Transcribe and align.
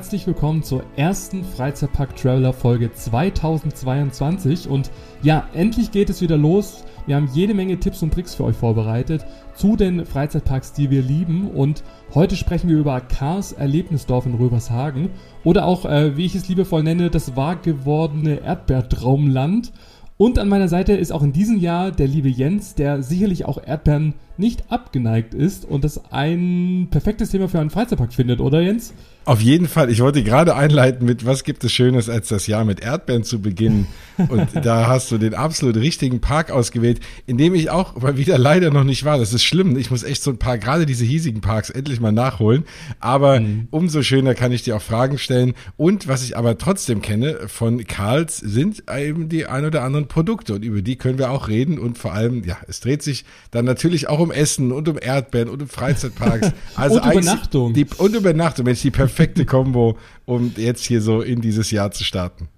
herzlich 0.00 0.26
willkommen 0.26 0.62
zur 0.62 0.82
ersten 0.96 1.44
Freizeitpark 1.44 2.16
Traveler 2.16 2.54
Folge 2.54 2.90
2022. 2.90 4.66
Und 4.66 4.90
ja, 5.20 5.46
endlich 5.52 5.90
geht 5.90 6.08
es 6.08 6.22
wieder 6.22 6.38
los. 6.38 6.84
Wir 7.06 7.16
haben 7.16 7.28
jede 7.34 7.52
Menge 7.52 7.78
Tipps 7.78 8.02
und 8.02 8.14
Tricks 8.14 8.34
für 8.34 8.44
euch 8.44 8.56
vorbereitet 8.56 9.26
zu 9.54 9.76
den 9.76 10.06
Freizeitparks, 10.06 10.72
die 10.72 10.88
wir 10.88 11.02
lieben. 11.02 11.50
Und 11.50 11.84
heute 12.14 12.34
sprechen 12.34 12.70
wir 12.70 12.78
über 12.78 12.98
Cars 13.02 13.52
Erlebnisdorf 13.52 14.24
in 14.24 14.36
Röbershagen 14.36 15.10
oder 15.44 15.66
auch, 15.66 15.84
äh, 15.84 16.16
wie 16.16 16.24
ich 16.24 16.34
es 16.34 16.48
liebevoll 16.48 16.82
nenne, 16.82 17.10
das 17.10 17.36
wahr 17.36 17.56
gewordene 17.56 18.40
Erdbeertraumland. 18.40 19.70
Und 20.16 20.38
an 20.38 20.48
meiner 20.48 20.68
Seite 20.68 20.94
ist 20.94 21.12
auch 21.12 21.22
in 21.22 21.34
diesem 21.34 21.58
Jahr 21.58 21.90
der 21.90 22.08
liebe 22.08 22.30
Jens, 22.30 22.74
der 22.74 23.02
sicherlich 23.02 23.44
auch 23.44 23.62
Erdbeeren 23.62 24.14
nicht 24.40 24.72
abgeneigt 24.72 25.34
ist 25.34 25.64
und 25.64 25.84
das 25.84 26.10
ein 26.12 26.88
perfektes 26.90 27.30
Thema 27.30 27.48
für 27.48 27.60
einen 27.60 27.70
Freizeitpark 27.70 28.12
findet, 28.12 28.40
oder 28.40 28.60
Jens? 28.60 28.92
Auf 29.26 29.42
jeden 29.42 29.68
Fall. 29.68 29.90
Ich 29.90 30.00
wollte 30.00 30.24
gerade 30.24 30.56
einleiten 30.56 31.06
mit, 31.06 31.26
was 31.26 31.44
gibt 31.44 31.62
es 31.62 31.72
Schönes, 31.72 32.08
als 32.08 32.28
das 32.28 32.46
Jahr 32.46 32.64
mit 32.64 32.80
Erdbeeren 32.80 33.22
zu 33.22 33.40
beginnen. 33.40 33.86
Und 34.28 34.48
da 34.64 34.88
hast 34.88 35.12
du 35.12 35.18
den 35.18 35.34
absolut 35.34 35.76
richtigen 35.76 36.20
Park 36.20 36.50
ausgewählt, 36.50 37.00
in 37.26 37.36
dem 37.36 37.54
ich 37.54 37.70
auch 37.70 38.00
mal 38.00 38.16
wieder 38.16 38.38
leider 38.38 38.70
noch 38.70 38.82
nicht 38.82 39.04
war. 39.04 39.18
Das 39.18 39.32
ist 39.32 39.44
schlimm. 39.44 39.76
Ich 39.76 39.90
muss 39.90 40.02
echt 40.02 40.22
so 40.22 40.30
ein 40.30 40.38
paar, 40.38 40.58
gerade 40.58 40.86
diese 40.86 41.04
hiesigen 41.04 41.42
Parks 41.42 41.70
endlich 41.70 42.00
mal 42.00 42.12
nachholen. 42.12 42.64
Aber 42.98 43.40
mhm. 43.40 43.68
umso 43.70 44.02
schöner 44.02 44.34
kann 44.34 44.52
ich 44.52 44.62
dir 44.62 44.76
auch 44.76 44.82
Fragen 44.82 45.18
stellen. 45.18 45.52
Und 45.76 46.08
was 46.08 46.24
ich 46.24 46.36
aber 46.36 46.56
trotzdem 46.56 47.02
kenne 47.02 47.40
von 47.46 47.86
Karls 47.86 48.38
sind 48.38 48.84
eben 48.90 49.28
die 49.28 49.46
ein 49.46 49.66
oder 49.66 49.82
anderen 49.84 50.08
Produkte. 50.08 50.54
Und 50.54 50.64
über 50.64 50.80
die 50.80 50.96
können 50.96 51.18
wir 51.18 51.30
auch 51.30 51.48
reden. 51.48 51.78
Und 51.78 51.98
vor 51.98 52.14
allem, 52.14 52.42
ja, 52.44 52.56
es 52.68 52.80
dreht 52.80 53.02
sich 53.02 53.26
dann 53.50 53.66
natürlich 53.66 54.08
auch 54.08 54.18
um 54.18 54.29
Essen 54.32 54.72
und 54.72 54.88
um 54.88 54.98
Erdbeeren 55.00 55.48
und 55.48 55.62
um 55.62 55.68
Freizeitparks. 55.68 56.52
Also 56.76 57.00
und 57.00 57.12
Übernachtung. 57.12 57.74
Die, 57.74 57.86
und 57.98 58.14
Übernachtung. 58.14 58.64
Mensch, 58.64 58.82
die 58.82 58.90
perfekte 58.90 59.44
Kombo, 59.44 59.98
um 60.24 60.52
jetzt 60.56 60.84
hier 60.86 61.02
so 61.02 61.20
in 61.20 61.40
dieses 61.40 61.70
Jahr 61.70 61.90
zu 61.90 62.04
starten. 62.04 62.48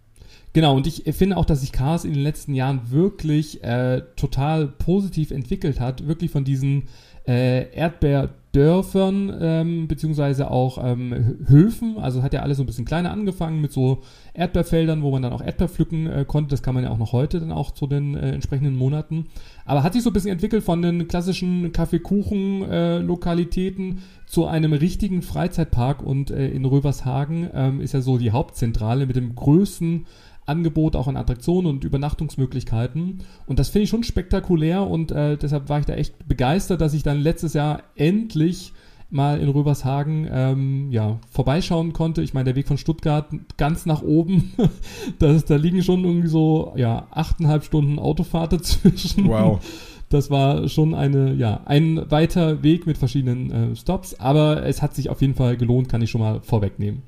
Genau, 0.52 0.76
und 0.76 0.86
ich 0.86 1.04
finde 1.16 1.38
auch, 1.38 1.46
dass 1.46 1.62
sich 1.62 1.72
Cars 1.72 2.04
in 2.04 2.12
den 2.12 2.22
letzten 2.22 2.54
Jahren 2.54 2.90
wirklich 2.90 3.64
äh, 3.64 4.02
total 4.16 4.68
positiv 4.68 5.30
entwickelt 5.30 5.80
hat. 5.80 6.06
Wirklich 6.06 6.30
von 6.30 6.44
diesen 6.44 6.84
äh, 7.26 7.64
Erdbeer- 7.74 8.30
Dörfern 8.52 9.34
ähm, 9.40 9.88
beziehungsweise 9.88 10.48
auch 10.50 10.76
ähm, 10.82 11.38
Höfen. 11.46 11.96
Also 11.98 12.22
hat 12.22 12.34
ja 12.34 12.42
alles 12.42 12.58
so 12.58 12.62
ein 12.62 12.66
bisschen 12.66 12.84
kleiner 12.84 13.10
angefangen 13.10 13.62
mit 13.62 13.72
so 13.72 14.02
Erdbeerfeldern, 14.34 15.02
wo 15.02 15.10
man 15.10 15.22
dann 15.22 15.32
auch 15.32 15.42
Erdbeer 15.42 15.68
pflücken 15.68 16.06
äh, 16.06 16.26
konnte. 16.26 16.50
Das 16.50 16.62
kann 16.62 16.74
man 16.74 16.84
ja 16.84 16.90
auch 16.90 16.98
noch 16.98 17.12
heute 17.12 17.40
dann 17.40 17.50
auch 17.50 17.70
zu 17.70 17.86
den 17.86 18.14
äh, 18.14 18.32
entsprechenden 18.32 18.76
Monaten. 18.76 19.28
Aber 19.64 19.82
hat 19.82 19.94
sich 19.94 20.02
so 20.02 20.10
ein 20.10 20.12
bisschen 20.12 20.32
entwickelt 20.32 20.62
von 20.62 20.82
den 20.82 21.08
klassischen 21.08 21.72
Kaffeekuchen-Lokalitäten 21.72 23.92
äh, 23.92 23.96
zu 24.26 24.44
einem 24.46 24.74
richtigen 24.74 25.22
Freizeitpark 25.22 26.02
und 26.02 26.30
äh, 26.30 26.48
in 26.48 26.66
Rövershagen 26.66 27.48
ähm, 27.54 27.80
ist 27.80 27.94
ja 27.94 28.02
so 28.02 28.18
die 28.18 28.32
Hauptzentrale 28.32 29.06
mit 29.06 29.16
dem 29.16 29.34
größten 29.34 30.04
Angebot 30.46 30.96
auch 30.96 31.08
an 31.08 31.16
Attraktionen 31.16 31.70
und 31.70 31.84
Übernachtungsmöglichkeiten. 31.84 33.18
Und 33.46 33.58
das 33.58 33.68
finde 33.68 33.84
ich 33.84 33.90
schon 33.90 34.02
spektakulär 34.02 34.86
und 34.86 35.12
äh, 35.12 35.36
deshalb 35.36 35.68
war 35.68 35.80
ich 35.80 35.86
da 35.86 35.94
echt 35.94 36.26
begeistert, 36.26 36.80
dass 36.80 36.94
ich 36.94 37.02
dann 37.02 37.20
letztes 37.20 37.54
Jahr 37.54 37.82
endlich 37.94 38.72
mal 39.12 39.38
in 39.40 39.48
Röbershagen 39.50 40.26
ähm, 40.32 40.90
ja, 40.90 41.18
vorbeischauen 41.30 41.92
konnte. 41.92 42.22
Ich 42.22 42.32
meine, 42.32 42.46
der 42.46 42.56
Weg 42.56 42.66
von 42.66 42.78
Stuttgart 42.78 43.28
ganz 43.58 43.84
nach 43.84 44.02
oben, 44.02 44.52
das, 45.18 45.44
da 45.44 45.56
liegen 45.56 45.82
schon 45.82 46.04
irgendwie 46.04 46.28
so 46.28 46.72
ja, 46.76 47.06
achteinhalb 47.10 47.62
Stunden 47.62 47.98
Autofahrt 47.98 48.54
dazwischen. 48.54 49.28
Wow. 49.28 49.60
Das 50.08 50.30
war 50.30 50.68
schon 50.68 50.94
eine, 50.94 51.34
ja, 51.34 51.60
ein 51.66 52.10
weiter 52.10 52.62
Weg 52.62 52.86
mit 52.86 52.98
verschiedenen 52.98 53.50
äh, 53.50 53.76
Stops, 53.76 54.18
aber 54.18 54.64
es 54.64 54.82
hat 54.82 54.94
sich 54.94 55.08
auf 55.08 55.20
jeden 55.20 55.34
Fall 55.34 55.56
gelohnt, 55.56 55.88
kann 55.88 56.02
ich 56.02 56.10
schon 56.10 56.20
mal 56.20 56.40
vorwegnehmen. 56.40 57.02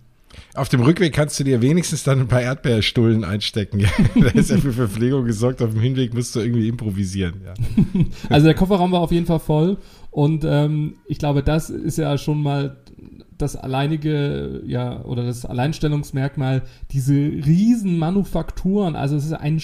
Auf 0.54 0.68
dem 0.68 0.80
Rückweg 0.80 1.12
kannst 1.12 1.38
du 1.40 1.44
dir 1.44 1.62
wenigstens 1.62 2.04
dann 2.04 2.20
ein 2.20 2.28
paar 2.28 2.42
Erdbeerstullen 2.42 3.24
einstecken. 3.24 3.84
Da 4.14 4.28
ist 4.28 4.50
ja 4.50 4.58
für 4.58 4.72
Verpflegung 4.72 5.24
gesorgt. 5.24 5.62
Auf 5.62 5.72
dem 5.72 5.80
Hinweg 5.80 6.14
musst 6.14 6.34
du 6.34 6.40
irgendwie 6.40 6.68
improvisieren. 6.68 7.42
Ja. 7.44 7.54
Also 8.28 8.46
der 8.46 8.54
Kofferraum 8.54 8.92
war 8.92 9.00
auf 9.00 9.12
jeden 9.12 9.26
Fall 9.26 9.40
voll. 9.40 9.78
Und 10.10 10.44
ähm, 10.46 10.96
ich 11.06 11.18
glaube, 11.18 11.42
das 11.42 11.70
ist 11.70 11.98
ja 11.98 12.16
schon 12.18 12.42
mal 12.42 12.76
das 13.38 13.56
alleinige, 13.56 14.62
ja, 14.66 15.02
oder 15.04 15.24
das 15.24 15.44
Alleinstellungsmerkmal, 15.44 16.62
diese 16.90 17.14
riesen 17.14 17.98
Manufakturen. 17.98 18.96
Also 18.96 19.16
es 19.16 19.24
ist 19.24 19.32
ein 19.32 19.60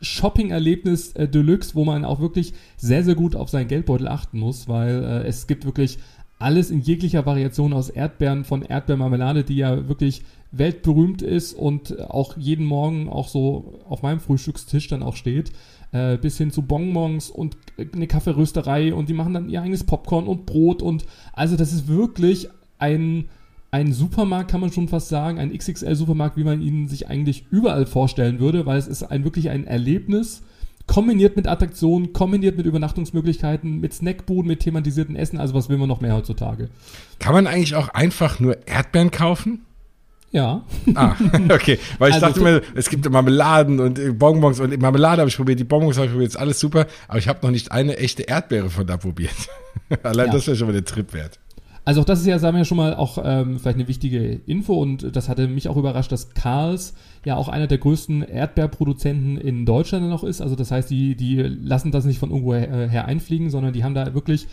Shopping-Erlebnis 0.00 1.12
äh, 1.12 1.28
Deluxe, 1.28 1.74
wo 1.74 1.84
man 1.84 2.04
auch 2.04 2.20
wirklich 2.20 2.52
sehr, 2.76 3.02
sehr 3.04 3.14
gut 3.14 3.36
auf 3.36 3.48
seinen 3.48 3.68
Geldbeutel 3.68 4.08
achten 4.08 4.38
muss, 4.38 4.68
weil 4.68 5.02
äh, 5.02 5.26
es 5.26 5.46
gibt 5.46 5.64
wirklich 5.64 5.98
alles 6.44 6.70
in 6.70 6.82
jeglicher 6.82 7.24
Variation 7.24 7.72
aus 7.72 7.88
Erdbeeren, 7.88 8.44
von 8.44 8.60
Erdbeermarmelade, 8.60 9.44
die 9.44 9.56
ja 9.56 9.88
wirklich 9.88 10.24
weltberühmt 10.52 11.22
ist 11.22 11.54
und 11.54 11.98
auch 12.10 12.36
jeden 12.36 12.66
Morgen 12.66 13.08
auch 13.08 13.28
so 13.28 13.80
auf 13.88 14.02
meinem 14.02 14.20
Frühstückstisch 14.20 14.88
dann 14.88 15.02
auch 15.02 15.16
steht, 15.16 15.52
äh, 15.92 16.18
bis 16.18 16.36
hin 16.36 16.50
zu 16.50 16.60
Bonbons 16.60 17.30
und 17.30 17.56
eine 17.94 18.06
Kaffeerösterei 18.06 18.92
und 18.92 19.08
die 19.08 19.14
machen 19.14 19.32
dann 19.32 19.48
ihr 19.48 19.62
eigenes 19.62 19.84
Popcorn 19.84 20.26
und 20.26 20.44
Brot 20.44 20.82
und 20.82 21.06
also 21.32 21.56
das 21.56 21.72
ist 21.72 21.88
wirklich 21.88 22.50
ein, 22.78 23.30
ein 23.70 23.94
Supermarkt, 23.94 24.50
kann 24.50 24.60
man 24.60 24.70
schon 24.70 24.88
fast 24.88 25.08
sagen, 25.08 25.38
ein 25.38 25.56
XXL-Supermarkt, 25.56 26.36
wie 26.36 26.44
man 26.44 26.60
ihn 26.60 26.88
sich 26.88 27.08
eigentlich 27.08 27.46
überall 27.50 27.86
vorstellen 27.86 28.38
würde, 28.38 28.66
weil 28.66 28.78
es 28.78 28.86
ist 28.86 29.02
ein 29.02 29.24
wirklich 29.24 29.48
ein 29.48 29.66
Erlebnis, 29.66 30.42
kombiniert 30.86 31.36
mit 31.36 31.46
Attraktionen, 31.46 32.12
kombiniert 32.12 32.56
mit 32.56 32.66
Übernachtungsmöglichkeiten, 32.66 33.80
mit 33.80 33.94
Snackbuden, 33.94 34.46
mit 34.46 34.60
thematisierten 34.60 35.16
Essen. 35.16 35.38
Also 35.38 35.54
was 35.54 35.68
will 35.68 35.78
man 35.78 35.88
noch 35.88 36.00
mehr 36.00 36.14
heutzutage? 36.14 36.68
Kann 37.18 37.34
man 37.34 37.46
eigentlich 37.46 37.74
auch 37.74 37.88
einfach 37.88 38.40
nur 38.40 38.66
Erdbeeren 38.66 39.10
kaufen? 39.10 39.64
Ja. 40.34 40.64
Ah, 40.96 41.14
okay. 41.48 41.78
Weil 41.98 42.08
ich 42.08 42.14
also 42.16 42.26
dachte 42.26 42.40
mir, 42.40 42.62
es 42.74 42.90
gibt 42.90 43.08
Marmeladen 43.08 43.78
und 43.78 44.00
äh, 44.00 44.10
Bonbons 44.10 44.58
und 44.58 44.76
Marmelade 44.80 45.20
habe 45.20 45.28
ich 45.28 45.36
probiert, 45.36 45.60
die 45.60 45.64
Bonbons 45.64 45.96
habe 45.96 46.06
ich 46.06 46.12
probiert, 46.12 46.30
ist 46.30 46.36
alles 46.36 46.58
super, 46.58 46.86
aber 47.06 47.18
ich 47.18 47.28
habe 47.28 47.38
noch 47.42 47.52
nicht 47.52 47.70
eine 47.70 47.98
echte 47.98 48.24
Erdbeere 48.24 48.68
von 48.68 48.84
da 48.84 48.96
probiert. 48.96 49.36
Allein 50.02 50.26
ja. 50.26 50.32
das 50.32 50.48
wäre 50.48 50.56
schon 50.56 50.66
mal 50.66 50.72
der 50.72 50.84
Trip 50.84 51.12
wert. 51.12 51.38
Also 51.84 52.00
auch 52.00 52.04
das 52.06 52.20
ist 52.20 52.26
ja, 52.26 52.38
sagen 52.38 52.56
wir 52.56 52.64
schon 52.64 52.78
mal, 52.78 52.94
auch 52.94 53.18
ähm, 53.22 53.58
vielleicht 53.58 53.76
eine 53.76 53.88
wichtige 53.88 54.40
Info 54.46 54.80
und 54.80 55.14
das 55.14 55.28
hatte 55.28 55.48
mich 55.48 55.68
auch 55.68 55.76
überrascht, 55.76 56.12
dass 56.12 56.30
Karls 56.30 56.94
ja 57.26 57.36
auch 57.36 57.48
einer 57.48 57.66
der 57.66 57.78
größten 57.78 58.22
Erdbeerproduzenten 58.22 59.36
in 59.36 59.66
Deutschland 59.66 60.08
noch 60.08 60.24
ist. 60.24 60.40
Also 60.40 60.56
das 60.56 60.70
heißt, 60.70 60.88
die, 60.88 61.14
die 61.14 61.36
lassen 61.36 61.92
das 61.92 62.06
nicht 62.06 62.18
von 62.18 62.30
irgendwo 62.30 62.54
her, 62.54 62.88
her 62.88 63.04
einfliegen, 63.04 63.50
sondern 63.50 63.74
die 63.74 63.84
haben 63.84 63.94
da 63.94 64.14
wirklich 64.14 64.46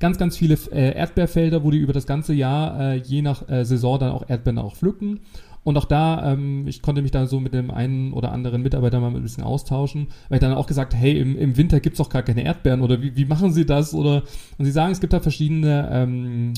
ganz, 0.00 0.16
ganz 0.16 0.36
viele 0.36 0.54
äh, 0.72 0.94
Erdbeerfelder, 0.94 1.62
wo 1.62 1.70
die 1.70 1.78
über 1.78 1.92
das 1.92 2.06
ganze 2.06 2.32
Jahr 2.32 2.80
äh, 2.80 2.96
je 2.96 3.20
nach 3.20 3.46
äh, 3.50 3.64
Saison 3.64 3.98
dann 3.98 4.12
auch 4.12 4.28
Erdbeeren 4.28 4.58
auch 4.58 4.76
pflücken. 4.76 5.20
Und 5.64 5.76
auch 5.76 5.84
da, 5.84 6.32
ähm, 6.32 6.66
ich 6.66 6.80
konnte 6.80 7.02
mich 7.02 7.10
da 7.10 7.26
so 7.26 7.40
mit 7.40 7.52
dem 7.52 7.70
einen 7.70 8.14
oder 8.14 8.32
anderen 8.32 8.62
Mitarbeiter 8.62 9.00
mal 9.00 9.14
ein 9.14 9.22
bisschen 9.22 9.44
austauschen, 9.44 10.06
weil 10.28 10.36
ich 10.36 10.40
dann 10.40 10.54
auch 10.54 10.66
gesagt, 10.66 10.94
hey, 10.94 11.18
im, 11.18 11.36
im 11.36 11.58
Winter 11.58 11.80
gibt's 11.80 11.98
doch 11.98 12.08
gar 12.08 12.22
keine 12.22 12.44
Erdbeeren 12.44 12.80
oder 12.80 13.02
wie, 13.02 13.16
wie 13.16 13.26
machen 13.26 13.52
sie 13.52 13.66
das? 13.66 13.92
Oder 13.92 14.22
und 14.56 14.64
sie 14.64 14.70
sagen, 14.70 14.92
es 14.92 15.00
gibt 15.00 15.12
da 15.12 15.20
verschiedene 15.20 15.88
ähm, 15.92 16.54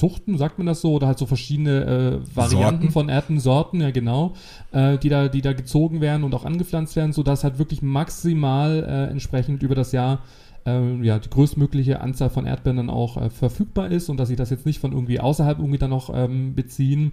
Zuchten, 0.00 0.38
sagt 0.38 0.56
man 0.56 0.66
das 0.66 0.80
so, 0.80 0.94
oder 0.94 1.06
halt 1.06 1.18
so 1.18 1.26
verschiedene 1.26 1.84
äh, 1.84 2.36
Varianten 2.36 2.80
Sorten. 2.80 2.90
von 2.90 3.08
Erdbeersorten, 3.10 3.80
ja 3.82 3.90
genau, 3.90 4.32
äh, 4.72 4.96
die 4.96 5.10
da, 5.10 5.28
die 5.28 5.42
da 5.42 5.52
gezogen 5.52 6.00
werden 6.00 6.24
und 6.24 6.34
auch 6.34 6.46
angepflanzt 6.46 6.96
werden, 6.96 7.12
sodass 7.12 7.44
halt 7.44 7.58
wirklich 7.58 7.82
maximal 7.82 8.82
äh, 8.88 9.10
entsprechend 9.10 9.62
über 9.62 9.74
das 9.74 9.92
Jahr 9.92 10.20
äh, 10.64 11.04
ja, 11.04 11.18
die 11.18 11.28
größtmögliche 11.28 12.00
Anzahl 12.00 12.30
von 12.30 12.46
Erdbeeren 12.46 12.78
dann 12.78 12.90
auch 12.90 13.18
äh, 13.18 13.28
verfügbar 13.28 13.90
ist 13.90 14.08
und 14.08 14.16
dass 14.16 14.28
sie 14.28 14.36
das 14.36 14.48
jetzt 14.48 14.64
nicht 14.64 14.80
von 14.80 14.92
irgendwie 14.92 15.20
außerhalb 15.20 15.58
irgendwie 15.58 15.78
dann 15.78 15.90
noch 15.90 16.10
ähm, 16.14 16.54
beziehen. 16.54 17.12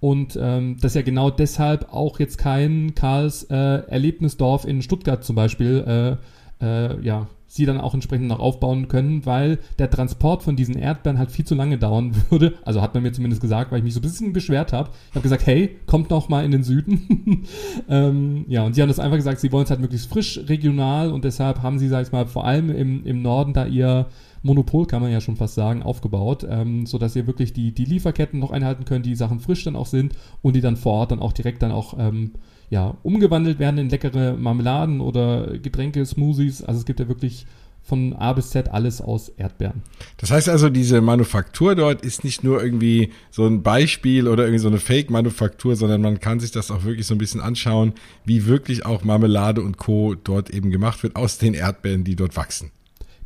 Und 0.00 0.38
ähm, 0.40 0.78
das 0.80 0.94
ja 0.94 1.02
genau 1.02 1.30
deshalb 1.30 1.92
auch 1.92 2.18
jetzt 2.18 2.38
kein 2.38 2.94
Karls 2.94 3.44
äh, 3.44 3.54
Erlebnisdorf 3.56 4.64
in 4.64 4.80
Stuttgart 4.80 5.22
zum 5.22 5.36
Beispiel 5.36 6.18
ja, 6.64 7.26
sie 7.52 7.66
dann 7.66 7.78
auch 7.78 7.92
entsprechend 7.92 8.28
noch 8.28 8.40
aufbauen 8.40 8.88
können, 8.88 9.26
weil 9.26 9.58
der 9.78 9.90
Transport 9.90 10.42
von 10.42 10.56
diesen 10.56 10.74
Erdbeeren 10.74 11.18
halt 11.18 11.30
viel 11.30 11.44
zu 11.44 11.54
lange 11.54 11.76
dauern 11.76 12.14
würde. 12.30 12.54
Also 12.64 12.80
hat 12.80 12.94
man 12.94 13.02
mir 13.02 13.12
zumindest 13.12 13.42
gesagt, 13.42 13.70
weil 13.70 13.78
ich 13.78 13.84
mich 13.84 13.92
so 13.92 14.00
ein 14.00 14.02
bisschen 14.02 14.32
beschwert 14.32 14.72
habe. 14.72 14.88
Ich 15.10 15.14
habe 15.14 15.22
gesagt, 15.22 15.44
hey, 15.44 15.76
kommt 15.84 16.08
noch 16.08 16.30
mal 16.30 16.46
in 16.46 16.50
den 16.50 16.62
Süden. 16.62 17.44
ähm, 17.90 18.46
ja, 18.48 18.62
und 18.62 18.74
sie 18.74 18.80
haben 18.80 18.88
das 18.88 18.98
einfach 18.98 19.18
gesagt, 19.18 19.38
sie 19.38 19.52
wollen 19.52 19.64
es 19.64 19.70
halt 19.70 19.80
möglichst 19.80 20.08
frisch, 20.08 20.40
regional 20.48 21.12
und 21.12 21.24
deshalb 21.24 21.60
haben 21.60 21.78
sie, 21.78 21.88
sag 21.88 22.06
ich 22.06 22.12
mal, 22.12 22.24
vor 22.24 22.46
allem 22.46 22.70
im, 22.70 23.04
im 23.04 23.20
Norden 23.20 23.52
da 23.52 23.66
ihr 23.66 24.06
Monopol, 24.42 24.86
kann 24.86 25.02
man 25.02 25.12
ja 25.12 25.20
schon 25.20 25.36
fast 25.36 25.54
sagen, 25.54 25.82
aufgebaut, 25.82 26.46
ähm, 26.48 26.86
sodass 26.86 27.14
ihr 27.14 27.26
wirklich 27.26 27.52
die, 27.52 27.72
die 27.72 27.84
Lieferketten 27.84 28.40
noch 28.40 28.50
einhalten 28.50 28.86
könnt, 28.86 29.04
die 29.04 29.14
Sachen 29.14 29.40
frisch 29.40 29.62
dann 29.64 29.76
auch 29.76 29.86
sind 29.86 30.14
und 30.40 30.56
die 30.56 30.62
dann 30.62 30.76
vor 30.76 30.94
Ort 30.94 31.10
dann 31.10 31.20
auch 31.20 31.34
direkt 31.34 31.62
dann 31.62 31.70
auch 31.70 31.98
ähm, 31.98 32.32
ja, 32.72 32.96
umgewandelt 33.02 33.58
werden 33.58 33.76
in 33.76 33.90
leckere 33.90 34.32
Marmeladen 34.32 35.02
oder 35.02 35.58
Getränke, 35.58 36.06
Smoothies. 36.06 36.64
Also 36.64 36.80
es 36.80 36.86
gibt 36.86 37.00
ja 37.00 37.06
wirklich 37.06 37.44
von 37.82 38.14
A 38.14 38.32
bis 38.32 38.48
Z 38.48 38.72
alles 38.72 39.02
aus 39.02 39.28
Erdbeeren. 39.28 39.82
Das 40.16 40.30
heißt 40.30 40.48
also, 40.48 40.70
diese 40.70 41.02
Manufaktur 41.02 41.74
dort 41.74 42.00
ist 42.00 42.24
nicht 42.24 42.42
nur 42.44 42.64
irgendwie 42.64 43.10
so 43.30 43.44
ein 43.44 43.62
Beispiel 43.62 44.26
oder 44.26 44.44
irgendwie 44.44 44.62
so 44.62 44.68
eine 44.68 44.78
Fake-Manufaktur, 44.78 45.76
sondern 45.76 46.00
man 46.00 46.18
kann 46.18 46.40
sich 46.40 46.50
das 46.50 46.70
auch 46.70 46.84
wirklich 46.84 47.06
so 47.06 47.14
ein 47.14 47.18
bisschen 47.18 47.42
anschauen, 47.42 47.92
wie 48.24 48.46
wirklich 48.46 48.86
auch 48.86 49.04
Marmelade 49.04 49.60
und 49.60 49.76
Co. 49.76 50.14
dort 50.14 50.48
eben 50.48 50.70
gemacht 50.70 51.02
wird 51.02 51.14
aus 51.14 51.36
den 51.36 51.52
Erdbeeren, 51.52 52.04
die 52.04 52.16
dort 52.16 52.38
wachsen. 52.38 52.70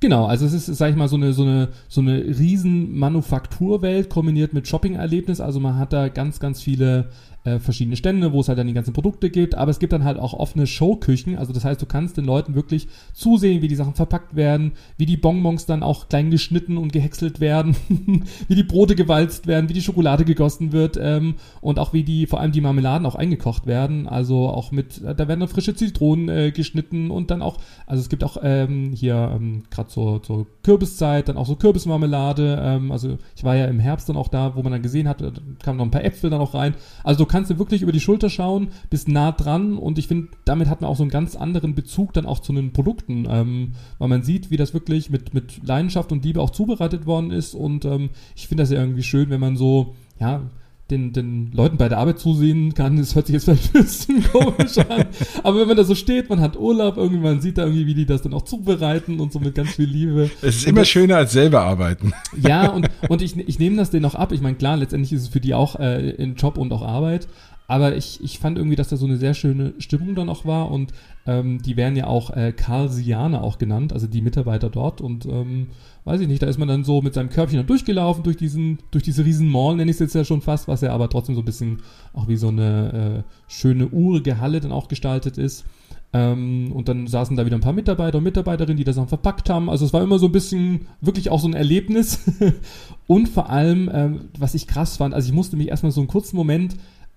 Genau, 0.01 0.27
also 0.27 0.45
es 0.45 0.53
ist, 0.53 0.67
sag 0.67 0.91
ich 0.91 0.97
mal, 0.97 1.09
so 1.09 1.17
eine, 1.17 1.33
so 1.33 1.43
eine, 1.43 1.69
so 1.89 2.01
eine 2.01 2.19
riesen 2.19 2.99
Manufakturwelt 2.99 4.11
kombiniert 4.11 4.53
mit 4.53 4.67
Shopping-Erlebnis. 4.67 5.41
Also 5.41 5.61
man 5.61 5.79
hat 5.79 5.93
da 5.93 6.09
ganz, 6.09 6.41
ganz 6.41 6.61
viele 6.61 7.11
äh, 7.47 7.61
verschiedene 7.61 7.97
Stände, 7.97 8.33
wo 8.33 8.41
es 8.41 8.49
halt 8.49 8.59
dann 8.59 8.67
die 8.67 8.73
ganzen 8.73 8.93
Produkte 8.93 9.31
gibt, 9.31 9.55
aber 9.55 9.71
es 9.71 9.79
gibt 9.79 9.93
dann 9.93 10.05
halt 10.05 10.19
auch 10.19 10.35
offene 10.35 10.67
Showküchen, 10.67 11.39
also 11.39 11.53
das 11.53 11.65
heißt, 11.65 11.81
du 11.81 11.87
kannst 11.87 12.17
den 12.17 12.25
Leuten 12.25 12.57
wirklich 12.57 12.89
zusehen, 13.13 13.63
wie 13.63 13.69
die 13.69 13.77
Sachen 13.77 13.95
verpackt 13.95 14.35
werden, 14.35 14.73
wie 14.97 15.07
die 15.07 15.17
Bonbons 15.17 15.65
dann 15.65 15.85
auch 15.85 16.09
klein 16.09 16.31
geschnitten 16.31 16.77
und 16.77 16.93
gehäckselt 16.93 17.39
werden, 17.39 17.77
wie 18.49 18.55
die 18.55 18.65
Brote 18.65 18.97
gewalzt 18.97 19.47
werden, 19.47 19.69
wie 19.69 19.75
die 19.75 19.83
Schokolade 19.83 20.25
gegossen 20.25 20.73
wird 20.73 20.99
ähm, 21.01 21.37
und 21.61 21.79
auch 21.79 21.93
wie 21.93 22.03
die, 22.03 22.27
vor 22.27 22.41
allem 22.41 22.51
die 22.51 22.61
Marmeladen 22.61 23.07
auch 23.07 23.15
eingekocht 23.15 23.67
werden, 23.67 24.09
also 24.09 24.49
auch 24.49 24.73
mit, 24.73 25.03
da 25.05 25.17
werden 25.29 25.41
dann 25.41 25.49
frische 25.49 25.77
Zitronen 25.77 26.29
äh, 26.29 26.51
geschnitten 26.51 27.13
und 27.13 27.31
dann 27.31 27.43
auch, 27.43 27.59
also 27.87 28.01
es 28.01 28.09
gibt 28.09 28.25
auch 28.25 28.39
ähm, 28.43 28.93
hier 28.93 29.33
ähm, 29.37 29.63
gerade 29.71 29.89
zur, 29.89 30.21
zur 30.23 30.47
Kürbiszeit 30.65 31.29
dann 31.29 31.37
auch 31.37 31.47
so 31.47 31.55
Kürbismarmelade, 31.55 32.61
ähm, 32.61 32.91
also 32.91 33.19
ich 33.37 33.45
war 33.45 33.55
ja 33.55 33.67
im 33.67 33.79
Herbst 33.79 34.09
dann 34.09 34.17
auch 34.17 34.29
da, 34.29 34.57
wo 34.57 34.63
man 34.65 34.73
dann 34.73 34.83
gesehen 34.83 35.09
hat, 35.09 35.21
da 35.21 35.31
kamen 35.63 35.79
noch 35.79 35.85
ein 35.85 35.93
paar 35.93 36.05
Äpfel 36.05 36.29
dann 36.29 36.41
auch 36.41 36.55
rein, 36.55 36.75
also 37.05 37.25
du 37.25 37.27
kannst 37.27 37.36
kannst 37.37 37.51
du 37.51 37.59
wirklich 37.59 37.83
über 37.83 37.93
die 37.93 38.01
Schulter 38.01 38.31
schauen, 38.31 38.69
bist 38.89 39.09
nah 39.09 39.31
dran 39.31 39.77
und 39.77 39.99
ich 39.99 40.09
finde, 40.09 40.29
damit 40.47 40.71
hat 40.71 40.81
man 40.81 40.89
auch 40.89 40.97
so 40.97 41.03
einen 41.03 41.11
ganz 41.11 41.37
anderen 41.37 41.75
Bezug 41.75 42.15
dann 42.15 42.25
auch 42.25 42.39
zu 42.39 42.51
den 42.55 42.73
Produkten, 42.73 43.27
ähm, 43.29 43.73
weil 43.99 44.09
man 44.09 44.23
sieht, 44.23 44.51
wie 44.51 44.57
das 44.57 44.73
wirklich 44.73 45.11
mit, 45.11 45.35
mit 45.35 45.61
Leidenschaft 45.63 46.13
und 46.13 46.25
Liebe 46.25 46.41
auch 46.41 46.49
zubereitet 46.49 47.05
worden 47.05 47.31
ist 47.31 47.53
und 47.53 47.85
ähm, 47.85 48.09
ich 48.35 48.49
finde 48.49 48.63
das 48.63 48.71
ja 48.71 48.81
irgendwie 48.81 49.03
schön, 49.03 49.29
wenn 49.29 49.41
man 49.41 49.59
so, 49.59 49.97
ja, 50.19 50.49
den, 50.91 51.13
den 51.13 51.51
Leuten 51.53 51.77
bei 51.77 51.89
der 51.89 51.99
Arbeit 51.99 52.19
zusehen 52.19 52.73
kann, 52.75 52.97
das 52.97 53.15
hört 53.15 53.27
sich 53.27 53.35
jetzt 53.35 53.45
vielleicht 53.45 53.75
ein 53.75 53.83
bisschen 53.83 54.23
komisch 54.33 54.79
an, 54.79 55.07
aber 55.43 55.61
wenn 55.61 55.69
man 55.69 55.77
da 55.77 55.85
so 55.85 55.95
steht, 55.95 56.31
man 56.31 56.41
hat 56.41 56.57
Urlaub, 56.57 56.97
irgendwie, 56.97 57.21
man 57.21 57.41
sieht 57.41 57.59
da 57.59 57.63
irgendwie, 57.65 57.87
wie 57.87 57.95
die 57.95 58.07
das 58.07 58.23
dann 58.23 58.35
auch 58.35 58.43
zubereiten 58.43 59.19
und 59.19 59.33
so 59.33 59.41
mit 59.41 59.55
ganz 59.55 59.71
viel 59.71 59.89
Liebe. 59.89 60.31
Es 60.43 60.57
ist 60.57 60.67
immer 60.67 60.81
das, 60.81 60.89
schöner 60.89 61.17
als 61.17 61.33
selber 61.33 61.63
arbeiten. 61.63 62.13
Ja, 62.41 62.69
und, 62.71 62.89
und 63.09 63.23
ich, 63.23 63.37
ich 63.37 63.59
nehme 63.59 63.77
das 63.77 63.91
denen 63.91 64.05
auch 64.05 64.15
ab. 64.15 64.33
Ich 64.33 64.41
meine, 64.41 64.57
klar, 64.57 64.77
letztendlich 64.77 65.13
ist 65.13 65.23
es 65.23 65.29
für 65.29 65.41
die 65.41 65.55
auch 65.55 65.79
äh, 65.81 66.11
in 66.11 66.37
Job 66.37 66.57
und 66.59 66.73
auch 66.73 66.83
Arbeit, 66.83 67.27
aber 67.69 67.97
ich, 67.97 68.23
ich 68.23 68.39
fand 68.39 68.59
irgendwie, 68.59 68.77
dass 68.77 68.89
da 68.89 68.97
so 68.97 69.07
eine 69.07 69.17
sehr 69.17 69.35
schöne 69.35 69.75
Stimmung 69.79 70.15
dann 70.15 70.29
auch 70.29 70.45
war 70.45 70.71
und 70.71 70.93
ähm, 71.27 71.61
die 71.63 71.77
werden 71.77 71.97
ja 71.97 72.07
auch 72.07 72.31
äh, 72.31 72.53
Karlsianer 72.53 73.43
auch 73.43 73.59
genannt, 73.59 73.93
also 73.93 74.07
die 74.07 74.23
Mitarbeiter 74.23 74.71
dort 74.71 75.01
und 75.01 75.27
ähm, 75.27 75.69
weiß 76.05 76.21
ich 76.21 76.29
nicht, 76.29 76.43
da 76.43 76.47
ist 76.47 76.59
man 76.59 76.69
dann 76.69 76.85
so 76.85 77.03
mit 77.03 77.15
seinem 77.15 77.31
Körbchen 77.31 77.59
dann 77.59 77.67
durchgelaufen 77.67 78.23
durch 78.23 78.37
diesen, 78.37 78.79
durch 78.93 79.03
diese 79.03 79.25
riesen 79.25 79.49
Mall, 79.49 79.77
nenne 79.77 79.91
ich 79.91 79.97
es 79.97 80.01
jetzt 80.01 80.15
ja 80.15 80.25
schon 80.25 80.43
fast, 80.43 80.69
was 80.69 80.81
ja 80.81 80.93
aber 80.93 81.11
trotzdem 81.11 81.35
so 81.35 81.43
ein 81.43 81.47
bisschen 81.47 81.83
auch 82.13 82.29
wie 82.29 82.37
so 82.37 82.49
eine 82.49 83.25
äh, 83.27 83.33
schöne 83.49 83.89
urige 83.89 84.41
Halle 84.41 84.61
dann 84.61 84.73
auch 84.73 84.89
gestaltet 84.89 85.37
ist. 85.37 85.65
Ähm, 86.13 86.71
und 86.73 86.89
dann 86.89 87.09
saßen 87.09 87.37
da 87.37 87.45
wieder 87.45 87.57
ein 87.57 87.63
paar 87.63 87.73
Mitarbeiter 87.73 88.19
und 88.19 88.25
Mitarbeiterinnen, 88.25 88.77
die 88.77 88.85
das 88.85 88.97
dann 88.97 89.09
verpackt 89.09 89.51
haben. 89.51 89.69
Also 89.69 89.85
es 89.85 89.93
war 89.93 90.03
immer 90.03 90.19
so 90.19 90.27
ein 90.27 90.33
bisschen 90.33 90.87
wirklich 91.01 91.31
auch 91.31 91.41
so 91.41 91.49
ein 91.49 91.55
Erlebnis. 91.55 92.21
und 93.07 93.29
vor 93.29 93.51
allem, 93.51 93.91
ähm, 93.93 94.21
was 94.39 94.55
ich 94.55 94.67
krass 94.67 94.97
fand, 94.97 95.13
also 95.13 95.29
ich 95.29 95.35
musste 95.35 95.57
mich 95.57 95.69
erstmal 95.69 95.93
so 95.93 96.01
einen 96.01 96.09
kurzen 96.09 96.37
Moment 96.37 96.77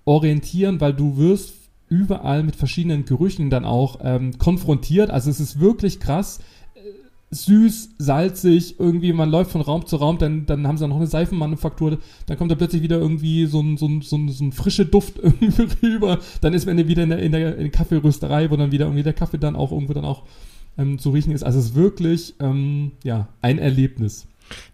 orientieren, 0.10 0.82
weil 0.82 0.94
du 0.94 1.18
wirst 1.18 1.54
überall 1.88 2.42
mit 2.42 2.56
verschiedenen 2.56 3.06
Gerüchen 3.06 3.52
dann 3.52 3.64
auch 3.64 4.00
ähm, 4.04 4.40
konfrontiert. 4.40 5.12
Also 5.12 5.30
es 5.30 5.40
ist 5.40 5.60
wirklich 5.60 6.00
krass. 6.00 6.40
Äh, 6.74 6.80
süß, 7.30 7.92
salzig, 8.00 8.80
irgendwie, 8.80 9.14
man 9.14 9.30
läuft 9.30 9.52
von 9.52 9.62
Raum 9.62 9.86
zu 9.86 9.98
Raum, 9.98 10.18
dann, 10.18 10.48
dann 10.48 10.68
haben 10.68 10.80
sie 10.80 10.88
noch 10.88 10.96
eine 10.96 11.06
Seifenmanufaktur, 11.06 12.00
dann 12.26 12.38
kommt 12.40 12.50
da 12.50 12.56
plötzlich 12.56 12.82
wieder 12.82 12.98
irgendwie 12.98 13.46
so 13.46 13.62
ein, 13.62 13.78
so 13.78 13.88
ein, 13.88 14.02
so 14.02 14.18
ein, 14.18 14.30
so 14.30 14.44
ein 14.44 14.52
frischer 14.52 14.86
Duft 14.86 15.20
irgendwie 15.22 15.68
rüber, 15.86 16.18
dann 16.42 16.56
ist 16.56 16.66
man 16.66 16.88
wieder 16.88 17.04
in 17.04 17.10
der, 17.10 17.20
in 17.20 17.32
der, 17.32 17.58
in 17.58 17.72
Kaffeerösterei, 17.72 18.50
wo 18.50 18.56
dann 18.56 18.72
wieder 18.72 18.86
irgendwie 18.86 19.04
der 19.04 19.14
Kaffee 19.14 19.38
dann 19.38 19.56
auch 19.56 19.72
irgendwo 19.72 19.94
dann 19.94 20.06
auch 20.06 20.24
ähm, 20.80 20.98
zu 20.98 21.12
riechen 21.12 21.34
ist. 21.34 21.44
Also 21.44 21.60
es 21.60 21.66
ist 21.66 21.76
wirklich, 21.76 22.34
ähm, 22.40 22.94
ja, 23.04 23.28
ein 23.44 23.60
Erlebnis. 23.60 24.26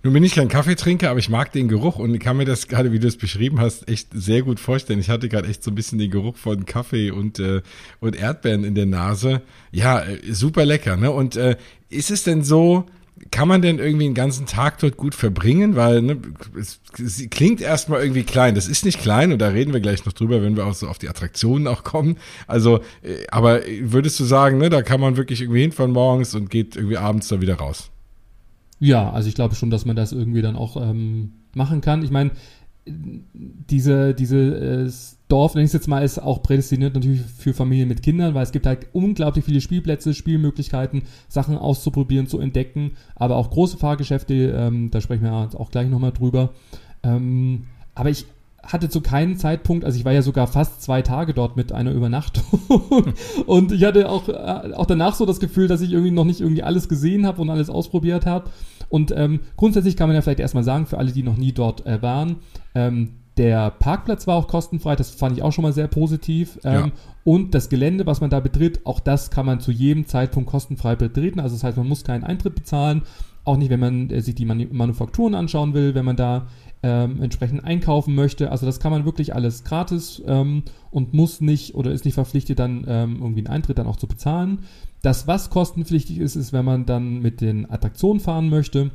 Nun 0.04 0.14
bin 0.14 0.24
ich 0.24 0.36
kein 0.36 0.48
Kaffeetrinker, 0.48 1.10
aber 1.10 1.20
ich 1.20 1.30
mag 1.30 1.52
den 1.52 1.68
Geruch 1.68 1.98
und 1.98 2.18
kann 2.20 2.38
mir 2.38 2.46
das 2.46 2.68
gerade, 2.68 2.92
wie 2.92 3.00
du 3.00 3.08
es 3.08 3.18
beschrieben 3.18 3.60
hast, 3.60 3.88
echt 3.90 4.10
sehr 4.14 4.42
gut 4.42 4.60
vorstellen. 4.60 5.00
Ich 5.00 5.10
hatte 5.10 5.30
gerade 5.30 5.48
echt 5.48 5.64
so 5.64 5.72
ein 5.72 5.76
bisschen 5.76 6.00
den 6.00 6.12
Geruch 6.12 6.38
von 6.38 6.66
Kaffee 6.66 7.12
und, 7.12 7.40
äh, 7.40 7.62
und 8.00 8.16
Erdbeeren 8.16 8.64
in 8.64 8.76
der 8.76 8.86
Nase. 8.86 9.42
Ja, 9.72 10.02
äh, 10.02 10.34
super 10.34 10.66
lecker, 10.66 10.98
ne? 10.98 11.12
Und 11.12 11.36
äh, 11.36 11.58
ist 11.90 12.12
es 12.12 12.24
denn 12.24 12.44
so, 12.44 12.86
kann 13.32 13.48
man 13.48 13.62
denn 13.62 13.80
irgendwie 13.80 14.06
einen 14.06 14.14
ganzen 14.14 14.46
Tag 14.46 14.80
dort 14.80 14.98
gut 14.98 15.16
verbringen? 15.16 15.76
Weil 15.76 16.02
ne, 16.02 16.18
es, 16.60 16.80
es 17.00 17.30
klingt 17.30 17.62
erstmal 17.62 18.02
irgendwie 18.02 18.24
klein. 18.24 18.56
Das 18.56 18.68
ist 18.68 18.86
nicht 18.86 19.02
klein 19.02 19.32
und 19.32 19.40
da 19.40 19.50
reden 19.50 19.74
wir 19.74 19.80
gleich 19.80 20.06
noch 20.06 20.14
drüber, 20.14 20.42
wenn 20.42 20.56
wir 20.56 20.66
auch 20.66 20.74
so 20.74 20.88
auf 20.88 20.98
die 20.98 21.10
Attraktionen 21.10 21.68
auch 21.68 21.84
kommen. 21.84 22.18
Also, 22.48 22.80
äh, 23.02 23.26
aber 23.30 23.62
würdest 23.82 24.20
du 24.20 24.26
sagen, 24.26 24.58
ne, 24.58 24.70
da 24.70 24.82
kann 24.82 25.00
man 25.00 25.18
wirklich 25.18 25.42
irgendwie 25.42 25.62
hinfahren 25.62 25.92
morgens 25.92 26.36
und 26.36 26.50
geht 26.50 26.76
irgendwie 26.76 26.98
abends 26.98 27.28
da 27.30 27.42
wieder 27.42 27.56
raus? 27.56 27.92
Ja, 28.80 29.12
also 29.12 29.30
ich 29.30 29.36
glaube 29.36 29.56
schon, 29.56 29.70
dass 29.70 29.86
man 29.86 29.96
das 29.96 30.12
irgendwie 30.12 30.42
dann 30.42 30.56
auch 30.56 30.78
ähm, 30.78 31.32
machen 31.54 31.82
kann. 31.82 32.04
Ich 32.04 32.12
meine, 32.12 32.32
diese, 32.88 34.14
diese 34.14 34.38
äh, 34.38 34.92
Dorf, 35.28 35.56
nenne 35.56 35.64
ich 35.64 35.70
es 35.70 35.74
jetzt 35.74 35.88
mal, 35.88 36.04
ist 36.04 36.20
auch 36.20 36.44
prädestiniert 36.44 36.94
natürlich 36.94 37.22
für 37.22 37.54
Familien 37.54 37.88
mit 37.88 38.04
Kindern, 38.04 38.36
weil 38.36 38.44
es 38.44 38.52
gibt 38.52 38.68
halt 38.68 38.88
unglaublich 38.94 39.44
viele 39.44 39.60
Spielplätze, 39.60 40.14
Spielmöglichkeiten, 40.14 41.04
Sachen 41.28 41.58
auszuprobieren, 41.58 42.28
zu 42.28 42.40
entdecken, 42.40 42.92
aber 43.16 43.38
auch 43.38 43.50
große 43.50 43.78
Fahrgeschäfte, 43.78 44.34
ähm, 44.56 44.92
da 44.92 45.02
sprechen 45.02 45.24
wir 45.24 45.34
auch 45.34 45.72
gleich 45.72 45.90
nochmal 45.90 46.12
drüber. 46.12 46.54
Ähm, 47.02 47.64
aber 47.96 48.12
ich 48.12 48.26
hatte 48.66 48.90
zu 48.90 49.02
keinem 49.02 49.38
Zeitpunkt, 49.38 49.86
also 49.86 49.98
ich 49.98 50.06
war 50.06 50.12
ja 50.12 50.22
sogar 50.22 50.48
fast 50.48 50.82
zwei 50.82 51.02
Tage 51.02 51.34
dort 51.34 51.56
mit 51.56 51.72
einer 51.72 51.92
Übernachtung 51.92 52.44
und 53.46 53.72
ich 53.72 53.84
hatte 53.84 54.10
auch, 54.10 54.28
äh, 54.28 54.74
auch 54.74 54.86
danach 54.86 55.16
so 55.16 55.26
das 55.26 55.40
Gefühl, 55.40 55.68
dass 55.68 55.82
ich 55.82 55.92
irgendwie 55.92 56.12
noch 56.12 56.26
nicht 56.26 56.42
irgendwie 56.42 56.64
alles 56.64 56.90
gesehen 56.90 57.26
habe 57.26 57.42
und 57.42 57.50
alles 57.50 57.70
ausprobiert 57.70 58.26
habe. 58.26 58.50
Und 58.90 59.14
ähm, 59.16 59.40
grundsätzlich 59.58 59.96
kann 59.96 60.08
man 60.08 60.16
ja 60.16 60.22
vielleicht 60.22 60.40
erstmal 60.40 60.64
sagen, 60.64 60.86
für 60.86 60.98
alle, 60.98 61.12
die 61.12 61.24
noch 61.24 61.38
nie 61.38 61.52
dort 61.52 61.86
äh, 61.86 62.02
waren, 62.02 62.38
ähm, 62.76 63.14
der 63.38 63.70
Parkplatz 63.72 64.28
war 64.28 64.36
auch 64.36 64.48
kostenfrei, 64.48 64.96
das 64.96 65.10
fand 65.10 65.36
ich 65.36 65.44
auch 65.44 65.52
schon 65.52 65.64
mal 65.64 65.74
sehr 65.74 65.88
positiv. 65.88 66.58
Ähm, 66.64 66.74
ja. 66.74 66.92
Und 67.24 67.54
das 67.54 67.70
Gelände, 67.70 68.06
was 68.06 68.22
man 68.22 68.30
da 68.30 68.40
betritt, 68.40 68.86
auch 68.86 69.00
das 69.00 69.30
kann 69.30 69.46
man 69.46 69.60
zu 69.60 69.72
jedem 69.72 70.06
Zeitpunkt 70.06 70.50
kostenfrei 70.50 70.96
betreten. 70.96 71.40
Also 71.40 71.56
das 71.56 71.64
heißt, 71.64 71.78
man 71.78 71.88
muss 71.88 72.04
keinen 72.04 72.24
Eintritt 72.24 72.56
bezahlen, 72.56 73.02
auch 73.44 73.58
nicht, 73.58 73.70
wenn 73.70 73.80
man 73.80 74.10
äh, 74.10 74.22
sich 74.22 74.36
die 74.36 74.46
Manu 74.46 74.66
Manufakturen 74.72 75.36
anschauen 75.36 75.74
will, 75.74 75.96
wenn 75.96 76.06
man 76.06 76.16
da 76.16 76.48
ähm, 76.86 77.20
entsprechend 77.20 77.64
einkaufen 77.64 78.14
möchte. 78.14 78.52
Also 78.52 78.68
das 78.68 78.80
kann 78.80 78.92
man 78.92 79.06
wirklich 79.06 79.34
alles 79.34 79.64
gratis 79.64 80.22
ähm, 80.28 80.62
und 80.92 81.16
muss 81.16 81.42
nicht 81.42 81.74
oder 81.74 81.92
ist 81.92 82.06
nicht 82.06 82.14
verpflichtet, 82.14 82.60
dann 82.60 82.86
ähm, 82.88 83.18
irgendwie 83.22 83.40
einen 83.40 83.56
Eintritt 83.56 83.80
dann 83.80 83.88
auch 83.88 83.96
zu 83.96 84.06
bezahlen. 84.06 84.60
Das, 85.02 85.26
was 85.26 85.50
kostenpflichtig 85.50 86.20
ist, 86.20 86.36
ist, 86.36 86.54
wenn 86.54 86.64
man 86.64 86.86
dann 86.86 87.24
mit 87.24 87.42
den 87.42 87.68
Attraktionen 87.70 88.20
fahren 88.20 88.50
möchte 88.50 88.92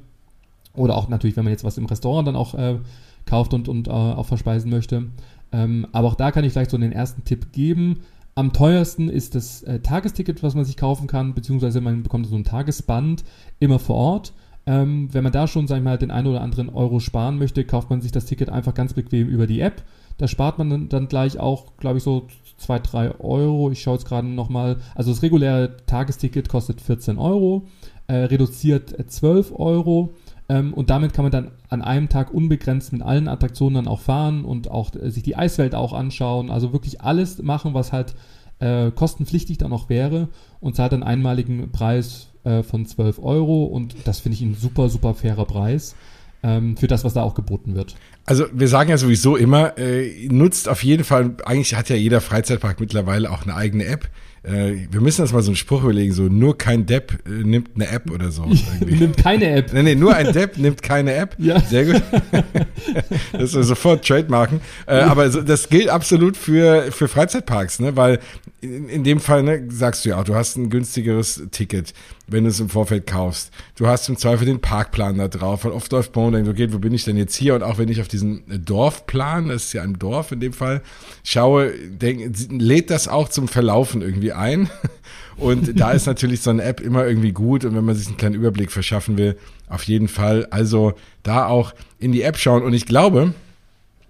oder 0.72 0.96
auch 0.96 1.08
natürlich, 1.08 1.36
wenn 1.36 1.42
man 1.42 1.50
jetzt 1.50 1.64
was 1.64 1.78
im 1.78 1.86
Restaurant 1.86 2.28
dann 2.28 2.36
auch 2.36 2.54
äh, 2.54 2.78
kauft 3.26 3.54
und, 3.54 3.68
und 3.68 3.88
äh, 3.88 3.90
auch 3.90 4.26
verspeisen 4.26 4.70
möchte. 4.70 5.10
Ähm, 5.50 5.88
aber 5.90 6.06
auch 6.06 6.14
da 6.14 6.30
kann 6.30 6.44
ich 6.44 6.52
vielleicht 6.52 6.70
so 6.70 6.78
den 6.78 6.92
ersten 6.92 7.24
Tipp 7.24 7.50
geben. 7.50 8.02
Am 8.36 8.52
teuersten 8.52 9.08
ist 9.08 9.34
das 9.34 9.64
äh, 9.64 9.80
Tagesticket, 9.80 10.44
was 10.44 10.54
man 10.54 10.64
sich 10.64 10.76
kaufen 10.76 11.08
kann, 11.08 11.34
beziehungsweise 11.34 11.80
man 11.80 12.04
bekommt 12.04 12.28
so 12.28 12.36
ein 12.36 12.44
Tagesband 12.44 13.24
immer 13.58 13.80
vor 13.80 13.96
Ort. 13.96 14.32
Ähm, 14.66 15.08
wenn 15.12 15.24
man 15.24 15.32
da 15.32 15.46
schon, 15.46 15.66
sag 15.66 15.78
ich 15.78 15.84
mal, 15.84 15.98
den 15.98 16.10
einen 16.10 16.26
oder 16.26 16.42
anderen 16.42 16.68
Euro 16.68 17.00
sparen 17.00 17.38
möchte, 17.38 17.64
kauft 17.64 17.90
man 17.90 18.00
sich 18.00 18.12
das 18.12 18.26
Ticket 18.26 18.50
einfach 18.50 18.74
ganz 18.74 18.92
bequem 18.92 19.28
über 19.28 19.46
die 19.46 19.60
App. 19.60 19.82
Da 20.18 20.28
spart 20.28 20.58
man 20.58 20.88
dann, 20.88 21.08
gleich 21.08 21.38
auch, 21.38 21.76
glaube 21.78 21.98
ich, 21.98 22.04
so 22.04 22.26
2, 22.58 22.78
3 22.80 23.20
Euro. 23.20 23.70
Ich 23.70 23.80
schaue 23.80 23.94
jetzt 23.94 24.06
gerade 24.06 24.28
nochmal. 24.28 24.76
Also 24.94 25.10
das 25.10 25.22
reguläre 25.22 25.76
Tagesticket 25.86 26.48
kostet 26.48 26.80
14 26.82 27.16
Euro, 27.18 27.66
äh, 28.06 28.16
reduziert 28.16 28.94
12 29.10 29.58
Euro. 29.58 30.12
Ähm, 30.50 30.74
und 30.74 30.90
damit 30.90 31.14
kann 31.14 31.24
man 31.24 31.32
dann 31.32 31.52
an 31.68 31.80
einem 31.80 32.08
Tag 32.08 32.34
unbegrenzt 32.34 32.92
mit 32.92 33.02
allen 33.02 33.28
Attraktionen 33.28 33.76
dann 33.76 33.88
auch 33.88 34.00
fahren 34.00 34.44
und 34.44 34.70
auch 34.70 34.94
äh, 34.94 35.10
sich 35.10 35.22
die 35.22 35.36
Eiswelt 35.36 35.74
auch 35.74 35.94
anschauen. 35.94 36.50
Also 36.50 36.72
wirklich 36.72 37.00
alles 37.00 37.40
machen, 37.40 37.72
was 37.72 37.92
halt 37.92 38.14
äh, 38.58 38.90
kostenpflichtig 38.90 39.58
dann 39.58 39.72
auch 39.72 39.88
wäre 39.88 40.28
und 40.60 40.76
zahlt 40.76 40.92
einen 40.92 41.02
einmaligen 41.02 41.70
Preis 41.72 42.29
äh, 42.44 42.62
von 42.62 42.86
12 42.86 43.18
Euro 43.18 43.64
und 43.64 43.94
das 44.04 44.20
finde 44.20 44.36
ich 44.36 44.42
ein 44.42 44.54
super, 44.54 44.88
super 44.88 45.14
fairer 45.14 45.44
Preis 45.44 45.94
ähm, 46.42 46.76
für 46.76 46.86
das, 46.86 47.04
was 47.04 47.14
da 47.14 47.22
auch 47.22 47.34
geboten 47.34 47.74
wird. 47.74 47.96
Also 48.26 48.46
wir 48.52 48.68
sagen 48.68 48.90
ja 48.90 48.98
sowieso 48.98 49.36
immer, 49.36 49.76
äh, 49.78 50.28
nutzt 50.28 50.68
auf 50.68 50.84
jeden 50.84 51.04
Fall, 51.04 51.34
eigentlich 51.44 51.74
hat 51.74 51.88
ja 51.88 51.96
jeder 51.96 52.20
Freizeitpark 52.20 52.80
mittlerweile 52.80 53.30
auch 53.30 53.42
eine 53.42 53.54
eigene 53.54 53.86
App. 53.86 54.08
Äh, 54.42 54.86
wir 54.90 55.02
müssen 55.02 55.20
uns 55.20 55.32
mal 55.32 55.42
so 55.42 55.50
einen 55.50 55.56
Spruch 55.56 55.82
überlegen, 55.82 56.14
so 56.14 56.22
nur 56.22 56.56
kein 56.56 56.86
Depp 56.86 57.18
äh, 57.26 57.30
nimmt 57.30 57.72
eine 57.74 57.88
App 57.88 58.10
oder 58.10 58.30
so. 58.30 58.46
nimmt 58.80 59.18
keine 59.18 59.50
App. 59.50 59.72
Nee, 59.74 59.82
nee, 59.82 59.94
nur 59.94 60.14
ein 60.14 60.32
Depp 60.32 60.56
nimmt 60.56 60.82
keine 60.82 61.12
App. 61.12 61.36
Ja. 61.38 61.60
Sehr 61.60 61.84
gut. 61.84 62.02
das 63.32 63.54
ist 63.54 63.66
sofort 63.66 64.06
Trademarken. 64.06 64.62
Äh, 64.86 65.00
aber 65.00 65.30
so, 65.30 65.42
das 65.42 65.68
gilt 65.68 65.90
absolut 65.90 66.38
für, 66.38 66.90
für 66.90 67.08
Freizeitparks, 67.08 67.80
ne? 67.80 67.96
Weil 67.96 68.18
in, 68.62 68.88
in 68.88 69.04
dem 69.04 69.20
Fall 69.20 69.42
ne, 69.42 69.66
sagst 69.68 70.04
du 70.04 70.10
ja 70.10 70.18
auch, 70.18 70.24
du 70.24 70.34
hast 70.34 70.56
ein 70.56 70.70
günstigeres 70.70 71.42
Ticket 71.50 71.92
wenn 72.30 72.44
du 72.44 72.50
es 72.50 72.60
im 72.60 72.68
Vorfeld 72.68 73.06
kaufst. 73.06 73.52
Du 73.76 73.86
hast 73.86 74.08
im 74.08 74.16
Zweifel 74.16 74.46
den 74.46 74.60
Parkplan 74.60 75.18
da 75.18 75.28
drauf, 75.28 75.64
weil 75.64 75.72
oft 75.72 75.90
läuft 75.92 76.14
man 76.16 76.26
und 76.26 76.32
denkt, 76.32 76.48
okay, 76.48 76.72
wo 76.72 76.78
bin 76.78 76.94
ich 76.94 77.04
denn 77.04 77.16
jetzt 77.16 77.34
hier? 77.34 77.54
Und 77.54 77.62
auch 77.62 77.78
wenn 77.78 77.88
ich 77.88 78.00
auf 78.00 78.08
diesen 78.08 78.50
äh, 78.50 78.58
Dorfplan, 78.58 79.48
das 79.48 79.66
ist 79.66 79.72
ja 79.72 79.82
ein 79.82 79.98
Dorf 79.98 80.32
in 80.32 80.40
dem 80.40 80.52
Fall, 80.52 80.82
schaue, 81.24 81.72
denk, 81.72 82.36
lädt 82.50 82.90
das 82.90 83.08
auch 83.08 83.28
zum 83.28 83.48
Verlaufen 83.48 84.02
irgendwie 84.02 84.32
ein. 84.32 84.70
Und 85.36 85.80
da 85.80 85.92
ist 85.92 86.06
natürlich 86.06 86.42
so 86.42 86.50
eine 86.50 86.62
App 86.62 86.80
immer 86.80 87.06
irgendwie 87.06 87.32
gut 87.32 87.64
und 87.64 87.74
wenn 87.74 87.84
man 87.84 87.94
sich 87.94 88.08
einen 88.08 88.18
kleinen 88.18 88.34
Überblick 88.34 88.70
verschaffen 88.70 89.16
will, 89.16 89.38
auf 89.70 89.84
jeden 89.84 90.08
Fall. 90.08 90.46
Also 90.50 90.92
da 91.22 91.46
auch 91.46 91.72
in 91.98 92.12
die 92.12 92.20
App 92.22 92.36
schauen. 92.36 92.62
Und 92.62 92.74
ich 92.74 92.84
glaube, 92.84 93.32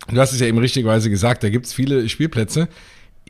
du 0.08 0.20
hast 0.20 0.32
es 0.32 0.40
ja 0.40 0.46
eben 0.46 0.58
richtigerweise 0.58 1.08
gesagt, 1.08 1.44
da 1.44 1.48
gibt's 1.48 1.72
viele 1.72 2.08
Spielplätze 2.08 2.68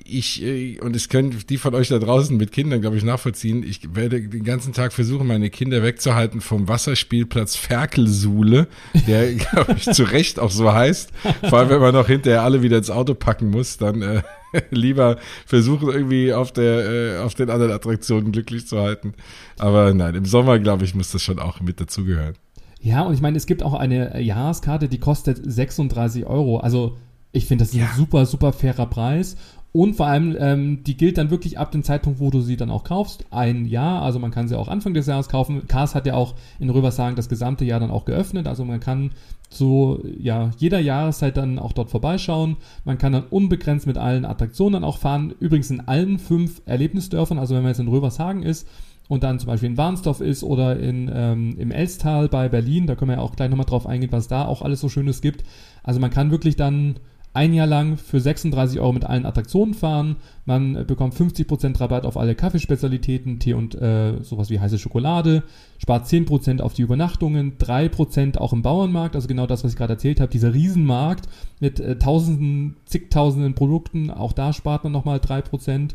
ich, 0.06 0.42
äh, 0.42 0.78
und 0.80 0.94
es 0.96 1.08
können 1.08 1.36
die 1.48 1.58
von 1.58 1.74
euch 1.74 1.88
da 1.88 1.98
draußen 1.98 2.36
mit 2.36 2.52
Kindern, 2.52 2.80
glaube 2.80 2.96
ich, 2.96 3.04
nachvollziehen, 3.04 3.62
ich 3.62 3.94
werde 3.94 4.20
den 4.20 4.44
ganzen 4.44 4.72
Tag 4.72 4.92
versuchen, 4.92 5.26
meine 5.26 5.50
Kinder 5.50 5.82
wegzuhalten 5.82 6.40
vom 6.40 6.68
Wasserspielplatz 6.68 7.56
Ferkelsuhle, 7.56 8.68
der, 9.06 9.34
glaube 9.34 9.74
ich, 9.76 9.84
zu 9.84 10.04
Recht 10.04 10.38
auch 10.38 10.50
so 10.50 10.72
heißt. 10.72 11.10
Vor 11.48 11.58
allem, 11.58 11.70
wenn 11.70 11.80
man 11.80 11.94
noch 11.94 12.06
hinterher 12.06 12.42
alle 12.42 12.62
wieder 12.62 12.78
ins 12.78 12.90
Auto 12.90 13.14
packen 13.14 13.50
muss, 13.50 13.78
dann 13.78 14.02
äh, 14.02 14.22
lieber 14.70 15.18
versuchen, 15.46 15.88
irgendwie 15.88 16.32
auf, 16.32 16.52
der, 16.52 16.90
äh, 16.90 17.18
auf 17.18 17.34
den 17.34 17.50
anderen 17.50 17.72
Attraktionen 17.72 18.32
glücklich 18.32 18.66
zu 18.66 18.78
halten. 18.80 19.14
Aber 19.58 19.94
nein, 19.94 20.14
im 20.14 20.24
Sommer, 20.24 20.58
glaube 20.58 20.84
ich, 20.84 20.94
muss 20.94 21.10
das 21.12 21.22
schon 21.22 21.38
auch 21.38 21.60
mit 21.60 21.80
dazugehören. 21.80 22.34
Ja, 22.80 23.02
und 23.02 23.14
ich 23.14 23.20
meine, 23.20 23.36
es 23.36 23.46
gibt 23.46 23.62
auch 23.62 23.74
eine 23.74 24.20
Jahreskarte, 24.20 24.88
die 24.88 24.98
kostet 24.98 25.40
36 25.44 26.26
Euro. 26.26 26.58
Also 26.58 26.96
ich 27.32 27.46
finde, 27.46 27.64
das 27.64 27.72
ist 27.72 27.78
ja. 27.78 27.86
ein 27.86 27.96
super, 27.96 28.26
super 28.26 28.52
fairer 28.52 28.86
Preis. 28.86 29.36
Und 29.72 29.94
vor 29.94 30.06
allem, 30.06 30.36
ähm, 30.38 30.82
die 30.82 30.96
gilt 30.96 31.16
dann 31.16 31.30
wirklich 31.30 31.58
ab 31.58 31.70
dem 31.70 31.84
Zeitpunkt, 31.84 32.18
wo 32.18 32.30
du 32.30 32.40
sie 32.40 32.56
dann 32.56 32.70
auch 32.70 32.82
kaufst. 32.82 33.24
Ein 33.30 33.66
Jahr, 33.66 34.02
also 34.02 34.18
man 34.18 34.32
kann 34.32 34.48
sie 34.48 34.58
auch 34.58 34.66
Anfang 34.66 34.94
des 34.94 35.06
Jahres 35.06 35.28
kaufen. 35.28 35.68
Cars 35.68 35.94
hat 35.94 36.06
ja 36.06 36.14
auch 36.14 36.34
in 36.58 36.70
Rövershagen 36.70 37.14
das 37.14 37.28
gesamte 37.28 37.64
Jahr 37.64 37.78
dann 37.78 37.92
auch 37.92 38.04
geöffnet. 38.04 38.48
Also 38.48 38.64
man 38.64 38.80
kann 38.80 39.12
zu 39.48 40.02
ja, 40.18 40.50
jeder 40.58 40.80
Jahreszeit 40.80 41.36
dann 41.36 41.60
auch 41.60 41.72
dort 41.72 41.90
vorbeischauen. 41.90 42.56
Man 42.84 42.98
kann 42.98 43.12
dann 43.12 43.24
unbegrenzt 43.30 43.86
mit 43.86 43.96
allen 43.96 44.24
Attraktionen 44.24 44.74
dann 44.74 44.84
auch 44.84 44.98
fahren. 44.98 45.34
Übrigens 45.38 45.70
in 45.70 45.86
allen 45.86 46.18
fünf 46.18 46.62
Erlebnisdörfern. 46.66 47.38
Also 47.38 47.54
wenn 47.54 47.62
man 47.62 47.70
jetzt 47.70 47.80
in 47.80 47.88
Rövershagen 47.88 48.42
ist 48.42 48.66
und 49.08 49.22
dann 49.22 49.38
zum 49.38 49.46
Beispiel 49.46 49.70
in 49.70 49.76
Warnsdorf 49.76 50.20
ist 50.20 50.42
oder 50.42 50.80
in, 50.80 51.08
ähm, 51.14 51.54
im 51.58 51.70
Elstal 51.70 52.28
bei 52.28 52.48
Berlin, 52.48 52.88
da 52.88 52.96
können 52.96 53.12
wir 53.12 53.18
ja 53.18 53.22
auch 53.22 53.36
gleich 53.36 53.50
nochmal 53.50 53.66
drauf 53.66 53.86
eingehen, 53.86 54.10
was 54.10 54.26
da 54.26 54.46
auch 54.46 54.62
alles 54.62 54.80
so 54.80 54.88
Schönes 54.88 55.20
gibt. 55.20 55.44
Also 55.84 56.00
man 56.00 56.10
kann 56.10 56.32
wirklich 56.32 56.56
dann 56.56 56.96
ein 57.32 57.54
Jahr 57.54 57.66
lang 57.66 57.96
für 57.96 58.20
36 58.20 58.80
Euro 58.80 58.92
mit 58.92 59.04
allen 59.04 59.24
Attraktionen 59.24 59.74
fahren. 59.74 60.16
Man 60.46 60.74
äh, 60.74 60.84
bekommt 60.84 61.14
50% 61.14 61.80
Rabatt 61.80 62.04
auf 62.04 62.16
alle 62.16 62.34
Kaffeespezialitäten, 62.34 63.38
Tee 63.38 63.54
und 63.54 63.74
äh, 63.76 64.22
sowas 64.22 64.50
wie 64.50 64.58
heiße 64.58 64.78
Schokolade, 64.78 65.44
spart 65.78 66.06
10% 66.06 66.60
auf 66.60 66.74
die 66.74 66.82
Übernachtungen, 66.82 67.56
3% 67.58 68.38
auch 68.38 68.52
im 68.52 68.62
Bauernmarkt, 68.62 69.14
also 69.14 69.28
genau 69.28 69.46
das, 69.46 69.62
was 69.62 69.72
ich 69.72 69.78
gerade 69.78 69.92
erzählt 69.92 70.20
habe, 70.20 70.32
dieser 70.32 70.54
Riesenmarkt 70.54 71.28
mit 71.60 71.78
äh, 71.78 71.98
tausenden, 71.98 72.76
zigtausenden 72.84 73.54
Produkten, 73.54 74.10
auch 74.10 74.32
da 74.32 74.52
spart 74.52 74.82
man 74.82 74.92
nochmal 74.92 75.18
3% 75.18 75.90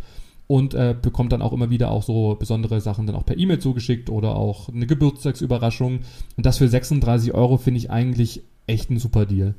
und 0.48 0.74
äh, 0.74 0.96
bekommt 1.00 1.32
dann 1.32 1.42
auch 1.42 1.54
immer 1.54 1.70
wieder 1.70 1.92
auch 1.92 2.04
so 2.04 2.36
besondere 2.36 2.80
Sachen 2.80 3.08
dann 3.08 3.16
auch 3.16 3.26
per 3.26 3.38
E-Mail 3.38 3.60
zugeschickt 3.60 4.10
oder 4.10 4.36
auch 4.36 4.70
eine 4.70 4.86
Geburtstagsüberraschung. 4.86 6.02
Und 6.38 6.46
das 6.46 6.60
für 6.60 6.68
36 6.68 7.34
Euro 7.34 7.58
finde 7.58 7.80
ich 7.80 7.90
eigentlich 7.90 8.44
echt 8.68 8.92
ein 8.92 9.00
super 9.00 9.26
Deal. 9.26 9.56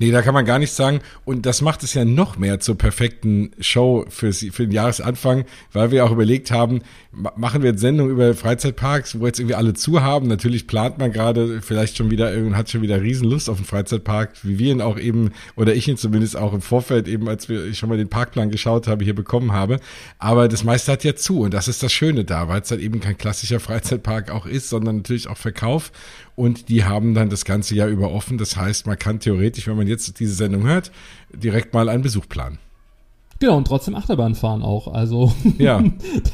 Nee, 0.00 0.12
da 0.12 0.22
kann 0.22 0.32
man 0.32 0.46
gar 0.46 0.58
nichts 0.58 0.76
sagen. 0.76 1.00
Und 1.26 1.44
das 1.44 1.60
macht 1.60 1.82
es 1.82 1.92
ja 1.92 2.06
noch 2.06 2.38
mehr 2.38 2.58
zur 2.58 2.78
perfekten 2.78 3.50
Show 3.60 4.06
für, 4.08 4.32
für 4.32 4.66
den 4.66 4.72
Jahresanfang, 4.72 5.44
weil 5.74 5.90
wir 5.90 6.06
auch 6.06 6.10
überlegt 6.10 6.50
haben, 6.50 6.80
machen 7.12 7.62
wir 7.62 7.72
jetzt 7.72 7.80
Sendungen 7.80 8.10
über 8.10 8.32
Freizeitparks, 8.34 9.20
wo 9.20 9.26
jetzt 9.26 9.40
irgendwie 9.40 9.56
alle 9.56 9.74
zu 9.74 10.00
haben. 10.00 10.26
Natürlich 10.26 10.66
plant 10.66 10.96
man 10.96 11.12
gerade 11.12 11.60
vielleicht 11.60 11.98
schon 11.98 12.10
wieder 12.10 12.30
hat 12.56 12.70
schon 12.70 12.80
wieder 12.80 13.02
Riesenlust 13.02 13.50
auf 13.50 13.58
einen 13.58 13.66
Freizeitpark, 13.66 14.32
wie 14.42 14.58
wir 14.58 14.72
ihn 14.72 14.80
auch 14.80 14.98
eben, 14.98 15.32
oder 15.54 15.74
ich 15.74 15.86
ihn 15.86 15.98
zumindest 15.98 16.34
auch 16.34 16.54
im 16.54 16.62
Vorfeld 16.62 17.06
eben, 17.06 17.28
als 17.28 17.50
wir 17.50 17.74
schon 17.74 17.90
mal 17.90 17.98
den 17.98 18.08
Parkplan 18.08 18.50
geschaut 18.50 18.86
habe, 18.86 19.04
hier 19.04 19.14
bekommen 19.14 19.52
habe. 19.52 19.80
Aber 20.18 20.48
das 20.48 20.64
meiste 20.64 20.92
hat 20.92 21.04
ja 21.04 21.14
zu 21.14 21.40
und 21.40 21.52
das 21.52 21.68
ist 21.68 21.82
das 21.82 21.92
Schöne 21.92 22.24
da, 22.24 22.48
weil 22.48 22.62
es 22.62 22.70
halt 22.70 22.80
eben 22.80 23.00
kein 23.00 23.18
klassischer 23.18 23.60
Freizeitpark 23.60 24.30
auch 24.30 24.46
ist, 24.46 24.70
sondern 24.70 24.96
natürlich 24.96 25.28
auch 25.28 25.36
Verkauf 25.36 25.92
und 26.40 26.70
die 26.70 26.84
haben 26.84 27.12
dann 27.12 27.28
das 27.28 27.44
ganze 27.44 27.74
Jahr 27.74 27.88
über 27.88 28.12
offen. 28.12 28.38
Das 28.38 28.56
heißt, 28.56 28.86
man 28.86 28.98
kann 28.98 29.20
theoretisch, 29.20 29.66
wenn 29.66 29.76
man 29.76 29.86
jetzt 29.90 30.18
diese 30.18 30.34
Sendung 30.34 30.62
hört, 30.62 30.90
direkt 31.34 31.74
mal 31.74 31.88
einen 31.88 32.02
Besuch 32.02 32.28
planen. 32.28 32.58
Genau, 33.40 33.56
und 33.56 33.66
trotzdem 33.66 33.94
Achterbahn 33.94 34.34
fahren 34.34 34.62
auch. 34.62 34.88
Also, 34.88 35.32
ja. 35.58 35.82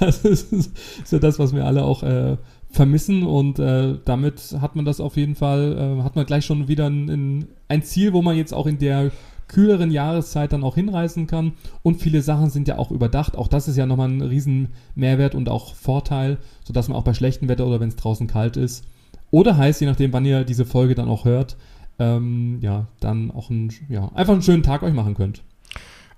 das 0.01 0.25
ist, 0.25 0.53
ist, 0.53 1.13
ja 1.13 1.19
das, 1.19 1.39
was 1.39 1.55
wir 1.55 1.65
alle 1.65 1.85
auch 1.85 2.03
äh, 2.03 2.37
vermissen. 2.71 3.23
Und 3.23 3.59
äh, 3.59 3.97
damit 4.05 4.57
hat 4.61 4.75
man 4.77 4.85
das 4.85 5.01
auf 5.01 5.17
jeden 5.17 5.37
Fall, 5.37 5.99
äh, 5.99 6.03
hat 6.03 6.17
man 6.17 6.27
gleich 6.27 6.45
schon 6.45 6.69
wieder 6.69 6.89
ein, 6.89 7.47
ein 7.69 7.83
Ziel, 7.83 8.13
wo 8.13 8.23
man 8.23 8.37
jetzt 8.37 8.53
auch 8.53 8.67
in 8.67 8.79
der 8.79 9.13
kühleren 9.49 9.93
Jahreszeit 9.93 10.53
dann 10.53 10.65
auch 10.65 10.75
hinreisen 10.75 11.29
kann. 11.29 11.53
Und 11.85 12.01
viele 12.03 12.23
Sachen 12.23 12.51
sind 12.51 12.67
ja 12.67 12.79
auch 12.79 12.91
überdacht. 12.91 13.37
Auch 13.37 13.47
das 13.47 13.69
ist 13.69 13.77
ja 13.77 13.87
nochmal 13.87 14.09
ein 14.09 14.23
riesen 14.23 14.69
Mehrwert 14.97 15.37
und 15.37 15.49
auch 15.49 15.75
Vorteil, 15.75 16.39
sodass 16.65 16.89
man 16.89 16.97
auch 16.97 17.05
bei 17.05 17.15
schlechtem 17.15 17.49
Wetter 17.49 17.67
oder 17.67 17.79
wenn 17.79 17.89
es 17.89 17.97
draußen 17.97 18.27
kalt 18.27 18.57
ist, 18.57 18.85
oder 19.31 19.57
heißt, 19.57 19.81
je 19.81 19.87
nachdem, 19.87 20.13
wann 20.13 20.25
ihr 20.25 20.45
diese 20.45 20.65
Folge 20.65 20.95
dann 20.95 21.09
auch 21.09 21.25
hört, 21.25 21.57
ähm, 21.99 22.59
ja, 22.61 22.87
dann 23.01 23.31
auch 23.31 23.51
ein, 23.51 23.73
ja, 23.89 24.11
einfach 24.15 24.33
einen 24.33 24.43
schönen 24.43 24.63
Tag 24.63 24.83
euch 24.83 24.95
machen 24.95 25.15
könnt. 25.15 25.43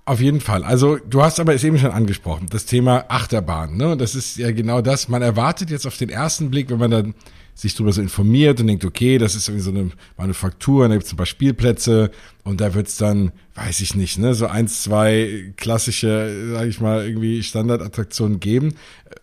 Auf 0.05 0.21
jeden 0.21 0.41
Fall. 0.41 0.63
Also 0.63 0.97
du 0.97 1.21
hast 1.21 1.39
aber 1.39 1.53
es 1.53 1.63
eben 1.63 1.77
schon 1.77 1.91
angesprochen, 1.91 2.47
das 2.49 2.65
Thema 2.65 3.05
Achterbahn. 3.09 3.77
Ne? 3.77 3.95
Das 3.95 4.15
ist 4.15 4.37
ja 4.37 4.51
genau 4.51 4.81
das. 4.81 5.07
Man 5.07 5.21
erwartet 5.21 5.69
jetzt 5.69 5.85
auf 5.85 5.97
den 5.97 6.09
ersten 6.09 6.49
Blick, 6.49 6.71
wenn 6.71 6.79
man 6.79 6.89
dann 6.89 7.13
sich 7.53 7.75
darüber 7.75 7.91
so 7.91 8.01
informiert 8.01 8.59
und 8.59 8.67
denkt, 8.67 8.85
okay, 8.85 9.17
das 9.17 9.35
ist 9.35 9.49
irgendwie 9.49 9.65
so 9.65 9.69
eine 9.69 9.91
Manufaktur, 10.17 10.87
da 10.87 10.95
gibt 10.95 11.05
es 11.05 11.13
ein 11.13 11.17
paar 11.17 11.25
Spielplätze 11.25 12.09
und 12.43 12.61
da 12.61 12.73
wird's 12.73 12.97
dann, 12.97 13.33
weiß 13.55 13.81
ich 13.81 13.95
nicht, 13.95 14.17
ne, 14.17 14.33
so 14.33 14.47
eins, 14.47 14.81
zwei 14.81 15.53
klassische, 15.57 16.53
sage 16.53 16.69
ich 16.69 16.79
mal, 16.79 17.05
irgendwie 17.05 17.43
Standardattraktionen 17.43 18.39
geben. 18.39 18.75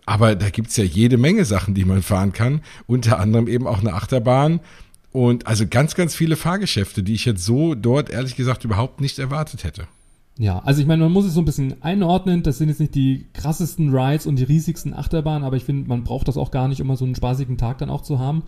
Aber 0.04 0.36
da 0.36 0.50
gibt's 0.50 0.76
ja 0.76 0.84
jede 0.84 1.16
Menge 1.16 1.44
Sachen, 1.44 1.74
die 1.74 1.84
man 1.84 2.02
fahren 2.02 2.32
kann. 2.32 2.60
Unter 2.86 3.18
anderem 3.18 3.48
eben 3.48 3.66
auch 3.66 3.80
eine 3.80 3.94
Achterbahn. 3.94 4.60
Und 5.16 5.46
also 5.46 5.64
ganz, 5.66 5.94
ganz 5.94 6.14
viele 6.14 6.36
Fahrgeschäfte, 6.36 7.02
die 7.02 7.14
ich 7.14 7.24
jetzt 7.24 7.42
so 7.42 7.74
dort 7.74 8.10
ehrlich 8.10 8.36
gesagt 8.36 8.64
überhaupt 8.64 9.00
nicht 9.00 9.18
erwartet 9.18 9.64
hätte. 9.64 9.88
Ja, 10.36 10.58
also 10.58 10.82
ich 10.82 10.86
meine, 10.86 11.04
man 11.04 11.12
muss 11.12 11.24
es 11.24 11.32
so 11.32 11.40
ein 11.40 11.46
bisschen 11.46 11.82
einordnen. 11.82 12.42
Das 12.42 12.58
sind 12.58 12.68
jetzt 12.68 12.80
nicht 12.80 12.94
die 12.94 13.24
krassesten 13.32 13.96
Rides 13.96 14.26
und 14.26 14.36
die 14.36 14.44
riesigsten 14.44 14.92
Achterbahnen, 14.92 15.42
aber 15.42 15.56
ich 15.56 15.64
finde, 15.64 15.88
man 15.88 16.04
braucht 16.04 16.28
das 16.28 16.36
auch 16.36 16.50
gar 16.50 16.68
nicht, 16.68 16.82
um 16.82 16.88
mal 16.88 16.98
so 16.98 17.06
einen 17.06 17.14
spaßigen 17.14 17.56
Tag 17.56 17.78
dann 17.78 17.88
auch 17.88 18.02
zu 18.02 18.18
haben. 18.18 18.42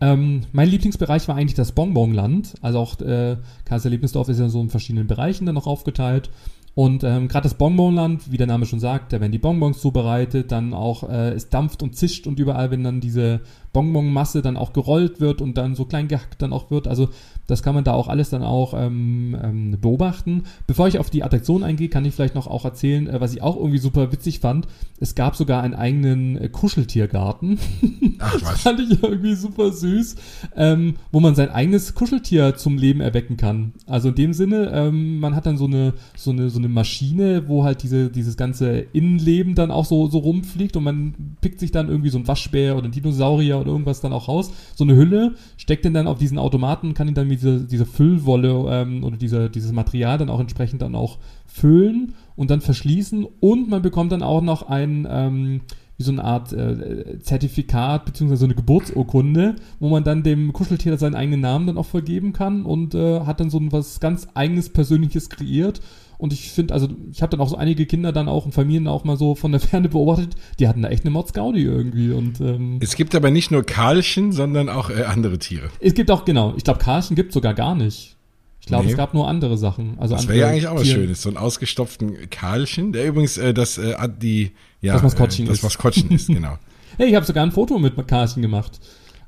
Ähm, 0.00 0.42
mein 0.52 0.68
Lieblingsbereich 0.68 1.26
war 1.26 1.34
eigentlich 1.34 1.54
das 1.54 1.72
Bonbonland. 1.72 2.54
Also 2.62 2.78
auch 2.78 3.00
äh, 3.00 3.38
Karlsruhe 3.64 3.88
Erlebnisdorf 3.88 4.28
ist 4.28 4.38
ja 4.38 4.48
so 4.48 4.60
in 4.60 4.70
verschiedenen 4.70 5.08
Bereichen 5.08 5.46
dann 5.46 5.56
noch 5.56 5.66
aufgeteilt. 5.66 6.30
Und 6.76 7.02
ähm, 7.02 7.26
gerade 7.26 7.44
das 7.44 7.54
Bonbonland, 7.54 8.30
wie 8.30 8.36
der 8.36 8.46
Name 8.46 8.66
schon 8.66 8.80
sagt, 8.80 9.12
da 9.12 9.20
werden 9.20 9.32
die 9.32 9.38
Bonbons 9.38 9.80
zubereitet, 9.80 10.52
dann 10.52 10.74
auch 10.74 11.08
äh, 11.08 11.30
es 11.30 11.48
dampft 11.48 11.82
und 11.82 11.96
zischt 11.96 12.28
und 12.28 12.38
überall, 12.38 12.70
wenn 12.70 12.84
dann 12.84 13.00
diese 13.00 13.40
Bonbonmasse 13.74 14.40
dann 14.40 14.56
auch 14.56 14.72
gerollt 14.72 15.20
wird 15.20 15.42
und 15.42 15.58
dann 15.58 15.74
so 15.74 15.84
klein 15.84 16.08
gehackt 16.08 16.40
dann 16.40 16.54
auch 16.54 16.70
wird. 16.70 16.88
Also 16.88 17.10
das 17.46 17.62
kann 17.62 17.74
man 17.74 17.84
da 17.84 17.92
auch 17.92 18.08
alles 18.08 18.30
dann 18.30 18.42
auch 18.42 18.72
ähm, 18.74 19.36
ähm, 19.42 19.76
beobachten. 19.78 20.44
Bevor 20.66 20.88
ich 20.88 20.98
auf 20.98 21.10
die 21.10 21.22
Attraktion 21.22 21.62
eingehe, 21.62 21.90
kann 21.90 22.04
ich 22.06 22.14
vielleicht 22.14 22.34
noch 22.34 22.46
auch 22.46 22.64
erzählen, 22.64 23.06
äh, 23.06 23.20
was 23.20 23.34
ich 23.34 23.42
auch 23.42 23.56
irgendwie 23.56 23.78
super 23.78 24.12
witzig 24.12 24.40
fand. 24.40 24.66
Es 24.98 25.14
gab 25.14 25.36
sogar 25.36 25.62
einen 25.62 25.74
eigenen 25.74 26.38
äh, 26.38 26.48
Kuscheltiergarten. 26.48 27.58
Ach 28.18 28.34
was. 28.34 28.42
das 28.42 28.60
fand 28.62 28.80
ich 28.80 29.02
irgendwie 29.02 29.34
super 29.34 29.72
süß, 29.72 30.16
ähm, 30.56 30.94
wo 31.12 31.20
man 31.20 31.34
sein 31.34 31.50
eigenes 31.50 31.94
Kuscheltier 31.94 32.56
zum 32.56 32.78
Leben 32.78 33.02
erwecken 33.02 33.36
kann. 33.36 33.74
Also 33.86 34.08
in 34.08 34.14
dem 34.14 34.32
Sinne, 34.32 34.70
ähm, 34.72 35.20
man 35.20 35.34
hat 35.34 35.44
dann 35.44 35.58
so 35.58 35.66
eine, 35.66 35.92
so 36.16 36.30
eine, 36.30 36.48
so 36.48 36.58
eine 36.58 36.68
Maschine, 36.68 37.46
wo 37.46 37.64
halt 37.64 37.82
diese, 37.82 38.08
dieses 38.08 38.36
ganze 38.38 38.86
Innenleben 38.92 39.54
dann 39.54 39.70
auch 39.70 39.84
so, 39.84 40.08
so 40.08 40.18
rumfliegt 40.18 40.76
und 40.76 40.84
man 40.84 41.14
pickt 41.42 41.60
sich 41.60 41.72
dann 41.72 41.88
irgendwie 41.88 42.10
so 42.10 42.18
ein 42.18 42.26
Waschbär 42.26 42.76
oder 42.76 42.86
ein 42.86 42.92
Dinosaurier 42.92 43.60
oder 43.64 43.72
irgendwas 43.72 44.00
dann 44.00 44.12
auch 44.12 44.28
raus. 44.28 44.52
So 44.74 44.84
eine 44.84 44.96
Hülle, 44.96 45.34
steckt 45.56 45.84
den 45.84 45.94
dann 45.94 46.06
auf 46.06 46.18
diesen 46.18 46.38
Automaten, 46.38 46.94
kann 46.94 47.08
ihn 47.08 47.14
dann 47.14 47.28
diese, 47.28 47.64
diese 47.64 47.86
Füllwolle 47.86 48.66
ähm, 48.70 49.04
oder 49.04 49.16
diese, 49.16 49.50
dieses 49.50 49.72
Material 49.72 50.18
dann 50.18 50.30
auch 50.30 50.40
entsprechend 50.40 50.82
dann 50.82 50.94
auch 50.94 51.18
füllen 51.46 52.14
und 52.36 52.50
dann 52.50 52.60
verschließen 52.60 53.26
und 53.40 53.68
man 53.68 53.82
bekommt 53.82 54.12
dann 54.12 54.22
auch 54.22 54.42
noch 54.42 54.68
ein 54.68 55.06
ähm, 55.10 55.60
wie 55.96 56.02
so 56.02 56.12
eine 56.12 56.24
Art 56.24 56.52
äh, 56.52 57.20
Zertifikat 57.20 58.04
beziehungsweise 58.04 58.40
so 58.40 58.46
eine 58.46 58.54
Geburtsurkunde, 58.54 59.54
wo 59.78 59.88
man 59.88 60.02
dann 60.02 60.22
dem 60.24 60.52
Kuscheltier 60.52 60.96
seinen 60.98 61.14
eigenen 61.14 61.40
Namen 61.40 61.68
dann 61.68 61.78
auch 61.78 61.86
vergeben 61.86 62.32
kann 62.32 62.64
und 62.64 62.94
äh, 62.94 63.20
hat 63.20 63.40
dann 63.40 63.50
so 63.50 63.58
ein 63.58 63.70
was 63.70 64.00
ganz 64.00 64.26
eigenes 64.34 64.70
Persönliches 64.70 65.30
kreiert 65.30 65.80
und 66.18 66.32
ich 66.32 66.50
finde, 66.50 66.74
also 66.74 66.88
ich 67.12 67.22
habe 67.22 67.30
dann 67.30 67.40
auch 67.40 67.48
so 67.48 67.56
einige 67.56 67.86
Kinder 67.86 68.12
dann 68.12 68.28
auch 68.28 68.44
und 68.44 68.52
Familien 68.52 68.86
auch 68.88 69.04
mal 69.04 69.16
so 69.16 69.34
von 69.34 69.52
der 69.52 69.60
Ferne 69.60 69.88
beobachtet, 69.88 70.36
die 70.58 70.68
hatten 70.68 70.82
da 70.82 70.88
echt 70.88 71.04
eine 71.04 71.10
Mordsgaudi 71.10 71.62
irgendwie. 71.62 72.12
Und, 72.12 72.40
ähm, 72.40 72.78
es 72.80 72.96
gibt 72.96 73.14
aber 73.14 73.30
nicht 73.30 73.50
nur 73.50 73.64
Karlchen, 73.64 74.32
sondern 74.32 74.68
auch 74.68 74.90
äh, 74.90 75.04
andere 75.04 75.38
Tiere. 75.38 75.68
Es 75.80 75.94
gibt 75.94 76.10
auch, 76.10 76.24
genau, 76.24 76.54
ich 76.56 76.64
glaube, 76.64 76.78
Karlchen 76.78 77.16
gibt 77.16 77.32
sogar 77.32 77.54
gar 77.54 77.74
nicht. 77.74 78.16
Ich 78.60 78.68
glaube, 78.68 78.86
nee. 78.86 78.92
es 78.92 78.96
gab 78.96 79.12
nur 79.12 79.28
andere 79.28 79.58
Sachen. 79.58 79.98
Also 79.98 80.14
das 80.14 80.26
wäre 80.26 80.38
ja 80.38 80.48
eigentlich 80.48 80.68
auch 80.68 80.76
was 80.76 80.88
Schönes, 80.88 81.20
so 81.20 81.28
einen 81.28 81.36
ausgestopften 81.36 82.30
Karlchen, 82.30 82.94
der 82.94 83.06
übrigens 83.06 83.36
äh, 83.36 83.52
das 83.52 83.76
äh, 83.76 83.94
die 84.08 84.52
ja, 84.80 84.94
das 84.94 85.02
Maskottchen 85.02 85.44
äh, 85.44 85.48
das 85.48 85.58
ist. 85.58 85.64
Maskottchen 85.64 86.10
ist, 86.10 86.26
genau. 86.28 86.56
Hey, 86.96 87.08
ich 87.08 87.14
habe 87.14 87.26
sogar 87.26 87.44
ein 87.44 87.52
Foto 87.52 87.78
mit 87.78 87.94
Karlchen 88.08 88.40
gemacht. 88.40 88.80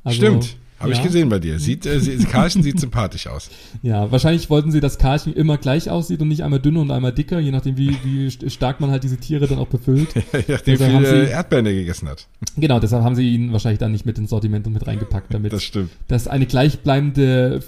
Also, 0.05 0.17
Stimmt. 0.17 0.57
Habe 0.79 0.91
ja. 0.91 0.99
ich 0.99 1.03
gesehen 1.03 1.29
bei 1.31 1.39
dir. 1.39 1.59
Sieht, 1.59 1.87
äh, 1.87 1.99
Karlchen 2.31 2.63
sieht 2.63 2.79
sympathisch 2.81 3.27
aus. 3.27 3.51
Ja, 3.83 4.11
wahrscheinlich 4.11 4.51
wollten 4.51 4.73
sie, 4.73 4.81
dass 4.81 4.99
Karlchen 4.99 5.33
immer 5.33 5.59
gleich 5.59 5.91
aussieht 5.91 6.21
und 6.21 6.29
nicht 6.29 6.43
einmal 6.43 6.59
dünner 6.61 6.81
und 6.81 6.91
einmal 6.91 7.13
dicker, 7.13 7.39
je 7.39 7.51
nachdem, 7.51 7.77
wie, 7.77 7.97
wie 8.05 8.51
stark 8.51 8.81
man 8.81 8.91
halt 8.91 9.05
diese 9.05 9.17
Tiere 9.17 9.47
dann 9.47 9.59
auch 9.59 9.69
befüllt. 9.69 10.09
je 10.33 10.45
nachdem, 10.49 10.79
wie 10.81 11.07
viele 11.07 11.29
Erdbeeren 11.29 11.67
er 11.67 11.75
gegessen 11.75 12.09
hat. 12.09 12.27
Genau, 12.57 12.81
deshalb 12.81 13.05
haben 13.05 13.15
sie 13.15 13.35
ihn 13.35 13.53
wahrscheinlich 13.53 13.79
dann 13.79 13.93
nicht 13.93 14.07
mit 14.07 14.19
ins 14.19 14.31
Sortiment 14.31 14.67
und 14.67 14.73
mit 14.73 14.87
reingepackt, 14.87 15.33
damit 15.33 15.53
das 15.53 15.63
stimmt. 15.63 15.91
dass 16.09 16.27
eine 16.27 16.47
gleichbleibende, 16.47 17.63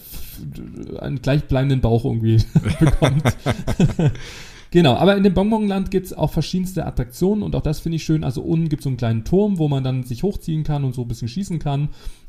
einen 0.99 1.21
gleichbleibenden 1.21 1.81
Bauch 1.81 2.05
irgendwie 2.05 2.43
bekommt. 2.81 3.23
Genau, 4.71 4.95
aber 4.95 5.17
in 5.17 5.23
dem 5.23 5.33
Bonbonland 5.35 5.91
gibt's 5.91 6.13
auch 6.13 6.31
verschiedenste 6.31 6.85
Attraktionen 6.85 7.43
und 7.43 7.57
auch 7.57 7.63
das 7.63 7.81
finde 7.81 7.97
ich 7.97 8.05
schön. 8.05 8.23
Also 8.23 8.43
unten 8.43 8.69
gibt's 8.69 8.85
so 8.85 8.91
einen 8.91 8.99
kleinen 8.99 9.25
Turm, 9.25 9.59
wo 9.59 9.69
man 9.69 9.83
dann 9.83 10.03
sich 10.03 10.23
hochziehen 10.23 10.63
kann 10.63 10.85
und 10.85 10.95
so 10.95 11.03
ein 11.03 11.09
bisschen 11.09 11.29
schießen 11.29 11.59
kann. 11.59 11.89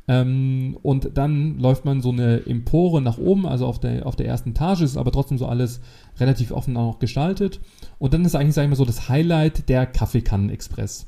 Ähm, 0.09 0.75
und 0.81 1.11
dann 1.13 1.59
läuft 1.59 1.85
man 1.85 2.01
so 2.01 2.09
eine 2.09 2.43
Empore 2.47 2.99
nach 2.99 3.19
oben, 3.19 3.45
also 3.45 3.67
auf 3.67 3.79
der, 3.79 4.07
auf 4.07 4.15
der 4.15 4.25
ersten 4.25 4.49
Etage, 4.49 4.81
ist 4.81 4.97
aber 4.97 5.11
trotzdem 5.11 5.37
so 5.37 5.45
alles 5.45 5.81
relativ 6.19 6.51
offen 6.51 6.75
auch 6.77 6.93
noch 6.93 6.99
gestaltet. 6.99 7.59
Und 7.99 8.15
dann 8.15 8.25
ist 8.25 8.33
eigentlich, 8.33 8.55
sag 8.55 8.63
ich 8.63 8.69
mal, 8.69 8.75
so 8.75 8.85
das 8.85 9.07
Highlight 9.07 9.69
der 9.69 9.85
Kaffeekannen-Express. 9.85 11.07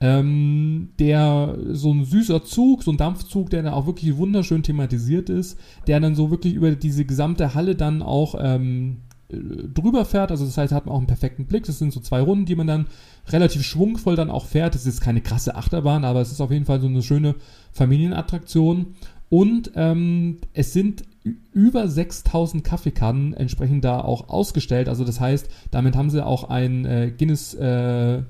Ähm, 0.00 0.88
der 0.98 1.58
so 1.68 1.92
ein 1.92 2.04
süßer 2.04 2.42
Zug, 2.42 2.82
so 2.82 2.90
ein 2.90 2.96
Dampfzug, 2.96 3.50
der 3.50 3.62
dann 3.62 3.72
auch 3.72 3.86
wirklich 3.86 4.16
wunderschön 4.16 4.64
thematisiert 4.64 5.30
ist, 5.30 5.56
der 5.86 6.00
dann 6.00 6.16
so 6.16 6.32
wirklich 6.32 6.54
über 6.54 6.72
diese 6.72 7.04
gesamte 7.04 7.54
Halle 7.54 7.76
dann 7.76 8.02
auch 8.02 8.34
ähm, 8.36 9.02
drüber 9.32 10.04
fährt. 10.04 10.30
Also 10.30 10.44
das 10.44 10.56
heißt, 10.56 10.72
hat 10.72 10.86
man 10.86 10.94
auch 10.94 10.98
einen 10.98 11.06
perfekten 11.06 11.46
Blick. 11.46 11.64
Das 11.64 11.78
sind 11.78 11.92
so 11.92 12.00
zwei 12.00 12.20
Runden, 12.20 12.46
die 12.46 12.56
man 12.56 12.66
dann 12.66 12.86
relativ 13.28 13.62
schwungvoll 13.62 14.16
dann 14.16 14.30
auch 14.30 14.46
fährt. 14.46 14.74
Es 14.74 14.86
ist 14.86 15.00
keine 15.00 15.20
krasse 15.20 15.54
Achterbahn, 15.54 16.04
aber 16.04 16.20
es 16.20 16.32
ist 16.32 16.40
auf 16.40 16.50
jeden 16.50 16.64
Fall 16.64 16.80
so 16.80 16.86
eine 16.86 17.02
schöne 17.02 17.34
Familienattraktion. 17.72 18.94
Und 19.28 19.70
ähm, 19.76 20.38
es 20.54 20.72
sind 20.72 21.04
über 21.52 21.88
6000 21.88 22.64
Kaffeekannen 22.64 23.34
entsprechend 23.34 23.84
da 23.84 24.00
auch 24.00 24.28
ausgestellt. 24.28 24.88
Also 24.88 25.04
das 25.04 25.20
heißt, 25.20 25.48
damit 25.70 25.96
haben 25.96 26.10
sie 26.10 26.24
auch 26.24 26.44
ein 26.44 26.84
äh, 26.84 27.12
Guinness, 27.16 27.54
äh, 27.54 28.22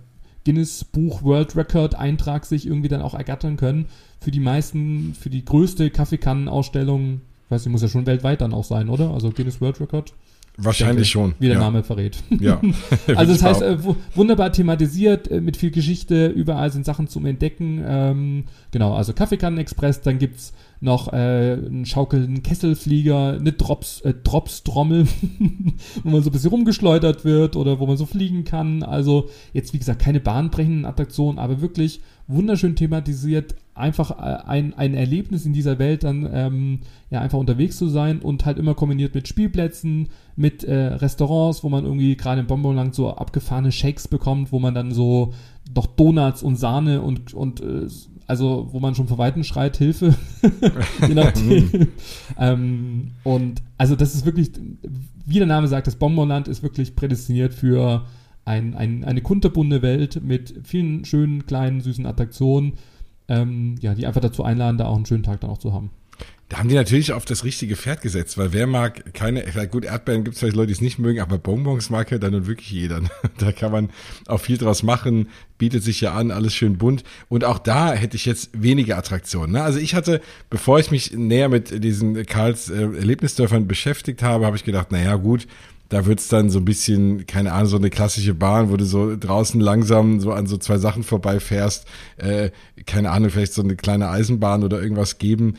Guinness 0.44 0.84
Buch 0.84 1.22
World 1.22 1.56
Record 1.56 1.94
Eintrag 1.94 2.44
sich 2.44 2.66
irgendwie 2.66 2.88
dann 2.88 3.02
auch 3.02 3.14
ergattern 3.14 3.56
können. 3.56 3.86
Für 4.20 4.30
die 4.30 4.40
meisten, 4.40 5.14
für 5.18 5.30
die 5.30 5.44
größte 5.44 5.90
Kaffeekannenausstellung, 5.90 7.22
ich 7.46 7.50
weiß 7.50 7.64
nicht, 7.64 7.72
muss 7.72 7.82
ja 7.82 7.88
schon 7.88 8.06
weltweit 8.06 8.42
dann 8.42 8.52
auch 8.52 8.64
sein, 8.64 8.88
oder? 8.88 9.10
Also 9.10 9.30
Guinness 9.30 9.60
World 9.60 9.80
Record. 9.80 10.12
Wahrscheinlich 10.56 11.12
denke, 11.12 11.28
schon. 11.28 11.34
Wie 11.38 11.46
der 11.46 11.56
ja. 11.56 11.60
Name 11.60 11.82
verrät. 11.82 12.22
Ja. 12.38 12.60
also 13.14 13.32
das 13.32 13.42
heißt, 13.42 13.62
äh, 13.62 13.78
wunderbar 14.14 14.52
thematisiert, 14.52 15.30
äh, 15.30 15.40
mit 15.40 15.56
viel 15.56 15.70
Geschichte, 15.70 16.26
überall 16.26 16.70
sind 16.70 16.84
Sachen 16.84 17.08
zum 17.08 17.26
Entdecken. 17.26 17.82
Ähm, 17.86 18.44
genau, 18.70 18.94
also 18.94 19.12
Kaffeekannen-Express, 19.12 20.02
dann 20.02 20.18
gibt's 20.18 20.52
noch 20.80 21.12
äh, 21.12 21.16
einen 21.52 21.84
schaukelnden 21.84 22.42
Kesselflieger, 22.42 23.38
eine 23.38 23.52
Drops, 23.52 24.00
äh, 24.00 24.14
Dropstrommel, 24.14 25.06
wo 26.02 26.10
man 26.10 26.22
so 26.22 26.30
ein 26.30 26.32
bisschen 26.32 26.50
rumgeschleudert 26.50 27.24
wird 27.24 27.56
oder 27.56 27.80
wo 27.80 27.86
man 27.86 27.96
so 27.96 28.06
fliegen 28.06 28.44
kann. 28.44 28.82
Also 28.82 29.28
jetzt, 29.52 29.72
wie 29.74 29.78
gesagt, 29.78 30.00
keine 30.00 30.20
bahnbrechenden 30.20 30.86
Attraktionen, 30.86 31.38
aber 31.38 31.60
wirklich 31.60 32.00
wunderschön 32.26 32.76
thematisiert, 32.76 33.54
einfach 33.80 34.10
äh, 34.12 34.46
ein, 34.46 34.74
ein 34.74 34.94
Erlebnis 34.94 35.46
in 35.46 35.52
dieser 35.52 35.78
Welt 35.78 36.04
dann 36.04 36.28
ähm, 36.32 36.80
ja 37.10 37.20
einfach 37.20 37.38
unterwegs 37.38 37.76
zu 37.76 37.88
sein 37.88 38.20
und 38.20 38.46
halt 38.46 38.58
immer 38.58 38.74
kombiniert 38.74 39.14
mit 39.14 39.26
Spielplätzen, 39.26 40.08
mit 40.36 40.64
äh, 40.64 40.74
Restaurants, 40.74 41.64
wo 41.64 41.68
man 41.68 41.84
irgendwie 41.84 42.16
gerade 42.16 42.40
im 42.40 42.46
Bonbonland 42.46 42.94
so 42.94 43.10
abgefahrene 43.10 43.72
Shakes 43.72 44.08
bekommt, 44.08 44.52
wo 44.52 44.58
man 44.58 44.74
dann 44.74 44.92
so 44.92 45.32
doch 45.72 45.86
Donuts 45.86 46.42
und 46.42 46.56
Sahne 46.56 47.02
und, 47.02 47.34
und 47.34 47.60
äh, 47.60 47.86
also 48.26 48.68
wo 48.70 48.78
man 48.78 48.94
schon 48.94 49.08
vor 49.08 49.18
Weitem 49.18 49.42
schreit, 49.42 49.76
Hilfe. 49.76 50.14
Je 51.08 51.14
nachdem. 51.14 51.88
ähm, 52.38 53.10
und 53.24 53.60
also 53.76 53.96
das 53.96 54.14
ist 54.14 54.24
wirklich, 54.24 54.52
wie 55.26 55.38
der 55.38 55.48
Name 55.48 55.66
sagt, 55.66 55.88
das 55.88 55.96
Bonbonland 55.96 56.46
ist 56.46 56.62
wirklich 56.62 56.94
prädestiniert 56.94 57.54
für 57.54 58.04
ein, 58.44 58.74
ein, 58.74 59.04
eine 59.04 59.20
kunterbunde 59.20 59.82
Welt 59.82 60.22
mit 60.22 60.60
vielen 60.64 61.04
schönen, 61.04 61.46
kleinen, 61.46 61.80
süßen 61.80 62.06
Attraktionen, 62.06 62.74
ähm, 63.30 63.76
ja, 63.80 63.94
die 63.94 64.06
einfach 64.06 64.20
dazu 64.20 64.44
einladen, 64.44 64.76
da 64.76 64.86
auch 64.86 64.96
einen 64.96 65.06
schönen 65.06 65.22
Tag 65.22 65.40
dann 65.40 65.50
auch 65.50 65.58
zu 65.58 65.72
haben. 65.72 65.90
Da 66.50 66.58
haben 66.58 66.68
die 66.68 66.74
natürlich 66.74 67.12
auf 67.12 67.24
das 67.24 67.44
richtige 67.44 67.76
Pferd 67.76 68.02
gesetzt, 68.02 68.36
weil 68.36 68.52
wer 68.52 68.66
mag 68.66 69.14
keine, 69.14 69.44
gut, 69.68 69.84
Erdbeeren 69.84 70.24
gibt 70.24 70.34
es 70.34 70.40
vielleicht 70.40 70.56
Leute, 70.56 70.66
die 70.66 70.72
es 70.72 70.80
nicht 70.80 70.98
mögen, 70.98 71.20
aber 71.20 71.38
Bonbons 71.38 71.90
mag 71.90 72.10
ja 72.10 72.18
dann 72.18 72.34
und 72.34 72.48
wirklich 72.48 72.70
jeder. 72.72 73.02
Da 73.38 73.52
kann 73.52 73.70
man 73.70 73.90
auch 74.26 74.40
viel 74.40 74.58
draus 74.58 74.82
machen, 74.82 75.28
bietet 75.58 75.84
sich 75.84 76.00
ja 76.00 76.12
an, 76.12 76.32
alles 76.32 76.52
schön 76.52 76.76
bunt. 76.76 77.04
Und 77.28 77.44
auch 77.44 77.60
da 77.60 77.92
hätte 77.92 78.16
ich 78.16 78.26
jetzt 78.26 78.50
weniger 78.52 78.98
Attraktionen. 78.98 79.52
Ne? 79.52 79.62
Also 79.62 79.78
ich 79.78 79.94
hatte, 79.94 80.20
bevor 80.50 80.80
ich 80.80 80.90
mich 80.90 81.12
näher 81.12 81.48
mit 81.48 81.84
diesen 81.84 82.26
Karls 82.26 82.68
äh, 82.68 82.82
Erlebnisdörfern 82.82 83.68
beschäftigt 83.68 84.24
habe, 84.24 84.44
habe 84.44 84.56
ich 84.56 84.64
gedacht, 84.64 84.90
naja 84.90 85.14
gut, 85.14 85.46
da 85.90 86.06
wird's 86.06 86.28
dann 86.28 86.50
so 86.50 86.60
ein 86.60 86.64
bisschen, 86.64 87.26
keine 87.26 87.52
Ahnung, 87.52 87.66
so 87.66 87.76
eine 87.76 87.90
klassische 87.90 88.32
Bahn, 88.32 88.70
wo 88.70 88.76
du 88.76 88.84
so 88.84 89.16
draußen 89.16 89.60
langsam 89.60 90.20
so 90.20 90.32
an 90.32 90.46
so 90.46 90.56
zwei 90.56 90.78
Sachen 90.78 91.02
vorbeifährst, 91.02 91.84
äh, 92.16 92.50
keine 92.86 93.10
Ahnung, 93.10 93.30
vielleicht 93.30 93.52
so 93.52 93.62
eine 93.62 93.74
kleine 93.74 94.08
Eisenbahn 94.08 94.62
oder 94.62 94.80
irgendwas 94.80 95.18
geben. 95.18 95.56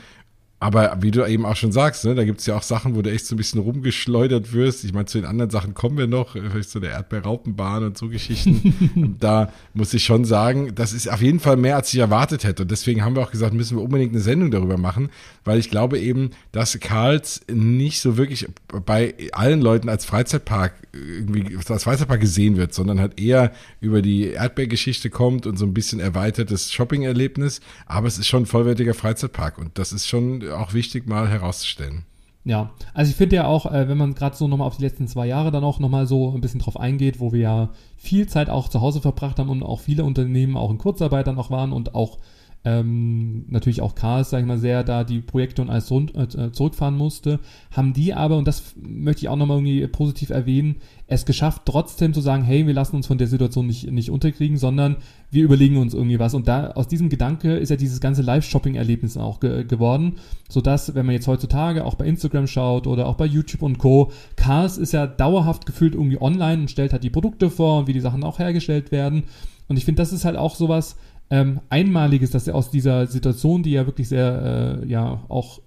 Aber 0.62 0.96
wie 1.02 1.10
du 1.10 1.26
eben 1.26 1.44
auch 1.44 1.56
schon 1.56 1.72
sagst, 1.72 2.06
ne, 2.06 2.14
da 2.14 2.24
gibt's 2.24 2.46
ja 2.46 2.56
auch 2.56 2.62
Sachen, 2.62 2.96
wo 2.96 3.02
du 3.02 3.12
echt 3.12 3.26
so 3.26 3.34
ein 3.34 3.38
bisschen 3.38 3.60
rumgeschleudert 3.60 4.54
wirst. 4.54 4.84
Ich 4.84 4.94
meine, 4.94 5.08
zu 5.08 5.18
den 5.18 5.26
anderen 5.26 5.50
Sachen 5.50 5.74
kommen 5.74 5.98
wir 5.98 6.06
noch, 6.06 6.34
vielleicht 6.34 6.70
so 6.70 6.80
der 6.80 6.92
Erdbeerraupenbahn 6.92 7.84
und 7.84 7.98
so 7.98 8.10
Geschichten. 8.10 9.18
da 9.20 9.52
muss 9.74 9.92
ich 9.96 10.04
schon 10.04 10.24
sagen, 10.24 10.76
das 10.76 10.94
ist 10.94 11.12
auf 11.12 11.24
jeden 11.24 11.40
Fall 11.40 11.58
mehr, 11.58 11.78
als 11.78 11.92
ich 11.92 12.00
erwartet 12.00 12.44
hätte. 12.44 12.62
Und 12.62 12.70
deswegen 12.70 13.04
haben 13.04 13.16
wir 13.16 13.24
auch 13.24 13.32
gesagt, 13.32 13.56
müssen 13.56 13.76
wir 13.76 13.84
unbedingt 13.84 14.14
eine 14.14 14.22
Sendung 14.22 14.52
darüber 14.52 14.78
machen, 14.78 15.10
weil 15.46 15.58
ich 15.58 15.72
glaube 15.72 15.98
eben, 15.98 16.30
dass 16.52 16.80
Karls 16.80 17.42
nicht 17.52 18.00
so 18.00 18.16
wirklich 18.16 18.48
bei 18.86 19.16
allen 19.32 19.62
Leuten 19.62 19.90
als 19.90 20.06
Freizeitpark 20.06 20.76
irgendwie 20.94 21.58
als 21.68 21.86
Freizeitpark 21.86 22.20
gesehen 22.20 22.58
wird, 22.58 22.74
sondern 22.76 23.00
halt 23.00 23.20
eher 23.20 23.52
über 23.80 24.04
die 24.04 24.28
Erdbeergeschichte 24.28 25.10
kommt 25.10 25.48
und 25.48 25.58
so 25.58 25.66
ein 25.66 25.74
bisschen 25.74 26.00
erweitertes 26.00 26.72
Shopping-Erlebnis. 26.72 27.62
Aber 27.88 28.08
es 28.08 28.20
ist 28.20 28.28
schon 28.28 28.44
ein 28.44 28.46
vollwertiger 28.46 28.94
Freizeitpark 28.94 29.58
und 29.58 29.80
das 29.80 29.92
ist 29.92 30.08
schon 30.08 30.51
auch 30.52 30.74
wichtig 30.74 31.08
mal 31.08 31.30
herauszustellen. 31.30 32.06
Ja, 32.44 32.72
also 32.94 33.12
ich 33.12 33.16
finde 33.16 33.36
ja 33.36 33.46
auch, 33.46 33.72
äh, 33.72 33.88
wenn 33.88 33.98
man 33.98 34.16
gerade 34.16 34.36
so 34.36 34.48
nochmal 34.48 34.68
auf 34.68 34.78
die 34.78 34.84
letzten 34.84 35.08
zwei 35.08 35.28
Jahre 35.28 35.52
dann 35.52 35.64
auch 35.64 35.80
nochmal 35.80 36.08
so 36.08 36.34
ein 36.34 36.42
bisschen 36.42 36.60
drauf 36.60 36.80
eingeht, 36.80 37.20
wo 37.20 37.32
wir 37.32 37.40
ja 37.40 37.70
viel 37.98 38.28
Zeit 38.28 38.50
auch 38.50 38.68
zu 38.68 38.82
Hause 38.82 39.00
verbracht 39.00 39.38
haben 39.38 39.50
und 39.50 39.62
auch 39.62 39.80
viele 39.80 40.04
Unternehmen 40.04 40.58
auch 40.58 40.72
in 40.72 40.80
Kurzarbeit 40.80 41.28
dann 41.28 41.36
noch 41.36 41.52
waren 41.52 41.72
und 41.72 41.94
auch 41.94 42.18
ähm, 42.64 43.46
natürlich 43.50 43.82
auch 43.82 43.96
Chaos, 43.96 44.30
sag 44.30 44.42
ich 44.42 44.46
mal, 44.46 44.60
sehr 44.60 44.84
da 44.84 45.04
die 45.04 45.20
Projekte 45.20 45.64
und 45.64 45.70
alles 45.72 45.90
rund, 45.90 46.14
äh, 46.16 46.52
zurückfahren 46.52 46.96
musste, 46.96 47.40
haben 47.72 47.94
die 47.94 48.14
aber, 48.14 48.38
und 48.38 48.48
das 48.48 48.76
möchte 48.80 49.22
ich 49.22 49.30
auch 49.30 49.36
nochmal 49.36 49.58
irgendwie 49.58 49.88
positiv 49.88 50.30
erwähnen, 50.30 50.76
es 51.08 51.26
geschafft, 51.26 51.64
trotzdem 51.66 52.14
zu 52.14 52.22
sagen, 52.22 52.44
hey, 52.44 52.68
wir 52.68 52.74
lassen 52.74 52.96
uns 52.96 53.08
von 53.08 53.18
der 53.18 53.28
Situation 53.28 53.66
nicht, 53.68 53.92
nicht 53.92 54.12
unterkriegen, 54.12 54.58
sondern 54.58 54.98
wir 55.32 55.44
überlegen 55.44 55.78
uns 55.78 55.94
irgendwie 55.94 56.20
was. 56.20 56.36
Und 56.36 56.48
da 56.48 56.72
aus 56.72 56.88
diesem 56.88 57.10
Gedanke 57.10 57.58
ist 57.58 57.70
ja 57.70 57.76
dieses 57.76 58.00
ganze 58.00 58.22
Live-Shopping-Erlebnis 58.22 59.18
auch 59.18 59.40
ge 59.40 59.66
geworden, 59.66 60.18
sodass, 60.48 60.94
wenn 60.96 61.06
man 61.06 61.14
jetzt 61.14 61.28
heutzutage 61.28 61.84
auch 61.84 61.96
bei 61.96 62.06
Instagram 62.06 62.48
schaut 62.48 62.86
oder 62.88 63.08
auch 63.08 63.16
bei 63.16 63.26
YouTube 63.26 63.64
und 63.64 63.80
Co., 63.80 64.12
Chaos 64.36 64.78
ist 64.78 64.94
ja 64.94 65.08
dauerhaft 65.08 65.66
gefühlt 65.66 65.96
irgendwie 65.96 66.22
online 66.22 66.62
und 66.62 66.72
stellt 66.72 66.94
halt 66.94 67.04
die 67.04 67.10
Produkte 67.10 67.50
vor 67.50 67.80
und 67.80 67.88
wie 67.88 67.94
die 67.94 68.00
Sachen 68.00 68.24
auch 68.24 68.40
hergestellt 68.40 68.92
werden. 68.92 69.24
Und 69.68 69.78
ich 69.78 69.86
finde, 69.86 70.02
das 70.02 70.12
ist 70.12 70.26
halt 70.26 70.36
auch 70.36 70.56
sowas, 70.56 70.98
ähm, 71.32 71.62
Einmaliges, 71.70 72.30
dass 72.30 72.48
er 72.48 72.56
aus 72.56 72.70
dieser 72.70 73.08
Situation, 73.08 73.64
die 73.64 73.72
ja 73.72 73.88
wirklich 73.88 74.10
sehr, 74.10 74.82
äh, 74.84 74.88
ja, 74.88 75.24
auch 75.30 75.62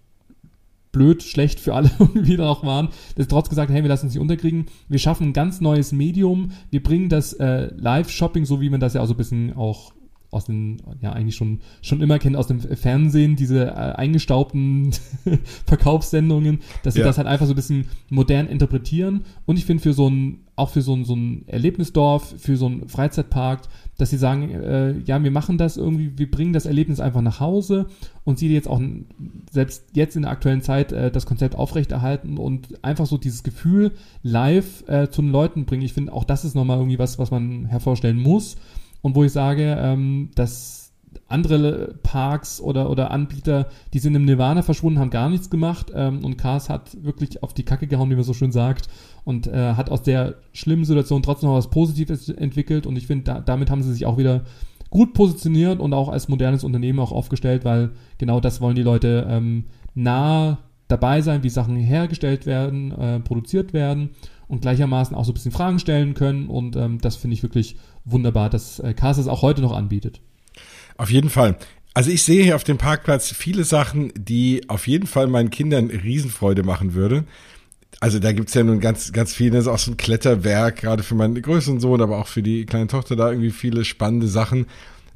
blöd, 0.93 1.23
schlecht 1.25 1.59
für 1.59 1.75
alle 1.75 1.91
irgendwie 1.99 2.37
da 2.37 2.49
auch 2.49 2.65
waren, 2.65 2.91
dass 3.17 3.27
trotz 3.27 3.49
gesagt, 3.49 3.73
hey, 3.73 3.83
wir 3.83 3.89
lassen 3.89 4.07
uns 4.07 4.15
nicht 4.15 4.21
unterkriegen, 4.21 4.67
wir 4.89 4.99
schaffen 5.01 5.29
ein 5.29 5.33
ganz 5.33 5.61
neues 5.61 5.91
Medium, 5.91 6.53
wir 6.71 6.83
bringen 6.83 7.09
das 7.09 7.33
äh, 7.33 7.71
Live-Shopping, 7.77 8.45
so 8.45 8.61
wie 8.61 8.71
man 8.71 8.79
das 8.79 8.95
ja 8.95 9.01
auch 9.01 9.07
so 9.07 9.15
ein 9.15 9.17
bisschen 9.17 9.57
auch 9.57 9.93
aus 10.35 10.47
den, 10.47 10.83
ja, 11.01 11.13
eigentlich 11.13 11.37
schon, 11.37 11.61
schon 11.83 12.01
immer 12.01 12.19
kennt 12.19 12.37
aus 12.37 12.47
dem 12.47 12.61
Fernsehen, 12.61 13.37
diese 13.37 13.67
äh, 13.67 13.71
eingestaubten 13.71 14.91
Verkaufssendungen, 15.67 16.61
dass 16.83 16.95
sie 16.95 17.01
ja. 17.01 17.07
das 17.07 17.19
halt 17.19 17.29
einfach 17.29 17.47
so 17.47 17.53
ein 17.53 17.57
bisschen 17.57 17.87
modern 18.11 18.47
interpretieren. 18.49 19.25
Und 19.47 19.59
ich 19.59 19.65
finde 19.65 19.83
für 19.83 19.93
so 19.93 20.09
ein, 20.09 20.41
auch 20.57 20.71
für 20.71 20.83
so 20.83 20.95
ein, 20.95 21.05
so 21.05 21.15
ein 21.15 21.45
Erlebnisdorf, 21.47 22.35
für 22.39 22.57
so 22.57 22.69
ein 22.69 22.89
Freizeitpark, 22.89 23.63
dass 23.97 24.11
sie 24.11 24.17
sagen, 24.17 24.51
äh, 24.51 24.99
ja, 25.01 25.23
wir 25.23 25.31
machen 25.31 25.59
das 25.59 25.77
irgendwie, 25.77 26.19
wir 26.19 26.31
bringen 26.31 26.53
das 26.53 26.67
Erlebnis 26.67 27.01
einfach 27.01 27.21
nach 27.21 27.41
Hause 27.41 27.87
und 28.25 28.39
sie 28.39 28.53
jetzt 28.53 28.69
auch 28.69 28.81
selbst 29.53 29.85
jetzt 29.93 30.17
in 30.17 30.23
der 30.23 30.33
aktuellen 30.33 30.63
Zeit 30.63 30.93
äh, 30.93 31.11
das 31.11 31.27
Konzept 31.27 31.55
aufrechterhalten 31.55 32.39
und 32.39 32.85
einfach 32.85 33.07
so 33.07 33.19
dieses 33.19 33.43
Gefühl 33.43 33.93
live 34.23 34.85
äh, 34.89 35.09
zu 35.11 35.23
den 35.23 35.31
Leuten 35.31 35.65
bringen. 35.65 35.83
Ich 35.83 35.93
finde, 35.93 36.13
auch 36.13 36.25
das 36.25 36.45
ist 36.45 36.55
nochmal 36.55 36.79
irgendwie 36.79 36.99
was, 36.99 37.19
was 37.19 37.31
man 37.31 37.67
hervorstellen 37.67 38.19
muss 38.19 38.57
und 39.05 39.15
wo 39.15 39.23
ich 39.23 39.33
sage, 39.33 39.77
ähm, 39.79 40.31
dass 40.35 40.95
andere 41.29 41.95
Parks 42.03 42.59
oder, 42.59 42.89
oder 42.89 43.11
Anbieter, 43.11 43.69
die 43.93 43.99
sind 43.99 44.15
im 44.15 44.25
Nirvana 44.25 44.63
verschwunden, 44.63 44.99
haben 44.99 45.11
gar 45.11 45.29
nichts 45.29 45.51
gemacht 45.51 45.93
ähm, 45.95 46.25
und 46.25 46.39
Cars 46.39 46.71
hat 46.71 46.97
wirklich 47.05 47.43
auf 47.43 47.53
die 47.53 47.65
Kacke 47.65 47.87
gehauen, 47.87 48.09
wie 48.09 48.15
man 48.15 48.25
so 48.25 48.33
schön 48.33 48.51
sagt 48.51 48.89
und 49.25 49.47
äh, 49.47 49.75
hat 49.75 49.91
aus 49.91 50.03
der 50.03 50.37
schlimmen 50.55 50.87
Situation 50.87 51.23
trotzdem 51.23 51.51
noch 51.51 51.57
was 51.57 51.69
Positives 51.69 52.31
entwickelt 52.31 52.87
und 52.87 52.97
ich 52.97 53.07
finde, 53.07 53.25
da, 53.25 53.41
damit 53.41 53.69
haben 53.69 53.83
sie 53.83 53.93
sich 53.93 54.07
auch 54.07 54.17
wieder 54.17 54.45
gut 54.89 55.13
positioniert 55.13 55.81
und 55.81 55.93
auch 55.93 56.09
als 56.09 56.29
modernes 56.29 56.65
Unternehmen 56.65 56.99
auch 56.99 57.13
aufgestellt, 57.13 57.67
weil 57.67 57.91
genau 58.17 58.41
das 58.41 58.63
wollen 58.63 58.75
die 58.75 58.83
Leute 58.83 59.27
ähm, 59.29 59.67
nah 59.95 60.61
dabei 60.89 61.21
sein, 61.21 61.43
wie 61.43 61.51
Sachen 61.51 61.77
hergestellt 61.77 62.47
werden, 62.47 62.91
äh, 62.93 63.21
produziert 63.21 63.75
werden 63.75 64.11
und 64.49 64.63
gleichermaßen 64.63 65.17
auch 65.17 65.25
so 65.25 65.33
ein 65.33 65.35
bisschen 65.35 65.53
Fragen 65.53 65.79
stellen 65.79 66.15
können. 66.15 66.49
Und 66.49 66.77
ähm, 66.77 66.99
das 67.01 67.17
finde 67.17 67.35
ich 67.35 67.43
wirklich 67.43 67.77
wunderbar, 68.05 68.51
dass 68.51 68.79
äh, 68.81 68.95
Cars 68.95 69.19
es 69.19 69.29
auch 69.29 69.43
heute 69.43 69.63
noch 69.63 69.73
anbietet. 69.73 70.21
Auf 70.97 71.11
jeden 71.11 71.31
Fall. 71.31 71.57
Also 71.95 72.11
ich 72.11 72.23
sehe 72.23 72.43
hier 72.43 72.57
auf 72.57 72.65
dem 72.65 72.79
Parkplatz 72.79 73.33
viele 73.33 73.65
Sachen, 73.65 74.13
die 74.17 74.69
auf 74.69 74.89
jeden 74.89 75.07
Fall 75.07 75.29
meinen 75.29 75.51
Kindern 75.51 75.91
Riesenfreude 75.91 76.65
machen 76.65 76.95
würde. 76.95 77.25
Also 78.01 78.19
da 78.19 78.33
gibt's 78.33 78.55
ja 78.55 78.65
nun 78.65 78.81
ganz, 78.81 79.13
ganz 79.13 79.33
viele, 79.33 79.53
das 79.53 79.63
ist 79.63 79.69
auch 79.69 79.79
so 79.79 79.93
ein 79.93 79.97
Kletterwerk, 79.97 80.77
gerade 80.77 81.05
für 81.05 81.15
meinen 81.15 81.41
größeren 81.41 81.81
Sohn, 81.81 82.03
aber 82.03 82.19
auch 82.19 82.27
für 82.27 82.43
die 82.43 82.67
kleine 82.67 82.89
Tochter 82.89 83.15
da 83.15 83.31
irgendwie 83.31 83.53
viele 83.53 83.85
spannende 83.85 84.27
Sachen. 84.27 84.67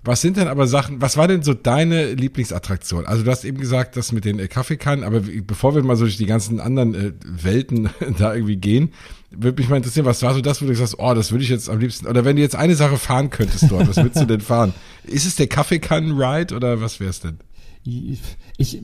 Was 0.04 0.20
sind 0.20 0.36
denn 0.36 0.46
aber 0.46 0.68
Sachen, 0.68 1.02
was 1.02 1.16
war 1.16 1.26
denn 1.26 1.42
so 1.42 1.54
deine 1.54 2.14
Lieblingsattraktion? 2.14 3.04
Also 3.04 3.24
du 3.24 3.30
hast 3.30 3.44
eben 3.44 3.58
gesagt, 3.58 3.96
das 3.96 4.12
mit 4.12 4.24
den 4.24 4.38
äh, 4.38 4.46
Kaffeekannen, 4.46 5.04
aber 5.04 5.20
bevor 5.20 5.74
wir 5.74 5.82
mal 5.82 5.96
so 5.96 6.04
durch 6.04 6.16
die 6.16 6.26
ganzen 6.26 6.60
anderen 6.60 6.94
äh, 6.94 7.12
Welten 7.26 7.90
da 8.18 8.32
irgendwie 8.32 8.56
gehen, 8.56 8.92
würde 9.30 9.60
mich 9.60 9.68
mal 9.68 9.76
interessieren, 9.76 10.06
was 10.06 10.22
war 10.22 10.34
so 10.34 10.40
das, 10.40 10.62
wo 10.62 10.66
du 10.66 10.74
sagst, 10.74 10.96
oh, 10.98 11.14
das 11.14 11.32
würde 11.32 11.44
ich 11.44 11.50
jetzt 11.50 11.68
am 11.68 11.78
liebsten, 11.78 12.06
oder 12.06 12.24
wenn 12.24 12.36
du 12.36 12.42
jetzt 12.42 12.56
eine 12.56 12.74
Sache 12.74 12.96
fahren 12.96 13.30
könntest 13.30 13.70
dort, 13.70 13.88
was 13.88 13.96
würdest 13.96 14.22
du 14.22 14.26
denn 14.26 14.40
fahren? 14.40 14.72
Ist 15.04 15.26
es 15.26 15.36
der 15.36 15.46
Kaffeekannen-Ride 15.46 16.54
oder 16.54 16.80
was 16.80 17.00
wär's 17.00 17.20
denn? 17.20 17.38
Ich, 17.84 18.20
ich 18.56 18.82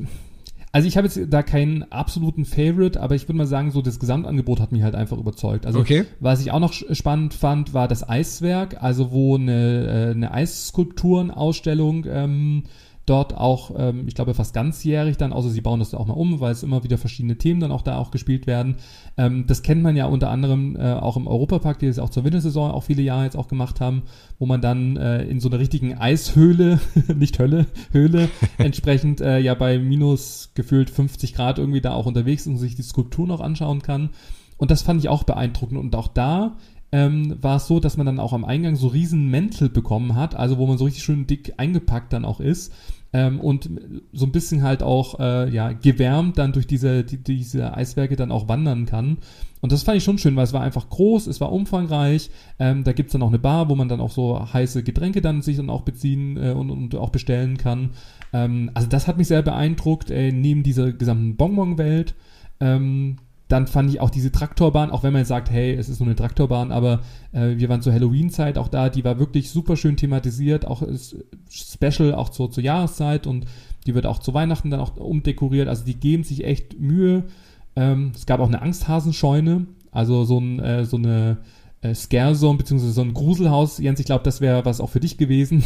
also 0.75 0.89
ich 0.89 0.97
habe 0.97 1.07
jetzt 1.07 1.21
da 1.33 1.45
keinen 1.45 1.85
absoluten 1.93 2.45
Favorite, 2.45 3.01
aber 3.01 3.15
ich 3.15 3.29
würde 3.29 3.39
mal 3.39 3.47
sagen, 3.47 3.71
so 3.71 3.81
das 3.81 4.01
Gesamtangebot 4.01 4.59
hat 4.59 4.73
mich 4.73 4.83
halt 4.83 4.97
einfach 4.97 5.17
überzeugt. 5.19 5.67
Also 5.67 5.79
okay. 5.79 6.05
was 6.19 6.41
ich 6.41 6.51
auch 6.51 6.59
noch 6.59 6.73
spannend 6.73 7.33
fand, 7.33 7.75
war 7.75 7.87
das 7.87 8.09
Eiswerk, 8.09 8.83
also 8.83 9.13
wo 9.13 9.37
eine, 9.37 10.09
äh, 10.09 10.11
eine 10.11 10.33
Eisskulpturenausstellung 10.33 12.07
ähm, 12.09 12.65
dort 13.07 13.37
auch, 13.37 13.73
ähm, 13.77 14.05
ich 14.07 14.15
glaube, 14.15 14.35
fast 14.35 14.55
ganzjährig 14.55 15.17
dann, 15.17 15.33
außer 15.33 15.51
sie 15.51 15.61
bauen 15.61 15.79
das 15.79 15.95
auch 15.95 16.07
mal 16.07 16.15
um, 16.15 16.41
weil 16.41 16.53
es 16.53 16.63
immer 16.63 16.85
wieder 16.85 16.99
verschiedene 16.99 17.37
Themen 17.37 17.61
dann 17.61 17.73
auch 17.73 17.83
da 17.83 17.99
auch 17.99 18.11
gespielt 18.11 18.47
werden. 18.47 18.77
Ähm, 19.17 19.47
das 19.47 19.63
kennt 19.63 19.83
man 19.83 19.97
ja 19.97 20.07
unter 20.07 20.31
anderem 20.31 20.77
äh, 20.77 20.95
auch 20.95 21.17
im 21.17 21.27
Europapark, 21.27 21.79
die 21.79 21.87
das 21.87 21.99
auch 21.99 22.11
zur 22.11 22.25
Wintersaison 22.25 22.71
auch 22.71 22.85
viele 22.85 23.03
Jahre 23.03 23.25
jetzt 23.25 23.37
auch 23.37 23.49
gemacht 23.49 23.81
haben, 23.81 24.03
wo 24.39 24.47
man 24.47 24.61
dann 24.61 24.97
äh, 24.97 25.25
in 25.25 25.41
so 25.41 25.49
einer 25.49 25.59
richtigen 25.59 25.99
Eishöhle, 25.99 26.81
nicht 27.15 27.39
Hölle, 27.39 27.67
Höhle, 27.93 28.29
entsprechend 28.59 29.21
äh, 29.21 29.39
ja 29.39 29.55
bei 29.55 29.79
minus 29.79 30.53
gefühlt 30.55 30.89
50 30.91 31.35
Grad 31.35 31.59
irgendwie 31.59 31.81
da 31.81 31.93
auch 31.93 32.07
unterwegs 32.07 32.47
und 32.47 32.57
sich 32.57 32.75
die 32.75 32.83
Skulptur 32.83 33.27
noch 33.27 33.41
anschauen 33.41 33.83
kann. 33.83 34.11
Und 34.57 34.71
das 34.71 34.83
fand 34.83 35.01
ich 35.01 35.09
auch 35.09 35.25
beeindruckend. 35.25 35.79
Und 35.79 35.95
auch 35.97 36.09
da 36.09 36.57
ähm, 36.95 37.43
war 37.43 37.57
es 37.57 37.67
so, 37.67 37.81
dass 37.81 37.97
man 37.97 38.07
dann 38.07 38.21
auch 38.21 38.33
am 38.33 38.45
Eingang 38.45 38.77
so 38.77 38.87
riesen 38.87 39.29
Mäntel 39.29 39.69
bekommen 39.69 40.15
hat, 40.15 40.37
also 40.37 40.59
wo 40.59 40.67
man 40.69 40.79
so 40.79 40.85
richtig 40.85 41.03
schön 41.03 41.27
dick 41.27 41.55
eingepackt 41.57 42.13
dann 42.13 42.25
auch 42.25 42.39
ist. 42.39 42.73
Ähm, 43.15 43.39
und 43.39 43.71
so 44.13 44.27
ein 44.27 44.33
bisschen 44.33 44.63
halt 44.65 44.83
auch 44.83 45.21
äh, 45.21 45.49
ja, 45.49 45.73
gewärmt 45.73 46.37
dann 46.37 46.53
durch 46.53 46.67
diese, 46.67 47.05
die, 47.05 47.17
diese 47.17 47.75
Eiswerke 47.75 48.17
dann 48.17 48.33
auch 48.33 48.49
wandern 48.49 48.87
kann. 48.87 49.19
Und 49.61 49.73
das 49.73 49.85
fand 49.85 49.97
ich 49.97 50.05
schon 50.05 50.19
schön, 50.19 50.35
weil 50.35 50.45
es 50.45 50.53
war 50.53 50.63
einfach 50.63 50.91
groß, 50.91 51.29
es 51.29 51.41
war 51.41 51.53
umfangreich. 51.53 52.31
Ähm, 52.59 52.83
da 52.83 52.93
gibt's 52.93 53.13
dann 53.13 53.23
auch 53.23 53.29
eine 53.29 53.39
Bar, 53.39 53.71
wo 53.71 53.77
man 53.77 53.89
dann 53.89 54.01
auch 54.01 54.11
so 54.11 54.53
heiße 54.53 54.83
Getränke 54.83 55.23
dann 55.23 55.43
sich 55.43 55.57
dann 55.57 55.71
auch 55.71 55.83
beziehen 55.83 56.37
äh, 56.37 56.51
und, 56.51 56.71
und 56.71 56.95
auch 56.97 57.11
bestellen 57.11 57.57
kann. 57.57 57.91
Ähm, 58.33 58.73
also 58.75 58.89
das 58.89 59.07
hat 59.07 59.17
mich 59.17 59.29
sehr 59.29 59.43
beeindruckt, 59.43 60.11
äh, 60.11 60.33
neben 60.33 60.65
dieser 60.65 60.93
gesamten 60.93 61.37
Bonbon-Welt. 61.37 62.17
Ähm, 62.59 63.17
dann 63.49 63.67
fand 63.67 63.91
ich 63.91 64.01
auch 64.01 64.11
diese 64.11 64.33
Traktorbahn, 64.33 64.91
auch 64.91 65.03
wenn 65.03 65.13
man 65.13 65.25
sagt, 65.25 65.51
hey, 65.51 65.75
es 65.75 65.89
ist 65.89 66.01
nur 66.01 66.09
eine 66.09 66.17
Traktorbahn, 66.17 66.73
aber 66.73 67.01
äh, 67.33 67.57
wir 67.57 67.69
waren 67.69 67.83
zur 67.83 67.93
Halloween-Zeit 67.93 68.57
auch 68.57 68.69
da, 68.69 68.89
die 68.89 69.05
war 69.05 69.19
wirklich 69.19 69.51
super 69.51 69.77
schön 69.77 69.97
thematisiert, 69.97 70.67
auch 70.67 70.83
ist 70.83 71.17
special 71.51 72.15
auch 72.15 72.31
zur, 72.31 72.51
zur 72.51 72.65
Jahreszeit 72.65 73.27
und 73.27 73.45
die 73.87 73.95
wird 73.95 74.07
auch 74.07 74.19
zu 74.19 74.33
Weihnachten 74.33 74.71
dann 74.71 74.81
auch 74.81 74.97
umdekoriert. 74.97 75.69
Also 75.69 75.85
die 75.85 75.95
geben 75.95 76.25
sich 76.25 76.45
echt 76.45 76.81
Mühe. 76.81 77.25
Ähm, 77.77 78.13
es 78.15 78.25
gab 78.25 78.41
auch 78.41 78.49
eine 78.49 78.63
Angsthasenscheune, 78.63 79.67
also 79.91 80.25
so, 80.25 80.39
ein, 80.39 80.59
äh, 80.61 80.85
so 80.87 80.97
eine 80.97 81.39
äh, 81.85 81.95
Scare-Zone, 81.95 82.57
beziehungsweise 82.57 82.93
so 82.93 83.03
ein 83.03 83.13
Gruselhaus. 83.13 83.79
Jens, 83.79 84.01
ich 84.01 84.07
glaube, 84.07 84.25
das 84.25 84.41
wäre 84.41 84.65
was 84.65 84.81
auch 84.81 84.89
für 84.89 85.01
dich 85.01 85.19
gewesen. 85.19 85.63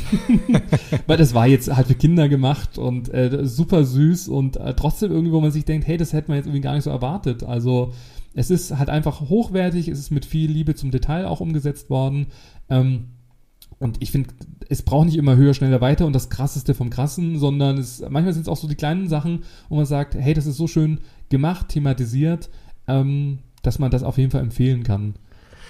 Weil 1.07 1.16
das 1.16 1.33
war 1.33 1.46
jetzt 1.46 1.74
halt 1.74 1.87
für 1.87 1.94
Kinder 1.94 2.28
gemacht 2.28 2.76
und 2.76 3.12
äh, 3.14 3.46
super 3.46 3.85
süß 3.85 4.28
und 4.28 4.57
äh, 4.57 4.74
trotzdem 4.74 5.12
irgendwie, 5.12 5.33
wo 5.33 5.40
man 5.40 5.52
sich 5.52 5.64
denkt, 5.64 5.87
hey, 5.87 5.96
das 5.96 6.12
hätte 6.12 6.28
man 6.28 6.37
jetzt 6.37 6.46
irgendwie 6.46 6.62
gar 6.62 6.74
nicht 6.74 6.85
so 6.85 6.90
erwartet. 6.90 7.44
Also 7.44 7.92
es 8.35 8.50
ist 8.50 8.76
halt 8.76 8.90
einfach 8.90 9.20
hochwertig, 9.20 9.87
es 9.87 9.98
ist 9.98 10.11
mit 10.11 10.24
viel 10.24 10.50
Liebe 10.50 10.74
zum 10.74 10.90
Detail 10.90 11.26
auch 11.26 11.40
umgesetzt 11.40 11.88
worden. 11.88 12.26
Ähm, 12.68 13.11
und 13.78 13.98
ich 14.00 14.11
finde, 14.11 14.31
es 14.68 14.83
braucht 14.83 15.07
nicht 15.07 15.16
immer 15.16 15.37
höher, 15.37 15.54
schneller, 15.54 15.81
weiter 15.81 16.04
und 16.04 16.12
das 16.12 16.31
Krasseste 16.31 16.74
vom 16.74 16.90
Krassen, 16.90 17.38
sondern 17.38 17.78
es, 17.78 18.00
manchmal 18.00 18.33
sind 18.33 18.42
es 18.42 18.48
auch 18.48 18.57
so 18.57 18.66
die 18.66 18.74
kleinen 18.74 19.09
Sachen, 19.09 19.44
wo 19.68 19.76
man 19.76 19.87
sagt, 19.87 20.16
hey, 20.16 20.35
das 20.35 20.46
ist 20.46 20.57
so 20.57 20.66
schön 20.66 20.98
gemacht, 21.28 21.68
thematisiert, 21.68 22.50
ähm, 22.88 23.38
dass 23.62 23.78
man 23.78 23.92
das 23.92 24.02
auf 24.02 24.18
jeden 24.18 24.33
Fall 24.33 24.42
empfehlen 24.42 24.83
kann. 24.83 25.14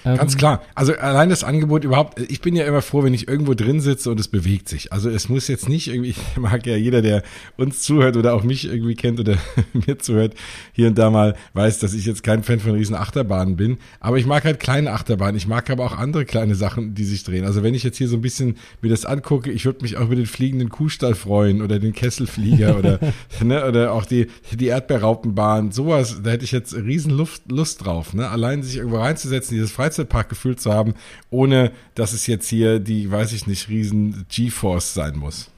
Ganz 0.04 0.34
ähm, 0.34 0.38
klar. 0.38 0.62
Also 0.74 0.94
allein 0.94 1.28
das 1.28 1.44
Angebot 1.44 1.84
überhaupt, 1.84 2.20
ich 2.20 2.40
bin 2.40 2.56
ja 2.56 2.64
immer 2.64 2.82
froh, 2.82 3.02
wenn 3.02 3.14
ich 3.14 3.28
irgendwo 3.28 3.54
drin 3.54 3.80
sitze 3.80 4.10
und 4.10 4.20
es 4.20 4.28
bewegt 4.28 4.68
sich. 4.68 4.92
Also 4.92 5.10
es 5.10 5.28
muss 5.28 5.48
jetzt 5.48 5.68
nicht 5.68 5.88
irgendwie, 5.88 6.10
ich 6.10 6.36
mag 6.36 6.66
ja 6.66 6.76
jeder, 6.76 7.02
der 7.02 7.22
uns 7.56 7.80
zuhört 7.80 8.16
oder 8.16 8.34
auch 8.34 8.42
mich 8.42 8.66
irgendwie 8.66 8.94
kennt 8.94 9.20
oder 9.20 9.36
mir 9.72 9.98
zuhört, 9.98 10.34
hier 10.72 10.88
und 10.88 10.98
da 10.98 11.10
mal 11.10 11.36
weiß, 11.54 11.78
dass 11.78 11.94
ich 11.94 12.06
jetzt 12.06 12.22
kein 12.22 12.42
Fan 12.42 12.60
von 12.60 12.72
riesen 12.72 12.94
Achterbahnen 12.94 13.56
bin. 13.56 13.78
Aber 14.00 14.18
ich 14.18 14.26
mag 14.26 14.44
halt 14.44 14.60
kleine 14.60 14.92
Achterbahnen. 14.92 15.36
Ich 15.36 15.46
mag 15.46 15.68
aber 15.70 15.84
auch 15.84 15.96
andere 15.96 16.24
kleine 16.24 16.54
Sachen, 16.54 16.94
die 16.94 17.04
sich 17.04 17.24
drehen. 17.24 17.44
Also 17.44 17.62
wenn 17.62 17.74
ich 17.74 17.82
jetzt 17.82 17.98
hier 17.98 18.08
so 18.08 18.16
ein 18.16 18.22
bisschen 18.22 18.56
mir 18.80 18.88
das 18.90 19.04
angucke, 19.04 19.50
ich 19.50 19.64
würde 19.64 19.82
mich 19.82 19.96
auch 19.96 20.06
über 20.06 20.16
den 20.16 20.26
fliegenden 20.26 20.68
Kuhstall 20.68 21.14
freuen 21.14 21.62
oder 21.62 21.78
den 21.78 21.92
Kesselflieger 21.92 22.78
oder, 22.78 23.00
ne, 23.42 23.66
oder 23.66 23.92
auch 23.92 24.04
die, 24.04 24.28
die 24.52 24.66
Erdbeerraupenbahn. 24.66 25.72
Sowas, 25.72 26.20
da 26.22 26.30
hätte 26.30 26.44
ich 26.44 26.52
jetzt 26.52 26.74
riesen 26.74 27.12
Lust, 27.12 27.50
Lust 27.50 27.84
drauf. 27.84 28.14
Ne? 28.14 28.28
Allein 28.28 28.62
sich 28.62 28.76
irgendwo 28.76 28.98
reinzusetzen, 28.98 29.54
dieses 29.54 29.72
Freizeit 29.72 29.87
Freizeitpark 29.88 30.28
gefühlt 30.28 30.60
zu 30.60 30.72
haben, 30.72 30.94
ohne 31.30 31.72
dass 31.94 32.12
es 32.12 32.26
jetzt 32.26 32.48
hier 32.48 32.78
die, 32.78 33.10
weiß 33.10 33.32
ich 33.32 33.46
nicht, 33.46 33.68
riesen 33.68 34.26
G-Force 34.28 34.94
sein 34.94 35.16
muss. 35.16 35.50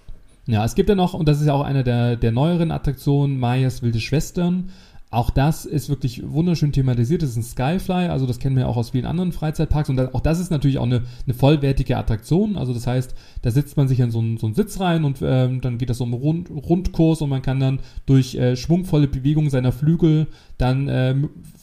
Ja, 0.46 0.64
es 0.64 0.74
gibt 0.74 0.88
ja 0.88 0.94
noch, 0.94 1.14
und 1.14 1.28
das 1.28 1.40
ist 1.40 1.46
ja 1.46 1.52
auch 1.52 1.64
eine 1.64 1.84
der, 1.84 2.16
der 2.16 2.32
neueren 2.32 2.70
Attraktionen, 2.70 3.38
Mayas 3.38 3.82
wilde 3.82 4.00
Schwestern. 4.00 4.70
Auch 5.12 5.30
das 5.30 5.64
ist 5.64 5.88
wirklich 5.88 6.22
wunderschön 6.24 6.70
thematisiert. 6.70 7.22
Das 7.22 7.30
ist 7.30 7.36
ein 7.36 7.42
Skyfly, 7.42 8.06
also 8.06 8.26
das 8.26 8.38
kennen 8.38 8.56
wir 8.56 8.68
auch 8.68 8.76
aus 8.76 8.90
vielen 8.90 9.06
anderen 9.06 9.32
Freizeitparks. 9.32 9.88
Und 9.88 10.14
auch 10.14 10.20
das 10.20 10.38
ist 10.38 10.50
natürlich 10.50 10.78
auch 10.78 10.84
eine, 10.84 11.02
eine 11.26 11.34
vollwertige 11.34 11.96
Attraktion. 11.96 12.56
Also 12.56 12.72
das 12.72 12.86
heißt, 12.86 13.14
da 13.42 13.50
sitzt 13.50 13.76
man 13.76 13.88
sich 13.88 13.98
in 13.98 14.12
so 14.12 14.20
einen, 14.20 14.36
so 14.38 14.46
einen 14.46 14.54
Sitz 14.54 14.78
rein 14.78 15.04
und 15.04 15.18
ähm, 15.20 15.60
dann 15.60 15.78
geht 15.78 15.90
das 15.90 15.98
so 15.98 16.04
um 16.04 16.14
Rund, 16.14 16.48
Rundkurs 16.48 17.22
und 17.22 17.28
man 17.28 17.42
kann 17.42 17.58
dann 17.58 17.80
durch 18.06 18.36
äh, 18.36 18.54
schwungvolle 18.56 19.08
Bewegung 19.08 19.50
seiner 19.50 19.72
Flügel 19.72 20.28
dann 20.58 20.88
äh, 20.88 21.16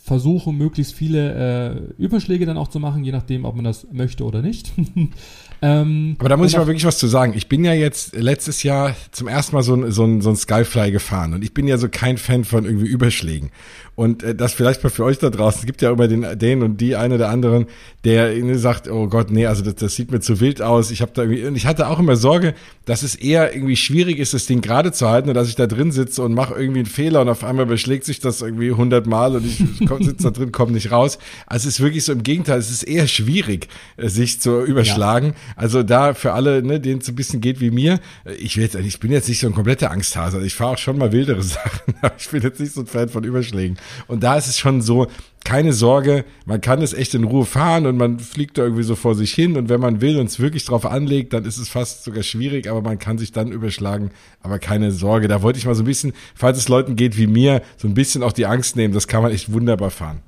versuchen, 0.08 0.58
möglichst 0.58 0.94
viele 0.94 1.92
äh, 1.98 2.02
Überschläge 2.02 2.46
dann 2.46 2.58
auch 2.58 2.70
zu 2.70 2.80
machen, 2.80 3.04
je 3.04 3.12
nachdem, 3.12 3.44
ob 3.44 3.56
man 3.56 3.66
das 3.66 3.88
möchte 3.92 4.24
oder 4.24 4.42
nicht. 4.42 4.72
ähm, 5.62 6.16
Aber 6.20 6.30
da 6.30 6.38
muss 6.38 6.52
ich 6.52 6.58
mal 6.58 6.68
wirklich 6.68 6.86
was 6.86 6.98
zu 6.98 7.08
sagen. 7.08 7.34
Ich 7.36 7.50
bin 7.50 7.64
ja 7.64 7.74
jetzt 7.74 8.16
letztes 8.16 8.64
Jahr 8.64 8.96
zum 9.12 9.28
ersten 9.28 9.56
Mal 9.56 9.64
so 9.64 9.76
ein, 9.76 9.92
so 9.92 10.04
ein, 10.04 10.22
so 10.22 10.30
ein 10.30 10.36
Skyfly 10.36 10.92
gefahren 10.92 11.34
und 11.34 11.44
ich 11.44 11.54
bin 11.54 11.68
ja 11.68 11.78
so 11.78 11.90
kein 11.90 12.18
Fan 12.18 12.44
von 12.44 12.66
irgendwie 12.66 12.88
Überschlägen. 12.88 13.52
Und 13.98 14.22
äh, 14.22 14.36
das 14.36 14.54
vielleicht 14.54 14.84
mal 14.84 14.92
für 14.92 15.04
euch 15.04 15.18
da 15.18 15.32
draußen. 15.32 15.62
Es 15.62 15.66
gibt 15.66 15.82
ja 15.82 15.92
immer 15.92 16.08
den, 16.08 16.38
den 16.38 16.62
und 16.62 16.80
die 16.80 16.96
eine 16.96 17.16
oder 17.16 17.30
anderen, 17.30 17.66
der 18.06 18.32
sagt, 18.60 18.88
oh 18.88 19.08
Gott, 19.08 19.32
nee, 19.32 19.48
also 19.48 19.64
das, 19.64 19.74
das 19.76 19.96
sieht 19.96 20.12
mir 20.12 20.20
zu 20.20 20.40
wild 20.40 20.62
aus. 20.62 20.92
Ich 20.92 21.02
habe 21.02 21.12
da 21.16 21.24
irgendwie, 21.24 21.46
und 21.46 21.56
ich 21.56 21.66
hatte 21.66 21.88
auch 21.88 21.98
immer 21.98 22.16
Sorge, 22.16 22.54
dass 22.86 23.02
es 23.02 23.16
eher 23.16 23.56
irgendwie 23.56 23.76
schwierig 23.76 24.20
ist, 24.20 24.36
das 24.36 24.46
Ding 24.46 24.62
gerade 24.62 24.92
zu 24.92 25.10
halten 25.10 25.30
und 25.30 25.36
dass 25.36 25.50
ich 25.50 25.56
da 25.56 25.66
drin 25.66 25.92
sitze 25.92 26.22
und 26.22 26.36
mache 26.36 26.54
irgendwie 26.54 26.82
einen 26.82 26.86
Fehler 26.86 27.22
und 27.22 27.30
auf 27.30 27.44
einmal 27.44 27.66
beschlägt 27.66 28.06
sich 28.06 28.20
das 28.20 28.42
irgendwie 28.42 28.72
hundertmal 28.72 29.36
und 29.36 29.46
ich 29.46 29.58
sitze 30.06 30.24
da 30.24 30.30
drin, 30.30 30.52
komme 30.52 30.74
nicht 30.74 30.92
raus. 30.92 31.18
Also 31.48 31.68
es 31.68 31.76
ist 31.76 31.82
wirklich 31.82 32.06
so 32.06 32.12
im 32.12 32.22
Gegenteil, 32.22 32.60
es 32.60 32.70
ist 32.70 32.84
eher 32.84 33.08
schwierig, 33.08 33.68
äh, 33.98 34.10
sich 34.10 34.40
zu 34.40 34.64
überschlagen. 34.64 35.30
Ja. 35.30 35.47
Also 35.56 35.84
da 35.84 36.14
für 36.14 36.34
alle, 36.34 36.62
ne, 36.62 36.80
denen 36.80 37.02
es 37.02 37.08
ein 37.08 37.16
bisschen 37.16 37.42
geht 37.42 37.60
wie 37.60 37.72
mir, 37.72 38.00
ich 38.40 38.58
will 38.58 38.64
jetzt, 38.64 38.76
ich 38.76 39.00
bin 39.00 39.12
jetzt 39.12 39.30
nicht 39.30 39.40
so 39.40 39.48
ein 39.48 39.54
kompletter 39.54 39.92
Angsthase. 39.92 40.38
Also 40.38 40.46
ich 40.46 40.56
fahre 40.56 40.74
auch 40.74 40.78
schon 40.78 40.98
mal 40.98 41.12
wildere 41.12 41.44
Sachen, 41.44 41.96
aber 42.02 42.16
ich 42.18 42.30
bin 42.30 42.42
jetzt 42.42 42.60
nicht 42.60 42.74
so 42.74 42.82
ein 42.82 42.88
Fan 42.88 43.10
von 43.10 43.24
Überschlägen. 43.24 43.78
Und 44.08 44.24
da 44.24 44.38
ist 44.38 44.48
es 44.48 44.58
schon 44.58 44.82
so, 44.82 45.08
keine 45.48 45.72
Sorge, 45.72 46.26
man 46.46 46.60
kann 46.60 46.82
es 46.82 46.94
echt 46.94 47.14
in 47.16 47.24
Ruhe 47.24 47.46
fahren 47.46 47.86
und 47.86 47.96
man 47.96 48.20
fliegt 48.20 48.58
da 48.58 48.64
irgendwie 48.64 48.84
so 48.84 48.96
vor 48.96 49.16
sich 49.16 49.34
hin 49.34 49.56
und 49.56 49.70
wenn 49.70 49.80
man 49.80 50.02
will 50.02 50.20
und 50.20 50.26
es 50.26 50.42
wirklich 50.42 50.66
drauf 50.66 50.86
anlegt, 50.86 51.32
dann 51.32 51.46
ist 51.46 51.58
es 51.58 51.70
fast 51.70 52.04
sogar 52.04 52.24
schwierig, 52.24 52.70
aber 52.70 52.82
man 52.82 53.00
kann 53.00 53.18
sich 53.18 53.32
dann 53.32 53.54
überschlagen, 53.54 54.12
aber 54.42 54.60
keine 54.60 54.92
Sorge, 54.92 55.30
da 55.30 55.42
wollte 55.42 55.58
ich 55.58 55.66
mal 55.66 55.74
so 55.74 55.84
ein 55.84 55.86
bisschen, 55.86 56.12
falls 56.36 56.58
es 56.58 56.68
Leuten 56.68 56.98
geht 56.98 57.18
wie 57.18 57.28
mir, 57.28 57.62
so 57.78 57.88
ein 57.88 57.94
bisschen 57.94 58.24
auch 58.24 58.34
die 58.34 58.46
Angst 58.46 58.76
nehmen, 58.76 58.94
das 58.94 59.08
kann 59.08 59.24
man 59.24 59.32
echt 59.32 59.54
wunderbar 59.54 59.90
fahren. 59.90 60.20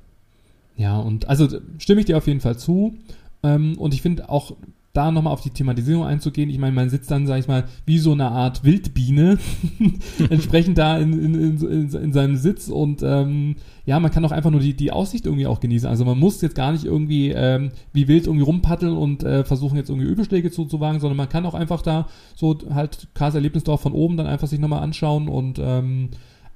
Ja, 0.76 0.98
und 0.98 1.28
also 1.28 1.48
stimme 1.76 2.00
ich 2.00 2.06
dir 2.06 2.16
auf 2.16 2.26
jeden 2.26 2.40
Fall 2.40 2.56
zu 2.56 2.94
ähm, 3.42 3.76
und 3.76 3.92
ich 3.92 4.00
finde 4.00 4.30
auch 4.30 4.56
da 4.92 5.12
nochmal 5.12 5.32
auf 5.32 5.40
die 5.40 5.50
Thematisierung 5.50 6.04
einzugehen, 6.04 6.50
ich 6.50 6.58
meine, 6.58 6.74
man 6.74 6.90
sitzt 6.90 7.10
dann, 7.10 7.26
sag 7.26 7.38
ich 7.38 7.46
mal, 7.46 7.64
wie 7.86 7.98
so 7.98 8.10
eine 8.12 8.28
Art 8.30 8.64
Wildbiene 8.64 9.38
entsprechend 10.30 10.78
da 10.78 10.98
in, 10.98 11.12
in, 11.12 11.60
in, 11.60 11.92
in, 11.92 12.12
seinem 12.12 12.36
Sitz 12.36 12.68
und 12.68 13.02
ähm, 13.04 13.54
ja, 13.86 14.00
man 14.00 14.10
kann 14.10 14.24
auch 14.24 14.32
einfach 14.32 14.50
nur 14.50 14.60
die, 14.60 14.74
die 14.74 14.90
Aussicht 14.90 15.26
irgendwie 15.26 15.46
auch 15.46 15.60
genießen. 15.60 15.88
Also 15.88 16.04
man 16.04 16.18
muss 16.18 16.40
jetzt 16.42 16.56
gar 16.56 16.72
nicht 16.72 16.84
irgendwie 16.84 17.30
ähm, 17.30 17.70
wie 17.92 18.08
wild 18.08 18.26
irgendwie 18.26 18.44
rumpaddeln 18.44 18.96
und 18.96 19.22
äh, 19.22 19.44
versuchen 19.44 19.76
jetzt 19.76 19.90
irgendwie 19.90 20.08
Übelschläge 20.08 20.50
zu, 20.50 20.64
zu 20.64 20.80
wagen, 20.80 20.98
sondern 20.98 21.16
man 21.16 21.28
kann 21.28 21.46
auch 21.46 21.54
einfach 21.54 21.82
da 21.82 22.08
so 22.34 22.58
halt 22.74 23.08
Karls 23.14 23.36
Erlebnisdorf 23.36 23.80
von 23.80 23.92
oben 23.92 24.16
dann 24.16 24.26
einfach 24.26 24.48
sich 24.48 24.58
nochmal 24.58 24.82
anschauen 24.82 25.28
und 25.28 25.60
ähm, 25.62 26.10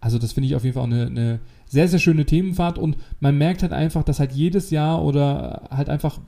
also 0.05 0.19
das 0.19 0.35
finde 0.35 0.49
ich 0.49 0.55
auf 0.55 0.65
jeden 0.65 0.75
Fall 0.75 0.83
auch 0.83 0.87
eine, 0.87 1.07
eine 1.07 1.41
sehr, 1.65 1.89
sehr 1.89 1.99
schöne 1.99 2.27
Themenfahrt 2.27 2.79
und 2.79 2.99
man 3.21 3.39
merkt 3.39 3.63
halt 3.63 3.73
einfach, 3.73 4.03
dass 4.03 4.21
halt 4.21 4.33
jedes 4.33 4.69
Jahr 4.69 5.03
oder 5.03 5.63
halt 5.71 5.89
einfach 5.89 6.21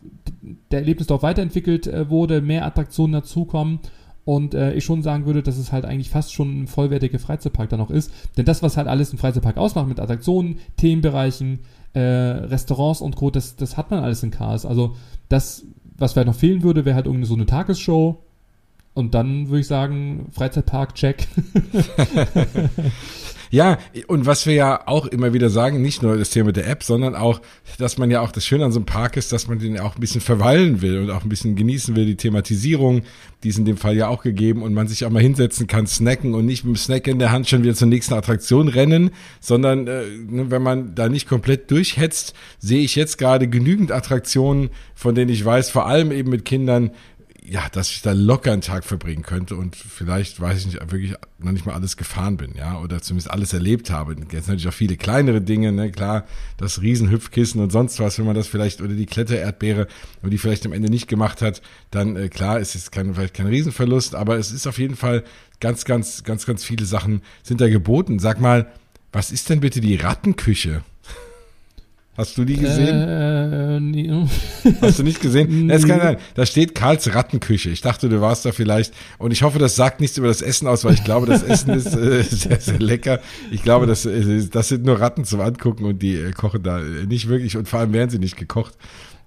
der 0.70 0.78
Erlebnisdorf 0.78 1.22
weiterentwickelt 1.22 1.86
äh, 1.86 2.08
wurde, 2.08 2.40
mehr 2.40 2.64
Attraktionen 2.64 3.12
dazukommen 3.12 3.80
und 4.24 4.54
äh, 4.54 4.72
ich 4.72 4.84
schon 4.86 5.02
sagen 5.02 5.26
würde, 5.26 5.42
dass 5.42 5.58
es 5.58 5.72
halt 5.72 5.84
eigentlich 5.84 6.08
fast 6.08 6.32
schon 6.32 6.62
ein 6.62 6.66
vollwertiger 6.68 7.18
Freizeitpark 7.18 7.68
da 7.68 7.76
noch 7.76 7.90
ist. 7.90 8.10
Denn 8.38 8.46
das, 8.46 8.62
was 8.62 8.78
halt 8.78 8.88
alles 8.88 9.12
ein 9.12 9.18
Freizeitpark 9.18 9.58
ausmacht 9.58 9.88
mit 9.88 10.00
Attraktionen, 10.00 10.58
Themenbereichen, 10.78 11.58
äh, 11.92 12.00
Restaurants 12.00 13.02
und 13.02 13.14
Co., 13.14 13.30
das, 13.30 13.56
das 13.56 13.76
hat 13.76 13.90
man 13.90 14.02
alles 14.02 14.22
in 14.22 14.30
Chaos. 14.30 14.64
Also 14.64 14.96
das, 15.28 15.64
was 15.98 16.14
vielleicht 16.14 16.28
noch 16.28 16.34
fehlen 16.34 16.62
würde, 16.62 16.86
wäre 16.86 16.96
halt 16.96 17.06
irgendwie 17.06 17.26
so 17.26 17.34
eine 17.34 17.44
Tagesshow. 17.44 18.22
Und 18.94 19.14
dann 19.14 19.48
würde 19.48 19.60
ich 19.60 19.66
sagen, 19.66 20.28
Freizeitpark, 20.32 20.94
check. 20.94 21.28
Ja, 23.50 23.78
und 24.06 24.26
was 24.26 24.46
wir 24.46 24.54
ja 24.54 24.86
auch 24.86 25.06
immer 25.06 25.32
wieder 25.32 25.50
sagen, 25.50 25.82
nicht 25.82 26.02
nur 26.02 26.16
das 26.16 26.30
Thema 26.30 26.52
der 26.52 26.68
App, 26.68 26.82
sondern 26.82 27.14
auch, 27.14 27.40
dass 27.78 27.98
man 27.98 28.10
ja 28.10 28.20
auch 28.20 28.32
das 28.32 28.44
Schöne 28.44 28.64
an 28.64 28.72
so 28.72 28.78
einem 28.78 28.86
Park 28.86 29.16
ist, 29.16 29.32
dass 29.32 29.48
man 29.48 29.58
den 29.58 29.78
auch 29.78 29.94
ein 29.94 30.00
bisschen 30.00 30.20
verweilen 30.20 30.82
will 30.82 30.98
und 30.98 31.10
auch 31.10 31.22
ein 31.22 31.28
bisschen 31.28 31.56
genießen 31.56 31.94
will, 31.96 32.06
die 32.06 32.16
Thematisierung, 32.16 33.02
die 33.42 33.48
ist 33.50 33.58
in 33.58 33.64
dem 33.64 33.76
Fall 33.76 33.96
ja 33.96 34.08
auch 34.08 34.22
gegeben 34.22 34.62
und 34.62 34.74
man 34.74 34.88
sich 34.88 35.04
auch 35.04 35.10
mal 35.10 35.22
hinsetzen 35.22 35.66
kann, 35.66 35.86
snacken 35.86 36.34
und 36.34 36.46
nicht 36.46 36.64
mit 36.64 36.74
dem 36.74 36.78
Snack 36.78 37.06
in 37.06 37.18
der 37.18 37.32
Hand 37.32 37.48
schon 37.48 37.62
wieder 37.62 37.74
zur 37.74 37.88
nächsten 37.88 38.14
Attraktion 38.14 38.68
rennen, 38.68 39.10
sondern 39.40 39.86
äh, 39.86 40.02
ne, 40.28 40.50
wenn 40.50 40.62
man 40.62 40.94
da 40.94 41.08
nicht 41.08 41.28
komplett 41.28 41.70
durchhetzt, 41.70 42.34
sehe 42.58 42.82
ich 42.82 42.96
jetzt 42.96 43.18
gerade 43.18 43.48
genügend 43.48 43.92
Attraktionen, 43.92 44.70
von 44.94 45.14
denen 45.14 45.30
ich 45.30 45.44
weiß, 45.44 45.70
vor 45.70 45.86
allem 45.86 46.10
eben 46.10 46.30
mit 46.30 46.44
Kindern, 46.44 46.90
ja, 47.48 47.68
dass 47.70 47.90
ich 47.90 48.02
da 48.02 48.12
locker 48.12 48.52
einen 48.52 48.62
Tag 48.62 48.84
verbringen 48.84 49.22
könnte 49.22 49.56
und 49.56 49.76
vielleicht, 49.76 50.40
weiß 50.40 50.58
ich 50.58 50.66
nicht, 50.66 50.92
wirklich 50.92 51.14
noch 51.38 51.52
nicht 51.52 51.66
mal 51.66 51.74
alles 51.74 51.96
gefahren 51.96 52.36
bin, 52.36 52.54
ja, 52.56 52.80
oder 52.80 53.00
zumindest 53.00 53.30
alles 53.30 53.52
erlebt 53.52 53.90
habe. 53.90 54.16
Jetzt 54.32 54.48
natürlich 54.48 54.68
auch 54.68 54.72
viele 54.72 54.96
kleinere 54.96 55.40
Dinge, 55.40 55.72
ne, 55.72 55.90
klar, 55.90 56.24
das 56.56 56.82
Riesenhüpfkissen 56.82 57.60
und 57.60 57.70
sonst 57.70 58.00
was, 58.00 58.18
wenn 58.18 58.26
man 58.26 58.34
das 58.34 58.48
vielleicht, 58.48 58.80
oder 58.80 58.94
die 58.94 59.06
Klettererdbeere, 59.06 59.86
und 60.22 60.30
die 60.30 60.38
vielleicht 60.38 60.66
am 60.66 60.72
Ende 60.72 60.90
nicht 60.90 61.08
gemacht 61.08 61.42
hat, 61.42 61.62
dann, 61.90 62.16
äh, 62.16 62.28
klar, 62.28 62.58
ist 62.58 62.74
es 62.74 62.90
kein, 62.90 63.14
vielleicht 63.14 63.34
kein 63.34 63.46
Riesenverlust, 63.46 64.14
aber 64.14 64.36
es 64.38 64.50
ist 64.50 64.66
auf 64.66 64.78
jeden 64.78 64.96
Fall 64.96 65.22
ganz, 65.60 65.84
ganz, 65.84 66.24
ganz, 66.24 66.46
ganz 66.46 66.64
viele 66.64 66.84
Sachen 66.84 67.22
sind 67.42 67.60
da 67.60 67.68
geboten. 67.68 68.18
Sag 68.18 68.40
mal, 68.40 68.66
was 69.12 69.30
ist 69.30 69.48
denn 69.50 69.60
bitte 69.60 69.80
die 69.80 69.96
Rattenküche? 69.96 70.82
Hast 72.16 72.38
du 72.38 72.44
die 72.44 72.56
gesehen? 72.56 72.96
Äh, 72.96 73.80
nee. 73.80 74.10
Hast 74.80 74.98
du 74.98 75.02
nicht 75.02 75.20
gesehen? 75.20 75.68
Es 75.68 75.86
kann 75.86 76.00
sein. 76.00 76.16
Da 76.34 76.46
steht 76.46 76.74
Karls 76.74 77.14
Rattenküche. 77.14 77.68
Ich 77.68 77.82
dachte, 77.82 78.08
du 78.08 78.20
warst 78.20 78.46
da 78.46 78.52
vielleicht. 78.52 78.94
Und 79.18 79.32
ich 79.32 79.42
hoffe, 79.42 79.58
das 79.58 79.76
sagt 79.76 80.00
nichts 80.00 80.16
über 80.16 80.28
das 80.28 80.40
Essen 80.40 80.66
aus, 80.66 80.84
weil 80.84 80.94
ich 80.94 81.04
glaube, 81.04 81.26
das 81.26 81.42
Essen 81.42 81.74
ist 81.74 81.94
äh, 81.94 82.22
sehr, 82.30 82.58
sehr 82.58 82.78
lecker. 82.78 83.20
Ich 83.50 83.62
glaube, 83.62 83.86
das, 83.86 84.06
äh, 84.06 84.46
das 84.50 84.68
sind 84.68 84.84
nur 84.84 85.00
Ratten 85.00 85.24
zum 85.24 85.40
Angucken 85.40 85.84
und 85.84 86.00
die 86.02 86.14
äh, 86.14 86.32
kochen 86.32 86.62
da 86.62 86.80
nicht 86.80 87.28
wirklich. 87.28 87.56
Und 87.56 87.68
vor 87.68 87.80
allem 87.80 87.92
werden 87.92 88.10
sie 88.10 88.18
nicht 88.18 88.36
gekocht. 88.36 88.74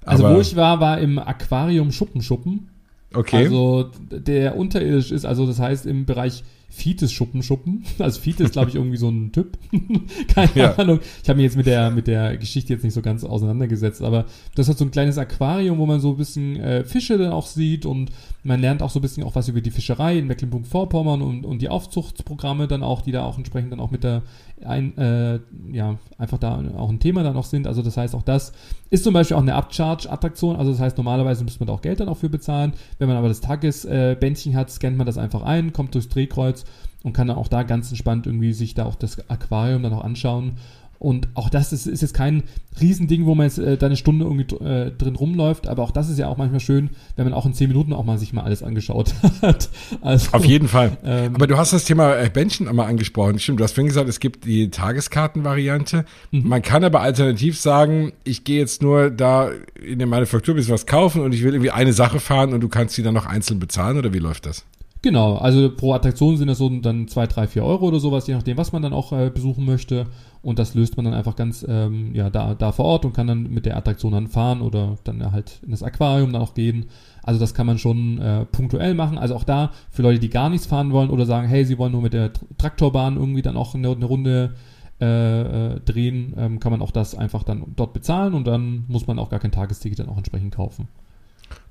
Also 0.04 0.23
wo 0.23 0.39
ich 0.39 0.56
war, 0.56 0.80
war 0.80 0.99
im 0.99 1.19
Aquarium 1.19 1.91
Schuppenschuppen. 1.91 2.69
Okay. 3.13 3.45
Also 3.45 3.91
der 4.12 4.56
unterirdisch 4.56 5.12
ist, 5.12 5.25
also 5.25 5.45
das 5.45 5.60
heißt 5.60 5.86
im 5.86 6.06
Bereich 6.06 6.43
Fites 6.69 7.12
Schuppenschuppen. 7.12 7.84
Also 7.99 8.21
Fiete 8.21 8.43
ist, 8.43 8.53
glaube 8.53 8.69
ich, 8.69 8.75
irgendwie 8.75 8.97
so 8.97 9.10
ein 9.10 9.32
Typ. 9.32 9.58
Keine 10.34 10.51
ja. 10.55 10.75
Ahnung. 10.75 10.99
Ich 11.21 11.29
habe 11.29 11.38
mich 11.38 11.45
jetzt 11.45 11.58
mit 11.58 11.65
der, 11.65 11.91
mit 11.91 12.08
der 12.08 12.38
Geschichte 12.38 12.73
jetzt 12.73 12.84
nicht 12.84 12.93
so 12.93 13.01
ganz 13.01 13.23
auseinandergesetzt, 13.23 14.01
aber 14.01 14.25
das 14.55 14.69
hat 14.69 14.77
so 14.77 14.86
ein 14.86 14.91
kleines 14.91 15.17
Aquarium, 15.17 15.79
wo 15.79 15.86
man 15.86 15.99
so 15.99 16.12
ein 16.12 16.17
bisschen 16.17 16.55
äh, 16.58 16.84
Fische 16.86 17.17
dann 17.17 17.34
auch 17.34 17.47
sieht 17.47 17.86
und 17.86 18.12
man 18.43 18.62
lernt 18.62 18.82
auch 18.82 18.89
so 18.89 18.99
ein 18.99 19.02
bisschen 19.02 19.23
auch 19.23 19.36
was 19.36 19.47
über 19.49 19.62
die 19.62 19.71
Fischerei 19.71 20.17
in 20.17 20.28
Mecklenburg-Vorpommern 20.28 21.21
und, 21.21 21.45
und 21.45 21.62
die 21.62 21.69
Aufzuchtsprogramme 21.69 22.67
dann 22.67 22.84
auch, 22.84 23.02
die 23.02 23.12
da 23.12 23.23
auch 23.23 23.38
entsprechend 23.38 23.71
dann 23.71 23.80
auch 23.80 23.91
mit 23.91 24.04
der 24.04 24.23
ein, 24.63 24.97
äh, 24.97 25.39
ja, 25.71 25.97
einfach 26.17 26.38
da 26.38 26.62
auch 26.78 26.89
ein 26.89 26.99
Thema 26.99 27.23
dann 27.23 27.36
auch 27.36 27.45
sind. 27.45 27.67
Also 27.67 27.82
das 27.82 27.97
heißt, 27.97 28.15
auch 28.15 28.23
das 28.23 28.54
ist 28.89 29.04
zum 29.04 29.13
Beispiel 29.13 29.36
auch 29.36 29.41
eine 29.41 29.56
Upcharge-Attraktion. 29.56 30.56
Also 30.56 30.71
das 30.71 30.80
heißt, 30.80 30.97
normalerweise 30.97 31.43
müsste 31.43 31.60
man 31.60 31.67
da 31.67 31.73
auch 31.73 31.82
Geld 31.82 31.99
dann 31.99 32.10
auch 32.10 32.17
für 32.17 32.30
bezahlen. 32.30 32.73
Wenn 32.97 33.08
man 33.08 33.17
aber 33.17 33.28
das 33.28 33.41
Tagesbändchen 33.41 34.54
äh, 34.54 34.56
hat, 34.56 34.69
scannt 34.69 34.97
man 34.97 35.06
das 35.06 35.17
einfach 35.17 35.43
ein, 35.43 35.73
kommt 35.73 35.93
durchs 35.95 36.10
Drehkreuz 36.10 36.65
und 37.04 37.13
kann 37.13 37.28
dann 37.28 37.38
auch 37.38 37.47
da 37.47 37.63
ganz 37.63 37.89
entspannt 37.89 38.25
irgendwie 38.25 38.54
sich 38.54 38.73
da 38.73 38.86
auch 38.86 38.95
das 38.95 39.30
Aquarium 39.30 39.84
dann 39.84 39.93
auch 39.93 40.04
anschauen 40.04 40.58
und 41.00 41.30
auch 41.34 41.50
das 41.50 41.72
ist, 41.72 41.88
ist 41.88 42.02
jetzt 42.02 42.14
kein 42.14 42.44
Riesending, 42.80 43.26
wo 43.26 43.34
man 43.34 43.46
jetzt 43.48 43.58
äh, 43.58 43.78
da 43.78 43.86
eine 43.86 43.96
Stunde 43.96 44.26
irgendwie 44.26 44.56
äh, 44.64 44.92
drin 44.92 45.16
rumläuft, 45.16 45.68
aber 45.68 45.82
auch 45.84 45.92
das 45.92 46.10
ist 46.10 46.20
ja 46.20 46.28
auch 46.28 46.38
manchmal 46.38 46.60
schön, 46.60 46.90
wenn 47.16 47.24
man 47.26 47.34
auch 47.34 47.46
in 47.46 47.54
zehn 47.54 47.70
Minuten 47.70 47.94
auch 47.94 48.04
mal 48.04 48.18
sich 48.18 48.34
mal 48.34 48.44
alles 48.44 48.64
angeschaut 48.64 49.14
hat. 49.42 49.70
Also, 50.02 50.34
Auf 50.34 50.44
jeden 50.44 50.68
Fall. 50.68 50.98
Ähm, 51.06 51.36
aber 51.36 51.48
du 51.48 51.58
hast 51.58 51.72
das 51.72 51.86
Thema 51.86 52.16
äh, 52.16 52.30
Bändchen 52.30 52.68
einmal 52.68 52.88
angesprochen. 52.88 53.40
Stimmt, 53.40 53.62
du 53.62 53.64
hast 53.64 53.74
vorhin 53.74 53.88
gesagt, 53.88 54.10
es 54.10 54.20
gibt 54.20 54.46
die 54.46 54.70
Tageskartenvariante. 54.70 56.04
Mhm. 56.32 56.48
Man 56.48 56.62
kann 56.62 56.84
aber 56.84 57.00
alternativ 57.00 57.58
sagen, 57.58 58.12
ich 58.26 58.44
gehe 58.44 58.60
jetzt 58.60 58.82
nur 58.82 59.10
da 59.10 59.52
in 59.82 60.00
der 60.00 60.08
Manufaktur 60.08 60.54
ein 60.54 60.58
bisschen 60.58 60.74
was 60.74 60.86
kaufen 60.86 61.22
und 61.22 61.34
ich 61.34 61.44
will 61.44 61.54
irgendwie 61.54 61.72
eine 61.72 61.94
Sache 61.94 62.20
fahren 62.20 62.54
und 62.54 62.60
du 62.60 62.68
kannst 62.68 62.96
sie 62.96 63.04
dann 63.04 63.14
noch 63.14 63.26
einzeln 63.26 63.60
bezahlen 63.60 63.98
oder 63.98 64.14
wie 64.14 64.20
läuft 64.20 64.46
das? 64.46 64.66
Genau, 65.02 65.38
also 65.38 65.74
pro 65.74 65.94
Attraktion 65.94 66.36
sind 66.36 66.50
das 66.50 66.58
so 66.58 66.68
dann 66.68 67.08
zwei, 67.08 67.26
drei, 67.26 67.48
vier 67.48 67.64
Euro 67.64 67.88
oder 67.88 68.02
sowas, 68.02 68.28
je 68.28 68.34
nachdem, 68.34 68.58
was 68.58 68.74
man 68.74 68.82
dann 68.82 68.92
auch 68.92 69.14
äh, 69.14 69.30
besuchen 69.30 69.66
möchte. 69.66 70.08
Und 70.42 70.60
das 70.60 70.74
löst 70.74 70.98
man 70.98 71.06
dann 71.06 71.14
einfach 71.14 71.38
ganz 71.38 71.66
ähm, 71.68 72.14
ja, 72.14 72.30
da, 72.30 72.54
da 72.54 72.74
vor 72.74 72.86
Ort 72.86 73.06
und 73.06 73.14
kann 73.14 73.28
dann 73.28 73.44
mit 73.44 73.66
der 73.66 73.78
Attraktion 73.78 74.12
dann 74.12 74.28
fahren 74.28 74.62
oder 74.62 74.98
dann 75.06 75.32
halt 75.32 75.62
in 75.64 75.72
das 75.72 75.84
Aquarium 75.84 76.34
dann 76.34 76.42
auch 76.42 76.54
gehen. 76.54 76.88
Also 77.24 77.40
das 77.40 77.54
kann 77.54 77.66
man 77.66 77.78
schon 77.78 78.20
äh, 78.20 78.46
punktuell 78.46 78.94
machen. 78.94 79.18
Also 79.18 79.36
auch 79.36 79.46
da 79.46 79.72
für 79.90 80.02
Leute, 80.02 80.20
die 80.20 80.30
gar 80.30 80.50
nichts 80.50 80.68
fahren 80.68 80.92
wollen 80.92 81.10
oder 81.10 81.26
sagen, 81.26 81.48
hey, 81.48 81.64
sie 81.64 81.78
wollen 81.78 81.94
nur 81.94 82.02
mit 82.02 82.14
der 82.14 82.32
Traktorbahn 82.58 83.16
irgendwie 83.16 83.42
dann 83.42 83.56
auch 83.56 83.76
eine, 83.76 83.92
eine 83.92 84.06
Runde 84.06 84.56
äh, 85.02 85.76
äh, 85.76 85.80
drehen, 85.80 86.34
ähm, 86.38 86.60
kann 86.60 86.74
man 86.74 86.82
auch 86.82 86.92
das 86.92 87.16
einfach 87.16 87.44
dann 87.44 87.64
dort 87.78 87.94
bezahlen 87.94 88.34
und 88.34 88.46
dann 88.46 88.84
muss 88.90 89.08
man 89.08 89.18
auch 89.18 89.30
gar 89.30 89.40
kein 89.40 89.54
Tagesticket 89.54 90.00
dann 90.00 90.10
auch 90.10 90.18
entsprechend 90.18 90.54
kaufen. 90.54 90.90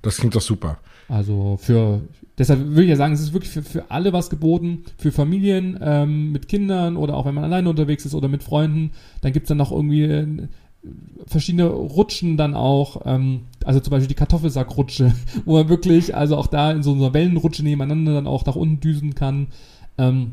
Das 0.00 0.16
klingt 0.16 0.34
doch 0.34 0.40
super. 0.40 0.78
Also 1.08 1.58
für, 1.60 2.02
deshalb 2.36 2.60
würde 2.60 2.84
ich 2.84 2.90
ja 2.90 2.96
sagen, 2.96 3.14
es 3.14 3.20
ist 3.20 3.32
wirklich 3.32 3.50
für, 3.50 3.62
für 3.62 3.90
alle 3.90 4.12
was 4.12 4.28
geboten, 4.28 4.84
für 4.98 5.10
Familien 5.10 5.78
ähm, 5.80 6.32
mit 6.32 6.48
Kindern 6.48 6.96
oder 6.96 7.16
auch 7.16 7.24
wenn 7.24 7.34
man 7.34 7.44
alleine 7.44 7.70
unterwegs 7.70 8.04
ist 8.04 8.14
oder 8.14 8.28
mit 8.28 8.42
Freunden. 8.42 8.90
Dann 9.22 9.32
gibt 9.32 9.44
es 9.44 9.48
dann 9.48 9.58
noch 9.58 9.72
irgendwie 9.72 10.02
äh, 10.02 10.26
verschiedene 11.26 11.66
Rutschen 11.66 12.36
dann 12.36 12.54
auch, 12.54 13.02
ähm, 13.06 13.40
also 13.64 13.80
zum 13.80 13.90
Beispiel 13.90 14.08
die 14.08 14.14
Kartoffelsackrutsche, 14.14 15.14
wo 15.46 15.54
man 15.54 15.70
wirklich, 15.70 16.14
also 16.14 16.36
auch 16.36 16.46
da 16.46 16.70
in 16.72 16.82
so 16.82 16.92
einer 16.92 17.14
Wellenrutsche 17.14 17.62
nebeneinander 17.62 18.12
dann 18.12 18.26
auch 18.26 18.44
nach 18.44 18.56
unten 18.56 18.80
düsen 18.80 19.14
kann. 19.14 19.48
Ähm, 19.96 20.32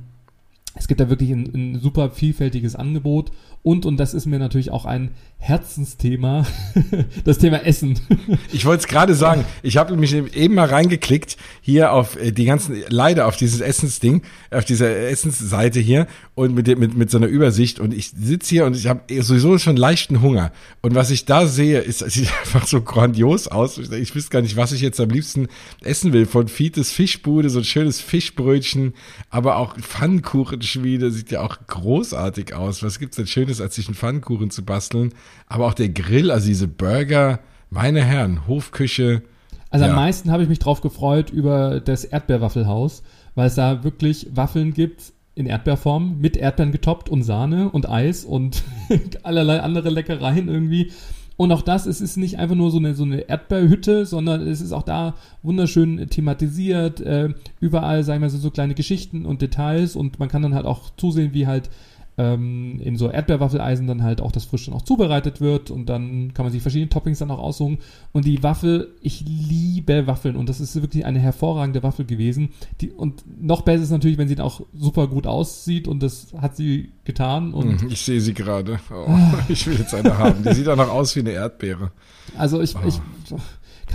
es 0.76 0.90
gibt 0.90 1.00
da 1.00 1.10
wirklich 1.10 1.32
ein, 1.32 1.50
ein 1.54 1.80
super 1.80 2.12
vielfältiges 2.12 2.76
Angebot 2.76 3.32
und, 3.66 3.88
und 3.88 3.98
das 3.98 4.14
ist 4.14 4.28
mir 4.28 4.38
natürlich 4.38 4.70
auch 4.70 4.86
ein 4.86 5.10
Herzensthema, 5.38 6.46
das 7.24 7.40
Thema 7.40 7.66
Essen. 7.66 8.00
ich 8.54 8.64
wollte 8.66 8.82
es 8.82 8.88
gerade 8.88 9.16
sagen, 9.16 9.44
ich 9.64 9.78
habe 9.78 9.98
mich 9.98 10.14
eben 10.14 10.54
mal 10.54 10.68
reingeklickt 10.68 11.36
hier 11.62 11.92
auf 11.92 12.16
äh, 12.16 12.32
die 12.32 12.46
ganzen, 12.46 12.84
leider 12.90 13.26
auf 13.26 13.38
dieses 13.38 13.62
Essensding, 13.62 14.22
auf 14.52 14.66
dieser 14.66 14.96
Essensseite 15.10 15.80
hier 15.80 16.06
und 16.36 16.54
mit, 16.54 16.68
mit, 16.78 16.96
mit 16.96 17.10
so 17.10 17.18
einer 17.18 17.26
Übersicht 17.26 17.80
und 17.80 17.92
ich 17.92 18.12
sitze 18.12 18.50
hier 18.50 18.66
und 18.66 18.76
ich 18.76 18.86
habe 18.86 19.02
sowieso 19.24 19.58
schon 19.58 19.78
leichten 19.78 20.22
Hunger 20.22 20.52
und 20.84 20.94
was 20.94 21.10
ich 21.10 21.26
da 21.26 21.48
sehe, 21.48 21.80
ist, 21.80 22.00
sieht 22.12 22.30
einfach 22.44 22.68
so 22.68 22.82
grandios 22.82 23.48
aus. 23.48 23.80
Ich 23.80 24.14
wüsste 24.14 24.30
gar 24.30 24.42
nicht, 24.44 24.58
was 24.58 24.74
ich 24.74 24.82
jetzt 24.82 25.00
am 25.00 25.10
liebsten 25.10 25.48
essen 25.82 26.14
will. 26.14 26.28
Von 26.28 26.50
Fites 26.50 26.92
Fischbude, 26.92 27.50
so 27.50 27.60
ein 27.60 27.66
schönes 27.66 28.00
Fischbrötchen, 28.00 28.94
aber 29.32 29.58
auch 29.58 29.76
Pfannkuchenschmiede, 29.76 31.10
sieht 31.10 31.32
ja 31.32 31.42
auch 31.42 31.58
großartig 31.66 32.54
aus. 32.54 32.84
Was 32.84 33.00
gibt's 33.00 33.18
denn 33.18 33.26
Schönes? 33.26 33.55
Ist, 33.58 33.62
als 33.62 33.76
sich 33.76 33.88
einen 33.88 33.96
Pfannkuchen 33.96 34.50
zu 34.50 34.64
basteln. 34.64 35.14
Aber 35.48 35.66
auch 35.68 35.74
der 35.74 35.90
Grill, 35.90 36.32
also 36.32 36.48
diese 36.48 36.68
Burger, 36.68 37.40
meine 37.70 38.04
Herren, 38.04 38.48
Hofküche. 38.48 39.24
Also 39.70 39.86
ja. 39.86 39.92
am 39.92 39.98
meisten 39.98 40.32
habe 40.32 40.44
ich 40.44 40.50
mich 40.50 40.60
drauf 40.60 40.82
gefreut 40.82 41.30
über 41.30 41.80
das 41.80 42.06
Erdbeerwaffelhaus, 42.06 43.04
weil 43.36 43.48
es 43.48 43.56
da 43.56 43.84
wirklich 43.84 44.28
Waffeln 44.34 44.74
gibt 44.74 45.14
in 45.36 45.48
Erdbeerform 45.48 46.20
mit 46.22 46.38
Erdbeeren 46.38 46.72
getoppt 46.72 47.10
und 47.10 47.24
Sahne 47.24 47.70
und 47.70 47.90
Eis 47.90 48.24
und 48.24 48.64
allerlei 49.24 49.60
andere 49.60 49.90
Leckereien 49.90 50.48
irgendwie. 50.48 50.92
Und 51.38 51.52
auch 51.52 51.62
das, 51.62 51.86
es 51.86 52.00
ist 52.00 52.16
nicht 52.16 52.40
einfach 52.40 52.56
nur 52.56 52.72
so 52.72 52.78
eine, 52.78 52.96
so 52.96 53.04
eine 53.04 53.28
Erdbeerhütte, 53.28 54.06
sondern 54.06 54.48
es 54.48 54.62
ist 54.62 54.72
auch 54.72 54.84
da 54.84 55.16
wunderschön 55.44 56.08
thematisiert. 56.10 57.02
Äh, 57.02 57.34
überall, 57.60 58.06
sagen 58.06 58.22
wir 58.22 58.30
so, 58.30 58.38
so 58.38 58.52
kleine 58.52 58.74
Geschichten 58.74 59.26
und 59.26 59.42
Details 59.42 59.98
und 59.98 60.18
man 60.18 60.30
kann 60.30 60.42
dann 60.42 60.56
halt 60.56 60.66
auch 60.66 60.92
zusehen, 60.96 61.34
wie 61.34 61.48
halt 61.48 61.70
ähm, 62.18 62.80
in 62.80 62.96
so 62.98 63.10
Erdbeerwaffeleisen 63.10 63.88
dann 63.88 64.02
halt 64.04 64.22
auch 64.22 64.32
das 64.32 64.46
frisch 64.46 64.66
dann 64.66 64.74
auch 64.74 64.84
zubereitet 64.84 65.42
wird 65.42 65.70
und 65.72 65.88
dann 65.88 66.34
kann 66.34 66.46
man 66.46 66.54
sich 66.54 66.62
verschiedene 66.62 66.90
Toppings 66.90 67.20
dann 67.20 67.30
auch 67.32 67.40
aussuchen. 67.40 67.80
Und 68.14 68.26
die 68.26 68.42
Waffel, 68.42 68.94
ich 69.02 69.26
liebe 69.28 70.08
Waffeln 70.08 70.36
und 70.38 70.48
das 70.48 70.60
ist 70.62 70.76
wirklich 70.82 71.06
eine 71.06 71.20
hervorragende 71.20 71.84
Waffel 71.84 72.06
gewesen. 72.06 72.50
Die, 72.82 72.90
und 72.92 73.24
noch 73.42 73.62
besser 73.64 73.84
ist 73.84 73.90
natürlich, 73.92 74.18
wenn 74.18 74.28
sie 74.30 74.36
dann 74.36 74.46
auch 74.46 74.62
super 74.74 75.08
gut 75.08 75.28
aussieht 75.28 75.88
und 75.88 76.02
das 76.02 76.28
hat 76.40 76.56
sie 76.56 76.92
getan. 77.04 77.54
Und 77.54 77.82
Hm, 77.82 77.90
ich 77.90 78.02
sehe 78.02 78.22
sie 78.22 78.34
gerade. 78.34 78.80
Oh, 78.94 79.08
ich 79.50 79.68
will 79.68 79.78
jetzt 79.78 79.94
eine 79.94 80.18
haben. 80.18 80.44
Die 80.44 80.54
sieht 80.54 80.70
auch 80.70 80.78
noch 80.78 80.90
aus 80.90 81.16
wie 81.16 81.20
eine 81.20 81.32
Erdbeere. 81.32 81.92
Also 82.38 82.62
ich, 82.62 82.76
Oh. 82.76 82.80
ich 82.88 83.00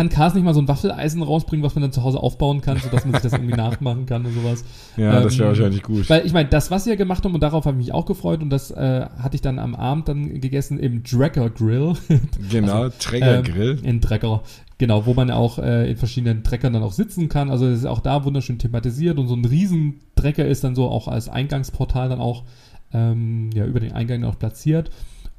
kann 0.01 0.09
Cars 0.09 0.33
nicht 0.33 0.45
mal 0.45 0.55
so 0.55 0.63
ein 0.63 0.69
Waffeleisen 0.69 1.23
rausbringen, 1.23 1.63
was 1.63 1.75
man 1.75 1.83
dann 1.83 1.93
zu 1.93 2.03
Hause 2.03 2.21
aufbauen 2.21 2.63
kann, 2.63 2.79
sodass 2.79 3.05
man 3.05 3.13
sich 3.13 3.23
das 3.23 3.35
irgendwie 3.35 3.53
nachmachen 3.57 4.07
kann 4.07 4.25
und 4.25 4.33
sowas. 4.33 4.65
Ja, 4.97 5.21
das 5.21 5.37
wäre 5.37 5.51
Ähm, 5.51 5.59
wahrscheinlich 5.59 5.83
gut. 5.83 6.09
Weil 6.09 6.25
ich 6.25 6.33
meine, 6.33 6.49
das, 6.49 6.71
was 6.71 6.85
sie 6.85 6.91
ja 6.91 6.97
gemacht 6.97 7.23
haben, 7.23 7.35
und 7.35 7.43
darauf 7.43 7.67
habe 7.67 7.79
ich 7.79 7.87
mich 7.87 7.93
auch 7.93 8.07
gefreut, 8.07 8.41
und 8.41 8.49
das 8.49 8.71
äh, 8.71 9.05
hatte 9.19 9.35
ich 9.35 9.43
dann 9.43 9.59
am 9.59 9.75
Abend 9.75 10.09
dann 10.09 10.41
gegessen 10.41 10.79
im 10.79 11.03
Dragger 11.03 11.51
Grill. 11.51 11.93
Genau, 12.51 12.89
Trägergrill. 12.89 13.79
Ähm, 13.83 13.85
in 13.85 14.01
Drecker. 14.01 14.43
Genau, 14.79 15.05
wo 15.05 15.13
man 15.13 15.29
ja 15.29 15.35
auch 15.35 15.59
äh, 15.59 15.91
in 15.91 15.99
verschiedenen 15.99 16.45
Treckern 16.45 16.73
dann 16.73 16.83
auch 16.83 16.93
sitzen 16.93 17.29
kann. 17.29 17.51
Also 17.51 17.67
es 17.67 17.81
ist 17.81 17.85
auch 17.85 18.01
da 18.01 18.25
wunderschön 18.25 18.59
thematisiert 18.59 19.19
und 19.19 19.29
so 19.29 19.35
ein 19.35 19.45
riesen 19.45 20.01
Trecker 20.17 20.47
ist 20.47 20.65
dann 20.65 20.75
so 20.75 20.89
auch 20.89 21.09
als 21.09 21.29
Eingangsportal 21.29 22.09
dann 22.09 22.21
auch 22.21 22.45
ähm, 22.95 23.51
ja, 23.53 23.67
über 23.67 23.81
den 23.81 23.93
Eingang 23.93 24.25
auch 24.25 24.39
platziert. 24.39 24.91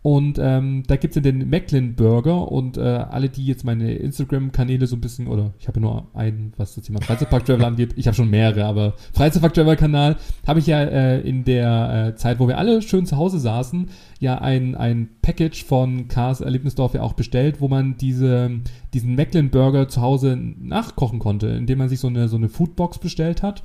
Und 0.04 0.40
ähm, 0.42 0.82
da 0.88 0.96
gibt's 0.96 1.16
ja 1.16 1.22
den 1.22 1.48
Macklin 1.48 1.94
Burger 1.94 2.52
und 2.52 2.78
äh, 2.78 2.82
alle, 2.82 3.30
die 3.30 3.46
jetzt 3.46 3.64
meine 3.64 3.94
Instagram-Kanäle 3.94 4.88
so 4.88 4.96
ein 4.96 5.02
bisschen, 5.02 5.28
oder 5.28 5.54
ich 5.60 5.68
habe 5.68 5.80
ja 5.80 5.86
nur 5.86 6.08
einen, 6.16 6.54
was 6.58 6.74
das 6.74 6.86
Thema 6.86 7.02
Freizeitpark-Travel 7.02 7.64
angeht, 7.64 7.94
ich 7.98 8.08
habe 8.08 8.16
schon 8.16 8.32
mehrere, 8.32 8.66
aber 8.66 8.96
Freizeitpark-Travel-Kanal 9.14 10.16
habe 10.48 10.60
ich 10.60 10.66
ja 10.66 10.82
äh, 10.82 11.22
in 11.22 11.44
der 11.44 12.08
äh, 12.08 12.16
Zeit, 12.16 12.40
wo 12.40 12.48
wir 12.48 12.58
alle 12.58 12.82
schön 12.82 13.06
zu 13.06 13.18
Hause 13.18 13.40
saßen, 13.40 13.90
ja 14.20 14.40
ein, 14.40 14.74
ein 14.74 15.10
Package 15.22 15.66
von 15.66 16.08
Cars 16.08 16.42
Erlebnisdorf 16.42 16.96
ja 16.96 17.04
auch 17.04 17.14
bestellt, 17.14 17.62
wo 17.62 17.68
man 17.68 17.96
diese, 17.98 18.50
diesen 18.96 19.16
Macklin 19.16 19.52
Burger 19.52 19.88
zu 19.88 20.02
Hause 20.02 20.36
nachkochen 20.36 21.20
konnte, 21.20 21.48
indem 21.50 21.78
man 21.78 21.90
sich 21.90 22.00
so 22.00 22.08
eine, 22.08 22.28
so 22.28 22.38
eine 22.38 22.50
Foodbox 22.50 22.98
bestellt 22.98 23.44
hat. 23.44 23.62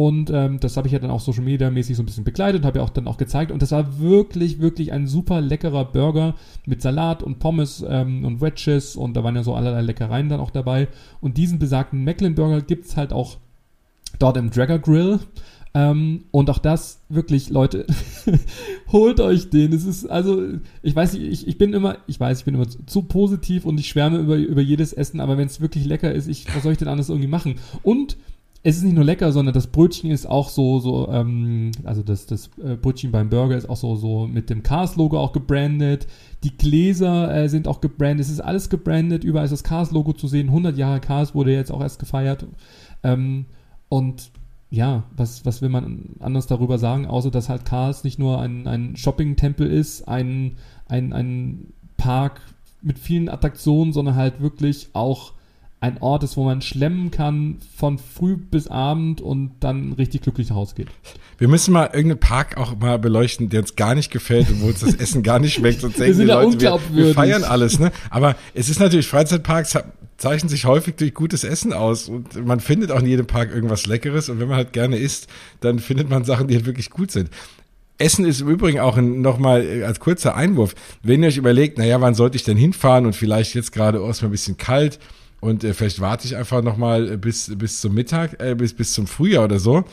Und 0.00 0.30
ähm, 0.30 0.58
das 0.60 0.78
habe 0.78 0.88
ich 0.88 0.94
ja 0.94 0.98
dann 0.98 1.10
auch 1.10 1.20
Social 1.20 1.44
Media 1.44 1.70
mäßig 1.70 1.94
so 1.94 2.02
ein 2.02 2.06
bisschen 2.06 2.24
begleitet, 2.24 2.64
habe 2.64 2.78
ja 2.78 2.84
auch 2.86 2.88
dann 2.88 3.06
auch 3.06 3.18
gezeigt. 3.18 3.52
Und 3.52 3.60
das 3.60 3.72
war 3.72 4.00
wirklich, 4.00 4.58
wirklich 4.58 4.92
ein 4.92 5.06
super 5.06 5.42
leckerer 5.42 5.84
Burger 5.84 6.36
mit 6.64 6.80
Salat 6.80 7.22
und 7.22 7.38
Pommes 7.38 7.84
ähm, 7.86 8.24
und 8.24 8.40
Wedges 8.40 8.96
und 8.96 9.12
da 9.14 9.24
waren 9.24 9.36
ja 9.36 9.42
so 9.42 9.54
allerlei 9.54 9.82
Leckereien 9.82 10.30
dann 10.30 10.40
auch 10.40 10.52
dabei. 10.52 10.88
Und 11.20 11.36
diesen 11.36 11.58
besagten 11.58 12.02
Macklin 12.02 12.34
Burger 12.34 12.62
gibt's 12.62 12.96
halt 12.96 13.12
auch 13.12 13.36
dort 14.18 14.38
im 14.38 14.48
Dragger 14.48 14.78
Grill. 14.78 15.20
Ähm, 15.74 16.24
und 16.30 16.48
auch 16.48 16.60
das 16.60 17.02
wirklich, 17.10 17.50
Leute, 17.50 17.84
holt 18.92 19.20
euch 19.20 19.50
den. 19.50 19.74
Es 19.74 19.84
ist, 19.84 20.06
also, 20.06 20.42
ich 20.82 20.96
weiß 20.96 21.12
nicht, 21.12 21.24
ich, 21.24 21.46
ich 21.46 21.58
bin 21.58 21.74
immer, 21.74 21.98
ich 22.06 22.18
weiß, 22.18 22.38
ich 22.38 22.44
bin 22.46 22.54
immer 22.54 22.70
zu, 22.70 22.78
zu 22.86 23.02
positiv 23.02 23.66
und 23.66 23.78
ich 23.78 23.88
schwärme 23.88 24.16
über, 24.16 24.36
über 24.36 24.62
jedes 24.62 24.94
Essen, 24.94 25.20
aber 25.20 25.36
wenn 25.36 25.46
es 25.46 25.60
wirklich 25.60 25.84
lecker 25.84 26.10
ist, 26.10 26.26
ich, 26.26 26.46
was 26.54 26.62
soll 26.62 26.72
ich 26.72 26.78
denn 26.78 26.88
anders 26.88 27.10
irgendwie 27.10 27.28
machen? 27.28 27.56
Und 27.82 28.16
es 28.62 28.76
ist 28.76 28.82
nicht 28.82 28.94
nur 28.94 29.04
lecker, 29.04 29.32
sondern 29.32 29.54
das 29.54 29.68
Brötchen 29.68 30.10
ist 30.10 30.26
auch 30.26 30.50
so, 30.50 30.80
so, 30.80 31.08
ähm, 31.10 31.70
also 31.84 32.02
das, 32.02 32.26
das 32.26 32.50
äh, 32.62 32.76
Brötchen 32.76 33.10
beim 33.10 33.30
Burger 33.30 33.56
ist 33.56 33.70
auch 33.70 33.76
so, 33.76 33.96
so 33.96 34.26
mit 34.26 34.50
dem 34.50 34.62
Cars-Logo 34.62 35.18
auch 35.18 35.32
gebrandet. 35.32 36.06
Die 36.44 36.56
Gläser 36.56 37.34
äh, 37.34 37.48
sind 37.48 37.66
auch 37.66 37.80
gebrandet. 37.80 38.26
Es 38.26 38.30
ist 38.30 38.40
alles 38.40 38.68
gebrandet. 38.68 39.24
Überall 39.24 39.46
ist 39.46 39.52
das 39.52 39.64
Cars-Logo 39.64 40.12
zu 40.12 40.28
sehen. 40.28 40.48
100 40.48 40.76
Jahre 40.76 41.00
Cars 41.00 41.34
wurde 41.34 41.54
jetzt 41.54 41.72
auch 41.72 41.80
erst 41.80 41.98
gefeiert. 42.00 42.46
Ähm, 43.02 43.46
und 43.88 44.30
ja, 44.68 45.04
was, 45.16 45.46
was 45.46 45.62
will 45.62 45.70
man 45.70 46.16
anders 46.20 46.46
darüber 46.46 46.78
sagen, 46.78 47.06
außer 47.06 47.30
dass 47.30 47.48
halt 47.48 47.64
Cars 47.64 48.04
nicht 48.04 48.18
nur 48.18 48.40
ein, 48.40 48.66
ein 48.66 48.94
Shopping-Tempel 48.94 49.66
ist, 49.66 50.06
ein, 50.06 50.58
ein, 50.86 51.14
ein 51.14 51.72
Park 51.96 52.42
mit 52.82 52.98
vielen 52.98 53.30
Attraktionen, 53.30 53.94
sondern 53.94 54.16
halt 54.16 54.42
wirklich 54.42 54.90
auch 54.92 55.32
ein 55.80 55.96
Ort 56.00 56.22
ist, 56.22 56.36
wo 56.36 56.44
man 56.44 56.60
schlemmen 56.60 57.10
kann 57.10 57.56
von 57.74 57.98
früh 57.98 58.36
bis 58.36 58.68
Abend 58.68 59.22
und 59.22 59.52
dann 59.60 59.94
richtig 59.94 60.22
glücklich 60.22 60.50
nach 60.50 60.56
Hause 60.56 60.74
geht. 60.74 60.88
Wir 61.38 61.48
müssen 61.48 61.72
mal 61.72 61.86
irgendeinen 61.86 62.20
Park 62.20 62.58
auch 62.58 62.76
mal 62.76 62.98
beleuchten, 62.98 63.48
der 63.48 63.60
uns 63.60 63.76
gar 63.76 63.94
nicht 63.94 64.10
gefällt 64.10 64.50
und 64.50 64.60
wo 64.60 64.66
uns 64.66 64.80
das 64.80 64.94
Essen 64.94 65.22
gar 65.22 65.38
nicht 65.38 65.54
schmeckt. 65.54 65.80
Sonst 65.80 65.98
denken 65.98 66.14
sind 66.14 66.26
die 66.26 66.28
ja 66.28 66.42
Leute, 66.42 66.60
wir, 66.60 67.06
wir 67.06 67.14
feiern 67.14 67.44
alles. 67.44 67.78
Ne? 67.78 67.92
Aber 68.10 68.36
es 68.52 68.68
ist 68.68 68.78
natürlich, 68.78 69.08
Freizeitparks 69.08 69.78
zeichnen 70.18 70.50
sich 70.50 70.66
häufig 70.66 70.96
durch 70.96 71.14
gutes 71.14 71.44
Essen 71.44 71.72
aus 71.72 72.10
und 72.10 72.44
man 72.46 72.60
findet 72.60 72.92
auch 72.92 73.00
in 73.00 73.06
jedem 73.06 73.26
Park 73.26 73.50
irgendwas 73.54 73.86
Leckeres 73.86 74.28
und 74.28 74.38
wenn 74.38 74.48
man 74.48 74.58
halt 74.58 74.74
gerne 74.74 74.98
isst, 74.98 75.28
dann 75.60 75.78
findet 75.78 76.10
man 76.10 76.24
Sachen, 76.24 76.46
die 76.46 76.56
halt 76.56 76.66
wirklich 76.66 76.90
gut 76.90 77.10
sind. 77.10 77.30
Essen 77.96 78.26
ist 78.26 78.42
im 78.42 78.48
Übrigen 78.48 78.80
auch 78.80 78.98
nochmal 78.98 79.64
äh, 79.64 79.84
als 79.84 79.98
kurzer 79.98 80.34
Einwurf. 80.34 80.74
Wenn 81.02 81.22
ihr 81.22 81.28
euch 81.28 81.38
überlegt, 81.38 81.78
naja, 81.78 82.00
wann 82.02 82.14
sollte 82.14 82.36
ich 82.36 82.44
denn 82.44 82.58
hinfahren 82.58 83.06
und 83.06 83.16
vielleicht 83.16 83.54
jetzt 83.54 83.72
gerade 83.72 83.98
erstmal 83.98 84.28
ein 84.28 84.32
bisschen 84.32 84.58
kalt 84.58 84.98
und 85.40 85.64
äh, 85.64 85.74
vielleicht 85.74 86.00
warte 86.00 86.26
ich 86.26 86.36
einfach 86.36 86.62
nochmal 86.62 87.18
bis, 87.18 87.52
bis 87.56 87.80
zum 87.80 87.94
Mittag, 87.94 88.40
äh, 88.40 88.54
bis, 88.54 88.74
bis 88.74 88.92
zum 88.92 89.06
Frühjahr 89.06 89.44
oder 89.44 89.58
so. 89.58 89.84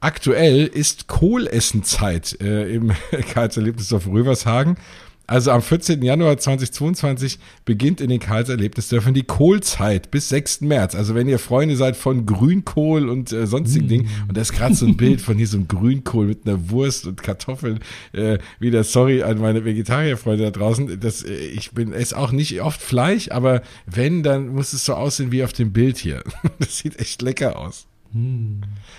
Aktuell 0.00 0.66
ist 0.66 1.06
Kohlessenzeit 1.06 2.38
äh, 2.40 2.74
im 2.74 2.92
Karls 3.32 3.56
Erlebnisdorf 3.56 4.06
Rövershagen. 4.06 4.76
Also 5.26 5.52
am 5.52 5.62
14. 5.62 6.02
Januar 6.02 6.36
2022 6.36 7.38
beginnt 7.64 8.00
in 8.00 8.10
den 8.10 8.20
Karls 8.20 8.48
Erlebnisdörfern 8.50 9.14
die 9.14 9.22
Kohlzeit 9.22 10.10
bis 10.10 10.28
6. 10.28 10.62
März. 10.62 10.94
Also 10.94 11.14
wenn 11.14 11.28
ihr 11.28 11.38
Freunde 11.38 11.76
seid 11.76 11.96
von 11.96 12.26
Grünkohl 12.26 13.08
und 13.08 13.32
äh, 13.32 13.46
sonstigen 13.46 13.88
Dingen, 13.88 14.08
und 14.28 14.36
da 14.36 14.42
ist 14.42 14.52
gerade 14.52 14.74
so 14.74 14.86
ein 14.86 14.96
Bild 14.96 15.20
von 15.20 15.36
hier 15.36 15.46
so 15.46 15.56
einem 15.56 15.68
Grünkohl 15.68 16.26
mit 16.26 16.46
einer 16.46 16.70
Wurst 16.70 17.06
und 17.06 17.22
Kartoffeln, 17.22 17.80
äh, 18.12 18.38
wieder 18.60 18.84
sorry 18.84 19.22
an 19.22 19.38
meine 19.38 19.64
Vegetarierfreunde 19.64 20.44
da 20.44 20.50
draußen, 20.50 21.00
das, 21.00 21.22
äh, 21.22 21.34
ich 21.34 21.72
bin, 21.72 21.92
esse 21.92 22.18
auch 22.18 22.32
nicht 22.32 22.60
oft 22.60 22.82
Fleisch, 22.82 23.30
aber 23.30 23.62
wenn, 23.86 24.22
dann 24.22 24.48
muss 24.48 24.72
es 24.74 24.84
so 24.84 24.94
aussehen 24.94 25.32
wie 25.32 25.42
auf 25.42 25.52
dem 25.52 25.72
Bild 25.72 25.96
hier. 25.96 26.22
Das 26.58 26.78
sieht 26.78 26.98
echt 27.00 27.20
lecker 27.20 27.58
aus. 27.58 27.86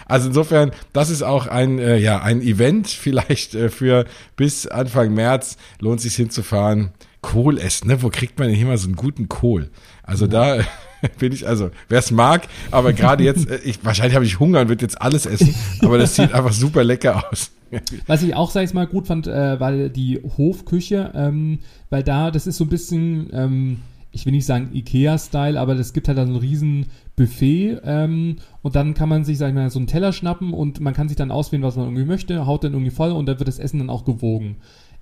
Also 0.06 0.28
insofern, 0.28 0.72
das 0.94 1.10
ist 1.10 1.24
auch 1.24 1.48
ein, 1.48 1.80
äh, 1.80 1.98
ja, 1.98 2.22
ein 2.22 2.42
Event 2.42 2.88
vielleicht 2.88 3.56
äh, 3.56 3.70
für 3.70 4.06
bis 4.36 4.68
Anfang 4.68 5.14
März 5.14 5.58
lohnt 5.80 6.02
sich 6.02 6.16
hinzufahren. 6.16 6.92
Kohl 7.22 7.58
essen, 7.58 7.88
ne? 7.88 8.04
Wo 8.04 8.10
kriegt 8.10 8.38
man 8.38 8.50
denn 8.50 8.56
hier 8.56 8.68
mal 8.68 8.78
so 8.78 8.86
einen 8.86 8.96
guten 8.96 9.28
Kohl? 9.28 9.72
Also 10.04 10.28
da 10.28 10.60
bin 11.20 11.32
ich, 11.34 11.48
also 11.48 11.72
wer 11.90 11.98
es 12.00 12.12
mag, 12.12 12.48
aber 12.70 12.94
gerade 12.94 13.24
jetzt, 13.24 13.50
äh, 13.50 13.60
ich, 13.64 13.84
wahrscheinlich 13.84 14.14
habe 14.14 14.26
ich 14.26 14.40
Hunger 14.40 14.62
und 14.62 14.70
wird 14.70 14.84
jetzt 14.84 15.02
alles 15.02 15.26
essen, 15.26 15.56
aber 15.82 15.98
das 15.98 16.16
sieht 16.16 16.34
einfach 16.34 16.54
super 16.54 16.84
lecker 16.84 17.32
aus. 17.32 17.52
Was 18.06 18.22
ich 18.22 18.36
auch, 18.36 18.52
sag 18.52 18.64
ich 18.64 18.74
mal, 18.74 18.86
gut 18.86 19.08
fand, 19.08 19.26
äh, 19.26 19.60
weil 19.60 19.90
die 19.90 20.22
Hofküche, 20.38 21.12
ähm, 21.16 21.60
weil 21.90 22.04
da, 22.04 22.30
das 22.30 22.46
ist 22.46 22.58
so 22.58 22.66
ein 22.66 22.70
bisschen, 22.70 23.30
ähm, 23.34 23.78
ich 24.12 24.26
will 24.26 24.32
nicht 24.32 24.46
sagen 24.46 24.70
Ikea-Style, 24.74 25.60
aber 25.60 25.74
es 25.74 25.94
gibt 25.94 26.08
halt 26.08 26.18
dann 26.18 26.28
so 26.28 26.36
ein 26.36 26.40
riesen 26.40 26.86
Buffet 27.16 27.80
ähm, 27.84 28.38
und 28.62 28.76
dann 28.76 28.94
kann 28.94 29.10
man 29.10 29.24
sich, 29.24 29.38
sag 29.38 29.50
ich 29.50 29.54
mal, 29.54 29.70
so 29.70 29.80
einen 29.80 29.88
Teller 29.88 30.12
schnappen 30.12 30.54
und 30.54 30.80
man 30.80 30.94
kann 30.94 31.08
sich 31.08 31.18
dann 31.18 31.32
auswählen, 31.32 31.64
was 31.64 31.78
man 31.78 31.86
irgendwie 31.86 32.06
möchte, 32.06 32.46
haut 32.46 32.64
dann 32.64 32.74
irgendwie 32.74 32.92
voll 32.92 33.12
und 33.12 33.26
dann 33.26 33.40
wird 33.40 33.48
das 33.48 33.60
Essen 33.60 33.80
dann 33.80 33.90
auch 33.90 34.04
gewogen. 34.04 34.58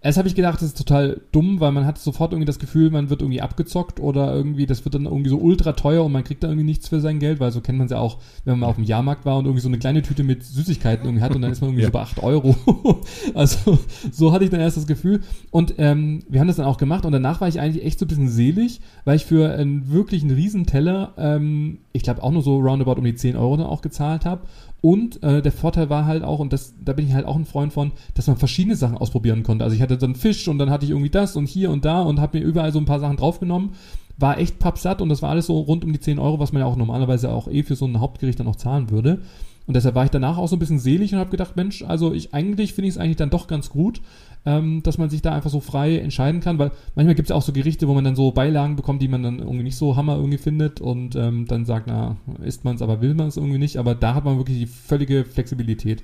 Erst 0.05 0.17
habe 0.17 0.27
ich 0.27 0.35
gedacht, 0.35 0.55
das 0.55 0.63
ist 0.67 0.77
total 0.77 1.21
dumm, 1.31 1.61
weil 1.61 1.71
man 1.71 1.85
hat 1.85 1.97
sofort 1.97 2.33
irgendwie 2.33 2.45
das 2.45 2.59
Gefühl, 2.59 2.91
man 2.91 3.09
wird 3.09 3.21
irgendwie 3.21 3.39
abgezockt 3.41 4.01
oder 4.01 4.33
irgendwie, 4.35 4.65
das 4.65 4.83
wird 4.83 4.95
dann 4.95 5.05
irgendwie 5.05 5.29
so 5.29 5.37
ultra 5.37 5.71
teuer 5.71 6.03
und 6.03 6.11
man 6.11 6.25
kriegt 6.25 6.43
da 6.43 6.49
irgendwie 6.49 6.65
nichts 6.65 6.89
für 6.89 6.99
sein 6.99 7.19
Geld, 7.19 7.39
weil 7.39 7.51
so 7.53 7.61
kennt 7.61 7.77
man 7.77 7.85
es 7.85 7.91
ja 7.91 7.99
auch, 7.99 8.17
wenn 8.43 8.53
man 8.53 8.59
mal 8.59 8.67
auf 8.67 8.75
dem 8.75 8.83
Jahrmarkt 8.83 9.25
war 9.25 9.37
und 9.37 9.45
irgendwie 9.45 9.61
so 9.61 9.69
eine 9.69 9.79
kleine 9.79 10.01
Tüte 10.01 10.23
mit 10.23 10.43
Süßigkeiten 10.43 11.05
irgendwie 11.05 11.23
hat 11.23 11.33
und 11.33 11.41
dann 11.41 11.53
ist 11.53 11.61
man 11.61 11.69
irgendwie 11.69 11.83
Ja. 11.83 11.87
so 11.87 11.93
bei 11.93 12.01
8 12.01 12.21
Euro. 12.21 12.53
also 13.33 13.79
so 14.11 14.33
hatte 14.33 14.43
ich 14.43 14.49
dann 14.49 14.59
erst 14.59 14.75
das 14.75 14.87
Gefühl. 14.87 15.21
Und 15.51 15.75
ähm, 15.77 16.23
wir 16.27 16.41
haben 16.41 16.47
das 16.47 16.57
dann 16.57 16.65
auch 16.65 16.77
gemacht 16.77 17.05
und 17.05 17.13
danach 17.13 17.39
war 17.39 17.47
ich 17.47 17.61
eigentlich 17.61 17.85
echt 17.85 17.97
so 17.97 18.05
ein 18.05 18.09
bisschen 18.09 18.27
selig, 18.29 18.81
weil 19.05 19.15
ich 19.15 19.23
für 19.23 19.53
einen 19.53 19.89
wirklichen 19.89 20.31
Riesenteller, 20.31 21.13
ähm, 21.17 21.77
ich 21.93 22.03
glaube 22.03 22.23
auch 22.23 22.31
nur 22.31 22.41
so 22.41 22.59
roundabout 22.59 22.95
um 22.99 23.05
die 23.05 23.15
10 23.15 23.37
Euro 23.37 23.55
dann 23.55 23.67
auch 23.67 23.81
gezahlt 23.81 24.25
habe. 24.25 24.41
Und 24.83 25.23
äh, 25.23 25.41
der 25.41 25.53
Vorteil 25.53 25.89
war 25.89 26.05
halt 26.05 26.25
auch, 26.25 26.39
und 26.39 26.51
das, 26.51 26.75
da 26.83 26.91
bin 26.91 27.07
ich 27.07 27.13
halt 27.13 27.25
auch 27.25 27.37
ein 27.37 27.45
Freund 27.45 27.71
von, 27.71 27.93
dass 28.15 28.27
man 28.27 28.35
verschiedene 28.35 28.75
Sachen 28.75 28.97
ausprobieren 28.97 29.43
konnte. 29.43 29.63
Also 29.63 29.77
ich 29.77 29.81
hatte 29.81 29.97
dann 29.97 30.13
Fisch 30.13 30.49
und 30.49 30.59
dann 30.59 30.69
hatte 30.69 30.83
ich 30.83 30.91
irgendwie 30.91 31.09
das 31.09 31.37
und 31.37 31.47
hier 31.47 31.71
und 31.71 31.85
da 31.85 32.01
und 32.01 32.19
habe 32.19 32.37
mir 32.37 32.43
überall 32.43 32.73
so 32.73 32.79
ein 32.79 32.85
paar 32.85 32.99
Sachen 32.99 33.15
draufgenommen. 33.15 33.75
War 34.17 34.39
echt 34.39 34.59
pappsatt 34.59 35.01
und 35.01 35.07
das 35.07 35.21
war 35.21 35.29
alles 35.29 35.45
so 35.45 35.57
rund 35.57 35.85
um 35.85 35.93
die 35.93 36.01
10 36.01 36.19
Euro, 36.19 36.37
was 36.39 36.51
man 36.51 36.59
ja 36.59 36.65
auch 36.65 36.75
normalerweise 36.75 37.31
auch 37.31 37.47
eh 37.47 37.63
für 37.63 37.77
so 37.77 37.85
ein 37.85 38.01
Hauptgericht 38.01 38.41
dann 38.41 38.47
auch 38.47 38.57
zahlen 38.57 38.89
würde. 38.89 39.21
Und 39.65 39.75
deshalb 39.75 39.95
war 39.95 40.03
ich 40.03 40.11
danach 40.11 40.37
auch 40.37 40.47
so 40.47 40.55
ein 40.55 40.59
bisschen 40.59 40.79
selig 40.79 41.13
und 41.13 41.19
habe 41.19 41.29
gedacht, 41.29 41.55
Mensch, 41.55 41.83
also 41.83 42.13
ich 42.13 42.33
eigentlich 42.33 42.73
finde 42.73 42.89
ich 42.89 42.95
es 42.95 42.97
eigentlich 42.99 43.15
dann 43.15 43.29
doch 43.29 43.47
ganz 43.47 43.69
gut, 43.69 44.01
ähm, 44.45 44.83
dass 44.83 44.97
man 44.97 45.09
sich 45.09 45.21
da 45.21 45.33
einfach 45.33 45.49
so 45.49 45.61
frei 45.61 45.97
entscheiden 45.99 46.41
kann, 46.41 46.59
weil 46.59 46.71
manchmal 46.95 47.15
gibt 47.15 47.29
es 47.29 47.31
auch 47.31 47.41
so 47.41 47.53
Gerichte, 47.53 47.87
wo 47.87 47.93
man 47.93 48.03
dann 48.03 48.15
so 48.15 48.31
Beilagen 48.31 48.75
bekommt, 48.75 49.01
die 49.01 49.07
man 49.07 49.23
dann 49.23 49.39
irgendwie 49.39 49.63
nicht 49.63 49.77
so 49.77 49.95
Hammer 49.95 50.17
irgendwie 50.17 50.37
findet 50.37 50.81
und 50.81 51.15
ähm, 51.15 51.45
dann 51.47 51.65
sagt, 51.65 51.87
na, 51.87 52.17
isst 52.43 52.65
man 52.65 52.75
es, 52.75 52.81
aber 52.81 52.99
will 53.01 53.13
man 53.13 53.29
es 53.29 53.37
irgendwie 53.37 53.57
nicht. 53.57 53.77
Aber 53.77 53.95
da 53.95 54.15
hat 54.15 54.25
man 54.25 54.37
wirklich 54.37 54.57
die 54.59 54.67
völlige 54.67 55.23
Flexibilität. 55.23 56.03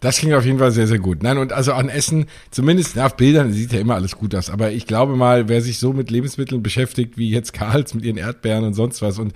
Das 0.00 0.18
klingt 0.18 0.34
auf 0.34 0.44
jeden 0.44 0.58
Fall 0.58 0.72
sehr, 0.72 0.86
sehr 0.86 0.98
gut. 0.98 1.22
Nein, 1.22 1.38
und 1.38 1.52
also 1.52 1.72
an 1.72 1.88
Essen, 1.88 2.26
zumindest 2.50 2.98
auf 2.98 3.16
Bildern 3.16 3.52
sieht 3.52 3.72
ja 3.72 3.80
immer 3.80 3.94
alles 3.94 4.16
gut 4.16 4.34
aus. 4.34 4.50
Aber 4.50 4.70
ich 4.70 4.86
glaube 4.86 5.16
mal, 5.16 5.48
wer 5.48 5.62
sich 5.62 5.78
so 5.78 5.92
mit 5.92 6.10
Lebensmitteln 6.10 6.62
beschäftigt, 6.62 7.16
wie 7.16 7.30
jetzt 7.30 7.52
Karls 7.52 7.94
mit 7.94 8.04
ihren 8.04 8.18
Erdbeeren 8.18 8.64
und 8.64 8.74
sonst 8.74 9.02
was 9.02 9.18
und 9.18 9.32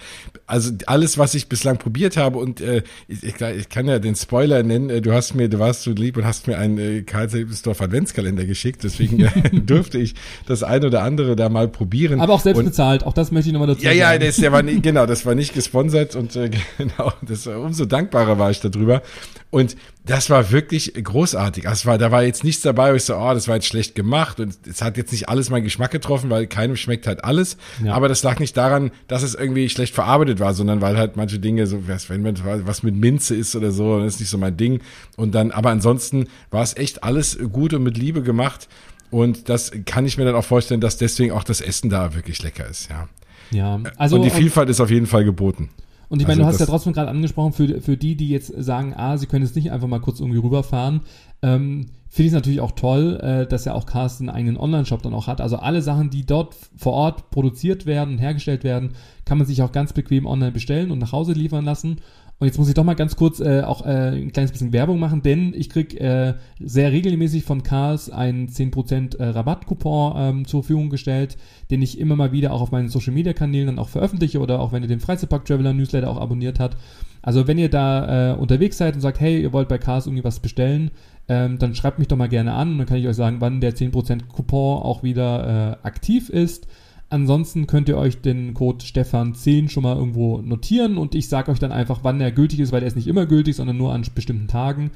also 0.46 0.72
alles, 0.86 1.16
was 1.16 1.34
ich 1.34 1.48
bislang 1.48 1.78
probiert 1.78 2.16
habe 2.16 2.38
und 2.38 2.60
äh, 2.60 2.82
ich, 3.08 3.22
ich 3.22 3.68
kann 3.68 3.86
ja 3.86 3.98
den 3.98 4.16
Spoiler 4.16 4.62
nennen, 4.62 4.90
äh, 4.90 5.00
du 5.00 5.12
hast 5.12 5.34
mir, 5.34 5.48
du 5.48 5.58
warst 5.58 5.82
so 5.82 5.92
lieb 5.92 6.16
und 6.16 6.24
hast 6.24 6.46
mir 6.46 6.58
einen 6.58 6.78
äh, 6.78 7.02
Karls 7.02 7.32
Lebensdorf 7.32 7.80
Adventskalender 7.80 8.44
geschickt, 8.44 8.84
deswegen 8.84 9.20
äh, 9.24 9.30
durfte 9.52 9.98
ich 9.98 10.14
das 10.46 10.62
ein 10.62 10.84
oder 10.84 11.02
andere 11.02 11.36
da 11.36 11.48
mal 11.48 11.68
probieren. 11.68 12.20
Aber 12.20 12.34
auch 12.34 12.40
selbst 12.40 12.58
und, 12.58 12.66
bezahlt, 12.66 13.04
auch 13.04 13.14
das 13.14 13.30
möchte 13.30 13.48
ich 13.48 13.52
nochmal 13.52 13.68
dazu 13.68 13.82
ja, 13.82 13.90
sagen. 13.90 13.98
Ja, 13.98 14.12
ja, 14.12 14.18
das, 14.18 14.36
der 14.36 14.52
war 14.52 14.62
nicht, 14.62 14.82
genau, 14.82 15.06
das 15.06 15.24
war 15.24 15.34
nicht 15.34 15.54
gesponsert 15.54 16.16
und 16.16 16.36
äh, 16.36 16.50
genau, 16.78 17.12
das, 17.22 17.46
umso 17.46 17.84
dankbarer 17.86 18.38
war 18.38 18.50
ich 18.50 18.60
darüber. 18.60 19.02
Und 19.50 19.76
das 20.06 20.30
war 20.30 20.52
wirklich 20.52 20.94
großartig. 20.94 21.68
Also 21.68 21.86
war, 21.86 21.98
da 21.98 22.12
war 22.12 22.22
jetzt 22.22 22.44
nichts 22.44 22.62
dabei, 22.62 22.92
wo 22.92 22.96
ich 22.96 23.04
so, 23.04 23.16
oh, 23.16 23.34
das 23.34 23.48
war 23.48 23.56
jetzt 23.56 23.66
schlecht 23.66 23.96
gemacht 23.96 24.38
und 24.38 24.56
es 24.66 24.80
hat 24.80 24.96
jetzt 24.96 25.10
nicht 25.10 25.28
alles 25.28 25.50
meinen 25.50 25.64
Geschmack 25.64 25.90
getroffen, 25.90 26.30
weil 26.30 26.46
keinem 26.46 26.76
schmeckt 26.76 27.08
halt 27.08 27.24
alles. 27.24 27.56
Ja. 27.84 27.94
Aber 27.94 28.08
das 28.08 28.22
lag 28.22 28.38
nicht 28.38 28.56
daran, 28.56 28.92
dass 29.08 29.22
es 29.24 29.34
irgendwie 29.34 29.68
schlecht 29.68 29.94
verarbeitet 29.94 30.38
war, 30.38 30.54
sondern 30.54 30.80
weil 30.80 30.96
halt 30.96 31.16
manche 31.16 31.40
Dinge 31.40 31.66
so, 31.66 31.82
wenn 31.86 32.22
man 32.22 32.66
was 32.66 32.84
mit 32.84 32.94
Minze 32.94 33.34
ist 33.34 33.56
oder 33.56 33.72
so, 33.72 33.98
das 33.98 34.14
ist 34.14 34.20
nicht 34.20 34.30
so 34.30 34.38
mein 34.38 34.56
Ding. 34.56 34.80
Und 35.16 35.34
dann, 35.34 35.50
aber 35.50 35.70
ansonsten 35.70 36.28
war 36.50 36.62
es 36.62 36.76
echt 36.76 37.02
alles 37.02 37.36
gut 37.52 37.74
und 37.74 37.82
mit 37.82 37.98
Liebe 37.98 38.22
gemacht. 38.22 38.68
Und 39.10 39.48
das 39.48 39.72
kann 39.84 40.06
ich 40.06 40.16
mir 40.16 40.24
dann 40.24 40.36
auch 40.36 40.44
vorstellen, 40.44 40.80
dass 40.80 40.96
deswegen 40.96 41.32
auch 41.32 41.42
das 41.42 41.60
Essen 41.60 41.90
da 41.90 42.14
wirklich 42.14 42.40
lecker 42.42 42.68
ist, 42.68 42.88
ja. 42.88 43.08
Ja, 43.50 43.80
also. 43.96 44.14
Und 44.14 44.22
die 44.22 44.30
Vielfalt 44.30 44.68
ist 44.68 44.80
auf 44.80 44.90
jeden 44.90 45.06
Fall 45.06 45.24
geboten. 45.24 45.70
Und 46.10 46.20
ich 46.20 46.26
meine, 46.26 46.44
also 46.44 46.50
du 46.50 46.52
hast 46.54 46.60
ja 46.60 46.66
trotzdem 46.66 46.92
gerade 46.92 47.08
angesprochen, 47.08 47.52
für, 47.52 47.80
für 47.80 47.96
die, 47.96 48.16
die 48.16 48.28
jetzt 48.28 48.52
sagen, 48.58 48.94
ah, 48.96 49.16
sie 49.16 49.26
können 49.26 49.44
jetzt 49.44 49.54
nicht 49.54 49.70
einfach 49.70 49.86
mal 49.86 50.00
kurz 50.00 50.18
irgendwie 50.18 50.40
rüberfahren, 50.40 51.02
ähm, 51.40 51.86
finde 52.08 52.26
ich 52.26 52.32
es 52.32 52.34
natürlich 52.34 52.60
auch 52.60 52.72
toll, 52.72 53.20
äh, 53.22 53.46
dass 53.46 53.64
ja 53.64 53.74
auch 53.74 53.86
Carsten 53.86 54.28
einen 54.28 54.36
eigenen 54.36 54.56
Online-Shop 54.56 55.02
dann 55.02 55.14
auch 55.14 55.28
hat. 55.28 55.40
Also 55.40 55.56
alle 55.56 55.82
Sachen, 55.82 56.10
die 56.10 56.26
dort 56.26 56.56
vor 56.76 56.94
Ort 56.94 57.30
produziert 57.30 57.86
werden, 57.86 58.18
hergestellt 58.18 58.64
werden, 58.64 58.90
kann 59.24 59.38
man 59.38 59.46
sich 59.46 59.62
auch 59.62 59.70
ganz 59.70 59.92
bequem 59.92 60.26
online 60.26 60.50
bestellen 60.50 60.90
und 60.90 60.98
nach 60.98 61.12
Hause 61.12 61.32
liefern 61.32 61.64
lassen. 61.64 62.00
Und 62.40 62.46
jetzt 62.46 62.58
muss 62.58 62.68
ich 62.68 62.74
doch 62.74 62.84
mal 62.84 62.94
ganz 62.94 63.16
kurz 63.16 63.38
äh, 63.40 63.60
auch 63.60 63.84
äh, 63.84 64.12
ein 64.12 64.32
kleines 64.32 64.50
bisschen 64.50 64.72
Werbung 64.72 64.98
machen, 64.98 65.20
denn 65.20 65.52
ich 65.54 65.68
krieg 65.68 66.00
äh, 66.00 66.34
sehr 66.58 66.90
regelmäßig 66.90 67.44
von 67.44 67.62
Cars 67.62 68.08
einen 68.08 68.48
10% 68.48 69.18
äh, 69.18 69.24
Rabattcoupon 69.24 70.14
ähm, 70.16 70.46
zur 70.46 70.62
Verfügung 70.62 70.88
gestellt, 70.88 71.36
den 71.70 71.82
ich 71.82 72.00
immer 72.00 72.16
mal 72.16 72.32
wieder 72.32 72.54
auch 72.54 72.62
auf 72.62 72.70
meinen 72.70 72.88
Social 72.88 73.12
Media 73.12 73.34
Kanälen 73.34 73.66
dann 73.66 73.78
auch 73.78 73.90
veröffentliche 73.90 74.40
oder 74.40 74.60
auch 74.60 74.72
wenn 74.72 74.82
ihr 74.82 74.88
den 74.88 75.00
Freizeitpark 75.00 75.44
Traveler 75.44 75.74
Newsletter 75.74 76.08
auch 76.08 76.16
abonniert 76.16 76.58
habt. 76.60 76.78
Also 77.20 77.46
wenn 77.46 77.58
ihr 77.58 77.68
da 77.68 78.32
äh, 78.32 78.34
unterwegs 78.34 78.78
seid 78.78 78.94
und 78.94 79.02
sagt, 79.02 79.20
hey, 79.20 79.42
ihr 79.42 79.52
wollt 79.52 79.68
bei 79.68 79.76
Cars 79.76 80.06
irgendwie 80.06 80.24
was 80.24 80.40
bestellen, 80.40 80.92
ähm, 81.28 81.58
dann 81.58 81.74
schreibt 81.74 81.98
mich 81.98 82.08
doch 82.08 82.16
mal 82.16 82.30
gerne 82.30 82.54
an 82.54 82.72
und 82.72 82.78
dann 82.78 82.86
kann 82.86 82.96
ich 82.96 83.06
euch 83.06 83.16
sagen, 83.16 83.36
wann 83.40 83.60
der 83.60 83.74
10% 83.74 84.28
Coupon 84.28 84.82
auch 84.82 85.02
wieder 85.02 85.76
äh, 85.82 85.86
aktiv 85.86 86.30
ist. 86.30 86.66
Ansonsten 87.10 87.66
könnt 87.66 87.88
ihr 87.88 87.98
euch 87.98 88.20
den 88.20 88.54
Code 88.54 88.84
Stefan10 88.84 89.68
schon 89.68 89.82
mal 89.82 89.96
irgendwo 89.96 90.38
notieren 90.38 90.96
und 90.96 91.16
ich 91.16 91.28
sage 91.28 91.50
euch 91.50 91.58
dann 91.58 91.72
einfach, 91.72 92.00
wann 92.02 92.20
der 92.20 92.30
gültig 92.30 92.60
ist, 92.60 92.70
weil 92.70 92.80
der 92.80 92.86
ist 92.86 92.94
nicht 92.94 93.08
immer 93.08 93.26
gültig, 93.26 93.56
sondern 93.56 93.76
nur 93.76 93.92
an 93.92 94.06
bestimmten 94.14 94.46
Tagen. 94.46 94.92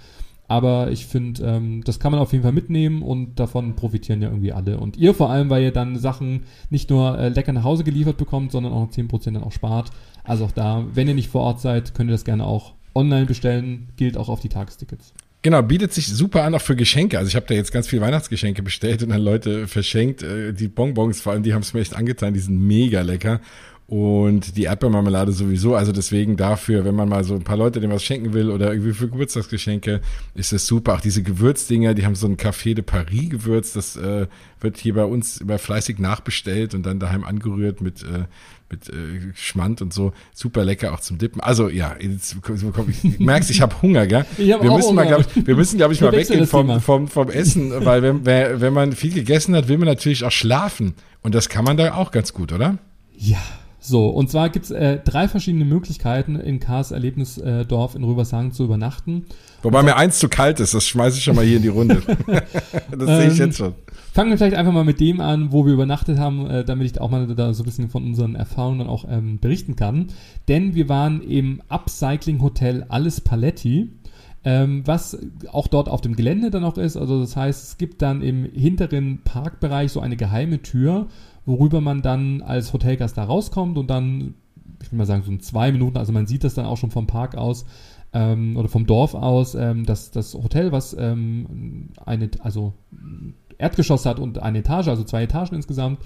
Aber 0.46 0.92
ich 0.92 1.06
finde, 1.06 1.42
ähm, 1.42 1.82
das 1.84 1.98
kann 1.98 2.12
man 2.12 2.20
auf 2.20 2.32
jeden 2.32 2.44
Fall 2.44 2.52
mitnehmen 2.52 3.02
und 3.02 3.40
davon 3.40 3.74
profitieren 3.74 4.22
ja 4.22 4.28
irgendwie 4.28 4.52
alle. 4.52 4.78
Und 4.78 4.96
ihr 4.96 5.12
vor 5.12 5.30
allem, 5.30 5.50
weil 5.50 5.64
ihr 5.64 5.72
dann 5.72 5.98
Sachen 5.98 6.44
nicht 6.70 6.88
nur 6.88 7.18
äh, 7.18 7.30
lecker 7.30 7.52
nach 7.52 7.64
Hause 7.64 7.82
geliefert 7.82 8.18
bekommt, 8.18 8.52
sondern 8.52 8.72
auch 8.72 8.88
10% 8.88 9.32
dann 9.32 9.42
auch 9.42 9.52
spart. 9.52 9.90
Also 10.22 10.44
auch 10.44 10.52
da, 10.52 10.84
wenn 10.92 11.08
ihr 11.08 11.14
nicht 11.14 11.30
vor 11.30 11.42
Ort 11.42 11.60
seid, 11.60 11.94
könnt 11.94 12.10
ihr 12.10 12.14
das 12.14 12.24
gerne 12.24 12.46
auch 12.46 12.74
online 12.94 13.26
bestellen. 13.26 13.88
Gilt 13.96 14.16
auch 14.16 14.28
auf 14.28 14.40
die 14.40 14.50
Tagestickets. 14.50 15.14
Genau, 15.44 15.60
bietet 15.60 15.92
sich 15.92 16.06
super 16.06 16.42
an 16.44 16.54
auch 16.54 16.62
für 16.62 16.74
Geschenke. 16.74 17.18
Also 17.18 17.28
ich 17.28 17.36
habe 17.36 17.44
da 17.46 17.52
jetzt 17.52 17.70
ganz 17.70 17.86
viel 17.86 18.00
Weihnachtsgeschenke 18.00 18.62
bestellt 18.62 19.02
und 19.02 19.10
dann 19.10 19.20
Leute 19.20 19.68
verschenkt. 19.68 20.22
Äh, 20.22 20.54
die 20.54 20.68
Bonbons 20.68 21.20
vor 21.20 21.34
allem, 21.34 21.42
die 21.42 21.52
haben 21.52 21.60
es 21.60 21.74
mir 21.74 21.80
echt 21.80 21.94
angetan, 21.94 22.32
die 22.32 22.40
sind 22.40 22.58
mega 22.58 23.02
lecker. 23.02 23.42
Und 23.86 24.56
die 24.56 24.62
Erdbeermarmelade 24.62 25.32
sowieso. 25.32 25.74
Also 25.74 25.92
deswegen 25.92 26.38
dafür, 26.38 26.86
wenn 26.86 26.94
man 26.94 27.10
mal 27.10 27.24
so 27.24 27.34
ein 27.34 27.44
paar 27.44 27.58
Leute 27.58 27.80
dem 27.80 27.90
was 27.90 28.02
schenken 28.02 28.32
will 28.32 28.48
oder 28.48 28.72
irgendwie 28.72 28.94
für 28.94 29.10
Geburtstagsgeschenke, 29.10 30.00
ist 30.34 30.54
es 30.54 30.66
super. 30.66 30.94
Auch 30.94 31.02
diese 31.02 31.22
Gewürzdinger, 31.22 31.92
die 31.92 32.06
haben 32.06 32.14
so 32.14 32.26
ein 32.26 32.38
Café 32.38 32.72
de 32.72 32.82
Paris 32.82 33.28
Gewürz. 33.28 33.74
Das 33.74 33.96
äh, 33.96 34.26
wird 34.60 34.78
hier 34.78 34.94
bei 34.94 35.04
uns 35.04 35.42
immer 35.42 35.58
fleißig 35.58 35.98
nachbestellt 35.98 36.74
und 36.74 36.86
dann 36.86 36.98
daheim 36.98 37.22
angerührt 37.22 37.82
mit 37.82 38.02
äh, 38.02 38.24
mit 38.70 38.88
äh, 38.88 39.32
Schmand 39.34 39.82
und 39.82 39.92
so. 39.92 40.12
Super 40.32 40.64
lecker 40.64 40.92
auch 40.92 41.00
zum 41.00 41.18
Dippen. 41.18 41.40
Also 41.40 41.68
ja, 41.68 41.94
jetzt, 42.00 42.36
ich, 43.02 43.18
merkst, 43.18 43.50
ich 43.50 43.60
habe 43.60 43.80
Hunger, 43.82 44.06
gell? 44.06 44.24
Ich 44.38 44.52
hab 44.52 44.62
wir, 44.62 44.72
müssen 44.72 44.90
Hunger. 44.90 45.04
Mal, 45.04 45.06
glaub 45.06 45.20
ich, 45.20 45.46
wir 45.46 45.56
müssen, 45.56 45.76
glaube 45.76 45.94
ich, 45.94 46.00
mal 46.00 46.12
weggehen 46.12 46.46
vom, 46.46 46.80
vom, 46.80 47.08
vom 47.08 47.30
Essen, 47.30 47.84
weil 47.84 48.02
wenn, 48.02 48.24
wenn 48.24 48.72
man 48.72 48.92
viel 48.92 49.12
gegessen 49.12 49.54
hat, 49.54 49.68
will 49.68 49.78
man 49.78 49.88
natürlich 49.88 50.24
auch 50.24 50.32
schlafen. 50.32 50.94
Und 51.22 51.34
das 51.34 51.48
kann 51.48 51.64
man 51.64 51.76
da 51.76 51.94
auch 51.94 52.10
ganz 52.10 52.32
gut, 52.32 52.52
oder? 52.52 52.78
Ja. 53.16 53.38
So, 53.86 54.08
und 54.08 54.30
zwar 54.30 54.48
gibt's 54.48 54.70
äh, 54.70 54.98
drei 55.04 55.28
verschiedene 55.28 55.66
Möglichkeiten, 55.66 56.36
in 56.36 56.58
Kars 56.58 56.90
Erlebnisdorf 56.90 57.94
in 57.94 58.02
Rübershagen 58.02 58.50
zu 58.50 58.64
übernachten. 58.64 59.26
Wobei 59.62 59.82
mir 59.82 59.96
eins 59.96 60.18
zu 60.18 60.30
kalt 60.30 60.58
ist, 60.58 60.72
das 60.72 60.86
schmeiße 60.86 61.18
ich 61.18 61.24
schon 61.24 61.36
mal 61.36 61.44
hier 61.44 61.58
in 61.58 61.62
die 61.62 61.68
Runde. 61.68 62.00
das 62.90 63.06
sehe 63.06 63.28
ich 63.30 63.36
jetzt 63.36 63.58
schon. 63.58 63.74
Fangen 64.14 64.30
wir 64.30 64.38
vielleicht 64.38 64.56
einfach 64.56 64.72
mal 64.72 64.84
mit 64.84 65.00
dem 65.00 65.20
an, 65.20 65.52
wo 65.52 65.66
wir 65.66 65.74
übernachtet 65.74 66.18
haben, 66.18 66.48
äh, 66.48 66.64
damit 66.64 66.90
ich 66.90 66.98
auch 66.98 67.10
mal 67.10 67.26
da 67.26 67.52
so 67.52 67.62
ein 67.62 67.66
bisschen 67.66 67.90
von 67.90 68.04
unseren 68.04 68.36
Erfahrungen 68.36 68.78
dann 68.78 68.88
auch 68.88 69.04
ähm, 69.06 69.38
berichten 69.38 69.76
kann. 69.76 70.06
Denn 70.48 70.74
wir 70.74 70.88
waren 70.88 71.20
im 71.20 71.60
Upcycling 71.68 72.40
Hotel 72.40 72.86
Alles 72.88 73.20
Paletti. 73.20 73.90
Ähm, 74.46 74.82
was 74.84 75.18
auch 75.52 75.68
dort 75.68 75.88
auf 75.88 76.02
dem 76.02 76.16
Gelände 76.16 76.50
dann 76.50 76.64
auch 76.64 76.76
ist. 76.76 76.98
Also 76.98 77.20
das 77.20 77.34
heißt, 77.34 77.64
es 77.64 77.78
gibt 77.78 78.02
dann 78.02 78.20
im 78.20 78.44
hinteren 78.44 79.22
Parkbereich 79.24 79.90
so 79.90 80.00
eine 80.00 80.16
geheime 80.16 80.60
Tür, 80.60 81.06
worüber 81.46 81.80
man 81.80 82.02
dann 82.02 82.42
als 82.42 82.72
Hotelgast 82.72 83.16
da 83.18 83.24
rauskommt 83.24 83.78
und 83.78 83.88
dann, 83.88 84.34
ich 84.82 84.90
will 84.90 84.98
mal 84.98 85.06
sagen, 85.06 85.22
so 85.22 85.30
in 85.30 85.40
zwei 85.40 85.72
Minuten, 85.72 85.96
also 85.96 86.12
man 86.12 86.26
sieht 86.26 86.44
das 86.44 86.54
dann 86.54 86.66
auch 86.66 86.76
schon 86.76 86.90
vom 86.90 87.06
Park 87.06 87.36
aus, 87.36 87.66
ähm, 88.14 88.56
oder 88.56 88.68
vom 88.68 88.86
Dorf 88.86 89.14
aus, 89.14 89.54
ähm, 89.54 89.84
dass 89.84 90.10
das 90.12 90.34
Hotel, 90.34 90.72
was 90.72 90.96
ähm, 90.98 91.88
eine, 92.06 92.30
also 92.38 92.72
Erdgeschoss 93.58 94.06
hat 94.06 94.18
und 94.18 94.40
eine 94.40 94.58
Etage, 94.58 94.88
also 94.88 95.04
zwei 95.04 95.24
Etagen 95.24 95.56
insgesamt. 95.56 95.98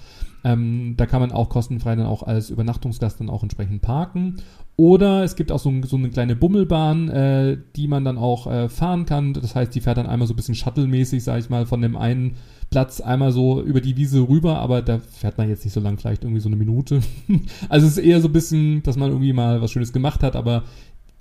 Ähm, 0.43 0.95
da 0.97 1.05
kann 1.05 1.21
man 1.21 1.31
auch 1.31 1.49
kostenfrei 1.49 1.95
dann 1.95 2.05
auch 2.05 2.23
als 2.23 2.49
Übernachtungsgast 2.49 3.19
dann 3.19 3.29
auch 3.29 3.43
entsprechend 3.43 3.81
parken. 3.81 4.37
Oder 4.75 5.23
es 5.23 5.35
gibt 5.35 5.51
auch 5.51 5.59
so, 5.59 5.71
so 5.83 5.97
eine 5.97 6.09
kleine 6.09 6.35
Bummelbahn, 6.35 7.09
äh, 7.09 7.57
die 7.75 7.87
man 7.87 8.05
dann 8.05 8.17
auch 8.17 8.47
äh, 8.47 8.69
fahren 8.69 9.05
kann. 9.05 9.33
Das 9.33 9.53
heißt, 9.53 9.73
die 9.75 9.81
fährt 9.81 9.97
dann 9.97 10.07
einmal 10.07 10.27
so 10.27 10.33
ein 10.33 10.37
bisschen 10.37 10.55
shuttle-mäßig, 10.55 11.23
sag 11.23 11.39
ich 11.39 11.49
mal, 11.49 11.65
von 11.65 11.81
dem 11.81 11.97
einen 11.97 12.37
Platz 12.69 13.01
einmal 13.01 13.31
so 13.31 13.61
über 13.61 13.81
die 13.81 13.97
Wiese 13.97 14.27
rüber, 14.27 14.59
aber 14.59 14.81
da 14.81 14.99
fährt 14.99 15.37
man 15.37 15.49
jetzt 15.49 15.65
nicht 15.65 15.73
so 15.73 15.79
lang, 15.79 15.97
vielleicht 15.97 16.23
irgendwie 16.23 16.41
so 16.41 16.49
eine 16.49 16.55
Minute. 16.55 17.01
also 17.69 17.87
es 17.87 17.97
ist 17.97 18.03
eher 18.03 18.21
so 18.21 18.27
ein 18.27 18.33
bisschen, 18.33 18.83
dass 18.83 18.97
man 18.97 19.09
irgendwie 19.09 19.33
mal 19.33 19.61
was 19.61 19.71
Schönes 19.71 19.93
gemacht 19.93 20.21
hat, 20.21 20.35
aber 20.35 20.63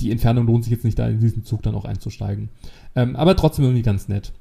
die 0.01 0.11
Entfernung 0.11 0.47
lohnt 0.47 0.65
sich 0.65 0.73
jetzt 0.73 0.85
nicht, 0.85 0.99
da 0.99 1.09
in 1.09 1.21
diesen 1.21 1.45
Zug 1.45 1.63
dann 1.63 1.75
auch 1.75 1.85
einzusteigen. 1.85 2.51
Ähm, 2.95 3.17
aber 3.17 3.35
trotzdem 3.35 3.65
irgendwie 3.65 3.83
ganz 3.83 4.09
nett. 4.09 4.33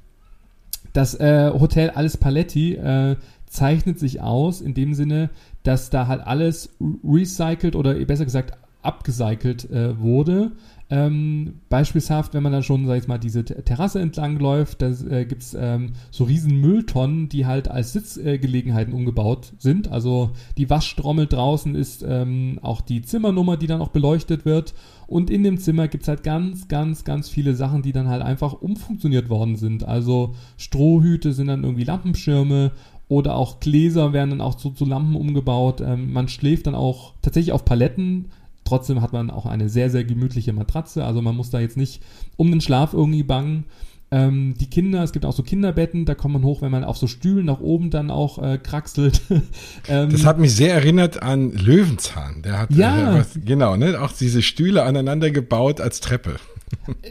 Das 0.92 1.14
äh, 1.14 1.50
Hotel 1.52 1.90
Alles 1.90 2.16
Paletti 2.16 2.74
äh, 2.74 3.16
zeichnet 3.46 3.98
sich 3.98 4.20
aus 4.20 4.60
in 4.60 4.74
dem 4.74 4.94
Sinne, 4.94 5.30
dass 5.62 5.90
da 5.90 6.06
halt 6.06 6.20
alles 6.20 6.76
recycelt 7.04 7.74
oder 7.74 7.94
besser 8.04 8.24
gesagt 8.24 8.56
abgecycelt 8.82 9.70
äh, 9.70 9.98
wurde. 9.98 10.52
Ähm, 10.90 11.60
beispielshaft, 11.68 12.32
wenn 12.32 12.42
man 12.42 12.52
dann 12.52 12.62
schon, 12.62 12.86
sag 12.86 12.96
ich 13.02 13.08
mal, 13.08 13.18
diese 13.18 13.44
Terrasse 13.44 14.00
entlang 14.00 14.38
läuft, 14.38 14.80
da 14.80 14.88
äh, 14.88 15.26
gibt 15.26 15.42
es 15.42 15.54
ähm, 15.58 15.92
so 16.10 16.24
riesen 16.24 16.60
Mülltonnen, 16.62 17.28
die 17.28 17.44
halt 17.44 17.68
als 17.68 17.92
Sitzgelegenheiten 17.92 18.94
umgebaut 18.94 19.52
sind. 19.58 19.88
Also 19.88 20.30
die 20.56 20.70
Waschtrommel 20.70 21.26
draußen 21.26 21.74
ist 21.74 22.02
ähm, 22.08 22.58
auch 22.62 22.80
die 22.80 23.02
Zimmernummer, 23.02 23.58
die 23.58 23.66
dann 23.66 23.82
auch 23.82 23.88
beleuchtet 23.88 24.46
wird. 24.46 24.72
Und 25.06 25.30
in 25.30 25.42
dem 25.42 25.58
Zimmer 25.58 25.88
gibt 25.88 26.04
es 26.04 26.08
halt 26.08 26.22
ganz, 26.22 26.68
ganz, 26.68 27.04
ganz 27.04 27.28
viele 27.28 27.54
Sachen, 27.54 27.82
die 27.82 27.92
dann 27.92 28.08
halt 28.08 28.22
einfach 28.22 28.54
umfunktioniert 28.54 29.28
worden 29.28 29.56
sind. 29.56 29.84
Also 29.84 30.34
Strohhüte 30.56 31.34
sind 31.34 31.48
dann 31.48 31.64
irgendwie 31.64 31.84
Lampenschirme 31.84 32.72
oder 33.08 33.36
auch 33.36 33.60
Gläser 33.60 34.12
werden 34.12 34.30
dann 34.30 34.40
auch 34.40 34.54
zu, 34.54 34.70
zu 34.70 34.84
Lampen 34.84 35.16
umgebaut. 35.16 35.82
Ähm, 35.82 36.12
man 36.12 36.28
schläft 36.28 36.66
dann 36.66 36.74
auch 36.74 37.14
tatsächlich 37.20 37.52
auf 37.52 37.64
Paletten 37.64 38.26
Trotzdem 38.68 39.00
hat 39.00 39.14
man 39.14 39.30
auch 39.30 39.46
eine 39.46 39.70
sehr, 39.70 39.88
sehr 39.88 40.04
gemütliche 40.04 40.52
Matratze. 40.52 41.02
Also 41.02 41.22
man 41.22 41.34
muss 41.34 41.48
da 41.48 41.58
jetzt 41.58 41.78
nicht 41.78 42.02
um 42.36 42.50
den 42.50 42.60
Schlaf 42.60 42.92
irgendwie 42.92 43.22
bangen. 43.22 43.64
Ähm, 44.10 44.56
die 44.60 44.68
Kinder, 44.68 45.02
es 45.02 45.12
gibt 45.12 45.24
auch 45.24 45.32
so 45.32 45.42
Kinderbetten, 45.42 46.04
da 46.04 46.14
kommt 46.14 46.34
man 46.34 46.42
hoch, 46.42 46.60
wenn 46.60 46.70
man 46.70 46.84
auf 46.84 46.98
so 46.98 47.06
Stühlen 47.06 47.46
nach 47.46 47.60
oben 47.60 47.88
dann 47.88 48.10
auch 48.10 48.42
äh, 48.42 48.58
kraxelt. 48.58 49.22
ähm, 49.88 50.10
das 50.10 50.26
hat 50.26 50.38
mich 50.38 50.54
sehr 50.54 50.74
erinnert 50.74 51.22
an 51.22 51.52
Löwenzahn. 51.52 52.42
Der 52.42 52.58
hat 52.58 52.70
ja. 52.74 53.14
Äh, 53.14 53.20
was, 53.20 53.38
genau, 53.42 53.76
ne, 53.76 53.98
auch 54.02 54.12
diese 54.12 54.42
Stühle 54.42 54.82
aneinander 54.82 55.30
gebaut 55.30 55.80
als 55.80 56.00
Treppe. 56.00 56.36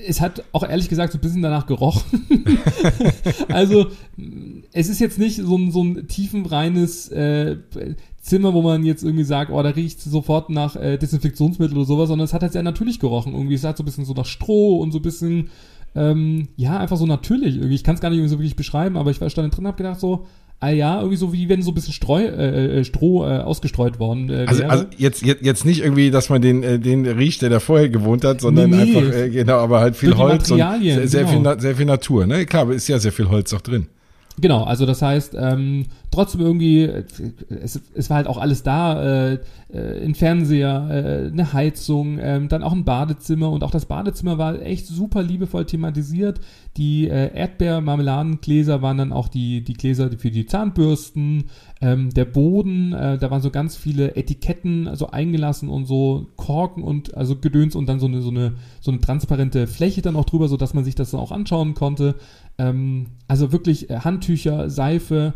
Es 0.08 0.22
hat 0.22 0.44
auch 0.52 0.68
ehrlich 0.68 0.90
gesagt 0.90 1.12
so 1.12 1.18
ein 1.18 1.22
bisschen 1.22 1.42
danach 1.42 1.66
gerochen. 1.66 2.24
also 3.50 3.88
es 4.74 4.90
ist 4.90 5.00
jetzt 5.00 5.18
nicht 5.18 5.38
so 5.38 5.58
ein, 5.58 5.72
so 5.72 5.84
ein 5.84 6.08
tiefenreines 6.08 7.10
äh, 7.10 7.58
Zimmer, 8.28 8.54
wo 8.54 8.62
man 8.62 8.84
jetzt 8.84 9.04
irgendwie 9.04 9.24
sagt, 9.24 9.52
oh, 9.52 9.62
da 9.62 9.70
riecht 9.70 10.02
sofort 10.02 10.50
nach 10.50 10.76
äh, 10.76 10.98
Desinfektionsmittel 10.98 11.78
oder 11.78 11.86
sowas, 11.86 12.10
sondern 12.10 12.26
es 12.26 12.34
hat 12.34 12.42
halt 12.42 12.54
sehr 12.54 12.64
natürlich 12.64 13.00
gerochen. 13.00 13.34
Irgendwie, 13.34 13.56
es 13.56 13.64
hat 13.64 13.78
so 13.78 13.84
ein 13.84 13.86
bisschen 13.86 14.06
so 14.06 14.14
nach 14.14 14.26
Stroh 14.26 14.78
und 14.78 14.92
so 14.92 15.00
ein 15.00 15.04
bisschen 15.04 15.50
ähm, 15.96 16.50
ja, 16.56 16.78
einfach 16.78 16.98
so 16.98 17.06
natürlich. 17.06 17.56
Irgendwie. 17.56 17.76
Ich 17.76 17.84
kann 17.84 17.96
es 17.96 18.02
gar 18.02 18.10
nicht 18.10 18.30
so 18.30 18.38
wirklich 18.38 18.56
beschreiben, 18.56 18.98
aber 18.98 19.12
ich 19.12 19.20
war 19.20 19.30
stand 19.30 19.56
drin 19.56 19.66
und 19.66 19.68
habe 19.68 19.78
gedacht 19.78 20.00
so, 20.00 20.26
ah 20.60 20.70
ja, 20.70 20.98
irgendwie 20.98 21.18
so 21.18 21.34
wie 21.34 21.50
wenn 21.50 21.62
so 21.62 21.72
ein 21.72 21.74
bisschen 21.74 21.94
Streu, 21.94 22.24
äh, 22.24 22.80
äh, 22.80 22.84
Stroh 22.84 23.26
äh, 23.26 23.40
ausgestreut 23.40 24.00
worden 24.00 24.30
äh, 24.30 24.46
also, 24.48 24.64
also 24.64 24.86
jetzt, 24.98 25.24
jetzt, 25.24 25.44
jetzt 25.44 25.66
nicht 25.66 25.82
irgendwie, 25.82 26.12
dass 26.12 26.30
man 26.30 26.42
den, 26.42 26.64
äh, 26.64 26.80
den 26.80 27.06
riecht, 27.06 27.42
der 27.42 27.50
da 27.50 27.60
vorher 27.60 27.90
gewohnt 27.90 28.24
hat, 28.24 28.42
sondern 28.42 28.70
nee, 28.70 28.86
nee. 28.86 28.98
einfach, 28.98 29.14
äh, 29.14 29.30
genau, 29.30 29.58
aber 29.58 29.80
halt 29.80 29.96
viel 29.96 30.16
Holz 30.18 30.52
und 30.52 30.58
sehr, 30.58 31.08
sehr, 31.08 31.26
genau. 31.26 31.52
viel, 31.52 31.62
sehr 31.62 31.76
viel 31.76 31.86
Natur. 31.86 32.26
Ne? 32.28 32.46
Klar, 32.46 32.72
ist 32.72 32.88
ja 32.88 33.00
sehr 33.00 33.12
viel 33.12 33.30
Holz 33.30 33.54
auch 33.54 33.62
drin. 33.62 33.88
Genau, 34.40 34.64
also 34.64 34.86
das 34.86 35.02
heißt, 35.02 35.36
ähm, 35.36 35.86
trotzdem 36.12 36.42
irgendwie, 36.42 36.84
es, 36.84 37.82
es 37.96 38.10
war 38.12 38.18
halt 38.18 38.28
auch 38.28 38.38
alles 38.38 38.62
da, 38.62 39.32
äh, 39.32 39.40
äh, 39.74 40.06
ein 40.06 40.14
Fernseher, 40.14 40.88
äh, 40.92 41.32
eine 41.32 41.54
Heizung, 41.54 42.20
äh, 42.20 42.46
dann 42.48 42.62
auch 42.62 42.72
ein 42.72 42.86
Badezimmer 42.86 43.50
und 43.50 43.64
auch 43.64 43.72
das 43.72 43.86
Badezimmer 43.86 44.38
war 44.38 44.62
echt 44.62 44.86
super 44.86 45.24
liebevoll 45.24 45.66
thematisiert. 45.66 46.40
Die 46.78 47.10
äh, 47.10 47.34
Erdbeer-Marmeladengläser 47.34 48.84
waren 48.84 49.00
dann 49.00 49.12
auch 49.12 49.28
die, 49.28 49.64
die 49.64 49.74
Gläser 49.74 50.12
für 50.18 50.30
die 50.30 50.46
Zahnbürsten, 50.46 51.46
ähm, 51.82 52.12
der 52.12 52.26
Boden, 52.26 52.94
äh, 52.94 53.18
da 53.18 53.32
waren 53.32 53.42
so 53.42 53.50
ganz 53.50 53.76
viele 53.76 54.16
Etiketten 54.16 54.88
also 54.88 55.10
eingelassen 55.10 55.70
und 55.70 55.86
so 55.86 56.28
Korken 56.36 56.84
und 56.84 57.16
also 57.18 57.36
Gedöns 57.36 57.76
und 57.76 57.88
dann 57.88 58.00
so 58.00 58.06
eine, 58.06 58.22
so 58.22 58.30
eine, 58.30 58.54
so 58.82 58.92
eine 58.92 59.02
transparente 59.02 59.66
Fläche 59.66 60.04
dann 60.04 60.16
auch 60.16 60.26
drüber, 60.26 60.48
sodass 60.48 60.76
man 60.76 60.84
sich 60.84 60.96
das 60.96 61.12
dann 61.12 61.20
auch 61.20 61.32
anschauen 61.32 61.74
konnte. 61.74 62.16
Ähm, 62.58 63.08
also 63.28 63.52
wirklich 63.52 63.90
äh, 63.90 64.00
Handtücher, 64.00 64.70
Seife, 64.70 65.34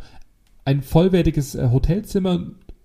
ein 0.66 0.82
vollwertiges 0.82 1.56
äh, 1.56 1.70
Hotelzimmer 1.72 2.40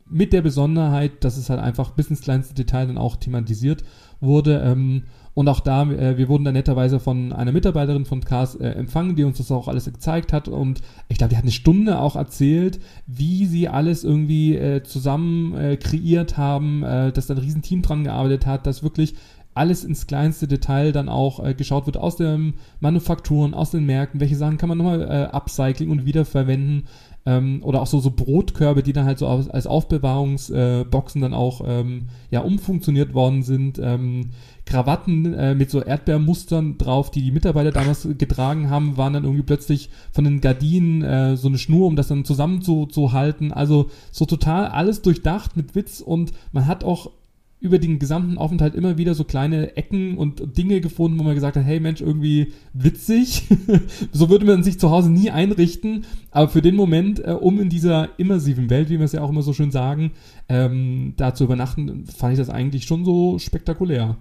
mit 0.09 0.33
der 0.33 0.43
Besonderheit, 0.43 1.25
dass 1.25 1.37
es 1.37 1.51
halt 1.51 1.61
einfach 1.61 1.91
bis 1.91 2.09
ins 2.09 2.21
kleinste 2.21 2.55
Detail 2.55 2.87
dann 2.87 2.99
auch 2.99 3.17
thematisiert 3.17 3.83
wurde. 4.21 4.61
Ähm, 4.65 5.05
und 5.35 5.49
auch 5.49 5.61
da, 5.61 5.83
äh, 5.91 6.17
wir 6.17 6.29
wurden 6.29 6.45
da 6.45 6.53
netterweise 6.53 6.99
von 6.99 7.33
einer 7.33 7.53
Mitarbeiterin 7.53 8.07
von 8.07 8.23
Cars 8.23 8.55
äh, 8.55 8.69
empfangen, 8.71 9.17
die 9.17 9.25
uns 9.25 9.39
das 9.39 9.51
auch 9.51 9.69
alles 9.69 9.85
gezeigt 9.85 10.33
hat. 10.33 10.49
Und 10.49 10.81
ich 11.09 11.19
glaube, 11.19 11.31
die 11.31 11.37
hat 11.37 11.45
eine 11.45 11.53
Stunde 11.53 11.99
auch 11.99 12.17
erzählt, 12.17 12.81
wie 13.07 13.45
sie 13.45 13.69
alles 13.69 14.05
irgendwie 14.05 14.57
äh, 14.57 14.83
zusammen 14.83 15.55
äh, 15.55 15.77
kreiert 15.77 16.39
haben, 16.39 16.81
dass 16.81 17.27
da 17.27 17.35
ein 17.35 17.41
Riesenteam 17.41 17.83
dran 17.83 18.05
gearbeitet 18.05 18.47
hat, 18.47 18.67
dass 18.67 18.83
wirklich 18.83 19.15
alles 19.57 19.85
ins 19.85 20.07
kleinste 20.07 20.47
Detail 20.47 20.93
dann 20.93 21.09
auch 21.09 21.45
äh, 21.45 21.55
geschaut 21.55 21.87
wird 21.87 21.97
aus 21.97 22.17
den 22.17 22.55
Manufakturen, 22.81 23.55
aus 23.55 23.71
den 23.71 23.87
Märkten, 23.87 24.21
welche 24.21 24.37
Sachen 24.37 24.59
kann 24.59 24.69
man 24.69 24.79
nochmal 24.79 25.03
äh, 25.03 25.35
upcycling 25.35 25.91
und 25.91 26.05
wiederverwenden. 26.05 26.85
Ähm, 27.25 27.61
oder 27.65 27.83
auch 27.83 27.87
so, 27.89 27.99
so 27.99 28.11
Brotkörbe, 28.11 28.85
die 28.85 28.93
dann 28.93 29.05
halt 29.05 29.19
so 29.19 29.27
als, 29.27 29.51
als 29.51 29.67
Aufbewahrungsboxen 29.67 31.21
äh, 31.21 31.25
dann 31.25 31.35
auch 31.35 31.61
ähm, 31.67 32.07
ja, 32.31 32.41
umfunktioniert 32.41 33.15
worden 33.15 33.43
sind. 33.43 33.81
Ähm, 33.83 34.31
Krawatten 34.65 35.35
äh, 35.35 35.55
mit 35.55 35.71
so 35.71 35.83
Erdbeermustern 35.83 36.77
drauf, 36.77 37.11
die 37.11 37.23
die 37.23 37.33
Mitarbeiter 37.33 37.73
damals 37.73 38.07
getragen 38.19 38.69
haben, 38.69 38.97
waren 38.97 39.13
dann 39.13 39.25
irgendwie 39.25 39.43
plötzlich 39.43 39.91
von 40.13 40.25
den 40.25 40.41
Gardinen 40.41 41.03
äh, 41.03 41.37
so 41.37 41.49
eine 41.49 41.59
Schnur, 41.59 41.87
um 41.87 41.97
das 41.97 42.09
dann 42.09 42.25
zusammen 42.25 42.63
zu, 42.63 42.87
zu 42.87 43.13
halten. 43.13 43.53
Also 43.53 43.91
so 44.13 44.25
total 44.25 44.67
alles 44.67 45.03
durchdacht 45.03 45.57
mit 45.57 45.75
Witz 45.75 46.01
und 46.01 46.33
man 46.53 46.67
hat 46.67 46.85
auch 46.85 47.11
über 47.59 47.79
den 47.79 47.99
gesamten 47.99 48.37
Aufenthalt 48.37 48.75
immer 48.75 48.99
wieder 48.99 49.15
so 49.15 49.25
kleine 49.25 49.77
Ecken 49.77 50.19
und 50.19 50.57
Dinge 50.59 50.81
gefunden, 50.81 51.19
wo 51.19 51.23
man 51.23 51.35
gesagt 51.35 51.57
hat, 51.57 51.65
hey 51.65 51.81
Mensch, 51.81 52.01
irgendwie 52.01 52.53
witzig. 52.75 53.45
so 54.13 54.29
würde 54.29 54.45
man 54.45 54.63
sich 54.63 54.79
zu 54.79 54.91
Hause 54.91 55.11
nie 55.11 55.31
einrichten. 55.31 56.05
Aber 56.31 56.49
für 56.49 56.63
den 56.63 56.77
Moment, 56.77 57.25
äh, 57.25 57.31
um 57.31 57.59
in 57.59 57.71
dieser 57.71 58.11
immersiven 58.19 58.69
Welt, 58.69 58.91
wie 58.91 58.99
wir 58.99 59.05
es 59.05 59.13
ja 59.13 59.23
auch 59.23 59.31
immer 59.31 59.43
so 59.43 59.55
schön 59.55 59.71
sagen, 59.71 60.13
ähm, 60.49 61.15
da 61.17 61.35
zu 61.35 61.45
übernachten, 61.45 62.05
fand 62.07 62.35
ich 62.35 62.39
das 62.39 62.51
eigentlich 62.51 62.85
schon 62.85 63.05
so 63.05 63.39
spektakulär. 63.39 64.17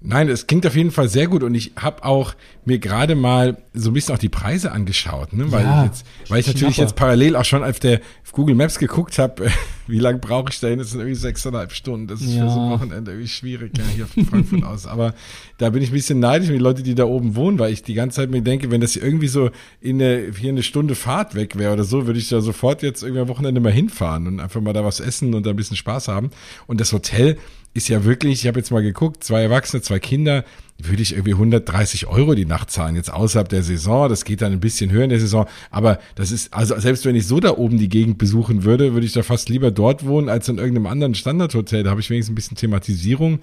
Nein, 0.00 0.28
es 0.28 0.46
klingt 0.46 0.66
auf 0.66 0.76
jeden 0.76 0.90
Fall 0.90 1.08
sehr 1.08 1.26
gut 1.26 1.42
und 1.42 1.54
ich 1.54 1.72
habe 1.74 2.04
auch 2.04 2.34
mir 2.64 2.78
gerade 2.78 3.14
mal 3.14 3.56
so 3.72 3.90
ein 3.90 3.94
bisschen 3.94 4.14
auch 4.14 4.18
die 4.18 4.28
Preise 4.28 4.70
angeschaut, 4.70 5.32
ne? 5.32 5.50
weil, 5.50 5.64
ja, 5.64 5.80
ich 5.80 5.86
jetzt, 5.88 6.06
weil 6.28 6.40
ich 6.40 6.46
natürlich 6.46 6.76
jetzt 6.76 6.96
parallel 6.96 7.34
auch 7.34 7.44
schon 7.44 7.64
auf 7.64 7.80
der 7.80 8.00
auf 8.22 8.32
Google 8.32 8.54
Maps 8.54 8.78
geguckt 8.78 9.18
habe, 9.18 9.50
wie 9.86 9.98
lange 9.98 10.18
brauche 10.18 10.52
ich 10.52 10.60
dahin, 10.60 10.78
das 10.78 10.90
sind 10.90 11.00
irgendwie 11.00 11.18
sechseinhalb 11.18 11.72
Stunden, 11.72 12.06
das 12.06 12.20
ist 12.20 12.34
ja. 12.34 12.46
für 12.46 12.52
so 12.52 12.60
ein 12.60 12.70
Wochenende 12.70 13.10
irgendwie 13.12 13.28
schwierig, 13.28 13.72
ja, 13.78 13.84
hier 13.84 14.06
von 14.06 14.26
Frankfurt 14.26 14.64
aus, 14.64 14.86
aber 14.86 15.14
da 15.58 15.70
bin 15.70 15.82
ich 15.82 15.88
ein 15.90 15.94
bisschen 15.94 16.20
neidisch 16.20 16.48
mit 16.48 16.58
den 16.58 16.62
Leuten, 16.62 16.84
die 16.84 16.94
da 16.94 17.04
oben 17.04 17.34
wohnen, 17.34 17.58
weil 17.58 17.72
ich 17.72 17.82
die 17.82 17.94
ganze 17.94 18.16
Zeit 18.16 18.30
mir 18.30 18.42
denke, 18.42 18.70
wenn 18.70 18.82
das 18.82 18.96
irgendwie 18.96 19.28
so 19.28 19.50
in 19.80 20.00
eine, 20.00 20.30
hier 20.38 20.50
eine 20.50 20.62
Stunde 20.62 20.94
Fahrt 20.94 21.34
weg 21.34 21.56
wäre 21.56 21.72
oder 21.72 21.84
so, 21.84 22.06
würde 22.06 22.18
ich 22.18 22.28
da 22.28 22.42
sofort 22.42 22.82
jetzt 22.82 23.02
irgendwie 23.02 23.22
am 23.22 23.28
Wochenende 23.28 23.60
mal 23.60 23.72
hinfahren 23.72 24.26
und 24.26 24.40
einfach 24.40 24.60
mal 24.60 24.74
da 24.74 24.84
was 24.84 25.00
essen 25.00 25.34
und 25.34 25.46
da 25.46 25.50
ein 25.50 25.56
bisschen 25.56 25.76
Spaß 25.76 26.08
haben. 26.08 26.30
Und 26.66 26.80
das 26.80 26.92
Hotel 26.92 27.38
ist 27.76 27.88
ja 27.88 28.04
wirklich, 28.04 28.40
ich 28.40 28.46
habe 28.48 28.58
jetzt 28.58 28.70
mal 28.70 28.82
geguckt, 28.82 29.22
zwei 29.22 29.42
Erwachsene, 29.42 29.82
zwei 29.82 29.98
Kinder, 29.98 30.44
würde 30.78 31.02
ich 31.02 31.12
irgendwie 31.12 31.32
130 31.32 32.06
Euro 32.06 32.34
die 32.34 32.44
Nacht 32.44 32.70
zahlen, 32.70 32.96
jetzt 32.96 33.12
außerhalb 33.12 33.48
der 33.48 33.62
Saison. 33.62 34.08
Das 34.08 34.24
geht 34.24 34.42
dann 34.42 34.52
ein 34.52 34.60
bisschen 34.60 34.90
höher 34.90 35.04
in 35.04 35.10
der 35.10 35.20
Saison. 35.20 35.46
Aber 35.70 35.98
das 36.14 36.32
ist, 36.32 36.52
also 36.52 36.78
selbst 36.78 37.04
wenn 37.04 37.16
ich 37.16 37.26
so 37.26 37.40
da 37.40 37.56
oben 37.56 37.78
die 37.78 37.88
Gegend 37.88 38.18
besuchen 38.18 38.64
würde, 38.64 38.92
würde 38.92 39.06
ich 39.06 39.12
da 39.12 39.22
fast 39.22 39.48
lieber 39.48 39.70
dort 39.70 40.06
wohnen 40.06 40.28
als 40.28 40.48
in 40.48 40.58
irgendeinem 40.58 40.86
anderen 40.86 41.14
Standardhotel. 41.14 41.82
Da 41.82 41.90
habe 41.90 42.00
ich 42.00 42.10
wenigstens 42.10 42.32
ein 42.32 42.34
bisschen 42.34 42.56
Thematisierung. 42.56 43.40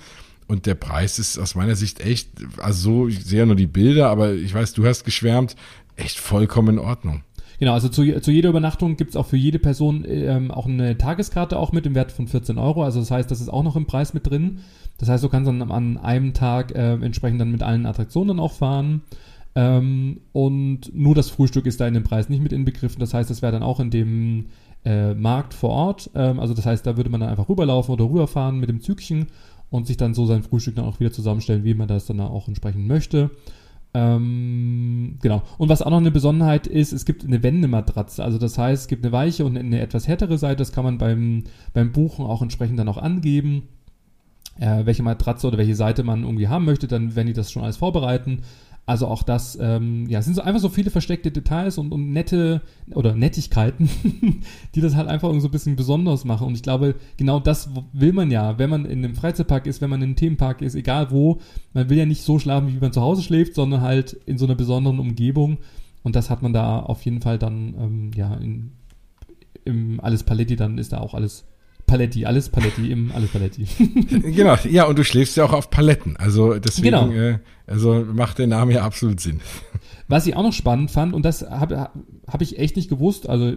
Und 0.47 0.65
der 0.65 0.75
Preis 0.75 1.19
ist 1.19 1.38
aus 1.38 1.55
meiner 1.55 1.75
Sicht 1.75 2.01
echt, 2.01 2.29
also 2.57 2.81
so, 2.81 3.07
ich 3.07 3.23
sehe 3.23 3.39
ja 3.39 3.45
nur 3.45 3.55
die 3.55 3.67
Bilder, 3.67 4.09
aber 4.09 4.34
ich 4.34 4.53
weiß, 4.53 4.73
du 4.73 4.86
hast 4.86 5.05
geschwärmt, 5.05 5.55
echt 5.95 6.19
vollkommen 6.19 6.77
in 6.77 6.79
Ordnung. 6.79 7.23
Genau, 7.64 7.76
also 7.76 7.88
zu, 7.88 8.20
zu 8.20 8.30
jeder 8.30 8.49
Übernachtung 8.49 8.97
gibt 8.97 9.11
es 9.11 9.16
auch 9.16 9.26
für 9.26 9.38
jede 9.38 9.57
Person 9.57 10.03
ähm, 10.05 10.51
auch 10.51 10.66
eine 10.66 10.97
Tageskarte 10.97 11.57
auch 11.57 11.72
mit 11.72 11.86
im 11.86 11.95
Wert 11.95 12.11
von 12.11 12.28
14 12.28 12.57
Euro. 12.57 12.84
Also 12.84 12.99
das 12.99 13.09
heißt, 13.09 13.32
das 13.32 13.39
ist 13.39 13.47
auch 13.47 13.64
noch 13.64 13.78
im 13.78 13.86
Preis 13.86 14.14
mit 14.14 14.30
drin. 14.30 14.59
Das 14.97 15.07
heißt, 15.07 15.24
du 15.24 15.30
kannst 15.30 15.47
dann 15.47 15.72
an 15.72 15.97
einem 15.97 16.34
Tag 16.34 16.76
äh, 16.76 16.95
entsprechend 16.95 17.39
dann 17.39 17.53
mit 17.53 17.64
allen 17.64 17.86
Attraktionen 17.86 18.41
auch 18.41 18.51
fahren. 18.51 19.03
Ähm, 19.55 20.20
und 20.34 20.93
nur 20.93 21.16
das 21.16 21.30
Frühstück 21.30 21.66
ist 21.66 21.80
da 21.80 21.88
in 21.88 21.93
dem 21.93 22.03
Preis 22.03 22.28
nicht 22.28 22.43
mit 22.43 22.51
inbegriffen. 22.51 22.99
Das 22.99 23.14
heißt, 23.14 23.30
das 23.30 23.41
wäre 23.41 23.53
dann 23.53 23.64
auch 23.64 23.80
in 23.80 23.91
dem 23.91 24.47
äh, 24.84 25.14
Markt 25.14 25.53
vor 25.53 25.70
Ort. 25.70 26.09
Ähm, 26.16 26.41
also 26.41 26.53
das 26.53 26.66
heißt, 26.66 26.86
da 26.86 26.97
würde 26.97 27.11
man 27.11 27.22
dann 27.22 27.30
einfach 27.30 27.47
rüberlaufen 27.47 27.93
oder 27.93 28.03
rüberfahren 28.03 28.59
mit 28.59 28.68
dem 28.68 28.82
Zügchen 28.82 29.28
und 29.70 29.88
sich 29.88 29.95
dann 29.95 30.14
so 30.14 30.26
sein 30.26 30.43
Frühstück 30.43 30.76
dann 30.76 30.84
auch 30.84 30.99
wieder 30.99 31.14
zusammenstellen, 31.14 31.64
wie 31.64 31.76
man 31.76 31.88
das 31.88 32.07
dann 32.07 32.20
auch 32.20 32.49
entsprechend 32.49 32.89
möchte. 32.89 33.32
Ähm, 33.95 35.17
genau. 35.21 35.43
Und 35.57 35.69
was 35.69 35.81
auch 35.81 35.91
noch 35.91 35.97
eine 35.97 36.11
Besonderheit 36.11 36.65
ist, 36.67 36.93
es 36.93 37.05
gibt 37.05 37.23
eine 37.23 37.43
Wendematratze. 37.43 38.23
Also 38.23 38.37
das 38.37 38.57
heißt, 38.57 38.83
es 38.83 38.87
gibt 38.87 39.05
eine 39.05 39.11
weiche 39.11 39.45
und 39.45 39.57
eine 39.57 39.79
etwas 39.79 40.07
härtere 40.07 40.37
Seite. 40.37 40.57
Das 40.57 40.71
kann 40.71 40.83
man 40.83 40.97
beim, 40.97 41.43
beim 41.73 41.91
Buchen 41.91 42.25
auch 42.25 42.41
entsprechend 42.41 42.79
dann 42.79 42.89
auch 42.89 42.97
angeben, 42.97 43.67
äh, 44.59 44.85
welche 44.85 45.03
Matratze 45.03 45.47
oder 45.47 45.57
welche 45.57 45.75
Seite 45.75 46.03
man 46.03 46.23
irgendwie 46.23 46.47
haben 46.47 46.65
möchte. 46.65 46.87
Dann 46.87 47.15
werden 47.15 47.27
die 47.27 47.33
das 47.33 47.51
schon 47.51 47.63
alles 47.63 47.77
vorbereiten. 47.77 48.41
Also 48.86 49.07
auch 49.07 49.23
das, 49.23 49.57
ähm, 49.61 50.09
ja, 50.09 50.21
sind 50.21 50.34
so 50.34 50.41
einfach 50.41 50.59
so 50.59 50.67
viele 50.67 50.89
versteckte 50.89 51.31
Details 51.31 51.77
und, 51.77 51.93
und 51.93 52.11
nette 52.11 52.61
oder 52.93 53.15
Nettigkeiten, 53.15 53.89
die 54.75 54.81
das 54.81 54.95
halt 54.95 55.07
einfach 55.07 55.34
so 55.39 55.47
ein 55.47 55.51
bisschen 55.51 55.77
besonders 55.77 56.25
machen. 56.25 56.47
Und 56.47 56.55
ich 56.55 56.63
glaube, 56.63 56.95
genau 57.15 57.39
das 57.39 57.69
will 57.93 58.11
man 58.11 58.29
ja, 58.29 58.57
wenn 58.59 58.69
man 58.69 58.84
in 58.84 59.05
einem 59.05 59.15
Freizeitpark 59.15 59.67
ist, 59.67 59.79
wenn 59.79 59.89
man 59.89 60.01
in 60.01 60.09
einem 60.09 60.15
Themenpark 60.17 60.61
ist, 60.61 60.75
egal 60.75 61.11
wo, 61.11 61.39
man 61.71 61.89
will 61.89 61.97
ja 61.97 62.05
nicht 62.05 62.23
so 62.23 62.39
schlafen, 62.39 62.75
wie 62.75 62.79
man 62.79 62.91
zu 62.91 63.01
Hause 63.01 63.23
schläft, 63.23 63.55
sondern 63.55 63.79
halt 63.79 64.13
in 64.25 64.38
so 64.38 64.45
einer 64.45 64.55
besonderen 64.55 64.99
Umgebung. 64.99 65.59
Und 66.03 66.17
das 66.17 66.29
hat 66.29 66.41
man 66.41 66.51
da 66.51 66.81
auf 66.81 67.03
jeden 67.03 67.21
Fall 67.21 67.39
dann, 67.39 67.75
ähm, 67.79 68.11
ja, 68.15 68.36
in, 68.36 68.73
im 69.63 70.01
Alles 70.01 70.23
Paletti, 70.23 70.57
dann 70.57 70.77
ist 70.77 70.91
da 70.91 70.99
auch 70.99 71.13
alles 71.13 71.45
Paletti, 71.93 72.25
alles 72.25 72.49
Paletti 72.49 72.91
im 72.91 73.11
Alles 73.11 73.29
Paletti. 73.29 73.67
genau, 74.09 74.55
ja, 74.67 74.85
und 74.85 74.97
du 74.97 75.03
schläfst 75.03 75.37
ja 75.37 75.45
auch 75.45 75.53
auf 75.53 75.69
Paletten. 75.69 76.17
Also 76.17 76.55
deswegen, 76.55 76.89
genau. 76.89 77.11
äh, 77.11 77.37
also 77.67 78.03
macht 78.11 78.39
der 78.39 78.47
Name 78.47 78.73
ja 78.73 78.81
absolut 78.83 79.19
Sinn. 79.19 79.41
Was 80.07 80.25
ich 80.25 80.35
auch 80.35 80.41
noch 80.41 80.53
spannend 80.53 80.89
fand, 80.89 81.13
und 81.13 81.23
das 81.23 81.43
habe 81.43 81.91
hab 82.25 82.41
ich 82.41 82.57
echt 82.57 82.77
nicht 82.77 82.89
gewusst, 82.89 83.29
also 83.29 83.53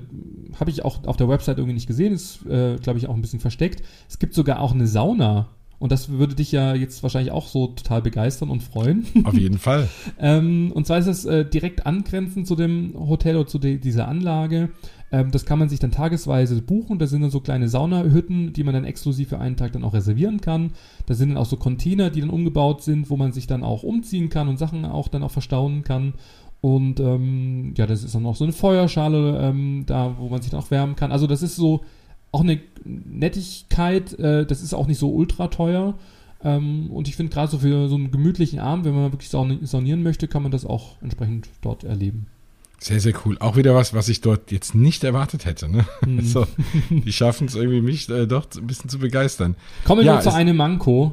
habe 0.61 0.69
ich 0.69 0.85
auch 0.85 1.07
auf 1.07 1.17
der 1.17 1.31
Website 1.31 1.57
irgendwie 1.57 1.73
nicht 1.73 1.87
gesehen, 1.87 2.13
ist, 2.13 2.45
äh, 2.45 2.77
glaube 2.77 2.99
ich, 2.99 3.07
auch 3.09 3.15
ein 3.15 3.23
bisschen 3.23 3.41
versteckt. 3.41 3.83
Es 4.07 4.19
gibt 4.19 4.35
sogar 4.35 4.61
auch 4.61 4.75
eine 4.75 4.87
Sauna. 4.87 5.49
Und 5.79 5.93
das 5.93 6.11
würde 6.11 6.35
dich 6.35 6.53
ja 6.53 6.75
jetzt 6.75 7.03
wahrscheinlich 7.03 7.33
auch 7.33 7.49
so 7.49 7.69
total 7.69 8.03
begeistern 8.03 8.51
und 8.51 8.63
freuen. 8.63 9.07
Auf 9.25 9.35
jeden 9.35 9.59
Fall. 9.59 9.89
ähm, 10.19 10.73
und 10.73 10.87
zwar 10.87 10.99
ist 10.99 11.07
es 11.07 11.25
äh, 11.25 11.45
direkt 11.45 11.87
angrenzend 11.87 12.47
zu 12.47 12.55
dem 12.55 12.95
Hotel 12.95 13.37
oder 13.37 13.47
zu 13.47 13.59
de 13.59 13.79
dieser 13.79 14.09
Anlage. 14.09 14.71
Ähm, 15.13 15.31
das 15.31 15.47
kann 15.47 15.59
man 15.59 15.69
sich 15.69 15.79
dann 15.79 15.91
tagesweise 15.91 16.61
buchen. 16.63 16.99
Da 16.99 17.07
sind 17.07 17.23
dann 17.23 17.31
so 17.31 17.41
kleine 17.41 17.69
Saunahütten, 17.69 18.53
die 18.53 18.65
man 18.65 18.75
dann 18.75 18.85
exklusiv 18.85 19.29
für 19.29 19.39
einen 19.39 19.57
Tag 19.57 19.73
dann 19.73 19.85
auch 19.85 19.95
reservieren 19.95 20.41
kann. 20.41 20.73
Da 21.07 21.15
sind 21.15 21.31
dann 21.31 21.39
auch 21.39 21.47
so 21.47 21.57
Container, 21.57 22.11
die 22.11 22.21
dann 22.21 22.31
umgebaut 22.31 22.83
sind, 22.83 23.11
wo 23.11 23.17
man 23.17 23.33
sich 23.33 23.47
dann 23.47 23.63
auch 23.63 23.83
umziehen 23.83 24.29
kann 24.29 24.49
und 24.49 24.59
Sachen 24.59 24.85
auch 24.85 25.09
dann 25.09 25.23
auch 25.23 25.31
verstauen 25.31 25.85
kann. 25.85 26.15
Und 26.61 27.01
ähm, 27.01 27.75
ja, 27.77 27.87
das 27.87 28.03
ist 28.03 28.15
dann 28.15 28.27
auch 28.27 28.37
so 28.37 28.45
eine 28.45 28.53
Feuerschale 28.53 29.39
ähm, 29.41 29.85
da, 29.87 30.17
wo 30.19 30.29
man 30.29 30.43
sich 30.43 30.51
dann 30.51 30.61
auch 30.61 30.71
wärmen 30.71 30.97
kann. 30.97 31.13
Also 31.13 31.27
das 31.27 31.43
ist 31.43 31.57
so 31.57 31.83
auch 32.33 32.41
eine 32.41 32.61
Nettigkeit. 32.85 34.19
Äh, 34.19 34.47
das 34.47 34.63
ist 34.63 34.75
auch 34.75 34.87
nicht 34.87 34.99
so 34.99 35.11
ultra 35.11 35.49
teuer. 35.49 35.95
Ähm, 36.43 36.91
und 36.91 37.09
ich 37.09 37.17
finde 37.17 37.33
gerade 37.33 37.51
so 37.51 37.59
für 37.59 37.89
so 37.89 37.95
einen 37.95 38.11
gemütlichen 38.11 38.59
Abend, 38.59 38.85
wenn 38.85 38.95
man 38.95 39.13
wirklich 39.13 39.31
saunieren 39.31 40.03
möchte, 40.03 40.29
kann 40.29 40.43
man 40.43 40.53
das 40.53 40.67
auch 40.67 41.01
entsprechend 41.03 41.49
dort 41.63 41.85
erleben. 41.85 42.27
Sehr, 42.87 43.01
sehr 43.01 43.15
cool. 43.25 43.37
Auch 43.41 43.57
wieder 43.57 43.75
was, 43.75 43.95
was 43.95 44.09
ich 44.09 44.21
dort 44.21 44.53
jetzt 44.53 44.77
nicht 44.77 45.03
erwartet 45.03 45.45
hätte. 45.45 45.69
Ne? 45.69 45.85
Mhm. 46.07 46.21
So, 46.25 46.47
die 46.89 47.13
schaffen 47.13 47.49
es 47.49 47.57
irgendwie, 47.57 47.81
mich 47.81 48.09
äh, 48.09 48.27
doch 48.27 48.47
ein 48.57 48.67
bisschen 48.69 48.89
zu 48.89 49.01
begeistern. 49.01 49.57
Kommen 49.85 50.07
ja, 50.07 50.15
wir 50.15 50.21
zu 50.21 50.33
einem 50.33 50.57
Manko. 50.57 51.13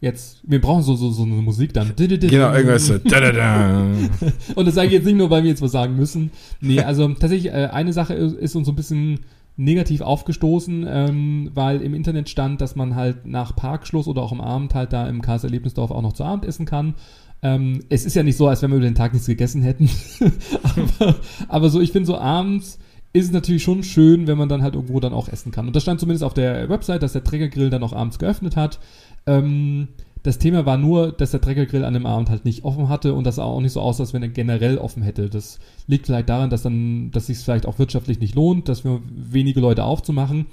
jetzt, 0.00 0.40
wir 0.44 0.62
brauchen 0.62 0.82
so, 0.82 0.94
so, 0.94 1.10
so 1.10 1.24
eine 1.24 1.34
Musik 1.34 1.74
dann. 1.74 1.92
Genau, 1.94 2.54
irgendwas 2.54 2.86
so. 2.86 2.96
Da, 2.96 3.20
da, 3.20 3.32
da. 3.32 3.86
Und 4.54 4.66
das 4.66 4.74
sage 4.74 4.86
ich 4.86 4.94
jetzt 4.94 5.04
nicht 5.04 5.16
nur, 5.16 5.28
weil 5.28 5.42
wir 5.42 5.50
jetzt 5.50 5.60
was 5.60 5.72
sagen 5.72 5.94
müssen. 5.94 6.30
Nee, 6.62 6.80
also 6.80 7.06
tatsächlich, 7.08 7.52
äh, 7.52 7.68
eine 7.70 7.92
Sache 7.92 8.14
ist, 8.14 8.56
uns 8.56 8.64
so 8.64 8.72
ein 8.72 8.76
bisschen 8.76 9.20
negativ 9.58 10.00
aufgestoßen, 10.00 10.86
ähm, 10.88 11.50
weil 11.52 11.82
im 11.82 11.92
Internet 11.92 12.30
stand, 12.30 12.62
dass 12.62 12.76
man 12.76 12.94
halt 12.94 13.26
nach 13.26 13.54
Parkschluss 13.54 14.08
oder 14.08 14.22
auch 14.22 14.32
am 14.32 14.40
Abend 14.40 14.74
halt 14.74 14.94
da 14.94 15.06
im 15.06 15.20
Karls 15.20 15.44
Erlebnisdorf 15.44 15.90
auch 15.90 16.00
noch 16.00 16.14
zu 16.14 16.24
Abend 16.24 16.46
essen 16.46 16.64
kann. 16.64 16.94
Ähm, 17.42 17.80
es 17.88 18.04
ist 18.04 18.14
ja 18.14 18.22
nicht 18.22 18.36
so, 18.36 18.48
als 18.48 18.62
wenn 18.62 18.70
wir 18.70 18.76
über 18.76 18.86
den 18.86 18.94
Tag 18.94 19.12
nichts 19.12 19.26
gegessen 19.26 19.62
hätten. 19.62 19.88
aber, 20.62 21.16
aber 21.48 21.70
so, 21.70 21.80
ich 21.80 21.92
finde 21.92 22.06
so 22.06 22.18
abends 22.18 22.78
ist 23.12 23.26
es 23.26 23.32
natürlich 23.32 23.62
schon 23.62 23.82
schön, 23.82 24.26
wenn 24.26 24.38
man 24.38 24.48
dann 24.48 24.62
halt 24.62 24.74
irgendwo 24.74 25.00
dann 25.00 25.12
auch 25.12 25.28
essen 25.28 25.50
kann. 25.50 25.66
Und 25.66 25.74
das 25.74 25.82
stand 25.82 25.98
zumindest 25.98 26.22
auf 26.22 26.34
der 26.34 26.68
Website, 26.68 27.02
dass 27.02 27.12
der 27.12 27.24
Trägergrill 27.24 27.70
dann 27.70 27.82
auch 27.82 27.92
abends 27.92 28.18
geöffnet 28.18 28.56
hat. 28.56 28.78
Ähm, 29.26 29.88
das 30.22 30.38
Thema 30.38 30.66
war 30.66 30.76
nur, 30.76 31.12
dass 31.12 31.30
der 31.30 31.40
Trägergrill 31.40 31.84
an 31.84 31.94
dem 31.94 32.06
Abend 32.06 32.28
halt 32.28 32.44
nicht 32.44 32.64
offen 32.64 32.88
hatte 32.88 33.14
und 33.14 33.24
das 33.24 33.38
auch 33.38 33.60
nicht 33.60 33.72
so 33.72 33.80
aus, 33.80 34.00
als 34.00 34.12
wenn 34.12 34.22
er 34.22 34.28
generell 34.28 34.78
offen 34.78 35.02
hätte. 35.02 35.30
Das 35.30 35.58
liegt 35.86 36.06
vielleicht 36.06 36.28
daran, 36.28 36.50
dass 36.50 36.62
dann, 36.62 37.10
dass 37.10 37.26
sich 37.26 37.38
vielleicht 37.38 37.66
auch 37.66 37.78
wirtschaftlich 37.78 38.20
nicht 38.20 38.34
lohnt, 38.34 38.68
dass 38.68 38.84
wir 38.84 39.00
wenige 39.08 39.60
Leute 39.60 39.84
aufzumachen. 39.84 40.46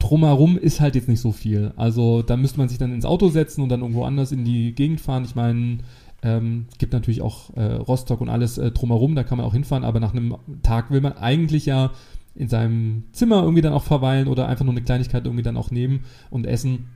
Drumherum 0.00 0.58
ist 0.58 0.80
halt 0.80 0.96
jetzt 0.96 1.08
nicht 1.08 1.20
so 1.20 1.32
viel. 1.32 1.72
Also 1.76 2.22
da 2.22 2.36
müsste 2.36 2.58
man 2.58 2.68
sich 2.68 2.78
dann 2.78 2.92
ins 2.92 3.04
Auto 3.06 3.28
setzen 3.28 3.62
und 3.62 3.68
dann 3.68 3.80
irgendwo 3.80 4.04
anders 4.04 4.32
in 4.32 4.44
die 4.44 4.72
Gegend 4.72 5.00
fahren. 5.00 5.24
Ich 5.24 5.36
meine, 5.36 5.78
ähm, 6.24 6.66
gibt 6.78 6.92
natürlich 6.94 7.20
auch 7.20 7.54
äh, 7.54 7.74
Rostock 7.74 8.20
und 8.20 8.30
alles 8.30 8.56
äh, 8.58 8.70
drumherum, 8.70 9.14
da 9.14 9.22
kann 9.22 9.38
man 9.38 9.46
auch 9.46 9.52
hinfahren, 9.52 9.84
aber 9.84 10.00
nach 10.00 10.12
einem 10.12 10.36
Tag 10.62 10.90
will 10.90 11.02
man 11.02 11.12
eigentlich 11.12 11.66
ja 11.66 11.92
in 12.34 12.48
seinem 12.48 13.04
Zimmer 13.12 13.42
irgendwie 13.42 13.60
dann 13.60 13.74
auch 13.74 13.84
verweilen 13.84 14.26
oder 14.26 14.48
einfach 14.48 14.64
nur 14.64 14.72
eine 14.72 14.82
Kleinigkeit 14.82 15.24
irgendwie 15.26 15.44
dann 15.44 15.56
auch 15.56 15.70
nehmen 15.70 16.00
und 16.30 16.46
essen 16.46 16.86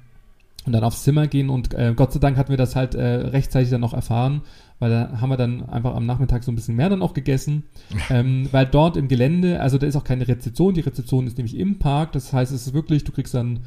und 0.65 0.73
dann 0.73 0.83
aufs 0.83 1.05
Zimmer 1.05 1.27
gehen 1.27 1.51
und 1.51 1.75
äh, 1.75 1.93
Gott 1.95 2.13
sei 2.13 2.21
Dank 2.21 2.39
hatten 2.39 2.51
wir 2.51 2.57
das 2.57 2.75
halt 2.75 2.95
äh, 2.95 3.05
rechtzeitig 3.05 3.71
dann 3.71 3.83
noch 3.83 3.95
erfahren, 3.95 4.41
weil 4.79 4.91
da 4.91 5.21
haben 5.21 5.31
wir 5.31 5.37
dann 5.37 5.69
einfach 5.69 5.95
am 5.95 6.07
Nachmittag 6.07 6.43
so 6.43 6.51
ein 6.51 6.57
bisschen 6.57 6.75
mehr 6.77 6.89
dann 6.89 7.03
auch 7.03 7.13
gegessen, 7.13 7.65
ähm, 8.11 8.49
weil 8.51 8.67
dort 8.67 8.97
im 8.97 9.09
Gelände, 9.09 9.61
also 9.61 9.77
da 9.77 9.87
ist 9.87 9.97
auch 9.97 10.05
keine 10.05 10.27
Rezeption, 10.27 10.75
die 10.75 10.81
Rezeption 10.81 11.27
ist 11.27 11.37
nämlich 11.37 11.57
im 11.57 11.79
Park, 11.79 12.13
das 12.13 12.33
heißt 12.33 12.51
es 12.51 12.67
ist 12.67 12.73
wirklich, 12.73 13.05
du 13.05 13.13
kriegst 13.13 13.35
dann 13.35 13.61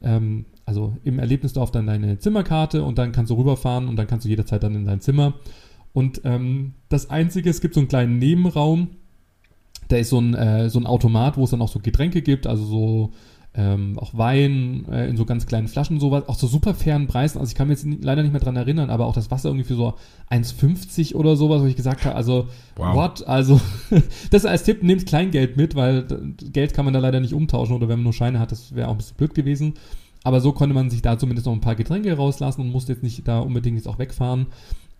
ähm, 0.00 0.46
also 0.64 0.96
im 1.04 1.18
Erlebnisdorf 1.18 1.70
dann 1.70 1.86
deine 1.86 2.18
Zimmerkarte 2.18 2.84
und 2.84 2.98
dann 2.98 3.12
kannst 3.12 3.30
du 3.30 3.34
rüberfahren 3.34 3.88
und 3.88 3.96
dann 3.96 4.06
kannst 4.06 4.24
du 4.24 4.28
jederzeit 4.28 4.62
dann 4.62 4.74
in 4.74 4.86
dein 4.86 5.00
Zimmer. 5.00 5.34
Und 5.92 6.22
ähm, 6.24 6.74
das 6.88 7.10
Einzige, 7.10 7.50
es 7.50 7.60
gibt 7.60 7.74
so 7.74 7.80
einen 7.80 7.88
kleinen 7.88 8.18
Nebenraum, 8.18 8.88
da 9.88 9.96
ist 9.96 10.10
so 10.10 10.20
ein, 10.20 10.34
äh, 10.34 10.70
so 10.70 10.78
ein 10.78 10.86
Automat, 10.86 11.36
wo 11.36 11.44
es 11.44 11.50
dann 11.50 11.60
auch 11.60 11.68
so 11.68 11.80
Getränke 11.80 12.22
gibt, 12.22 12.46
also 12.46 12.64
so 12.64 13.12
ähm, 13.54 13.98
auch 13.98 14.16
Wein 14.16 14.86
äh, 14.90 15.08
in 15.08 15.18
so 15.18 15.26
ganz 15.26 15.46
kleinen 15.46 15.68
Flaschen 15.68 16.00
sowas, 16.00 16.26
auch 16.26 16.36
so 16.36 16.46
super 16.46 16.72
fairen 16.72 17.06
Preisen. 17.06 17.38
Also 17.38 17.50
ich 17.50 17.54
kann 17.54 17.68
mir 17.68 17.74
jetzt 17.74 17.86
leider 18.00 18.22
nicht 18.22 18.32
mehr 18.32 18.40
dran 18.40 18.56
erinnern, 18.56 18.88
aber 18.88 19.04
auch 19.04 19.12
das 19.12 19.30
Wasser 19.30 19.50
irgendwie 19.50 19.66
für 19.66 19.74
so 19.74 19.94
1,50 20.30 21.14
oder 21.14 21.36
sowas, 21.36 21.60
wo 21.60 21.66
ich 21.66 21.76
gesagt 21.76 22.06
habe, 22.06 22.16
also 22.16 22.48
wow. 22.76 22.94
what? 22.94 23.28
Also 23.28 23.60
das 24.30 24.46
als 24.46 24.62
Tipp, 24.62 24.82
nehmt 24.82 25.04
Kleingeld 25.06 25.58
mit, 25.58 25.74
weil 25.74 26.06
Geld 26.52 26.72
kann 26.72 26.86
man 26.86 26.94
da 26.94 27.00
leider 27.00 27.20
nicht 27.20 27.34
umtauschen 27.34 27.76
oder 27.76 27.88
wenn 27.88 27.98
man 27.98 28.04
nur 28.04 28.14
Scheine 28.14 28.38
hat, 28.38 28.52
das 28.52 28.74
wäre 28.74 28.88
auch 28.88 28.92
ein 28.92 28.98
bisschen 28.98 29.16
blöd 29.18 29.34
gewesen. 29.34 29.74
Aber 30.24 30.40
so 30.40 30.52
konnte 30.52 30.74
man 30.74 30.90
sich 30.90 31.02
da 31.02 31.18
zumindest 31.18 31.46
noch 31.46 31.52
ein 31.52 31.60
paar 31.60 31.74
Getränke 31.74 32.16
rauslassen 32.16 32.60
und 32.60 32.70
musste 32.70 32.92
jetzt 32.92 33.02
nicht 33.02 33.26
da 33.26 33.40
unbedingt 33.40 33.76
jetzt 33.76 33.88
auch 33.88 33.98
wegfahren. 33.98 34.46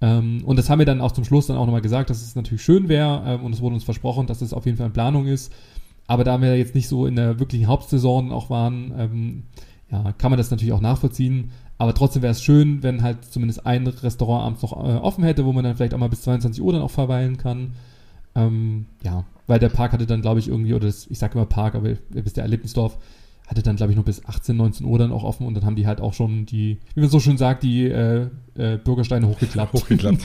Ähm, 0.00 0.42
und 0.44 0.58
das 0.58 0.68
haben 0.68 0.80
wir 0.80 0.86
dann 0.86 1.00
auch 1.00 1.12
zum 1.12 1.24
Schluss 1.24 1.46
dann 1.46 1.56
auch 1.56 1.66
nochmal 1.66 1.80
gesagt, 1.80 2.10
dass 2.10 2.22
es 2.22 2.34
natürlich 2.34 2.62
schön 2.62 2.88
wäre 2.88 3.22
ähm, 3.26 3.44
und 3.44 3.52
es 3.52 3.60
wurde 3.60 3.76
uns 3.76 3.84
versprochen, 3.84 4.26
dass 4.26 4.42
es 4.42 4.52
auf 4.52 4.66
jeden 4.66 4.76
Fall 4.76 4.88
in 4.88 4.92
Planung 4.92 5.26
ist. 5.26 5.52
Aber 6.08 6.24
da 6.24 6.40
wir 6.40 6.58
jetzt 6.58 6.74
nicht 6.74 6.88
so 6.88 7.06
in 7.06 7.16
der 7.16 7.38
wirklichen 7.38 7.68
Hauptsaison 7.68 8.32
auch 8.32 8.50
waren, 8.50 8.92
ähm, 8.98 9.42
ja, 9.90 10.12
kann 10.18 10.30
man 10.30 10.38
das 10.38 10.50
natürlich 10.50 10.72
auch 10.72 10.80
nachvollziehen. 10.80 11.52
Aber 11.78 11.94
trotzdem 11.94 12.22
wäre 12.22 12.32
es 12.32 12.42
schön, 12.42 12.82
wenn 12.82 13.02
halt 13.02 13.24
zumindest 13.24 13.66
ein 13.66 13.86
Restaurant 13.86 14.44
abends 14.44 14.62
noch 14.62 14.72
äh, 14.72 14.96
offen 14.98 15.24
hätte, 15.24 15.44
wo 15.44 15.52
man 15.52 15.64
dann 15.64 15.76
vielleicht 15.76 15.94
auch 15.94 15.98
mal 15.98 16.08
bis 16.08 16.22
22 16.22 16.62
Uhr 16.62 16.72
dann 16.72 16.82
auch 16.82 16.90
verweilen 16.90 17.36
kann. 17.36 17.72
Ähm, 18.34 18.86
ja, 19.02 19.24
weil 19.46 19.58
der 19.58 19.68
Park 19.68 19.92
hatte 19.92 20.06
dann, 20.06 20.22
glaube 20.22 20.40
ich, 20.40 20.48
irgendwie, 20.48 20.74
oder 20.74 20.86
das, 20.86 21.06
ich 21.08 21.18
sage 21.18 21.34
immer 21.34 21.46
Park, 21.46 21.74
aber 21.74 21.90
ihr 21.90 21.98
wisst 22.12 22.36
ja, 22.36 22.42
Erlebnisdorf, 22.42 22.98
hatte 23.46 23.62
dann, 23.62 23.76
glaube 23.76 23.92
ich, 23.92 23.96
noch 23.96 24.04
bis 24.04 24.24
18, 24.24 24.56
19 24.56 24.86
Uhr 24.86 24.98
dann 24.98 25.12
auch 25.12 25.24
offen 25.24 25.46
und 25.46 25.54
dann 25.54 25.64
haben 25.64 25.76
die 25.76 25.86
halt 25.86 26.00
auch 26.00 26.14
schon 26.14 26.46
die, 26.46 26.78
wie 26.94 27.00
man 27.00 27.10
so 27.10 27.20
schön 27.20 27.36
sagt, 27.36 27.62
die 27.62 27.84
äh, 27.86 28.28
äh, 28.56 28.78
Bürgersteine 28.78 29.26
hochgeklappt. 29.26 29.72
Hochgeklappt. 29.72 30.22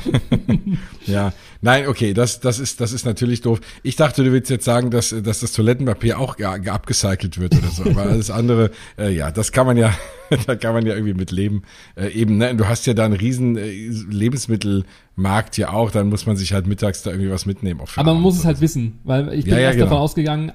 ja, 1.05 1.33
nein, 1.61 1.87
okay, 1.87 2.13
das, 2.13 2.39
das, 2.39 2.59
ist, 2.59 2.81
das 2.81 2.91
ist 2.91 3.05
natürlich 3.05 3.41
doof. 3.41 3.59
Ich 3.83 3.95
dachte, 3.95 4.23
du 4.23 4.31
willst 4.31 4.49
jetzt 4.49 4.65
sagen, 4.65 4.91
dass, 4.91 5.15
dass 5.23 5.39
das 5.39 5.53
Toilettenpapier 5.53 6.19
auch 6.19 6.37
abgecycelt 6.39 7.39
wird 7.39 7.57
oder 7.57 7.67
so, 7.67 7.83
aber 7.89 8.03
alles 8.03 8.29
andere, 8.29 8.71
äh, 8.97 9.09
ja, 9.09 9.31
das 9.31 9.51
kann 9.51 9.65
man 9.65 9.77
ja, 9.77 9.93
da 10.45 10.55
kann 10.55 10.73
man 10.73 10.85
ja 10.85 10.93
irgendwie 10.93 11.13
mit 11.13 11.31
leben. 11.31 11.63
Äh, 11.95 12.09
eben, 12.09 12.37
ne, 12.37 12.55
du 12.55 12.67
hast 12.67 12.85
ja 12.85 12.93
da 12.93 13.05
einen 13.05 13.15
riesen 13.15 13.57
äh, 13.57 13.71
Lebensmittelmarkt 14.09 15.57
ja 15.57 15.71
auch, 15.71 15.91
dann 15.91 16.09
muss 16.09 16.25
man 16.25 16.37
sich 16.37 16.53
halt 16.53 16.67
mittags 16.67 17.03
da 17.03 17.11
irgendwie 17.11 17.31
was 17.31 17.45
mitnehmen. 17.45 17.81
aber 17.95 18.13
man 18.13 18.21
muss 18.21 18.37
es 18.37 18.45
halt 18.45 18.61
wissen, 18.61 18.99
weil 19.03 19.33
ich 19.33 19.45
bin 19.45 19.53
ja, 19.53 19.59
ja, 19.59 19.65
erst 19.65 19.77
genau. 19.77 19.89
davon 19.89 20.01
ausgegangen, 20.01 20.51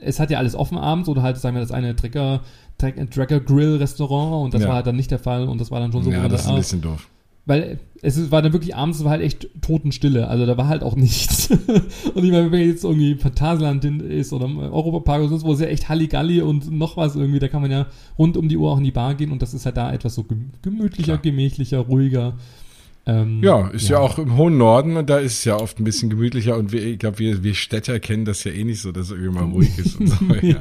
es 0.00 0.20
hat 0.20 0.30
ja 0.30 0.38
alles 0.38 0.54
offen 0.54 0.78
abends 0.78 1.08
oder 1.08 1.22
halt, 1.22 1.36
sagen 1.36 1.56
wir, 1.56 1.60
das 1.60 1.72
eine 1.72 1.96
Trecker, 1.96 2.40
Tracker 2.78 3.40
Grill 3.40 3.76
Restaurant 3.76 4.44
und 4.44 4.54
das 4.54 4.62
ja. 4.62 4.68
war 4.68 4.76
halt 4.76 4.86
dann 4.86 4.96
nicht 4.96 5.10
der 5.10 5.18
Fall 5.18 5.48
und 5.48 5.60
das 5.60 5.70
war 5.70 5.80
dann 5.80 5.92
schon 5.92 6.02
so. 6.02 6.10
Ja, 6.10 6.28
das 6.28 6.42
ist 6.42 6.48
ein 6.48 6.56
bisschen 6.56 6.80
doof. 6.80 7.08
Weil 7.46 7.78
es 8.00 8.30
war 8.30 8.40
dann 8.40 8.54
wirklich 8.54 8.74
abends, 8.74 8.98
es 8.98 9.04
war 9.04 9.10
halt 9.10 9.20
echt 9.20 9.48
Totenstille, 9.60 10.28
also 10.28 10.46
da 10.46 10.56
war 10.56 10.66
halt 10.66 10.82
auch 10.82 10.96
nichts. 10.96 11.50
und 12.14 12.24
ich 12.24 12.32
meine, 12.32 12.50
wenn 12.50 12.66
jetzt 12.66 12.84
irgendwie 12.84 13.16
Phantasialand 13.16 13.84
ist 13.84 14.32
oder 14.32 14.46
Europapark 14.46 15.20
oder 15.20 15.28
sonst 15.28 15.44
wo, 15.44 15.52
ist 15.52 15.60
ja 15.60 15.66
echt 15.66 15.90
Halligalli 15.90 16.40
und 16.40 16.70
noch 16.70 16.96
was 16.96 17.16
irgendwie, 17.16 17.40
da 17.40 17.48
kann 17.48 17.60
man 17.60 17.70
ja 17.70 17.86
rund 18.18 18.38
um 18.38 18.48
die 18.48 18.56
Uhr 18.56 18.72
auch 18.72 18.78
in 18.78 18.84
die 18.84 18.92
Bar 18.92 19.14
gehen 19.14 19.30
und 19.30 19.42
das 19.42 19.52
ist 19.52 19.66
halt 19.66 19.76
da 19.76 19.92
etwas 19.92 20.14
so 20.14 20.24
gemütlicher, 20.62 21.18
Klar. 21.18 21.18
gemächlicher, 21.18 21.80
ruhiger. 21.80 22.34
Ähm, 23.06 23.42
ja, 23.42 23.68
ist 23.68 23.88
ja. 23.88 23.98
ja. 23.98 24.02
auch 24.02 24.18
im 24.18 24.36
hohen 24.36 24.56
Norden 24.56 24.96
und 24.96 25.10
da 25.10 25.18
ist 25.18 25.38
es 25.38 25.44
ja 25.44 25.56
oft 25.56 25.78
ein 25.78 25.84
bisschen 25.84 26.08
gemütlicher 26.08 26.56
und 26.56 26.72
wir, 26.72 26.82
ich 26.82 26.98
glaube, 26.98 27.18
wir, 27.18 27.42
wir 27.42 27.54
Städter 27.54 28.00
kennen 28.00 28.24
das 28.24 28.44
ja 28.44 28.52
eh 28.52 28.64
nicht 28.64 28.80
so, 28.80 28.92
dass 28.92 29.06
es 29.06 29.10
irgendwie 29.12 29.38
mal 29.38 29.44
ruhig 29.44 29.78
ist 29.78 30.00
und 30.00 30.08
so. 30.08 30.16
Ja. 30.42 30.56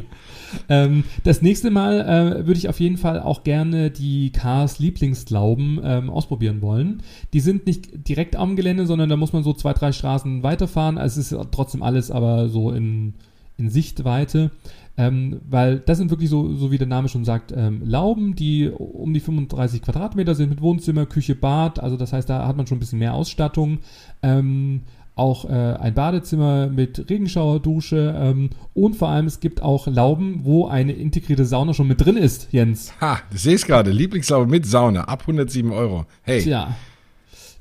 ähm, 0.70 1.04
das 1.24 1.41
nächste 1.41 1.72
Mal 1.72 2.02
äh, 2.02 2.46
würde 2.46 2.58
ich 2.58 2.70
auf 2.70 2.80
jeden 2.80 2.98
Fall 2.98 3.20
auch 3.20 3.44
gerne 3.44 3.91
die 3.91 4.32
Cars 4.32 4.78
Lieblingsglauben 4.80 5.80
ähm, 5.84 6.10
ausprobieren 6.10 6.62
wollen. 6.62 7.02
Die 7.32 7.39
sind 7.39 7.66
nicht 7.66 8.08
direkt 8.08 8.36
am 8.36 8.56
Gelände, 8.56 8.86
sondern 8.86 9.10
da 9.10 9.16
muss 9.16 9.34
man 9.34 9.44
so 9.44 9.54
zwei, 9.54 9.74
drei 9.74 9.91
Straßen 9.91 10.44
weiterfahren. 10.44 10.98
Also 10.98 11.22
es 11.22 11.32
ist 11.32 11.48
trotzdem 11.52 11.82
alles 11.82 12.12
aber 12.12 12.50
so 12.50 12.72
in, 12.72 13.14
in 13.58 13.70
Sichtweite. 13.70 14.52
Ähm, 14.96 15.41
weil 15.50 15.80
das 15.80 15.98
sind 15.98 16.12
wirklich 16.12 16.30
so, 16.30 16.54
so 16.56 16.72
wie 16.72 16.78
der 16.78 16.88
Name 16.88 17.10
schon 17.10 17.26
sagt, 17.26 17.52
ähm, 17.56 17.82
Lauben, 17.84 18.36
die 18.36 18.70
um 18.70 19.14
die 19.14 19.20
35 19.20 19.82
Quadratmeter 19.82 20.36
sind 20.36 20.50
mit 20.50 20.62
Wohnzimmer, 20.62 21.06
Küche, 21.06 21.36
Bad. 21.36 21.80
Also 21.80 21.98
das 21.98 22.14
heißt, 22.14 22.30
da 22.30 22.48
hat 22.48 22.58
man 22.58 22.68
schon 22.68 22.78
ein 22.78 22.80
bisschen 22.80 23.00
mehr 23.00 23.16
Ausstattung. 23.16 23.80
Ähm, 24.22 24.82
auch 25.16 25.46
äh, 25.46 25.54
ein 25.54 25.94
Badezimmer 25.94 26.68
mit 26.68 27.10
Regenschauerdusche 27.10 28.16
ähm, 28.18 28.50
und 28.74 28.96
vor 28.96 29.10
allem 29.10 29.28
es 29.28 29.39
gibt 29.39 29.62
auch 29.62 29.86
Lauben, 29.88 30.41
wo 30.44 30.68
eine 30.68 30.94
integrierte 30.94 31.46
Sauna 31.46 31.74
schon 31.74 31.88
mit 31.88 32.04
drin 32.04 32.18
ist, 32.18 32.52
Jens. 32.52 32.94
Ha, 33.00 33.20
das 33.32 33.44
sehe 33.44 33.56
ich 33.56 33.66
gerade. 33.66 33.91
Lieblingslaube 33.91 34.50
mit 34.50 34.66
Sauna 34.66 35.04
ab 35.04 35.22
107 35.22 35.72
Euro. 35.72 36.06
Hey. 36.24 36.41
Tja. 36.41 36.76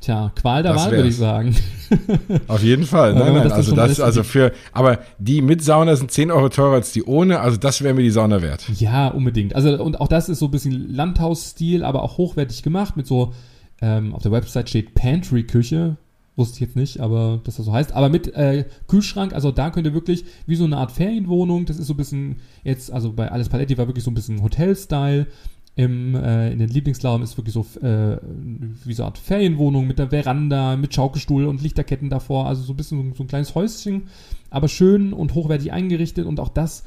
Tja, 0.03 0.33
Qual 0.35 0.65
der 0.65 0.75
Wahl, 0.75 0.91
würde 0.91 1.09
ich 1.09 1.17
sagen. 1.17 1.55
Auf 2.49 2.61
jeden 2.65 2.85
Fall. 2.87 3.15
Nein, 3.15 3.35
nein, 3.35 3.53
also 3.53 3.73
das, 3.73 4.01
also 4.01 4.25
für, 4.25 4.51
aber 4.73 4.99
die 5.21 5.41
mit 5.43 5.63
Sauna 5.63 5.95
sind 5.95 6.11
10 6.11 6.33
Euro 6.33 6.49
teurer 6.49 6.75
als 6.75 6.91
die 6.91 7.05
ohne, 7.05 7.39
also 7.39 7.57
das 7.57 7.83
wäre 7.83 7.95
mir 7.95 8.03
die 8.03 8.11
Sauna 8.11 8.43
wert. 8.43 8.69
Ja, 8.81 9.07
unbedingt. 9.09 9.55
Also, 9.55 9.81
und 9.81 10.01
auch 10.01 10.09
das 10.09 10.29
ist 10.29 10.41
so 10.41 10.47
ein 10.47 10.51
bisschen 10.51 10.93
Landhausstil, 10.93 11.85
aber 11.85 12.03
auch 12.03 12.19
hochwertig 12.19 12.65
gemacht 12.65 12.97
mit 12.97 13.07
so, 13.07 13.33
ähm, 13.81 14.13
auf 14.13 14.23
der 14.23 14.33
Website 14.33 14.69
steht 14.69 14.95
Pantry-Küche. 14.95 15.97
Wusste 16.35 16.57
ich 16.57 16.61
jetzt 16.63 16.77
nicht, 16.77 16.99
aber 16.99 17.41
dass 17.45 17.57
das 17.57 17.67
so 17.67 17.73
heißt. 17.73 17.93
Aber 17.93 18.09
mit 18.09 18.35
äh, 18.35 18.65
Kühlschrank, 18.89 19.33
also 19.35 19.53
da 19.53 19.71
könnt 19.71 19.87
ihr 19.87 19.95
wirklich 19.95 20.25
wie 20.47 20.57
so 20.57 20.65
eine 20.65 20.79
Art 20.79 20.91
Ferienwohnung, 20.91 21.65
das 21.67 21.79
ist 21.79 21.87
so 21.87 21.95
ein 21.95 21.99
bisschen 21.99 22.37
jetzt, 22.65 22.91
also 22.91 23.13
bei 23.13 23.31
Alles 23.31 23.51
Paletti 23.51 23.79
war 23.79 23.87
wirklich 23.87 24.05
so 24.05 24.11
ein 24.11 24.15
bisschen 24.15 24.43
Hotel-Style 24.43 25.29
im, 25.75 26.15
äh, 26.15 26.53
in 26.53 26.59
den 26.59 26.69
Lieblingslauben 26.69 27.23
ist 27.23 27.39
wirklich 27.39 27.55
so 27.55 27.65
äh, 27.81 28.19
wie 28.85 28.93
so 28.93 29.03
eine 29.03 29.09
Art 29.09 29.19
Ferienwohnung 29.19 29.87
mit 29.87 29.99
der 29.99 30.11
Veranda, 30.11 30.77
mit 30.77 30.95
Schaukelstuhl 30.95 31.47
und 31.47 31.63
Lichterketten 31.63 32.11
davor. 32.11 32.47
Also 32.47 32.63
so 32.63 32.75
ein 32.75 32.77
bisschen 32.77 33.11
so, 33.11 33.17
so 33.17 33.25
ein 33.25 33.29
kleines 33.29 33.55
Häuschen, 33.55 34.09
aber 34.51 34.69
schön 34.69 35.13
und 35.15 35.35
hochwertig 35.35 35.73
eingerichtet. 35.73 36.27
Und 36.27 36.41
auch 36.41 36.51
das, 36.51 36.85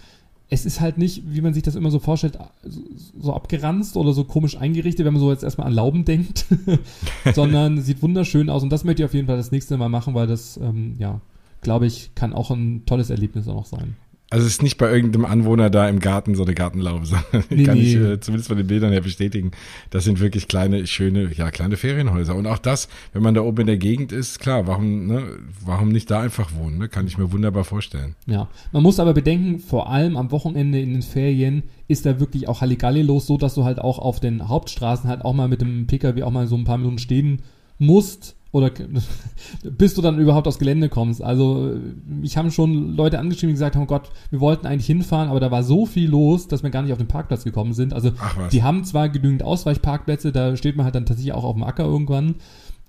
es 0.49 0.67
ist 0.67 0.81
halt 0.81 0.99
nicht, 0.99 1.23
wie 1.33 1.41
man 1.41 1.55
sich 1.55 1.63
das 1.63 1.75
immer 1.75 1.89
so 1.89 1.97
vorstellt, 1.97 2.37
so, 2.63 2.81
so 3.19 3.33
abgeranzt 3.33 3.97
oder 3.97 4.13
so 4.13 4.23
komisch 4.23 4.57
eingerichtet, 4.57 5.03
wenn 5.05 5.13
man 5.13 5.21
so 5.21 5.31
jetzt 5.31 5.43
erstmal 5.43 5.67
an 5.67 5.73
Lauben 5.73 6.05
denkt, 6.05 6.45
sondern 7.33 7.81
sieht 7.81 8.03
wunderschön 8.03 8.51
aus. 8.51 8.61
Und 8.61 8.69
das 8.69 8.83
möchte 8.83 9.01
ich 9.01 9.05
auf 9.05 9.15
jeden 9.15 9.25
Fall 9.25 9.37
das 9.37 9.51
nächste 9.51 9.77
Mal 9.77 9.89
machen, 9.89 10.13
weil 10.13 10.27
das, 10.27 10.57
ähm, 10.57 10.93
ja, 10.99 11.21
glaube 11.61 11.87
ich, 11.87 12.13
kann 12.13 12.33
auch 12.33 12.51
ein 12.51 12.83
tolles 12.85 13.09
Erlebnis 13.09 13.47
auch 13.47 13.55
noch 13.55 13.65
sein. 13.65 13.95
Also 14.31 14.47
es 14.47 14.53
ist 14.53 14.63
nicht 14.63 14.77
bei 14.77 14.91
irgendeinem 14.91 15.25
Anwohner 15.25 15.69
da 15.69 15.87
im 15.87 15.99
Garten 15.99 16.33
so 16.33 16.43
eine 16.43 16.55
Gartenlaube, 16.55 17.05
sondern 17.05 17.43
nee, 17.49 17.63
kann 17.63 17.77
nee. 17.77 17.83
ich 17.83 17.95
äh, 17.95 18.19
zumindest 18.19 18.47
von 18.47 18.57
den 18.57 18.67
Bildern 18.67 18.91
her 18.91 19.01
bestätigen. 19.01 19.51
Das 19.91 20.03
sind 20.03 20.19
wirklich 20.19 20.47
kleine, 20.47 20.87
schöne, 20.87 21.31
ja, 21.33 21.51
kleine 21.51 21.77
Ferienhäuser. 21.77 22.35
Und 22.35 22.47
auch 22.47 22.57
das, 22.57 22.89
wenn 23.13 23.21
man 23.21 23.35
da 23.35 23.41
oben 23.41 23.61
in 23.61 23.67
der 23.67 23.77
Gegend 23.77 24.11
ist, 24.11 24.39
klar, 24.39 24.65
warum, 24.65 25.05
ne, 25.07 25.23
warum 25.63 25.89
nicht 25.89 26.09
da 26.09 26.21
einfach 26.21 26.53
wohnen, 26.55 26.79
ne? 26.79 26.89
Kann 26.89 27.05
ich 27.05 27.17
mir 27.17 27.31
wunderbar 27.31 27.63
vorstellen. 27.63 28.15
Ja, 28.25 28.47
man 28.71 28.83
muss 28.83 28.99
aber 28.99 29.13
bedenken, 29.13 29.59
vor 29.59 29.89
allem 29.89 30.17
am 30.17 30.31
Wochenende 30.31 30.79
in 30.79 30.93
den 30.93 31.01
Ferien 31.03 31.63
ist 31.87 32.05
da 32.05 32.19
wirklich 32.19 32.47
auch 32.47 32.61
Halligalli 32.61 33.03
los, 33.03 33.27
so 33.27 33.37
dass 33.37 33.53
du 33.53 33.63
halt 33.63 33.79
auch 33.79 33.99
auf 33.99 34.19
den 34.19 34.47
Hauptstraßen 34.47 35.07
halt 35.07 35.23
auch 35.23 35.33
mal 35.33 35.47
mit 35.47 35.61
dem 35.61 35.85
Pkw 35.85 36.23
auch 36.23 36.31
mal 36.31 36.47
so 36.47 36.55
ein 36.55 36.63
paar 36.63 36.77
Minuten 36.77 36.97
stehen 36.97 37.41
musst 37.77 38.35
oder 38.55 38.71
bis 39.63 39.95
du 39.95 40.01
dann 40.01 40.17
überhaupt 40.17 40.47
aufs 40.47 40.59
Gelände 40.59 40.87
kommst. 40.87 41.21
Also 41.21 41.73
ich 42.21 42.37
habe 42.37 42.51
schon 42.51 42.95
Leute 42.95 43.19
angeschrieben, 43.19 43.49
die 43.49 43.55
gesagt 43.55 43.75
haben, 43.75 43.83
oh 43.83 43.87
Gott, 43.87 44.09
wir 44.29 44.39
wollten 44.39 44.65
eigentlich 44.65 44.85
hinfahren, 44.85 45.27
aber 45.27 45.41
da 45.41 45.51
war 45.51 45.61
so 45.61 45.85
viel 45.85 46.09
los, 46.09 46.47
dass 46.47 46.63
wir 46.63 46.69
gar 46.69 46.81
nicht 46.81 46.93
auf 46.93 46.97
den 46.97 47.09
Parkplatz 47.09 47.43
gekommen 47.43 47.73
sind. 47.73 47.93
Also 47.93 48.11
die 48.53 48.63
haben 48.63 48.85
zwar 48.85 49.09
genügend 49.09 49.43
Ausweichparkplätze, 49.43 50.31
da 50.31 50.55
steht 50.55 50.77
man 50.77 50.85
halt 50.85 50.95
dann 50.95 51.05
tatsächlich 51.05 51.33
auch 51.33 51.43
auf 51.43 51.55
dem 51.55 51.63
Acker 51.63 51.83
irgendwann. 51.83 52.35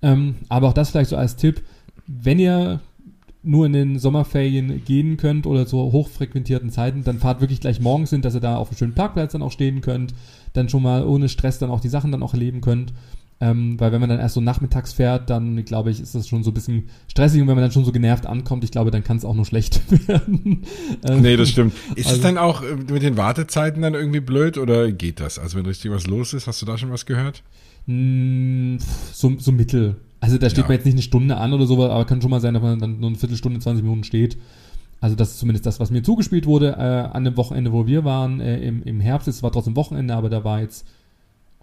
Ähm, 0.02 0.36
aber 0.48 0.68
auch 0.68 0.72
das 0.72 0.90
vielleicht 0.90 1.10
so 1.10 1.16
als 1.16 1.34
Tipp, 1.34 1.62
wenn 2.06 2.38
ihr 2.38 2.78
nur 3.42 3.66
in 3.66 3.72
den 3.72 3.98
Sommerferien 3.98 4.84
gehen 4.84 5.16
könnt 5.16 5.48
oder 5.48 5.66
zu 5.66 5.78
hochfrequentierten 5.78 6.70
Zeiten, 6.70 7.02
dann 7.02 7.18
fahrt 7.18 7.40
wirklich 7.40 7.60
gleich 7.60 7.80
morgens 7.80 8.10
hin, 8.10 8.22
dass 8.22 8.34
ihr 8.34 8.40
da 8.40 8.56
auf 8.56 8.68
einem 8.68 8.78
schönen 8.78 8.94
Parkplatz 8.94 9.32
dann 9.32 9.42
auch 9.42 9.52
stehen 9.52 9.80
könnt, 9.80 10.14
dann 10.52 10.68
schon 10.68 10.84
mal 10.84 11.04
ohne 11.04 11.28
Stress 11.28 11.58
dann 11.58 11.70
auch 11.70 11.80
die 11.80 11.88
Sachen 11.88 12.12
dann 12.12 12.22
auch 12.22 12.34
erleben 12.34 12.60
könnt 12.60 12.92
ähm, 13.38 13.78
weil 13.78 13.92
wenn 13.92 14.00
man 14.00 14.08
dann 14.08 14.18
erst 14.18 14.34
so 14.34 14.40
nachmittags 14.40 14.94
fährt, 14.94 15.28
dann 15.28 15.62
glaube 15.64 15.90
ich, 15.90 16.00
ist 16.00 16.14
das 16.14 16.26
schon 16.26 16.42
so 16.42 16.50
ein 16.50 16.54
bisschen 16.54 16.88
stressig 17.08 17.42
und 17.42 17.48
wenn 17.48 17.54
man 17.54 17.62
dann 17.62 17.72
schon 17.72 17.84
so 17.84 17.92
genervt 17.92 18.24
ankommt, 18.24 18.64
ich 18.64 18.70
glaube, 18.70 18.90
dann 18.90 19.04
kann 19.04 19.18
es 19.18 19.26
auch 19.26 19.34
nur 19.34 19.44
schlecht 19.44 19.80
werden. 20.08 20.62
ähm, 21.04 21.20
nee, 21.20 21.36
das 21.36 21.50
stimmt. 21.50 21.74
Ist 21.96 22.06
also, 22.06 22.16
es 22.16 22.22
dann 22.22 22.38
auch 22.38 22.62
äh, 22.62 22.76
mit 22.76 23.02
den 23.02 23.18
Wartezeiten 23.18 23.82
dann 23.82 23.94
irgendwie 23.94 24.20
blöd 24.20 24.56
oder 24.56 24.90
geht 24.90 25.20
das? 25.20 25.38
Also 25.38 25.58
wenn 25.58 25.66
richtig 25.66 25.90
was 25.90 26.06
los 26.06 26.32
ist, 26.32 26.46
hast 26.46 26.62
du 26.62 26.66
da 26.66 26.78
schon 26.78 26.90
was 26.90 27.04
gehört? 27.04 27.42
Mh, 27.86 28.78
so, 29.12 29.34
so 29.38 29.52
mittel. 29.52 29.96
Also 30.20 30.38
da 30.38 30.48
steht 30.48 30.64
ja. 30.64 30.68
man 30.68 30.76
jetzt 30.76 30.86
nicht 30.86 30.94
eine 30.94 31.02
Stunde 31.02 31.36
an 31.36 31.52
oder 31.52 31.66
so, 31.66 31.82
aber 31.84 32.06
kann 32.06 32.22
schon 32.22 32.30
mal 32.30 32.40
sein, 32.40 32.54
dass 32.54 32.62
man 32.62 32.78
dann 32.78 33.00
nur 33.00 33.10
eine 33.10 33.18
Viertelstunde, 33.18 33.60
20 33.60 33.82
Minuten 33.82 34.04
steht. 34.04 34.38
Also 35.00 35.14
das 35.14 35.32
ist 35.32 35.38
zumindest 35.40 35.66
das, 35.66 35.78
was 35.78 35.90
mir 35.90 36.02
zugespielt 36.02 36.46
wurde 36.46 36.70
äh, 36.70 37.14
an 37.14 37.24
dem 37.24 37.36
Wochenende, 37.36 37.70
wo 37.72 37.86
wir 37.86 38.04
waren, 38.04 38.40
äh, 38.40 38.58
im, 38.60 38.82
im 38.82 39.00
Herbst. 39.00 39.28
Es 39.28 39.42
war 39.42 39.52
trotzdem 39.52 39.76
Wochenende, 39.76 40.14
aber 40.14 40.30
da 40.30 40.42
war 40.42 40.60
jetzt 40.60 40.86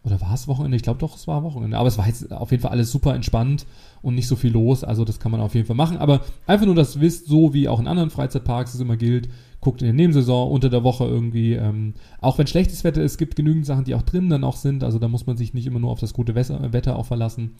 oder 0.04 0.20
war 0.20 0.34
es 0.34 0.48
Wochenende? 0.48 0.76
Ich 0.76 0.84
glaube 0.84 1.00
doch, 1.00 1.16
es 1.16 1.28
war 1.28 1.44
Wochenende. 1.44 1.78
Aber 1.78 1.88
es 1.88 1.98
war 1.98 2.08
jetzt 2.08 2.32
auf 2.32 2.52
jeden 2.52 2.62
Fall 2.62 2.72
alles 2.72 2.92
super 2.92 3.16
entspannt 3.16 3.66
und 4.02 4.16
nicht 4.16 4.28
so 4.28 4.36
viel 4.36 4.52
los. 4.52 4.84
Also 4.84 5.06
das 5.06 5.20
kann 5.20 5.32
man 5.32 5.40
auf 5.40 5.56
jeden 5.56 5.66
Fall 5.66 5.78
machen. 5.78 5.98
Aber 5.98 6.22
einfach 6.46 6.66
nur, 6.66 6.76
dass 6.76 7.00
wisst, 7.00 7.28
so 7.28 7.54
wie 7.54 7.70
auch 7.70 7.80
in 7.80 7.88
anderen 7.88 8.10
Freizeitparks 8.10 8.74
es 8.74 8.82
immer 8.82 8.98
gilt, 8.98 9.30
guckt 9.62 9.82
in 9.82 9.88
der 9.88 9.94
Nebensaison 9.94 10.52
unter 10.52 10.70
der 10.70 10.84
Woche 10.84 11.06
irgendwie, 11.06 11.54
ähm, 11.54 11.94
auch 12.20 12.38
wenn 12.38 12.48
schlechtes 12.48 12.84
Wetter 12.84 13.02
ist, 13.02 13.14
es 13.14 13.18
gibt 13.18 13.38
genügend 13.38 13.66
Sachen, 13.66 13.86
die 13.86 13.96
auch 13.96 14.02
drinnen 14.02 14.30
dann 14.30 14.44
auch 14.44 14.58
sind. 14.58 14.84
Also 14.84 15.00
da 15.00 15.08
muss 15.08 15.26
man 15.26 15.38
sich 15.38 15.54
nicht 15.54 15.66
immer 15.66 15.80
nur 15.80 15.92
auf 15.92 16.02
das 16.02 16.14
gute 16.14 16.36
Wetter 16.36 16.98
auch 16.98 17.06
verlassen. 17.06 17.52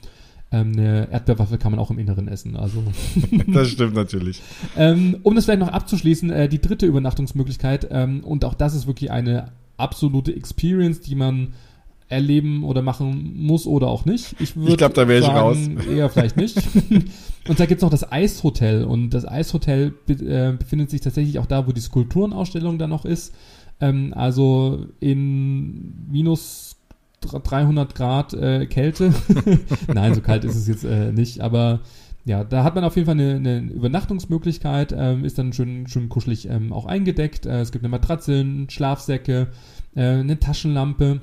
Ähm, 0.52 0.74
eine 0.74 1.10
Erdbeerwaffe 1.12 1.58
kann 1.58 1.72
man 1.72 1.80
auch 1.80 1.92
im 1.92 1.98
Inneren 1.98 2.28
essen. 2.28 2.58
Also 2.58 2.84
das 3.48 3.70
stimmt 3.70 3.96
natürlich. 3.96 4.42
ähm, 4.76 5.18
um 5.24 5.34
das 5.34 5.46
vielleicht 5.46 5.62
noch 5.62 5.70
abzuschließen, 5.70 6.30
äh, 6.30 6.50
die 6.50 6.60
dritte 6.60 6.86
Übernachtungsmöglichkeit, 6.86 7.88
ähm, 7.90 8.20
und 8.26 8.44
auch 8.44 8.54
das 8.54 8.76
ist 8.76 8.86
wirklich 8.86 9.12
eine 9.12 9.54
absolute 9.78 10.36
Experience, 10.36 11.00
die 11.00 11.16
man 11.16 11.54
erleben 12.14 12.64
oder 12.64 12.82
machen 12.82 13.34
muss 13.36 13.68
oder 13.68 13.88
auch 13.88 14.06
nicht. 14.06 14.36
Ich, 14.40 14.56
ich 14.56 14.78
glaube, 14.78 14.94
da 14.94 15.08
wäre 15.08 15.22
ich 15.22 15.28
raus. 15.28 15.58
Eher 15.92 16.10
vielleicht 16.10 16.38
nicht. 16.38 16.58
und 17.48 17.60
da 17.60 17.66
gibt 17.66 17.80
es 17.80 17.82
noch 17.82 17.90
das 17.90 18.12
Eishotel. 18.12 18.86
Und 18.86 19.10
das 19.12 19.28
Eishotel 19.28 19.94
be 20.06 20.14
äh, 20.14 20.56
befindet 20.58 20.90
sich 20.90 21.02
tatsächlich 21.02 21.40
auch 21.40 21.46
da, 21.46 21.68
wo 21.68 21.72
die 21.72 21.82
Skulpturenausstellung 21.82 22.78
dann 22.78 22.90
noch 22.90 23.06
ist. 23.06 23.34
Ähm, 23.82 24.14
also 24.16 24.86
in 25.00 26.08
minus 26.10 26.78
300 27.22 27.96
Grad 27.96 28.34
äh, 28.34 28.66
Kälte. 28.66 29.14
Nein, 29.94 30.14
so 30.14 30.22
kalt 30.22 30.44
ist 30.46 30.56
es 30.56 30.68
jetzt 30.68 30.84
äh, 30.84 31.12
nicht, 31.12 31.42
aber 31.42 31.82
ja, 32.26 32.44
da 32.44 32.64
hat 32.64 32.76
man 32.76 32.84
auf 32.86 32.96
jeden 32.96 33.06
Fall 33.06 33.20
eine, 33.20 33.36
eine 33.36 33.60
Übernachtungsmöglichkeit, 33.72 34.96
ähm, 34.98 35.26
ist 35.26 35.38
dann 35.38 35.52
schön, 35.52 35.88
schön 35.88 36.08
kuschelig 36.08 36.50
ähm, 36.50 36.72
auch 36.72 36.86
eingedeckt. 36.86 37.46
Äh, 37.46 37.60
es 37.60 37.72
gibt 37.72 37.84
eine 37.84 37.92
Matratze, 37.92 38.46
Schlafsäcke, 38.70 39.48
äh, 39.96 40.02
eine 40.02 40.40
Taschenlampe 40.40 41.22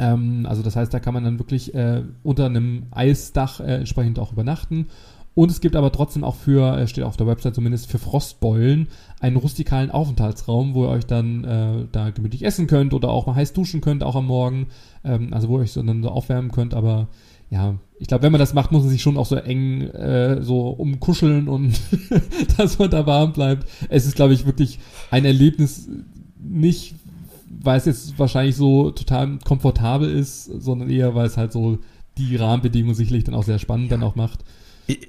ähm, 0.00 0.46
also 0.48 0.62
das 0.62 0.76
heißt, 0.76 0.92
da 0.92 0.98
kann 0.98 1.14
man 1.14 1.24
dann 1.24 1.38
wirklich 1.38 1.74
äh, 1.74 2.02
unter 2.22 2.46
einem 2.46 2.84
Eisdach 2.90 3.60
äh, 3.60 3.76
entsprechend 3.76 4.18
auch 4.18 4.32
übernachten. 4.32 4.86
Und 5.34 5.50
es 5.50 5.60
gibt 5.60 5.76
aber 5.76 5.92
trotzdem 5.92 6.24
auch 6.24 6.34
für, 6.34 6.76
äh, 6.76 6.86
steht 6.88 7.04
auf 7.04 7.16
der 7.16 7.26
Website 7.26 7.54
zumindest, 7.54 7.90
für 7.90 7.98
Frostbeulen 7.98 8.88
einen 9.20 9.36
rustikalen 9.36 9.90
Aufenthaltsraum, 9.90 10.74
wo 10.74 10.84
ihr 10.84 10.90
euch 10.90 11.06
dann 11.06 11.44
äh, 11.44 11.86
da 11.92 12.10
gemütlich 12.10 12.44
essen 12.44 12.66
könnt 12.66 12.94
oder 12.94 13.10
auch 13.10 13.26
mal 13.26 13.36
heiß 13.36 13.52
duschen 13.52 13.80
könnt, 13.80 14.02
auch 14.02 14.16
am 14.16 14.26
Morgen. 14.26 14.68
Ähm, 15.04 15.32
also 15.32 15.48
wo 15.48 15.58
ihr 15.58 15.62
euch 15.62 15.72
so 15.72 15.82
dann 15.82 16.02
so 16.02 16.08
aufwärmen 16.08 16.50
könnt, 16.50 16.74
aber 16.74 17.08
ja, 17.50 17.74
ich 17.98 18.06
glaube, 18.08 18.22
wenn 18.22 18.32
man 18.32 18.38
das 18.38 18.54
macht, 18.54 18.72
muss 18.72 18.82
man 18.82 18.90
sich 18.90 19.02
schon 19.02 19.18
auch 19.18 19.26
so 19.26 19.36
eng 19.36 19.82
äh, 19.82 20.40
so 20.40 20.70
umkuscheln 20.70 21.48
und 21.48 21.78
dass 22.56 22.78
man 22.78 22.90
da 22.90 23.06
warm 23.06 23.32
bleibt. 23.32 23.68
Es 23.88 24.06
ist, 24.06 24.16
glaube 24.16 24.32
ich, 24.32 24.46
wirklich 24.46 24.78
ein 25.10 25.24
Erlebnis, 25.24 25.88
nicht 26.42 26.94
weil 27.50 27.78
es 27.78 27.84
jetzt 27.84 28.18
wahrscheinlich 28.18 28.56
so 28.56 28.90
total 28.92 29.38
komfortabel 29.44 30.08
ist, 30.08 30.44
sondern 30.44 30.88
eher, 30.88 31.14
weil 31.14 31.26
es 31.26 31.36
halt 31.36 31.52
so 31.52 31.78
die 32.16 32.36
Rahmenbedingungen 32.36 32.94
sicherlich 32.94 33.24
dann 33.24 33.34
auch 33.34 33.42
sehr 33.42 33.58
spannend 33.58 33.90
ja. 33.90 33.96
dann 33.96 34.06
auch 34.06 34.14
macht. 34.14 34.44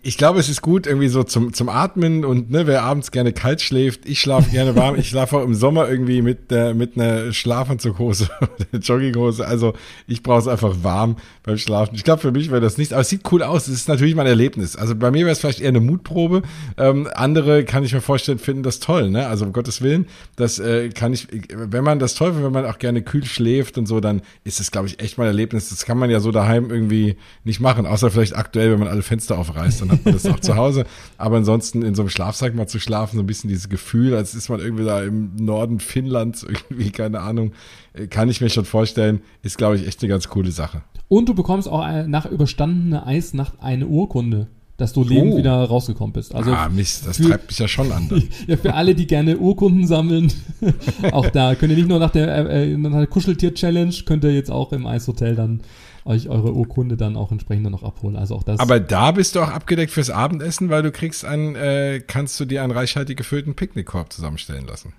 Ich, 0.04 0.18
glaube, 0.18 0.40
es 0.40 0.48
ist 0.48 0.62
gut 0.62 0.86
irgendwie 0.86 1.08
so 1.08 1.24
zum, 1.24 1.54
zum 1.54 1.68
Atmen 1.68 2.24
und 2.24 2.52
ne, 2.52 2.68
wer 2.68 2.84
abends 2.84 3.10
gerne 3.10 3.34
kalt 3.34 3.62
schläft, 3.62 4.08
ich 4.08 4.20
schlafe 4.20 4.52
gerne 4.52 4.76
warm. 4.76 4.96
ich 4.96 5.10
schlafe 5.10 5.38
auch 5.38 5.44
im 5.44 5.56
Sommer 5.56 5.90
irgendwie 5.90 6.22
mit, 6.22 6.52
der, 6.52 6.76
mit 6.76 6.98
einer 6.98 7.34
Schlafanzughose 7.34 8.30
oder 8.42 8.80
Jogginghose. 8.80 9.48
Also 9.48 9.74
ich 10.08 10.22
brauche 10.22 10.40
es 10.40 10.48
einfach 10.48 10.84
warm 10.84 11.16
beim 11.42 11.58
Schlafen. 11.58 11.96
Ich 11.96 12.04
glaube, 12.04 12.22
für 12.22 12.32
mich 12.32 12.52
wäre 12.52 12.62
das 12.62 12.78
nicht, 12.78 12.94
aber 12.94 13.02
es 13.02 13.10
sieht 13.10 13.32
cool 13.32 13.42
aus. 13.42 13.68
Es 13.68 13.74
ist 13.74 13.90
natürlich 13.90 14.14
mein 14.14 14.28
Erlebnis. 14.28 14.76
Also 14.76 14.96
bei 14.96 15.10
mir 15.10 15.26
wäre 15.26 15.32
es 15.32 15.40
vielleicht 15.40 15.62
eher 15.62 15.70
eine 15.70 15.80
Mutprobe. 15.80 16.44
Ähm, 16.78 17.10
andere 17.16 17.64
kann 17.64 17.84
ich 17.84 17.94
mir 17.94 18.02
vorstellen, 18.02 18.38
finden 18.38 18.62
das 18.62 18.82
toll. 18.82 19.10
Ne? 19.10 19.26
Also 19.26 19.46
um 19.46 19.54
Gottes 19.54 19.82
Willen, 19.82 20.06
das 20.36 20.60
äh, 20.60 20.90
kann 20.90 21.12
ich, 21.12 21.28
wenn 21.56 21.84
man 21.84 21.98
das 21.98 22.14
toll 22.14 22.34
findet, 22.34 22.46
wenn 22.46 22.62
man 22.62 22.66
auch 22.66 22.78
gerne 22.78 23.02
kühl 23.02 23.26
schläft 23.26 23.80
und 23.80 23.88
so, 23.88 24.00
dann 24.00 24.22
ist 24.44 24.60
es, 24.60 24.70
glaube 24.70 24.88
ich, 24.88 25.00
echt 25.00 25.18
mein 25.18 25.28
Erlebnis. 25.28 25.70
Das 25.70 25.86
kann 25.86 25.98
man 25.98 26.12
ja 26.12 26.20
so 26.20 26.32
daheim 26.32 26.70
irgendwie 26.70 27.16
nicht 27.44 27.60
machen, 27.60 27.88
außer 27.88 28.12
vielleicht 28.12 28.38
aktuell, 28.38 28.72
wenn 28.72 28.80
man 28.80 28.88
alle 28.88 29.02
Fenster 29.02 29.40
aufreißt 29.40 29.71
weiß, 29.72 29.80
dann 29.80 29.92
hat 29.92 30.06
man 30.06 30.14
das 30.14 30.26
auch 30.26 30.40
zu 30.40 30.56
Hause. 30.56 30.86
Aber 31.18 31.38
ansonsten 31.38 31.82
in 31.82 31.96
so 31.96 32.02
einem 32.02 32.10
Schlafsack 32.10 32.56
mal 32.56 32.68
zu 32.68 32.80
schlafen, 32.80 33.18
so 33.18 33.24
ein 33.24 33.28
bisschen 33.28 33.50
dieses 33.50 33.70
Gefühl, 33.70 34.16
als 34.16 34.36
ist 34.36 34.50
man 34.50 34.60
irgendwie 34.60 34.86
da 34.86 35.02
im 35.02 35.36
Norden 35.36 35.80
Finnlands, 35.80 36.44
irgendwie, 36.70 36.92
keine 36.92 37.22
Ahnung, 37.22 37.54
äh, 37.94 38.08
kann 38.08 38.30
ich 38.30 38.42
mir 38.42 38.50
schon 38.50 38.66
vorstellen, 38.66 39.22
ist, 39.42 39.58
glaube 39.58 39.76
ich, 39.76 39.88
echt 39.88 40.02
eine 40.02 40.10
ganz 40.10 40.28
coole 40.28 40.52
Sache. 40.52 40.82
Und 41.08 41.28
du 41.28 41.34
bekommst 41.34 41.68
auch 41.68 41.86
nach 42.08 42.26
überstandener 42.26 43.06
Eisnacht 43.06 43.54
eine 43.60 43.88
Urkunde 43.88 44.48
dass 44.82 44.94
du 44.94 45.04
lebend 45.04 45.34
oh. 45.34 45.38
wieder 45.38 45.64
rausgekommen 45.64 46.12
bist. 46.12 46.34
Also 46.34 46.52
ah, 46.52 46.68
Mist, 46.68 47.06
das 47.06 47.18
für, 47.18 47.30
treibt 47.30 47.48
mich 47.50 47.60
ja 47.60 47.68
schon 47.68 47.92
an. 47.92 48.10
ja, 48.48 48.58
für 48.58 48.74
alle, 48.74 48.96
die 48.96 49.06
gerne 49.06 49.38
Urkunden 49.38 49.86
sammeln, 49.86 50.34
auch 51.12 51.30
da 51.30 51.54
könnt 51.54 51.72
ihr 51.72 51.78
nicht 51.78 51.88
nur 51.88 52.00
nach 52.00 52.10
der, 52.10 52.50
äh, 52.50 52.74
äh 52.74 52.78
der 52.78 53.06
Kuscheltier-Challenge, 53.06 53.94
könnt 54.06 54.24
ihr 54.24 54.34
jetzt 54.34 54.50
auch 54.50 54.74
im 54.74 54.88
Eishotel 54.88 55.36
dann 55.36 55.62
euch 56.06 56.30
eure 56.30 56.54
Urkunde 56.54 56.98
dann 56.98 57.16
auch 57.16 57.32
entsprechend 57.32 57.70
noch 57.70 57.84
abholen. 57.84 58.16
Also 58.16 58.36
auch 58.36 58.44
das. 58.44 58.60
Aber 58.60 58.80
da 58.80 59.12
bist 59.12 59.36
du 59.36 59.42
auch 59.42 59.50
abgedeckt 59.50 59.92
fürs 59.92 60.10
Abendessen, 60.10 60.70
weil 60.70 60.84
du 60.84 60.92
kriegst 60.92 61.26
einen, 61.26 61.56
äh, 61.56 62.02
kannst 62.06 62.40
du 62.40 62.46
dir 62.46 62.64
einen 62.64 62.72
reichhaltig 62.72 63.18
gefüllten 63.18 63.56
Picknickkorb 63.56 64.12
zusammenstellen 64.12 64.68
lassen. 64.68 64.94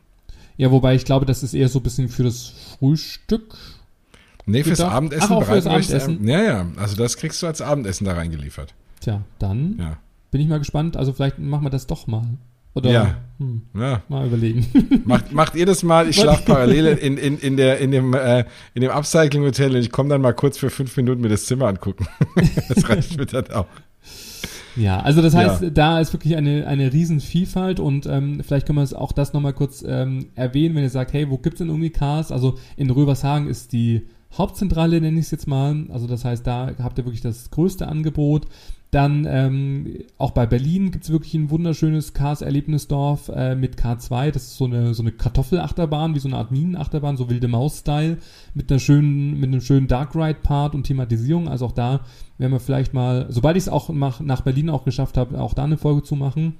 Ja, 0.56 0.70
wobei 0.70 0.94
ich 0.94 1.04
glaube, 1.04 1.26
das 1.26 1.42
ist 1.42 1.54
eher 1.54 1.68
so 1.68 1.80
ein 1.80 1.82
bisschen 1.82 2.08
für 2.08 2.22
das 2.22 2.52
Frühstück. 2.78 3.56
Nee, 4.46 4.64
fürs 4.64 4.78
gedacht. 4.78 4.94
Abendessen. 4.94 5.26
Ach, 5.30 5.36
auch 5.36 5.44
fürs 5.44 5.66
Abendessen. 5.66 6.26
ja, 6.26 6.42
ja. 6.42 6.66
Also 6.76 6.96
das 6.96 7.16
kriegst 7.16 7.42
du 7.42 7.46
als 7.46 7.60
Abendessen 7.60 8.04
da 8.04 8.14
reingeliefert. 8.14 8.74
Tja, 9.00 9.22
dann 9.38 9.76
ja. 9.78 9.98
bin 10.30 10.40
ich 10.40 10.48
mal 10.48 10.58
gespannt. 10.58 10.96
Also 10.96 11.12
vielleicht 11.12 11.38
machen 11.38 11.64
wir 11.64 11.70
das 11.70 11.86
doch 11.86 12.06
mal. 12.06 12.26
Oder 12.74 12.90
ja. 12.90 13.16
Hm, 13.38 13.62
ja. 13.74 14.02
mal 14.08 14.26
überlegen. 14.26 14.66
Macht, 15.04 15.32
macht 15.32 15.54
ihr 15.54 15.66
das 15.66 15.82
mal, 15.82 16.08
ich 16.08 16.16
schlafe 16.16 16.44
parallel 16.44 16.98
in, 16.98 17.16
in, 17.16 17.38
in, 17.38 17.56
der, 17.56 17.78
in 17.78 17.90
dem, 17.90 18.14
äh, 18.14 18.44
in 18.74 18.82
dem 18.82 18.90
Upcycling-Hotel 18.90 19.74
und 19.74 19.80
ich 19.80 19.90
komme 19.90 20.08
dann 20.08 20.20
mal 20.20 20.32
kurz 20.32 20.58
für 20.58 20.70
fünf 20.70 20.96
Minuten 20.96 21.20
mir 21.20 21.28
das 21.28 21.46
Zimmer 21.46 21.66
angucken. 21.66 22.06
das 22.68 22.88
reicht 22.88 23.16
mir 23.18 23.26
dann 23.26 23.50
auch. 23.50 23.66
Ja, 24.76 25.00
also 25.00 25.20
das 25.20 25.34
heißt, 25.34 25.62
ja. 25.62 25.70
da 25.70 26.00
ist 26.00 26.12
wirklich 26.14 26.36
eine, 26.36 26.66
eine 26.66 26.92
Riesenvielfalt 26.92 27.78
und 27.78 28.06
ähm, 28.06 28.42
vielleicht 28.42 28.66
können 28.66 28.78
wir 28.78 28.82
es 28.82 28.94
auch 28.94 29.12
das 29.12 29.32
nochmal 29.34 29.52
kurz 29.52 29.84
ähm, 29.86 30.28
erwähnen, 30.34 30.74
wenn 30.74 30.82
ihr 30.82 30.90
sagt, 30.90 31.12
hey, 31.12 31.28
wo 31.28 31.36
gibt's 31.36 31.58
denn 31.58 31.68
irgendwie 31.68 31.90
Cars? 31.90 32.32
Also 32.32 32.58
in 32.76 32.88
Rövershagen 32.90 33.48
ist 33.48 33.72
die 33.72 34.06
Hauptzentrale, 34.32 35.00
nenne 35.00 35.18
ich 35.18 35.26
es 35.26 35.30
jetzt 35.30 35.46
mal. 35.46 35.84
Also 35.90 36.06
das 36.06 36.24
heißt, 36.24 36.46
da 36.46 36.70
habt 36.82 36.96
ihr 36.98 37.04
wirklich 37.04 37.20
das 37.20 37.50
größte 37.50 37.86
Angebot. 37.86 38.46
Dann 38.92 39.26
ähm, 39.26 40.00
auch 40.18 40.32
bei 40.32 40.44
Berlin 40.44 40.90
gibt 40.90 41.04
es 41.04 41.10
wirklich 41.10 41.32
ein 41.32 41.48
wunderschönes 41.48 42.12
Cars-Erlebnisdorf 42.12 43.30
äh, 43.34 43.54
mit 43.54 43.76
K2. 43.76 44.32
Das 44.32 44.42
ist 44.42 44.58
so 44.58 44.66
eine, 44.66 44.92
so 44.92 45.02
eine 45.02 45.12
Kartoffelachterbahn, 45.12 46.14
wie 46.14 46.18
so 46.18 46.28
eine 46.28 46.36
Art 46.36 46.50
Minenachterbahn, 46.50 47.16
so 47.16 47.30
wilde 47.30 47.48
Maus-Style, 47.48 48.18
mit 48.52 48.70
einer 48.70 48.78
schönen, 48.78 49.40
mit 49.40 49.48
einem 49.48 49.62
schönen 49.62 49.88
Dark 49.88 50.14
Ride-Part 50.14 50.74
und 50.74 50.82
Thematisierung. 50.82 51.48
Also 51.48 51.64
auch 51.64 51.72
da 51.72 52.00
werden 52.36 52.52
wir 52.52 52.60
vielleicht 52.60 52.92
mal, 52.92 53.24
sobald 53.30 53.56
ich 53.56 53.62
es 53.62 53.68
auch 53.70 53.88
nach, 53.88 54.20
nach 54.20 54.42
Berlin 54.42 54.68
auch 54.68 54.84
geschafft 54.84 55.16
habe, 55.16 55.40
auch 55.40 55.54
da 55.54 55.64
eine 55.64 55.78
Folge 55.78 56.02
zu 56.02 56.14
machen. 56.14 56.58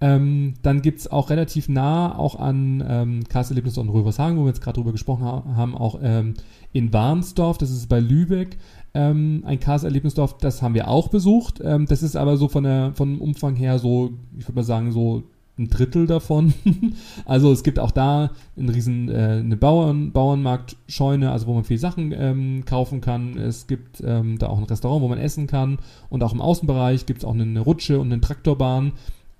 Ähm, 0.00 0.54
dann 0.62 0.80
gibt's 0.80 1.06
auch 1.06 1.28
relativ 1.28 1.68
nah, 1.68 2.18
auch 2.18 2.38
an 2.38 2.82
ähm, 2.86 3.24
Karlserlebnis 3.28 3.76
und 3.76 3.90
Rövershagen, 3.90 4.38
wo 4.38 4.42
wir 4.44 4.48
jetzt 4.48 4.62
gerade 4.62 4.76
drüber 4.76 4.92
gesprochen 4.92 5.24
ha 5.24 5.44
haben, 5.54 5.76
auch 5.76 5.98
ähm, 6.02 6.34
in 6.72 6.92
Warnsdorf, 6.92 7.58
das 7.58 7.70
ist 7.70 7.88
bei 7.88 8.00
Lübeck, 8.00 8.56
ähm, 8.94 9.42
ein 9.44 9.60
Karlserlebnisdorf, 9.60 10.38
das 10.38 10.62
haben 10.62 10.74
wir 10.74 10.88
auch 10.88 11.08
besucht. 11.08 11.60
Ähm, 11.62 11.86
das 11.86 12.02
ist 12.02 12.16
aber 12.16 12.36
so 12.36 12.48
von 12.48 12.64
der, 12.64 12.92
vom 12.94 13.20
Umfang 13.20 13.56
her 13.56 13.78
so, 13.78 14.12
ich 14.38 14.46
würde 14.46 14.56
mal 14.56 14.64
sagen, 14.64 14.92
so 14.92 15.24
ein 15.58 15.68
Drittel 15.68 16.06
davon. 16.06 16.54
also 17.24 17.52
es 17.52 17.62
gibt 17.62 17.78
auch 17.78 17.90
da 17.90 18.30
einen 18.56 18.68
riesen 18.68 19.08
äh, 19.08 19.40
eine 19.40 19.56
Bauern, 19.56 20.12
Bauernmarktscheune, 20.12 21.30
also 21.30 21.46
wo 21.46 21.54
man 21.54 21.64
viel 21.64 21.78
Sachen 21.78 22.12
ähm, 22.16 22.64
kaufen 22.64 23.00
kann. 23.00 23.36
Es 23.36 23.66
gibt 23.66 24.02
ähm, 24.04 24.38
da 24.38 24.48
auch 24.48 24.58
ein 24.58 24.64
Restaurant, 24.64 25.02
wo 25.02 25.08
man 25.08 25.18
essen 25.18 25.46
kann 25.46 25.78
und 26.08 26.22
auch 26.22 26.32
im 26.32 26.40
Außenbereich 26.40 27.06
gibt 27.06 27.20
es 27.20 27.24
auch 27.24 27.34
eine 27.34 27.60
Rutsche 27.60 28.00
und 28.00 28.12
eine 28.12 28.20
Traktorbahn. 28.20 28.92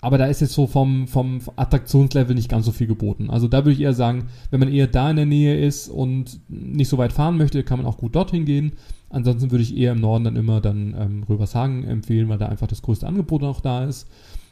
Aber 0.04 0.18
da 0.18 0.26
ist 0.26 0.42
jetzt 0.42 0.52
so 0.52 0.66
vom, 0.66 1.08
vom 1.08 1.40
Attraktionslevel 1.56 2.34
nicht 2.34 2.50
ganz 2.50 2.66
so 2.66 2.72
viel 2.72 2.86
geboten. 2.86 3.30
Also 3.30 3.48
da 3.48 3.64
würde 3.64 3.72
ich 3.72 3.80
eher 3.80 3.94
sagen, 3.94 4.26
wenn 4.50 4.60
man 4.60 4.70
eher 4.70 4.86
da 4.86 5.08
in 5.08 5.16
der 5.16 5.24
Nähe 5.24 5.58
ist 5.58 5.88
und 5.88 6.40
nicht 6.50 6.90
so 6.90 6.98
weit 6.98 7.14
fahren 7.14 7.38
möchte, 7.38 7.64
kann 7.64 7.78
man 7.78 7.86
auch 7.86 7.96
gut 7.96 8.14
dorthin 8.14 8.44
gehen. 8.44 8.72
Ansonsten 9.08 9.50
würde 9.50 9.62
ich 9.62 9.74
eher 9.74 9.92
im 9.92 10.02
Norden 10.02 10.24
dann 10.24 10.36
immer 10.36 10.60
dann 10.60 10.94
ähm, 10.98 11.22
Röbershagen 11.26 11.84
empfehlen, 11.84 12.28
weil 12.28 12.36
da 12.36 12.48
einfach 12.48 12.66
das 12.66 12.82
größte 12.82 13.06
Angebot 13.06 13.42
auch 13.44 13.62
da 13.62 13.84
ist. 13.84 14.06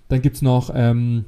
Dann 0.08 0.22
gibt 0.22 0.36
es 0.36 0.42
noch 0.42 0.70
ähm, 0.74 1.26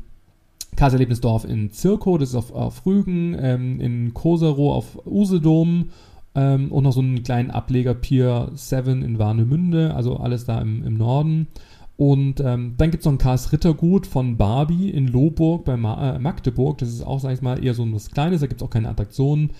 Karlserlebnisdorf 0.75 1.45
in 1.45 1.71
Zirkow, 1.71 2.17
das 2.17 2.31
ist 2.31 2.35
auf, 2.35 2.51
auf 2.51 2.87
Rügen, 2.87 3.37
ähm, 3.39 3.79
in 3.79 4.15
Koserow 4.15 4.75
auf 4.75 5.07
Usedom 5.07 5.91
ähm, 6.35 6.73
und 6.73 6.85
noch 6.85 6.95
so 6.95 7.01
einen 7.01 7.23
kleinen 7.23 7.51
Ableger 7.51 7.93
Pier 7.93 8.51
7 8.55 9.03
in 9.03 9.19
Warnemünde, 9.19 9.95
also 9.95 10.17
alles 10.17 10.47
da 10.47 10.63
im, 10.63 10.83
im 10.83 10.97
Norden. 10.97 11.49
Und 11.97 12.41
ähm, 12.41 12.75
dann 12.77 12.91
gibt 12.91 13.03
es 13.03 13.05
noch 13.05 13.13
ein 13.13 13.19
Karls 13.19 13.53
Rittergut 13.53 14.07
von 14.07 14.37
Barbie 14.37 14.91
in 14.91 15.07
Lohburg 15.07 15.65
bei 15.65 15.77
Ma 15.77 16.17
äh, 16.17 16.19
Magdeburg. 16.19 16.79
Das 16.79 16.89
ist 16.89 17.07
auch, 17.07 17.21
sag 17.21 17.33
ich 17.33 17.43
mal, 17.43 17.65
eher 17.65 17.75
so 17.75 17.91
was 17.93 18.11
Kleines, 18.11 18.41
da 18.41 18.47
gibt 18.47 18.61
es 18.61 18.67
auch 18.67 18.71
keine 18.71 18.89
Attraktionen. 18.89 19.51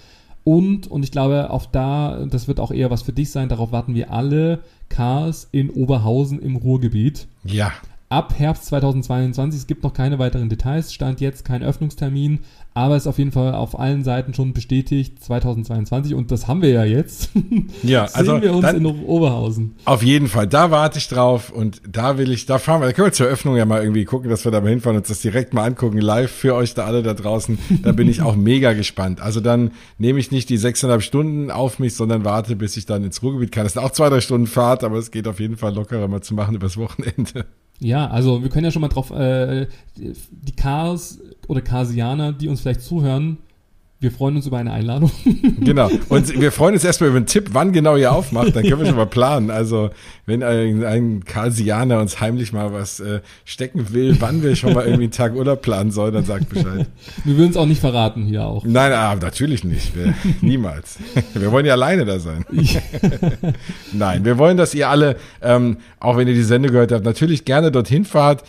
Und, 0.43 0.89
und 0.89 1.03
ich 1.05 1.11
glaube, 1.11 1.51
auf 1.51 1.71
da, 1.71 2.27
das 2.27 2.49
wird 2.49 2.61
auch 2.61 2.71
eher 2.71 2.91
was 2.91 3.03
für 3.03 3.13
dich 3.13 3.31
sein, 3.31 3.49
darauf 3.49 3.73
warten 3.73 3.95
wir 3.95 4.13
alle, 4.13 4.61
Cars 4.91 5.49
in 5.53 5.71
Oberhausen 5.71 6.39
im 6.41 6.57
Ruhrgebiet. 6.57 7.27
Ja. 7.45 7.73
Ab 8.15 8.35
Herbst 8.39 8.67
2022, 8.67 9.63
es 9.63 9.67
gibt 9.67 9.83
noch 9.83 9.93
keine 9.93 10.21
weiteren 10.21 10.49
Details, 10.49 10.95
stand 10.95 11.21
jetzt 11.21 11.45
kein 11.45 11.65
Öffnungstermin, 11.65 12.39
aber 12.73 12.97
ist 12.97 13.09
auf 13.09 13.19
jeden 13.19 13.33
Fall 13.33 13.55
auf 13.55 13.77
allen 13.77 14.05
Seiten 14.05 14.35
schon 14.35 14.53
bestätigt 14.53 15.21
2022 15.21 16.15
und 16.15 16.31
das 16.31 16.47
haben 16.47 16.63
wir 16.63 16.69
ja 16.69 16.85
jetzt. 16.85 17.31
Ja, 17.83 18.07
Sehen 18.07 18.17
also 18.17 18.43
wir 18.43 18.55
uns 18.55 18.73
in 18.73 18.87
Oberhausen. 18.87 19.75
Auf 19.85 20.03
jeden 20.03 20.29
Fall, 20.29 20.47
da 20.47 20.71
warte 20.71 20.99
ich 20.99 21.09
drauf 21.09 21.51
und 21.51 21.83
da 21.89 22.17
will 22.17 22.31
ich, 22.31 22.47
da 22.47 22.59
fahren 22.59 22.81
wir, 22.81 22.87
da 22.87 22.93
können 22.93 23.09
wir 23.09 23.13
zur 23.13 23.27
Öffnung 23.27 23.57
ja 23.57 23.65
mal 23.65 23.83
irgendwie 23.83 24.05
gucken, 24.05 24.31
dass 24.31 24.45
wir 24.45 24.53
da 24.53 24.61
mal 24.61 24.71
hinfahren 24.71 24.97
und 24.97 25.03
uns 25.03 25.09
das 25.09 25.21
direkt 25.21 25.53
mal 25.53 25.65
angucken, 25.65 25.99
live 25.99 26.31
für 26.31 26.55
euch 26.55 26.75
da 26.75 26.85
alle 26.85 27.03
da 27.03 27.15
draußen. 27.15 27.59
Da 27.83 27.91
bin 27.91 28.09
ich 28.09 28.23
auch 28.23 28.37
mega 28.37 28.75
gespannt. 28.75 29.21
Also 29.21 29.41
dann 29.41 29.73
nehme 29.99 30.21
ich 30.21 30.31
nicht 30.31 30.49
die 30.51 30.57
sechseinhalb 30.57 31.03
Stunden 31.03 31.51
auf 31.51 31.81
mich, 31.81 31.95
sondern 31.95 32.25
warte, 32.25 32.55
bis 32.55 32.77
ich 32.77 32.87
dann 32.87 33.03
ins 33.03 33.23
Ruhrgebiet 33.25 33.51
kann. 33.51 33.65
Das 33.65 33.73
sind 33.73 33.83
auch 33.83 33.91
zwei, 33.91 34.09
drei 34.09 34.21
Stunden 34.21 34.47
Fahrt, 34.47 34.85
aber 34.85 34.99
es 34.99 35.11
geht 35.11 35.27
auf 35.27 35.41
jeden 35.41 35.57
Fall 35.57 35.75
lockerer 35.75 36.07
mal 36.07 36.23
zu 36.23 36.35
machen 36.35 36.55
übers 36.55 36.77
Wochenende. 36.77 37.47
Ja, 37.85 38.07
also 38.07 38.43
wir 38.43 38.49
können 38.49 38.65
ja 38.65 38.71
schon 38.71 38.81
mal 38.81 38.89
drauf, 38.89 39.11
äh, 39.11 39.67
die 39.97 40.57
Cars 40.57 41.21
oder 41.49 41.61
Carsianer, 41.61 42.33
die 42.33 42.49
uns 42.49 42.63
vielleicht 42.63 42.81
zuhören, 42.81 43.37
wir 44.05 44.11
freuen 44.11 44.37
uns 44.37 44.47
über 44.47 44.59
eine 44.59 44.71
Einladung. 44.73 45.11
Genau. 45.61 45.91
Und 46.11 46.41
wir 46.41 46.53
freuen 46.53 46.75
uns 46.75 46.85
erstmal 46.85 47.09
über 47.09 47.17
einen 47.17 47.27
Tipp, 47.27 47.51
wann 47.53 47.73
genau 47.73 47.97
ihr 47.97 48.13
aufmacht. 48.13 48.55
Dann 48.55 48.65
können 48.65 48.81
wir 48.81 48.87
schon 48.87 48.97
mal 48.97 49.07
planen. 49.07 49.51
Also, 49.51 49.91
wenn 50.27 50.43
ein, 50.43 50.85
ein 50.85 51.25
Karlsianer 51.25 52.01
uns 52.01 52.21
heimlich 52.21 52.53
mal 52.53 52.73
was 52.73 53.01
äh, 53.01 53.21
stecken 53.47 53.93
will, 53.95 54.17
wann 54.21 54.43
wir 54.43 54.57
schon 54.57 54.75
mal 54.75 54.85
irgendwie 54.85 55.05
einen 55.05 55.13
Tag 55.13 55.35
Urlaub 55.35 55.63
planen 55.63 55.91
sollen, 55.91 56.13
dann 56.13 56.25
sagt 56.25 56.51
Bescheid. 56.51 56.87
Wir 57.25 57.37
würden 57.39 57.51
es 57.51 57.57
auch 57.57 57.65
nicht 57.67 57.81
verraten 57.81 58.27
hier 58.27 58.45
auch. 58.45 58.65
Nein, 58.67 58.93
ah, 58.93 59.15
natürlich 59.15 59.65
nicht. 59.65 59.97
Wir, 59.97 60.15
niemals. 60.43 60.99
Wir 61.33 61.51
wollen 61.51 61.65
ja 61.65 61.73
alleine 61.73 62.05
da 62.05 62.19
sein. 62.19 62.45
Nein, 63.93 64.25
wir 64.25 64.37
wollen, 64.37 64.59
dass 64.59 64.75
ihr 64.75 64.91
alle, 64.91 65.17
ähm, 65.41 65.79
auch 65.99 66.19
wenn 66.19 66.29
ihr 66.29 66.35
die 66.35 66.43
Sende 66.43 66.69
gehört 66.69 66.93
habt, 66.93 67.05
natürlich 67.05 67.47
gerne 67.47 67.71
dorthin 67.71 68.05
fahrt 68.05 68.45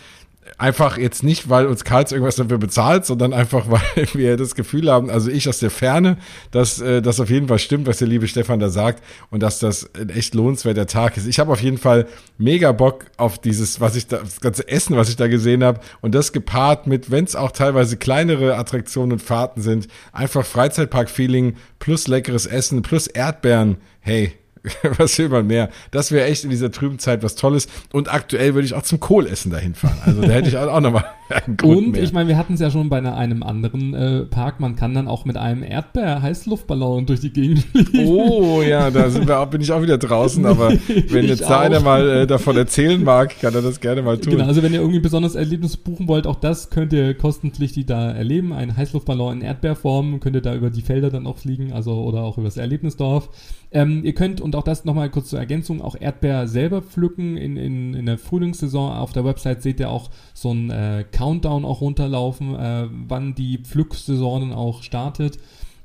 einfach 0.58 0.98
jetzt 0.98 1.22
nicht, 1.22 1.48
weil 1.48 1.66
uns 1.66 1.84
Karls 1.84 2.12
irgendwas 2.12 2.36
dafür 2.36 2.58
bezahlt, 2.58 3.04
sondern 3.04 3.32
einfach, 3.32 3.66
weil 3.70 4.08
wir 4.12 4.36
das 4.36 4.54
Gefühl 4.54 4.90
haben, 4.90 5.10
also 5.10 5.30
ich 5.30 5.48
aus 5.48 5.58
der 5.58 5.70
Ferne, 5.70 6.18
dass 6.50 6.80
äh, 6.80 7.02
das 7.02 7.20
auf 7.20 7.30
jeden 7.30 7.48
Fall 7.48 7.58
stimmt, 7.58 7.86
was 7.86 7.98
der 7.98 8.08
liebe 8.08 8.28
Stefan 8.28 8.60
da 8.60 8.68
sagt 8.68 9.02
und 9.30 9.42
dass 9.42 9.58
das 9.58 9.90
ein 9.94 10.10
echt 10.10 10.34
lohnenswerter 10.34 10.86
Tag 10.86 11.16
ist. 11.16 11.26
Ich 11.26 11.38
habe 11.38 11.52
auf 11.52 11.60
jeden 11.60 11.78
Fall 11.78 12.06
mega 12.38 12.72
Bock 12.72 13.06
auf 13.16 13.38
dieses, 13.38 13.80
was 13.80 13.96
ich 13.96 14.06
da, 14.06 14.18
das 14.18 14.40
ganze 14.40 14.68
Essen, 14.68 14.96
was 14.96 15.08
ich 15.08 15.16
da 15.16 15.28
gesehen 15.28 15.64
habe 15.64 15.80
und 16.00 16.14
das 16.14 16.32
gepaart 16.32 16.86
mit, 16.86 17.10
wenn 17.10 17.24
es 17.24 17.36
auch 17.36 17.52
teilweise 17.52 17.96
kleinere 17.96 18.56
Attraktionen 18.56 19.12
und 19.12 19.22
Fahrten 19.22 19.60
sind, 19.60 19.88
einfach 20.12 20.44
Freizeitpark-Feeling 20.44 21.56
plus 21.78 22.08
leckeres 22.08 22.46
Essen 22.46 22.82
plus 22.82 23.06
Erdbeeren. 23.06 23.76
Hey, 24.00 24.34
was 24.98 25.18
will 25.18 25.28
man 25.28 25.46
mehr? 25.46 25.70
Das 25.90 26.12
wäre 26.12 26.26
echt 26.26 26.44
in 26.44 26.50
dieser 26.50 26.70
trüben 26.70 26.98
Zeit 26.98 27.22
was 27.22 27.34
Tolles. 27.34 27.68
Und 27.92 28.12
aktuell 28.12 28.54
würde 28.54 28.66
ich 28.66 28.74
auch 28.74 28.82
zum 28.82 29.00
Kohlessen 29.00 29.50
dahin 29.50 29.74
fahren. 29.74 29.98
Also 30.04 30.22
da 30.22 30.28
hätte 30.28 30.48
ich 30.48 30.56
auch 30.56 30.80
nochmal 30.80 31.04
einen 31.28 31.56
Grund 31.56 31.78
Und 31.78 31.90
mehr. 31.92 32.02
ich 32.02 32.12
meine, 32.12 32.28
wir 32.28 32.36
hatten 32.36 32.54
es 32.54 32.60
ja 32.60 32.70
schon 32.70 32.88
bei 32.88 32.98
einer, 32.98 33.16
einem 33.16 33.42
anderen 33.42 33.94
äh, 33.94 34.22
Park. 34.24 34.60
Man 34.60 34.76
kann 34.76 34.94
dann 34.94 35.08
auch 35.08 35.24
mit 35.24 35.36
einem 35.36 35.62
Erdbeer-Heißluftballon 35.62 37.06
durch 37.06 37.20
die 37.20 37.32
Gegend 37.32 37.60
fliegen. 37.72 38.06
Oh 38.08 38.62
ja, 38.62 38.90
da 38.90 39.10
sind 39.10 39.26
wir 39.26 39.38
auch, 39.38 39.46
bin 39.46 39.60
ich 39.60 39.72
auch 39.72 39.82
wieder 39.82 39.98
draußen. 39.98 40.44
Aber 40.46 40.72
wenn 41.08 41.24
jetzt 41.26 41.42
da 41.42 41.60
einer 41.60 41.80
mal 41.80 42.08
äh, 42.08 42.26
davon 42.26 42.56
erzählen 42.56 43.02
mag, 43.02 43.38
kann 43.40 43.54
er 43.54 43.62
das 43.62 43.80
gerne 43.80 44.02
mal 44.02 44.18
tun. 44.18 44.32
Genau, 44.32 44.44
also 44.46 44.62
wenn 44.62 44.72
ihr 44.72 44.80
irgendwie 44.80 44.98
ein 44.98 45.02
besonderes 45.02 45.34
Erlebnis 45.34 45.76
buchen 45.76 46.08
wollt, 46.08 46.26
auch 46.26 46.36
das 46.36 46.70
könnt 46.70 46.92
ihr 46.92 47.14
kostenpflichtig 47.14 47.86
da 47.86 48.10
erleben. 48.10 48.52
Ein 48.52 48.76
Heißluftballon 48.76 49.38
in 49.38 49.42
Erdbeerform, 49.42 50.20
könnt 50.20 50.36
ihr 50.36 50.42
da 50.42 50.54
über 50.54 50.70
die 50.70 50.82
Felder 50.82 51.10
dann 51.10 51.26
auch 51.26 51.38
fliegen, 51.38 51.72
also 51.72 51.92
oder 52.02 52.22
auch 52.22 52.38
über 52.38 52.46
das 52.46 52.56
Erlebnisdorf. 52.56 53.28
Ähm, 53.72 54.04
ihr 54.04 54.14
könnt, 54.14 54.40
und 54.40 54.54
auch 54.54 54.62
das 54.62 54.84
nochmal 54.84 55.10
kurz 55.10 55.30
zur 55.30 55.38
Ergänzung, 55.38 55.82
auch 55.82 55.96
Erdbeer 55.98 56.46
selber 56.48 56.82
pflücken. 56.82 57.36
In, 57.36 57.56
in, 57.56 57.94
in 57.94 58.06
der 58.06 58.18
Frühlingssaison 58.18 58.92
auf 58.92 59.12
der 59.12 59.24
Website 59.24 59.62
seht 59.62 59.80
ihr 59.80 59.90
auch 59.90 60.10
so 60.34 60.52
ein 60.52 60.70
äh, 60.70 61.04
Countdown 61.10 61.64
auch 61.64 61.80
runterlaufen, 61.80 62.54
äh, 62.54 62.88
wann 63.08 63.34
die 63.34 63.58
Pflücksaison 63.58 64.52
auch 64.52 64.82
startet. 64.82 65.38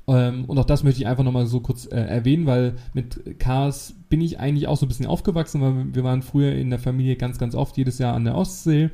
Ähm, 0.08 0.44
und 0.46 0.58
auch 0.58 0.64
das 0.64 0.82
möchte 0.82 1.00
ich 1.00 1.06
einfach 1.06 1.24
nochmal 1.24 1.46
so 1.46 1.60
kurz 1.60 1.86
äh, 1.86 1.96
erwähnen, 1.96 2.46
weil 2.46 2.74
mit 2.92 3.38
Cars 3.38 3.94
bin 4.08 4.20
ich 4.20 4.40
eigentlich 4.40 4.66
auch 4.66 4.76
so 4.76 4.86
ein 4.86 4.88
bisschen 4.88 5.06
aufgewachsen, 5.06 5.60
weil 5.60 5.94
wir 5.94 6.04
waren 6.04 6.22
früher 6.22 6.52
in 6.52 6.70
der 6.70 6.78
Familie 6.78 7.16
ganz, 7.16 7.38
ganz 7.38 7.54
oft 7.54 7.76
jedes 7.76 7.98
Jahr 7.98 8.14
an 8.14 8.24
der 8.24 8.36
Ostsee 8.36 8.90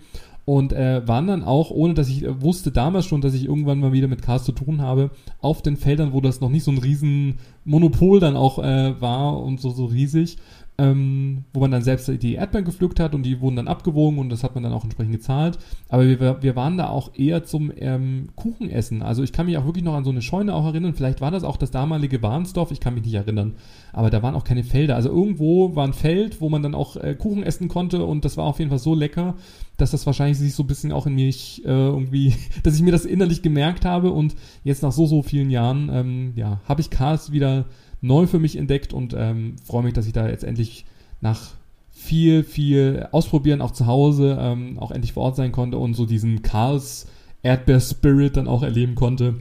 und 0.49 0.72
äh, 0.72 1.07
waren 1.07 1.26
dann 1.26 1.44
auch, 1.44 1.70
ohne 1.70 1.92
dass 1.92 2.09
ich 2.09 2.24
äh, 2.24 2.40
wusste 2.40 2.70
damals 2.70 3.05
schon, 3.05 3.20
dass 3.20 3.34
ich 3.34 3.44
irgendwann 3.44 3.80
mal 3.80 3.92
wieder 3.92 4.09
mit 4.09 4.22
Cars 4.22 4.44
zu 4.44 4.53
tun 4.53 4.80
habe, 4.80 5.11
auf 5.42 5.61
den 5.61 5.76
Feldern, 5.76 6.14
wo 6.14 6.22
das 6.22 6.40
noch 6.40 6.49
nicht 6.49 6.64
so 6.64 6.70
ein 6.70 6.78
riesen 6.78 7.38
Monopol 7.66 8.18
dann 8.18 8.34
auch 8.34 8.59
äh, 8.59 8.99
war 8.99 9.42
und 9.42 9.61
so, 9.61 9.68
so 9.68 9.84
riesig, 9.84 10.38
ähm, 10.81 11.45
wo 11.53 11.59
man 11.61 11.72
dann 11.72 11.83
selbst 11.83 12.09
die 12.22 12.35
Erdbeeren 12.35 12.64
gepflückt 12.64 13.01
hat 13.01 13.12
und 13.12 13.24
die 13.24 13.41
wurden 13.41 13.57
dann 13.57 13.66
abgewogen 13.66 14.20
und 14.20 14.31
das 14.31 14.45
hat 14.45 14.55
man 14.55 14.62
dann 14.62 14.72
auch 14.72 14.85
entsprechend 14.85 15.12
gezahlt. 15.12 15.59
Aber 15.89 16.07
wir, 16.07 16.41
wir 16.41 16.57
waren 16.57 16.79
da 16.79 16.89
auch 16.89 17.14
eher 17.16 17.43
zum 17.43 17.72
ähm, 17.76 18.29
Kuchenessen. 18.37 19.03
Also 19.03 19.24
ich 19.24 19.33
kann 19.33 19.47
mich 19.47 19.59
auch 19.59 19.64
wirklich 19.64 19.85
noch 19.85 19.95
an 19.95 20.05
so 20.05 20.11
eine 20.11 20.22
Scheune 20.22 20.55
auch 20.55 20.64
erinnern. 20.64 20.95
Vielleicht 20.95 21.20
war 21.20 21.33
das 21.33 21.43
auch 21.43 21.57
das 21.57 21.72
damalige 21.72 22.22
Warnsdorf, 22.22 22.70
ich 22.70 22.79
kann 22.79 22.95
mich 22.95 23.05
nicht 23.05 23.14
erinnern. 23.14 23.55
Aber 23.93 24.09
da 24.09 24.22
waren 24.22 24.37
auch 24.37 24.45
keine 24.45 24.62
Felder. 24.62 24.95
Also 24.95 25.09
irgendwo 25.09 25.74
war 25.74 25.85
ein 25.85 25.95
Feld, 25.95 26.41
wo 26.41 26.49
man 26.49 26.62
dann 26.62 26.76
auch 26.76 26.97
äh, 26.97 27.16
Kuchen 27.16 27.43
essen 27.43 27.66
konnte 27.66 28.05
und 28.05 28.24
das 28.24 28.37
war 28.37 28.45
auf 28.45 28.61
jeden 28.61 28.70
Fall 28.70 28.79
so 28.79 28.95
lecker, 28.95 29.35
dass 29.79 29.91
das 29.91 30.07
wahrscheinlich 30.07 30.39
sich 30.39 30.55
so 30.55 30.62
ein 30.62 30.68
bisschen 30.68 30.93
auch 30.93 31.07
in 31.07 31.16
mich 31.16 31.64
äh, 31.64 31.68
irgendwie, 31.68 32.35
dass 32.62 32.76
ich 32.76 32.83
mir 32.83 32.93
das 32.93 33.05
innerlich 33.05 33.43
gemerkt 33.43 33.85
habe 33.85 34.12
und 34.12 34.37
jetzt 34.62 34.85
nach 34.85 34.93
so, 34.93 35.07
so 35.07 35.22
vielen 35.22 35.51
Jahren, 35.51 35.91
ähm, 35.93 36.33
ja, 36.37 36.61
habe 36.68 36.83
ich 36.83 36.91
Cars 36.91 37.33
wieder 37.33 37.64
neu 38.01 38.26
für 38.26 38.38
mich 38.38 38.57
entdeckt 38.57 38.92
und 38.92 39.14
ähm, 39.16 39.57
freue 39.64 39.82
mich, 39.82 39.94
dass 39.94 40.07
ich 40.07 40.12
da 40.12 40.28
jetzt 40.28 40.44
endlich 40.44 40.84
nach 41.20 41.51
viel, 41.90 42.44
viel 42.44 43.09
ausprobieren, 43.11 43.61
auch 43.61 43.72
zu 43.72 43.86
Hause, 43.86 44.38
ähm, 44.40 44.78
auch 44.78 44.90
endlich 44.90 45.12
vor 45.12 45.24
Ort 45.24 45.36
sein 45.36 45.53
konnte 45.53 45.78
und 45.78 45.94
so 45.94 46.07
diesen 46.07 46.42
Cars 46.42 47.07
Erdbeer-Spirit 47.42 48.36
dann 48.36 48.49
auch 48.49 48.62
erleben 48.62 48.94
konnte. 48.94 49.36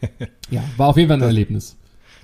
ja, 0.50 0.62
war 0.76 0.88
auf 0.88 0.96
jeden 0.96 1.08
Fall 1.08 1.18
ein 1.18 1.22
Erlebnis. 1.22 1.76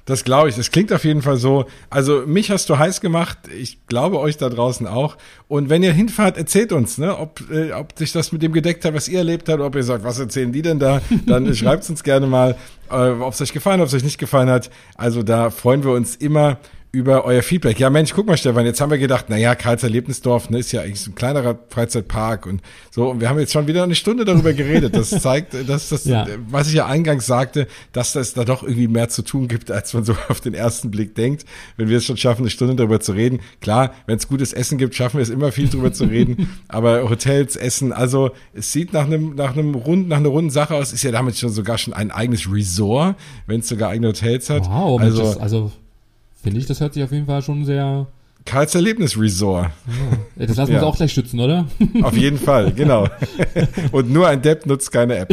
Das 0.05 0.25
glaube 0.25 0.49
ich. 0.49 0.57
Das 0.57 0.71
klingt 0.71 0.93
auf 0.93 1.05
jeden 1.05 1.23
Fall 1.23 1.37
so. 1.37 1.67
Also 1.89 2.25
mich 2.27 2.51
hast 2.51 2.69
du 2.69 2.79
heiß 2.79 3.01
gemacht. 3.01 3.39
Ich 3.57 3.87
glaube 3.87 4.19
euch 4.19 4.37
da 4.37 4.49
draußen 4.49 4.87
auch. 4.87 5.17
Und 5.47 5.71
wenn 5.71 5.83
ihr 5.83 5.93
hinfahrt, 5.93 6.37
erzählt 6.37 6.73
uns, 6.73 6.99
ne, 6.99 7.17
ob, 7.17 7.41
äh, 7.51 7.73
ob 7.73 7.97
sich 7.97 8.11
das 8.13 8.33
mit 8.33 8.43
dem 8.43 8.53
gedeckt 8.53 8.85
hat, 8.85 8.95
was 8.95 9.09
ihr 9.09 9.19
erlebt 9.19 9.49
habt, 9.49 9.61
ob 9.61 9.77
ihr 9.77 9.85
sagt, 9.85 10.05
was 10.05 10.19
erzählen 10.19 10.51
die 10.53 10.63
denn 10.63 10.79
da? 10.81 11.01
Dann 11.27 11.55
schreibt 11.55 11.89
uns 11.89 12.03
gerne 12.03 12.27
mal, 12.27 12.57
äh, 12.91 12.95
ob 12.95 13.33
es 13.33 13.41
euch 13.41 13.53
gefallen 13.53 13.81
hat, 13.81 13.85
ob 13.85 13.89
es 13.89 13.95
euch 13.95 14.05
nicht 14.05 14.19
gefallen 14.19 14.49
hat. 14.49 14.71
Also 14.97 15.23
da 15.23 15.51
freuen 15.51 15.85
wir 15.85 15.93
uns 15.93 16.17
immer 16.17 16.59
über 16.95 17.25
euer 17.25 17.43
Feedback. 17.43 17.81
Ja, 17.81 17.89
Mensch, 17.89 18.13
guck 18.13 18.27
mal, 18.27 18.37
Stefan, 18.37 18.67
jetzt 18.67 18.79
haben 18.83 18.91
wir 18.91 18.99
gedacht, 18.99 19.31
naja, 19.31 19.55
Karls 19.55 19.83
Erlebnisdorf 19.83 20.51
ne, 20.51 20.59
ist 20.59 20.73
ja 20.73 20.83
eigentlich 20.83 21.01
so 21.01 21.11
ein 21.11 21.15
kleinerer 21.15 21.59
Freizeitpark 21.71 22.45
und 22.45 22.61
so. 22.91 23.09
Und 23.09 23.23
wir 23.23 23.31
haben 23.31 23.39
jetzt 23.39 23.53
schon 23.53 23.67
wieder 23.67 23.83
eine 23.83 23.95
Stunde 23.95 24.27
darüber 24.27 24.53
geredet. 24.53 24.95
Das 24.95 25.09
zeigt, 25.09 25.55
dass 25.69 25.89
das, 25.89 26.05
ja. 26.05 26.27
was 26.51 26.69
ich 26.69 26.75
ja 26.75 26.87
eingangs 26.87 27.25
sagte, 27.25 27.67
dass 27.93 28.13
das 28.13 28.35
da 28.35 28.45
doch 28.45 28.63
irgendwie 28.63 28.89
mehr 28.89 29.09
zu 29.09 29.23
tun 29.23 29.49
gibt, 29.49 29.71
als 29.71 29.95
man 29.95 30.05
so 30.05 30.15
auf 30.29 30.43
den 30.43 30.53
ersten 30.53 30.91
Blick 30.91 31.15
denkt. 31.15 31.47
Wenn 31.79 31.89
wir 31.89 31.97
es 31.97 32.05
schon 32.05 32.19
schaffen, 32.19 32.43
eine 32.43 32.51
Stunde 32.51 32.77
darüber 32.77 33.01
zu 33.01 33.13
reden. 33.13 33.41
Klar, 33.63 33.95
wenn 34.05 34.19
es 34.19 34.29
gutes 34.29 34.53
Essen 34.53 34.77
gibt, 34.77 34.95
schaffen 34.95 35.17
wir 35.17 35.23
es 35.23 35.31
immer 35.31 35.51
viel 35.51 35.69
darüber 35.69 35.95
zu 35.95 36.05
reden. 36.05 36.51
Aber 36.69 37.09
Hotels, 37.09 37.57
Essen, 37.57 37.95
also 37.95 38.33
es 38.53 38.71
sieht 38.71 38.93
nach 38.93 39.07
einem, 39.07 39.35
nach 39.35 39.55
einem 39.55 39.75
runden, 39.75 40.09
nach 40.09 40.19
einer 40.19 40.29
runden 40.29 40.51
Sache 40.51 40.75
aus. 40.75 40.93
Ist 40.93 41.05
ja 41.05 41.11
damit 41.11 41.39
schon 41.39 41.49
sogar 41.49 41.79
schon 41.79 41.95
ein 41.95 42.11
eigenes 42.11 42.53
Resort, 42.53 43.17
wenn 43.47 43.61
es 43.61 43.69
sogar 43.69 43.89
eigene 43.89 44.09
Hotels 44.09 44.51
hat. 44.51 44.67
Wow, 44.69 45.01
also, 45.01 45.23
das, 45.23 45.39
also 45.39 45.73
Finde 46.43 46.59
ich, 46.59 46.67
das 46.67 46.81
hört 46.81 46.95
sich 46.95 47.05
auf 47.05 47.13
jeden 47.13 47.27
Fall 47.27 47.41
schon 47.43 47.65
sehr. 47.65 48.07
Karls 48.45 48.75
Erlebnisresort. 48.75 49.67
Ja. 50.37 50.47
Das 50.47 50.57
lassen 50.57 50.73
wir 50.73 50.79
ja. 50.79 50.83
uns 50.83 50.93
auch 50.93 50.97
gleich 50.97 51.13
schützen, 51.13 51.39
oder? 51.39 51.69
Auf 52.03 52.17
jeden 52.17 52.39
Fall, 52.39 52.73
genau. 52.73 53.07
Und 53.93 54.11
nur 54.11 54.27
ein 54.27 54.43
Depp 54.43 54.67
nutzt 54.67 54.91
keine 54.91 55.19
App. 55.19 55.31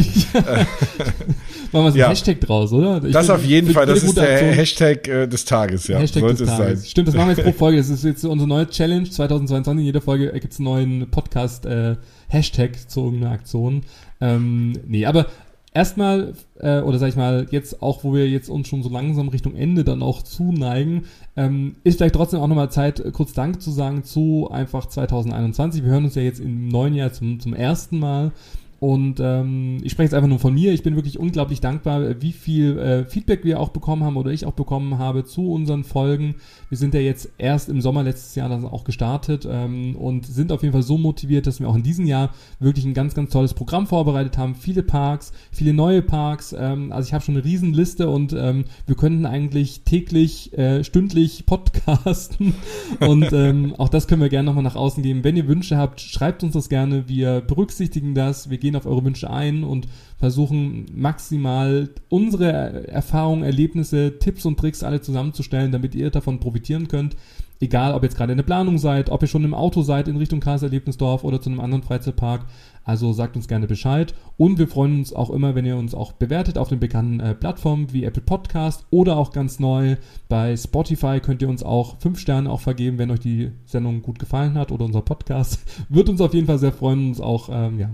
Machen 1.72 1.84
wir 1.86 1.90
so 1.90 1.98
ja. 1.98 2.06
ein 2.06 2.10
Hashtag 2.10 2.40
draus, 2.40 2.72
oder? 2.72 3.02
Ich 3.04 3.12
das 3.12 3.26
bin, 3.26 3.34
auf 3.34 3.44
jeden 3.44 3.72
Fall, 3.72 3.86
das 3.86 4.04
ist 4.04 4.16
der 4.16 4.30
Aktion. 4.30 4.52
Hashtag 4.52 5.08
äh, 5.08 5.26
des 5.26 5.44
Tages, 5.44 5.88
ja. 5.88 5.98
Hashtag 5.98 6.20
Sollte 6.20 6.44
des 6.44 6.56
Tages. 6.56 6.90
Stimmt, 6.90 7.08
das 7.08 7.14
machen 7.16 7.28
wir 7.30 7.36
jetzt 7.36 7.44
pro 7.44 7.52
Folge. 7.58 7.78
Das 7.78 7.88
ist 7.88 8.04
jetzt 8.04 8.24
unsere 8.24 8.48
neue 8.48 8.68
Challenge 8.68 9.10
2022. 9.10 9.80
In 9.80 9.86
jeder 9.86 10.00
Folge 10.00 10.30
gibt 10.32 10.52
es 10.52 10.60
einen 10.60 10.66
neuen 10.66 11.10
Podcast 11.10 11.66
äh, 11.66 11.96
Hashtag 12.28 12.88
zu 12.88 13.00
irgendeiner 13.00 13.32
Aktion. 13.32 13.82
Ähm, 14.20 14.74
nee, 14.86 15.06
aber 15.06 15.26
erstmal, 15.72 16.34
äh, 16.58 16.80
oder 16.80 16.98
sag 16.98 17.08
ich 17.08 17.16
mal, 17.16 17.46
jetzt 17.50 17.82
auch, 17.82 18.04
wo 18.04 18.14
wir 18.14 18.28
jetzt 18.28 18.48
uns 18.48 18.68
schon 18.68 18.82
so 18.82 18.88
langsam 18.88 19.28
Richtung 19.28 19.54
Ende 19.54 19.84
dann 19.84 20.02
auch 20.02 20.22
zuneigen, 20.22 21.04
ähm, 21.36 21.76
ist 21.84 21.98
vielleicht 21.98 22.14
trotzdem 22.14 22.40
auch 22.40 22.48
nochmal 22.48 22.70
Zeit, 22.70 23.02
kurz 23.12 23.32
Dank 23.32 23.62
zu 23.62 23.70
sagen 23.70 24.02
zu 24.04 24.48
einfach 24.50 24.86
2021. 24.86 25.84
Wir 25.84 25.90
hören 25.90 26.04
uns 26.04 26.14
ja 26.14 26.22
jetzt 26.22 26.40
im 26.40 26.68
neuen 26.68 26.94
Jahr 26.94 27.12
zum, 27.12 27.40
zum 27.40 27.54
ersten 27.54 27.98
Mal. 27.98 28.32
Und 28.80 29.20
ähm, 29.20 29.76
ich 29.82 29.92
spreche 29.92 30.06
jetzt 30.06 30.14
einfach 30.14 30.28
nur 30.28 30.38
von 30.38 30.54
mir. 30.54 30.72
Ich 30.72 30.82
bin 30.82 30.96
wirklich 30.96 31.18
unglaublich 31.18 31.60
dankbar, 31.60 32.22
wie 32.22 32.32
viel 32.32 32.78
äh, 32.78 33.04
Feedback 33.04 33.44
wir 33.44 33.60
auch 33.60 33.68
bekommen 33.68 34.04
haben 34.04 34.16
oder 34.16 34.30
ich 34.30 34.46
auch 34.46 34.54
bekommen 34.54 34.96
habe 34.98 35.24
zu 35.26 35.52
unseren 35.52 35.84
Folgen. 35.84 36.36
Wir 36.70 36.78
sind 36.78 36.94
ja 36.94 37.00
jetzt 37.00 37.30
erst 37.36 37.68
im 37.68 37.82
Sommer 37.82 38.02
letztes 38.02 38.34
Jahr 38.36 38.48
dann 38.48 38.64
auch 38.64 38.84
gestartet 38.84 39.46
ähm, 39.48 39.96
und 39.96 40.24
sind 40.24 40.50
auf 40.50 40.62
jeden 40.62 40.72
Fall 40.72 40.82
so 40.82 40.96
motiviert, 40.96 41.46
dass 41.46 41.60
wir 41.60 41.68
auch 41.68 41.74
in 41.76 41.82
diesem 41.82 42.06
Jahr 42.06 42.30
wirklich 42.58 42.86
ein 42.86 42.94
ganz, 42.94 43.14
ganz 43.14 43.30
tolles 43.30 43.52
Programm 43.52 43.86
vorbereitet 43.86 44.38
haben. 44.38 44.54
Viele 44.54 44.82
Parks, 44.82 45.32
viele 45.52 45.74
neue 45.74 46.00
Parks. 46.00 46.56
Ähm, 46.58 46.90
also 46.90 47.06
ich 47.06 47.12
habe 47.12 47.22
schon 47.22 47.36
eine 47.36 47.44
Riesenliste 47.44 48.08
und 48.08 48.32
ähm, 48.32 48.64
wir 48.86 48.96
könnten 48.96 49.26
eigentlich 49.26 49.82
täglich, 49.82 50.56
äh, 50.56 50.84
stündlich 50.84 51.44
podcasten. 51.50 52.54
und 53.00 53.30
ähm, 53.34 53.74
auch 53.76 53.90
das 53.90 54.08
können 54.08 54.22
wir 54.22 54.30
gerne 54.30 54.46
nochmal 54.46 54.64
nach 54.64 54.76
außen 54.76 55.02
geben. 55.02 55.22
Wenn 55.22 55.36
ihr 55.36 55.48
Wünsche 55.48 55.76
habt, 55.76 56.00
schreibt 56.00 56.42
uns 56.42 56.54
das 56.54 56.70
gerne. 56.70 57.10
Wir 57.10 57.42
berücksichtigen 57.42 58.14
das. 58.14 58.48
Wir 58.48 58.56
gehen 58.56 58.69
gehen 58.70 58.76
auf 58.76 58.86
eure 58.86 59.04
Wünsche 59.04 59.30
ein 59.30 59.64
und 59.64 59.88
versuchen 60.18 60.86
maximal 60.94 61.90
unsere 62.08 62.88
Erfahrungen, 62.88 63.42
Erlebnisse, 63.42 64.18
Tipps 64.18 64.44
und 64.44 64.58
Tricks 64.58 64.82
alle 64.82 65.00
zusammenzustellen, 65.00 65.72
damit 65.72 65.94
ihr 65.94 66.10
davon 66.10 66.40
profitieren 66.40 66.88
könnt. 66.88 67.16
Egal, 67.62 67.92
ob 67.92 68.02
ihr 68.02 68.06
jetzt 68.06 68.16
gerade 68.16 68.32
in 68.32 68.38
der 68.38 68.44
Planung 68.44 68.78
seid, 68.78 69.10
ob 69.10 69.20
ihr 69.20 69.28
schon 69.28 69.44
im 69.44 69.52
Auto 69.52 69.82
seid 69.82 70.08
in 70.08 70.16
Richtung 70.16 70.40
Kreiserlebnisdorf 70.40 71.24
oder 71.24 71.42
zu 71.42 71.50
einem 71.50 71.60
anderen 71.60 71.82
Freizeitpark. 71.82 72.46
Also 72.84 73.12
sagt 73.12 73.36
uns 73.36 73.48
gerne 73.48 73.66
Bescheid. 73.66 74.14
Und 74.38 74.58
wir 74.58 74.66
freuen 74.66 75.00
uns 75.00 75.12
auch 75.12 75.28
immer, 75.28 75.54
wenn 75.54 75.66
ihr 75.66 75.76
uns 75.76 75.94
auch 75.94 76.12
bewertet 76.12 76.56
auf 76.56 76.68
den 76.70 76.80
bekannten 76.80 77.20
äh, 77.20 77.34
Plattformen 77.34 77.92
wie 77.92 78.04
Apple 78.04 78.22
Podcast 78.22 78.86
oder 78.90 79.18
auch 79.18 79.32
ganz 79.32 79.60
neu 79.60 79.96
bei 80.30 80.56
Spotify 80.56 81.20
könnt 81.20 81.42
ihr 81.42 81.50
uns 81.50 81.62
auch 81.62 82.00
fünf 82.00 82.18
Sterne 82.18 82.50
auch 82.50 82.60
vergeben, 82.60 82.96
wenn 82.96 83.10
euch 83.10 83.20
die 83.20 83.50
Sendung 83.66 84.00
gut 84.00 84.18
gefallen 84.18 84.54
hat 84.54 84.72
oder 84.72 84.86
unser 84.86 85.02
Podcast. 85.02 85.60
Wird 85.90 86.08
uns 86.08 86.22
auf 86.22 86.32
jeden 86.32 86.46
Fall 86.46 86.58
sehr 86.58 86.72
freuen, 86.72 87.08
uns 87.08 87.20
auch 87.20 87.50
ähm, 87.52 87.78
ja, 87.78 87.90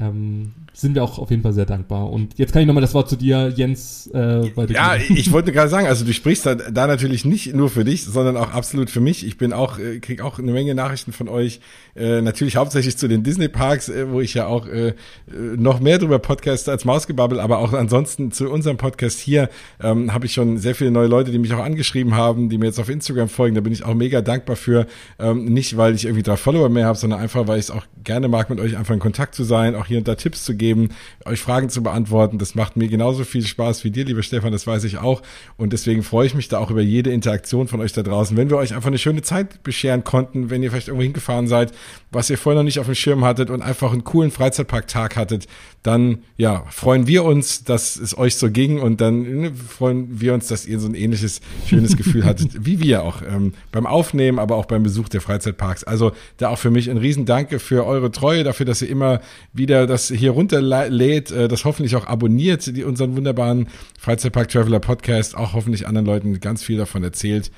ähm, 0.00 0.52
sind 0.72 0.94
wir 0.94 1.02
auch 1.02 1.18
auf 1.18 1.30
jeden 1.30 1.42
Fall 1.42 1.52
sehr 1.52 1.66
dankbar. 1.66 2.10
Und 2.10 2.38
jetzt 2.38 2.52
kann 2.52 2.62
ich 2.62 2.68
nochmal 2.68 2.82
das 2.82 2.94
Wort 2.94 3.08
zu 3.08 3.16
dir, 3.16 3.52
Jens. 3.56 4.08
Äh, 4.14 4.46
ja, 4.68 4.94
ich 5.08 5.32
wollte 5.32 5.50
gerade 5.50 5.68
sagen, 5.68 5.88
also 5.88 6.04
du 6.04 6.12
sprichst 6.12 6.46
da, 6.46 6.54
da 6.54 6.86
natürlich 6.86 7.24
nicht 7.24 7.52
nur 7.52 7.68
für 7.68 7.84
dich, 7.84 8.04
sondern 8.04 8.36
auch 8.36 8.52
absolut 8.52 8.90
für 8.90 9.00
mich. 9.00 9.26
Ich 9.26 9.38
bin 9.38 9.52
auch, 9.52 9.80
äh, 9.80 9.98
krieg 9.98 10.20
auch 10.20 10.38
eine 10.38 10.52
Menge 10.52 10.76
Nachrichten 10.76 11.12
von 11.12 11.28
euch, 11.28 11.60
äh, 11.96 12.22
natürlich 12.22 12.54
hauptsächlich 12.54 12.96
zu 12.96 13.08
den 13.08 13.24
Disney-Parks, 13.24 13.88
äh, 13.88 14.08
wo 14.08 14.20
ich 14.20 14.34
ja 14.34 14.46
auch 14.46 14.68
äh, 14.68 14.94
noch 15.26 15.80
mehr 15.80 15.98
drüber 15.98 16.20
podcaste 16.20 16.70
als 16.70 16.84
Mausgebabbel, 16.84 17.40
aber 17.40 17.58
auch 17.58 17.72
ansonsten 17.72 18.30
zu 18.30 18.48
unserem 18.50 18.76
Podcast 18.76 19.18
hier 19.18 19.50
ähm, 19.82 20.14
habe 20.14 20.26
ich 20.26 20.32
schon 20.32 20.58
sehr 20.58 20.76
viele 20.76 20.92
neue 20.92 21.08
Leute, 21.08 21.32
die 21.32 21.40
mich 21.40 21.52
auch 21.54 21.64
angeschrieben 21.64 22.14
haben, 22.14 22.50
die 22.50 22.58
mir 22.58 22.66
jetzt 22.66 22.78
auf 22.78 22.88
Instagram 22.88 23.28
folgen. 23.28 23.56
Da 23.56 23.62
bin 23.62 23.72
ich 23.72 23.84
auch 23.84 23.94
mega 23.94 24.20
dankbar 24.20 24.54
für. 24.54 24.86
Ähm, 25.18 25.46
nicht, 25.46 25.76
weil 25.76 25.96
ich 25.96 26.04
irgendwie 26.04 26.22
drei 26.22 26.36
Follower 26.36 26.68
mehr 26.68 26.86
habe, 26.86 26.96
sondern 26.96 27.18
einfach, 27.18 27.48
weil 27.48 27.58
ich 27.58 27.64
es 27.64 27.70
auch 27.72 27.84
gerne 28.04 28.28
mag, 28.28 28.48
mit 28.48 28.60
euch 28.60 28.76
einfach 28.76 28.94
in 28.94 29.00
Kontakt 29.00 29.34
zu 29.34 29.42
sein, 29.42 29.74
auch 29.74 29.87
hier 29.88 29.98
und 29.98 30.08
da 30.08 30.14
Tipps 30.14 30.44
zu 30.44 30.54
geben, 30.54 30.90
euch 31.24 31.40
Fragen 31.40 31.68
zu 31.70 31.82
beantworten. 31.82 32.38
Das 32.38 32.54
macht 32.54 32.76
mir 32.76 32.88
genauso 32.88 33.24
viel 33.24 33.44
Spaß 33.44 33.84
wie 33.84 33.90
dir, 33.90 34.04
lieber 34.04 34.22
Stefan, 34.22 34.52
das 34.52 34.66
weiß 34.66 34.84
ich 34.84 34.98
auch. 34.98 35.22
Und 35.56 35.72
deswegen 35.72 36.02
freue 36.02 36.26
ich 36.26 36.34
mich 36.34 36.48
da 36.48 36.58
auch 36.58 36.70
über 36.70 36.82
jede 36.82 37.10
Interaktion 37.10 37.68
von 37.68 37.80
euch 37.80 37.92
da 37.92 38.02
draußen. 38.02 38.36
Wenn 38.36 38.50
wir 38.50 38.56
euch 38.56 38.74
einfach 38.74 38.88
eine 38.88 38.98
schöne 38.98 39.22
Zeit 39.22 39.62
bescheren 39.62 40.04
konnten, 40.04 40.50
wenn 40.50 40.62
ihr 40.62 40.70
vielleicht 40.70 40.88
irgendwo 40.88 41.02
hingefahren 41.02 41.48
seid, 41.48 41.72
was 42.10 42.30
ihr 42.30 42.38
vorher 42.38 42.60
noch 42.60 42.64
nicht 42.64 42.78
auf 42.78 42.86
dem 42.86 42.94
Schirm 42.94 43.24
hattet 43.24 43.50
und 43.50 43.62
einfach 43.62 43.92
einen 43.92 44.04
coolen 44.04 44.30
Freizeitparktag 44.30 45.16
hattet, 45.16 45.46
dann 45.82 46.18
ja, 46.36 46.64
freuen 46.70 47.06
wir 47.06 47.24
uns, 47.24 47.64
dass 47.64 47.96
es 47.96 48.16
euch 48.16 48.36
so 48.36 48.50
ging 48.50 48.80
und 48.80 49.00
dann 49.00 49.22
ne, 49.22 49.52
freuen 49.54 50.20
wir 50.20 50.34
uns, 50.34 50.48
dass 50.48 50.66
ihr 50.66 50.80
so 50.80 50.88
ein 50.88 50.94
ähnliches 50.94 51.40
schönes 51.66 51.96
Gefühl 51.96 52.24
hattet, 52.24 52.50
wie 52.66 52.80
wir 52.80 53.02
auch 53.04 53.22
ähm, 53.22 53.54
beim 53.72 53.86
Aufnehmen, 53.86 54.38
aber 54.38 54.56
auch 54.56 54.66
beim 54.66 54.82
Besuch 54.82 55.08
der 55.08 55.20
Freizeitparks. 55.20 55.84
Also 55.84 56.12
da 56.36 56.48
auch 56.48 56.58
für 56.58 56.70
mich 56.70 56.90
ein 56.90 56.96
Riesendanke 56.96 57.58
für 57.58 57.86
eure 57.86 58.10
Treue, 58.10 58.44
dafür, 58.44 58.66
dass 58.66 58.82
ihr 58.82 58.88
immer 58.88 59.20
wieder 59.52 59.77
das 59.86 60.08
hier 60.08 60.32
runterlädt, 60.32 61.30
äh, 61.30 61.48
das 61.48 61.64
hoffentlich 61.64 61.96
auch 61.96 62.06
abonniert, 62.06 62.76
die, 62.76 62.84
unseren 62.84 63.16
wunderbaren 63.16 63.68
Freizeitpark 63.98 64.48
Traveler 64.48 64.80
Podcast, 64.80 65.36
auch 65.36 65.52
hoffentlich 65.52 65.86
anderen 65.86 66.06
Leuten 66.06 66.40
ganz 66.40 66.62
viel 66.62 66.78
davon 66.78 67.04
erzählt. 67.04 67.50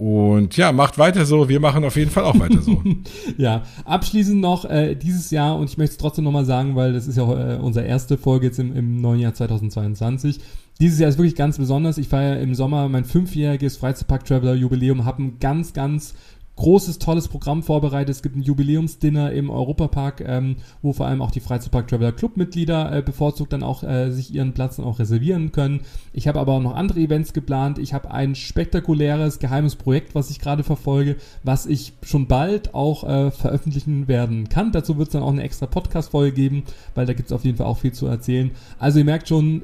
Und 0.00 0.56
ja, 0.56 0.72
macht 0.72 0.96
weiter 0.96 1.26
so. 1.26 1.50
Wir 1.50 1.60
machen 1.60 1.84
auf 1.84 1.94
jeden 1.94 2.10
Fall 2.10 2.24
auch 2.24 2.40
weiter 2.40 2.62
so. 2.62 2.82
ja, 3.36 3.64
abschließend 3.84 4.40
noch 4.40 4.64
äh, 4.64 4.94
dieses 4.94 5.30
Jahr, 5.30 5.58
und 5.58 5.68
ich 5.68 5.76
möchte 5.76 5.92
es 5.92 5.98
trotzdem 5.98 6.24
nochmal 6.24 6.46
sagen, 6.46 6.74
weil 6.74 6.94
das 6.94 7.06
ist 7.06 7.18
ja 7.18 7.56
äh, 7.56 7.58
unsere 7.58 7.84
erste 7.84 8.16
Folge 8.16 8.46
jetzt 8.46 8.58
im, 8.58 8.74
im 8.74 9.02
neuen 9.02 9.20
Jahr 9.20 9.34
2022. 9.34 10.40
Dieses 10.80 10.98
Jahr 10.98 11.10
ist 11.10 11.18
wirklich 11.18 11.36
ganz 11.36 11.58
besonders. 11.58 11.98
Ich 11.98 12.08
feiere 12.08 12.40
im 12.40 12.54
Sommer 12.54 12.88
mein 12.88 13.04
fünfjähriges 13.04 13.76
Freizeitpark 13.76 14.24
Traveler 14.24 14.54
Jubiläum, 14.54 15.04
habe 15.04 15.22
ein 15.22 15.38
ganz, 15.38 15.74
ganz 15.74 16.14
großes, 16.60 16.98
tolles 16.98 17.26
Programm 17.26 17.62
vorbereitet. 17.62 18.14
Es 18.14 18.22
gibt 18.22 18.36
ein 18.36 18.42
Jubiläumsdinner 18.42 19.32
im 19.32 19.48
Europapark, 19.48 20.20
ähm, 20.20 20.56
wo 20.82 20.92
vor 20.92 21.06
allem 21.06 21.22
auch 21.22 21.30
die 21.30 21.40
Freizeitpark 21.40 21.88
Traveler 21.88 22.12
Club 22.12 22.36
Mitglieder 22.36 22.92
äh, 22.94 23.00
bevorzugt 23.00 23.54
dann 23.54 23.62
auch 23.62 23.82
äh, 23.82 24.10
sich 24.10 24.34
ihren 24.34 24.52
Platz 24.52 24.76
dann 24.76 24.84
auch 24.84 24.98
reservieren 24.98 25.52
können. 25.52 25.80
Ich 26.12 26.28
habe 26.28 26.38
aber 26.38 26.52
auch 26.52 26.60
noch 26.60 26.76
andere 26.76 27.00
Events 27.00 27.32
geplant. 27.32 27.78
Ich 27.78 27.94
habe 27.94 28.10
ein 28.10 28.34
spektakuläres 28.34 29.38
geheimes 29.38 29.74
Projekt, 29.74 30.14
was 30.14 30.28
ich 30.28 30.38
gerade 30.38 30.62
verfolge, 30.62 31.16
was 31.42 31.64
ich 31.64 31.94
schon 32.02 32.26
bald 32.26 32.74
auch 32.74 33.04
äh, 33.04 33.30
veröffentlichen 33.30 34.06
werden 34.06 34.50
kann. 34.50 34.70
Dazu 34.70 34.98
wird 34.98 35.08
es 35.08 35.12
dann 35.12 35.22
auch 35.22 35.32
eine 35.32 35.42
extra 35.42 35.64
Podcast-Folge 35.64 36.32
geben, 36.32 36.64
weil 36.94 37.06
da 37.06 37.14
gibt 37.14 37.30
es 37.30 37.32
auf 37.32 37.46
jeden 37.46 37.56
Fall 37.56 37.66
auch 37.66 37.78
viel 37.78 37.92
zu 37.92 38.06
erzählen. 38.06 38.50
Also 38.78 38.98
ihr 38.98 39.06
merkt 39.06 39.28
schon, 39.28 39.62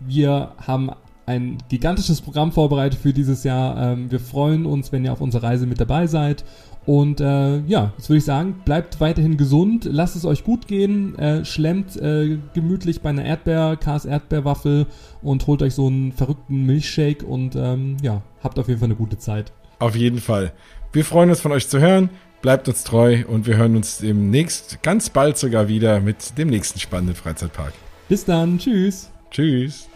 wir 0.00 0.52
haben 0.66 0.90
ein 1.26 1.58
gigantisches 1.68 2.20
Programm 2.20 2.52
vorbereitet 2.52 2.98
für 3.00 3.12
dieses 3.12 3.44
Jahr. 3.44 3.92
Ähm, 3.92 4.10
wir 4.10 4.20
freuen 4.20 4.66
uns, 4.66 4.92
wenn 4.92 5.04
ihr 5.04 5.12
auf 5.12 5.20
unserer 5.20 5.44
Reise 5.44 5.66
mit 5.66 5.80
dabei 5.80 6.06
seid. 6.06 6.44
Und 6.84 7.20
äh, 7.20 7.58
ja, 7.60 7.92
jetzt 7.96 8.08
würde 8.08 8.18
ich 8.18 8.24
sagen, 8.24 8.60
bleibt 8.64 9.00
weiterhin 9.00 9.36
gesund, 9.36 9.88
lasst 9.90 10.16
es 10.16 10.24
euch 10.24 10.42
gut 10.42 10.66
gehen, 10.66 11.16
äh, 11.16 11.44
schlemmt 11.44 11.96
äh, 11.96 12.38
gemütlich 12.54 13.02
bei 13.02 13.10
einer 13.10 13.24
Erdbeer, 13.24 13.76
Kars 13.76 14.04
Erdbeerwaffel 14.04 14.86
und 15.22 15.46
holt 15.46 15.62
euch 15.62 15.74
so 15.74 15.86
einen 15.86 16.10
verrückten 16.10 16.66
Milchshake 16.66 17.24
und 17.24 17.54
ähm, 17.54 17.98
ja, 18.02 18.22
habt 18.42 18.58
auf 18.58 18.66
jeden 18.66 18.80
Fall 18.80 18.88
eine 18.88 18.96
gute 18.96 19.16
Zeit. 19.16 19.52
Auf 19.78 19.94
jeden 19.94 20.18
Fall. 20.18 20.52
Wir 20.92 21.04
freuen 21.04 21.30
uns 21.30 21.40
von 21.40 21.52
euch 21.52 21.68
zu 21.68 21.78
hören, 21.78 22.10
bleibt 22.42 22.66
uns 22.66 22.82
treu 22.82 23.24
und 23.28 23.46
wir 23.46 23.56
hören 23.56 23.76
uns 23.76 23.98
demnächst, 23.98 24.82
ganz 24.82 25.08
bald 25.08 25.38
sogar 25.38 25.68
wieder 25.68 26.00
mit 26.00 26.36
dem 26.36 26.48
nächsten 26.48 26.80
spannenden 26.80 27.14
Freizeitpark. 27.14 27.72
Bis 28.08 28.24
dann, 28.24 28.58
tschüss. 28.58 29.08
Tschüss. 29.30 29.88